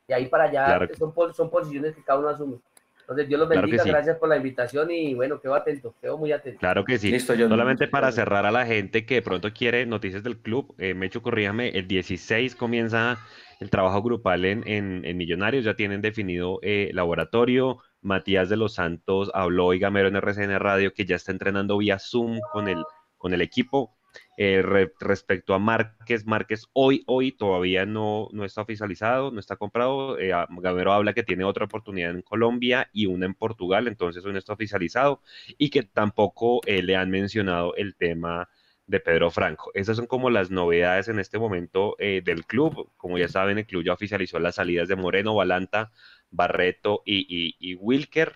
Y 0.09 0.13
ahí 0.15 0.27
para 0.27 0.45
allá 0.45 0.65
Claro 0.65 0.89
son, 0.97 1.35
son 1.35 1.51
posiciones 1.51 1.95
que 1.95 2.03
cada 2.03 2.19
uno 2.19 2.29
asume. 2.31 2.59
Entonces, 3.05 3.29
Dios 3.29 3.39
los 3.39 3.49
Claro 3.49 3.63
bendiga, 3.63 3.83
sí. 3.83 3.89
gracias 3.91 4.17
por 4.17 4.29
la 4.31 4.37
invitación 4.39 4.91
y 4.91 5.15
bueno, 5.15 5.39
quedo 5.41 5.55
atento, 5.55 5.95
quedo 6.01 6.17
muy 6.17 6.33
atento. 6.33 6.59
Claro 6.59 6.85
que 6.85 6.99
sí. 6.99 7.11
Listo, 7.11 7.35
John. 7.39 7.51
Solamente 7.51 7.87
para 7.87 8.11
cerrar 8.13 8.47
a 8.47 8.51
la 8.51 8.65
gente 8.65 9.05
que 9.05 9.17
de 9.17 9.23
pronto 9.23 9.53
quiere 9.53 9.85
noticias 9.85 10.23
del 10.23 10.39
club, 10.39 10.75
eh, 10.79 10.95
Mecho, 10.95 11.21
corríjame, 11.21 11.69
el 11.71 11.87
16 11.87 12.57
comienza 12.57 13.19
el 13.61 13.69
trabajo 13.71 14.03
grupal 14.03 14.45
en, 14.47 14.67
en- 14.67 15.05
en 15.05 15.17
Millonarios, 15.19 15.65
ya 15.65 15.75
tienen 15.75 16.01
definido 16.01 16.59
eh, 16.63 16.91
laboratorio. 16.95 17.79
Matías 18.01 18.49
de 18.49 18.57
los 18.57 18.75
Santos 18.75 19.31
habló 19.35 19.67
hoy 19.67 19.79
Gamero 19.79 20.09
en 20.09 20.17
RCN 20.17 20.59
Radio 20.59 20.93
que 20.93 21.05
ya 21.05 21.17
está 21.17 21.33
entrenando 21.33 21.79
vía 21.79 21.99
Zoom 21.99 22.41
con 22.53 22.69
el, 22.69 22.83
con 23.17 23.33
el 23.35 23.41
equipo. 23.43 23.97
Eh, 24.37 24.63
re- 24.63 24.93
respecto 25.01 25.55
a 25.55 25.59
Márquez, 25.59 26.27
Márquez 26.27 26.67
hoy, 26.73 27.05
hoy 27.07 27.33
todavía 27.33 27.87
no, 27.87 28.29
no 28.33 28.45
está 28.45 28.63
oficializado, 28.63 29.31
no 29.31 29.41
está 29.41 29.57
comprado. 29.57 30.19
Eh, 30.19 30.33
Gamero 30.51 30.93
habla 30.93 31.13
que 31.15 31.23
tiene 31.23 31.45
otra 31.45 31.65
oportunidad 31.67 32.11
en 32.11 32.23
Colombia 32.23 32.89
y 32.93 33.07
una 33.07 33.27
en 33.27 33.35
Portugal, 33.35 33.87
entonces 33.89 34.25
hoy 34.25 34.33
no 34.33 34.39
está 34.39 34.53
oficializado 34.53 35.21
y 35.59 35.71
que 35.71 35.83
tampoco 35.83 36.61
eh, 36.67 36.83
le 36.83 36.97
han 36.97 37.11
mencionado 37.11 37.75
el 37.77 37.97
tema 37.97 38.49
de 38.87 39.01
Pedro 39.01 39.31
Franco. 39.31 39.71
Esas 39.75 39.97
son 39.97 40.07
como 40.07 40.31
las 40.31 40.51
novedades 40.51 41.09
en 41.09 41.19
este 41.19 41.39
momento 41.39 41.97
eh, 41.99 42.21
del 42.25 42.45
club. 42.47 42.91
Como 42.97 43.19
ya 43.19 43.29
saben, 43.29 43.59
el 43.59 43.67
club 43.67 43.85
ya 43.85 43.95
oficializó 43.95 44.39
las 44.39 44.57
salidas 44.57 44.89
de 44.89 44.97
Moreno, 44.97 45.35
Balanta, 45.35 45.91
Barreto 46.31 47.03
y- 47.07 47.57
y 47.59 47.75
Wilker. 47.77 48.35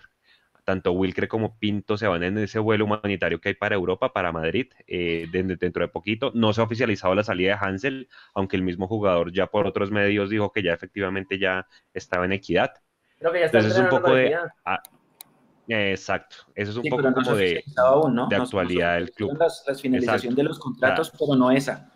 Tanto 0.69 0.91
Wilker 0.91 1.27
como 1.27 1.57
Pinto 1.57 1.97
se 1.97 2.05
van 2.05 2.21
en 2.21 2.37
ese 2.37 2.59
vuelo 2.59 2.85
humanitario 2.85 3.41
que 3.41 3.49
hay 3.49 3.55
para 3.55 3.73
Europa, 3.73 4.13
para 4.13 4.31
Madrid, 4.31 4.67
eh, 4.85 5.25
de- 5.31 5.55
dentro 5.55 5.81
de 5.81 5.87
poquito. 5.87 6.31
No 6.35 6.53
se 6.53 6.61
ha 6.61 6.63
oficializado 6.63 7.15
la 7.15 7.23
salida 7.23 7.53
de 7.57 7.65
Hansel, 7.65 8.07
aunque 8.35 8.55
el 8.55 8.61
mismo 8.61 8.87
jugador 8.87 9.33
ya 9.33 9.47
por 9.47 9.65
otros 9.65 9.89
medios 9.89 10.29
dijo 10.29 10.51
que 10.51 10.61
ya 10.61 10.73
efectivamente 10.73 11.39
ya 11.39 11.65
estaba 11.91 12.25
en 12.25 12.33
equidad. 12.33 12.71
Creo 13.17 13.31
que 13.31 13.39
ya 13.39 13.45
está 13.47 13.57
Entonces 13.57 13.79
es 13.79 13.83
un 13.83 13.89
poco 13.89 14.13
de- 14.13 14.25
Equidad. 14.25 14.49
Eh, 15.69 15.89
exacto, 15.91 16.35
eso 16.53 16.69
es 16.69 16.77
un 16.77 16.83
Sí, 16.83 16.89
poco 16.91 17.01
no 17.01 17.13
como 17.15 17.31
de, 17.35 17.45
oficializado 17.45 17.87
aún, 18.03 18.13
¿no? 18.13 18.27
de 18.27 18.35
No- 18.35 18.43
no 18.43 18.45
se 18.45 18.49
actualidad 18.57 18.93
del 18.93 19.11
club. 19.11 19.37
Las, 19.39 19.63
las 19.67 19.81
finalización 19.81 20.17
Exacto. 20.33 20.35
de 20.35 20.43
los 20.43 20.59
contratos, 20.59 21.11
pero 21.17 21.35
no 21.35 21.49
esa. 21.49 21.91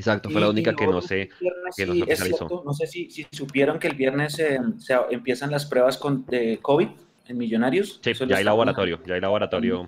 Exacto, 0.00 0.30
fue 0.30 0.40
la 0.40 0.48
única 0.48 0.74
que 0.74 0.86
no 0.86 1.00
sé. 1.02 1.28
que 1.76 1.84
no 1.86 1.92
sí 1.94 2.04
se 2.08 2.16
cierto, 2.16 2.62
no 2.64 2.72
sé 2.72 2.86
si, 2.86 3.10
si 3.10 3.26
supieron 3.30 3.78
que 3.78 3.86
el 3.88 3.94
viernes 3.96 4.38
eh, 4.38 4.58
se 4.78 4.96
empiezan 5.10 5.50
las 5.50 5.66
pruebas 5.66 5.98
con, 5.98 6.24
de 6.26 6.58
COVID 6.62 6.88
en 7.28 7.38
Millonarios. 7.38 8.00
Sí, 8.02 8.12
ya 8.26 8.36
hay 8.38 8.44
laboratorio, 8.44 8.98
ya 9.06 9.14
hay 9.14 9.20
laboratorio. 9.20 9.86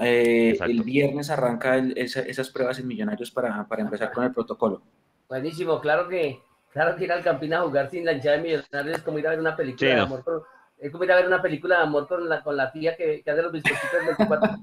Eh, 0.00 0.56
el 0.60 0.82
viernes 0.82 1.30
arranca 1.30 1.76
el- 1.76 1.96
esa- 1.96 2.20
esas 2.20 2.50
pruebas 2.50 2.78
en 2.78 2.86
Millonarios 2.86 3.30
para, 3.30 3.66
para 3.66 3.82
empezar 3.82 4.12
con 4.12 4.24
el 4.24 4.32
protocolo. 4.32 4.82
Buenísimo, 5.28 5.80
claro 5.80 6.06
que, 6.08 6.38
claro 6.70 6.94
que 6.94 7.04
ir 7.04 7.12
al 7.12 7.24
Campín 7.24 7.54
a 7.54 7.62
jugar 7.62 7.90
sin 7.90 8.04
la 8.04 8.12
hinchada 8.12 8.36
de 8.36 8.42
Millonarios 8.42 8.98
es 8.98 9.02
como 9.02 9.18
ir 9.18 9.26
a 9.26 9.30
ver 9.30 9.40
una 9.40 9.56
película 9.56 9.78
Sí, 9.88 9.94
de 9.94 9.96
no. 9.96 10.02
amor. 10.02 10.24
con- 10.24 10.42
es 10.78 10.92
como 10.92 11.04
ir 11.04 11.12
a 11.12 11.16
ver 11.16 11.26
una 11.26 11.40
película 11.42 11.78
de 11.78 11.82
amor 11.84 12.06
con 12.06 12.28
la, 12.28 12.42
con 12.42 12.56
la 12.56 12.70
tía 12.70 12.94
que, 12.96 13.22
que 13.22 13.30
hace 13.30 13.42
los 13.42 13.50
bizcochitos 13.50 13.92
del 13.92 14.06
24. 14.06 14.58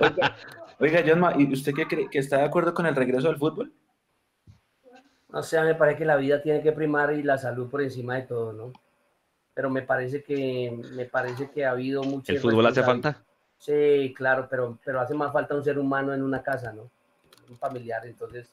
Oiga, 0.00 0.36
oiga 0.78 1.02
John, 1.06 1.40
¿y 1.40 1.52
usted 1.52 1.72
qué 1.74 1.86
cree? 1.86 2.08
¿Que 2.08 2.18
está 2.18 2.38
de 2.38 2.44
acuerdo 2.44 2.74
con 2.74 2.86
el 2.86 2.94
regreso 2.94 3.28
al 3.28 3.38
fútbol? 3.38 3.72
O 5.32 5.42
sea, 5.42 5.64
me 5.64 5.74
parece 5.74 5.98
que 5.98 6.04
la 6.04 6.16
vida 6.16 6.40
tiene 6.42 6.62
que 6.62 6.72
primar 6.72 7.12
y 7.12 7.22
la 7.22 7.36
salud 7.36 7.68
por 7.68 7.82
encima 7.82 8.16
de 8.16 8.22
todo, 8.22 8.52
¿no? 8.52 8.72
Pero 9.54 9.70
me 9.70 9.82
parece 9.82 10.22
que, 10.22 10.78
me 10.94 11.06
parece 11.06 11.50
que 11.50 11.64
ha 11.64 11.70
habido 11.70 12.02
mucho. 12.02 12.32
¿El 12.32 12.40
fútbol 12.40 12.66
hace 12.66 12.82
falta? 12.82 13.22
Sí, 13.58 14.14
claro, 14.16 14.46
pero, 14.50 14.78
pero 14.84 15.00
hace 15.00 15.14
más 15.14 15.32
falta 15.32 15.54
un 15.54 15.64
ser 15.64 15.78
humano 15.78 16.12
en 16.14 16.22
una 16.22 16.42
casa, 16.42 16.72
¿no? 16.72 16.90
Un 17.48 17.56
familiar, 17.56 18.06
entonces, 18.06 18.52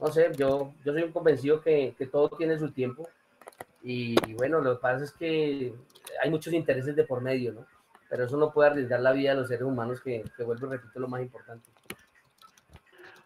no 0.00 0.08
sé, 0.08 0.30
yo, 0.36 0.72
yo 0.84 0.92
soy 0.92 1.02
un 1.02 1.12
convencido 1.12 1.60
que, 1.60 1.94
que 1.96 2.06
todo 2.06 2.28
tiene 2.30 2.58
su 2.58 2.70
tiempo 2.70 3.08
y, 3.82 4.16
bueno, 4.34 4.60
lo 4.60 4.74
que 4.74 4.80
pasa 4.80 5.04
es 5.04 5.12
que 5.12 5.72
hay 6.22 6.30
muchos 6.30 6.52
intereses 6.52 6.94
de 6.96 7.04
por 7.04 7.20
medio, 7.20 7.52
¿no? 7.52 7.66
Pero 8.08 8.24
eso 8.24 8.36
no 8.36 8.52
puede 8.52 8.70
arriesgar 8.70 9.00
la 9.00 9.12
vida 9.12 9.30
de 9.30 9.36
los 9.36 9.48
seres 9.48 9.64
humanos, 9.64 10.00
que, 10.00 10.24
que 10.36 10.42
vuelvo 10.44 10.66
y 10.66 10.70
repito, 10.70 11.00
lo 11.00 11.08
más 11.08 11.20
importante. 11.20 11.70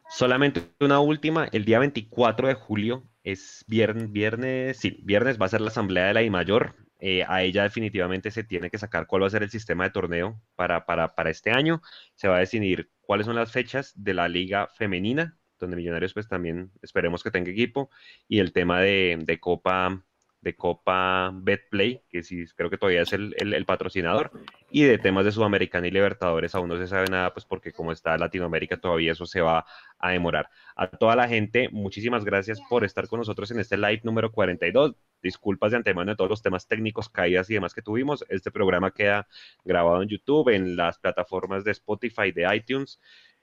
Solamente 0.09 0.63
una 0.81 1.01
última, 1.01 1.49
el 1.53 1.65
día 1.65 1.79
24 1.79 2.49
de 2.49 2.55
julio 2.55 3.03
es 3.25 3.65
viernes, 3.67 4.13
viernes, 4.13 4.77
sí, 4.77 5.01
viernes 5.05 5.41
va 5.41 5.47
a 5.47 5.49
ser 5.49 5.63
la 5.63 5.69
asamblea 5.69 6.07
de 6.07 6.15
la 6.15 6.23
I-Mayor. 6.23 6.75
Eh, 6.99 7.25
a 7.27 7.43
ella 7.43 7.63
definitivamente 7.63 8.31
se 8.31 8.45
tiene 8.45 8.71
que 8.71 8.79
sacar 8.79 9.07
cuál 9.07 9.23
va 9.23 9.29
a 9.29 9.31
ser 9.31 9.43
el 9.43 9.51
sistema 9.51 9.85
de 9.85 9.91
torneo 9.91 10.41
para, 10.55 10.85
para, 10.85 11.15
para 11.15 11.31
este 11.31 11.51
año. 11.51 11.81
Se 12.15 12.29
va 12.29 12.37
a 12.37 12.41
decidir 12.41 12.91
cuáles 13.01 13.27
son 13.27 13.37
las 13.37 13.51
fechas 13.51 13.93
de 13.97 14.15
la 14.15 14.29
liga 14.29 14.69
femenina, 14.69 15.39
donde 15.59 15.77
Millonarios 15.77 16.13
pues 16.13 16.29
también 16.29 16.71
esperemos 16.83 17.23
que 17.23 17.31
tenga 17.31 17.51
equipo, 17.51 17.89
y 18.29 18.39
el 18.41 18.53
tema 18.53 18.81
de, 18.81 19.19
de 19.19 19.41
Copa 19.41 20.05
de 20.43 20.55
Copa 20.57 21.31
Betplay, 21.33 22.03
que 22.11 22.23
sí 22.23 22.45
creo 22.57 22.69
que 22.69 22.77
todavía 22.77 23.03
es 23.03 23.13
el, 23.13 23.35
el- 23.39 23.55
el 23.55 23.65
patrocinador, 23.65 24.31
y 24.71 24.83
de 24.83 24.99
temas 24.99 25.25
de 25.25 25.33
Sudamericana 25.33 25.87
y 25.87 25.91
Libertadores 25.93 26.55
aún 26.55 26.69
no 26.69 26.77
se 26.79 26.87
sabe 26.89 27.07
nada, 27.09 27.33
pues 27.33 27.45
porque 27.47 27.73
como 27.73 27.93
está 27.93 28.19
Latinoamérica 28.19 28.77
todavía 28.77 29.13
eso 29.13 29.25
se 29.25 29.41
va 29.41 29.65
a 29.99 30.11
demorar. 30.11 30.49
A 30.77 30.89
toda 30.89 31.15
la 31.17 31.29
gente, 31.29 31.69
muchísimas 31.71 32.25
gracias 32.25 32.61
por 32.69 32.85
estar 32.85 33.07
con 33.09 33.21
nosotros 33.21 33.51
en 33.53 33.61
este 33.61 33.77
live 33.77 34.01
número 34.05 34.33
42. 34.33 34.95
Disculpas 35.23 35.71
de 35.71 35.77
antemano 35.77 36.11
de 36.11 36.17
todos 36.17 36.31
los 36.31 36.43
temas 36.43 36.67
técnicos, 36.67 37.09
caídas 37.09 37.49
y 37.51 37.55
demás 37.55 37.73
que 37.75 37.83
tuvimos. 37.83 38.25
Este 38.29 38.51
programa 38.51 38.91
queda 38.91 39.29
grabado 39.65 40.03
en 40.03 40.09
YouTube, 40.09 40.49
en 40.49 40.75
las 40.77 40.99
plataformas 40.99 41.63
de 41.63 41.71
Spotify, 41.71 42.33
de 42.33 42.53
iTunes. 42.57 43.01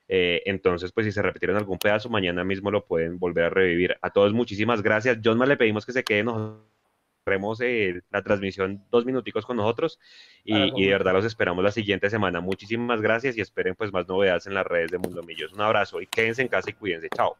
Eh, 0.09 0.41
entonces, 0.45 0.91
pues 0.91 1.05
si 1.05 1.11
se 1.13 1.21
repitieron 1.21 1.55
algún 1.55 1.77
pedazo, 1.77 2.09
mañana 2.09 2.43
mismo 2.43 2.71
lo 2.71 2.84
pueden 2.85 3.19
volver 3.19 3.45
a 3.45 3.49
revivir. 3.51 3.95
A 4.01 4.09
todos, 4.09 4.34
muchísimas 4.34 4.81
gracias. 4.81 5.19
John, 5.23 5.38
más 5.38 5.47
le 5.47 5.55
pedimos 5.55 5.85
que 5.85 5.93
se 5.93 6.03
queden 6.03 6.26
nosotros 6.26 6.65
cerremos, 7.23 7.61
eh, 7.61 8.01
la 8.11 8.23
transmisión 8.23 8.83
dos 8.91 9.05
minuticos 9.05 9.45
con 9.45 9.57
nosotros 9.57 9.99
y, 10.43 10.53
Claro, 10.53 10.73
y 10.77 10.85
de 10.85 10.91
verdad 10.91 11.13
los 11.13 11.25
esperamos 11.25 11.63
la 11.63 11.71
siguiente 11.71 12.09
semana. 12.09 12.41
Muchísimas 12.41 13.01
gracias 13.01 13.37
y 13.37 13.41
esperen 13.41 13.75
pues 13.75 13.91
más 13.91 14.07
novedades 14.07 14.47
en 14.47 14.53
las 14.53 14.65
redes 14.65 14.91
de 14.91 14.97
Mundo 14.97 15.23
Millos. 15.23 15.53
Un 15.53 15.61
abrazo 15.61 16.01
y 16.01 16.07
quédense 16.07 16.41
en 16.41 16.47
casa 16.47 16.69
y 16.69 16.73
cuídense. 16.73 17.09
Chao. 17.15 17.37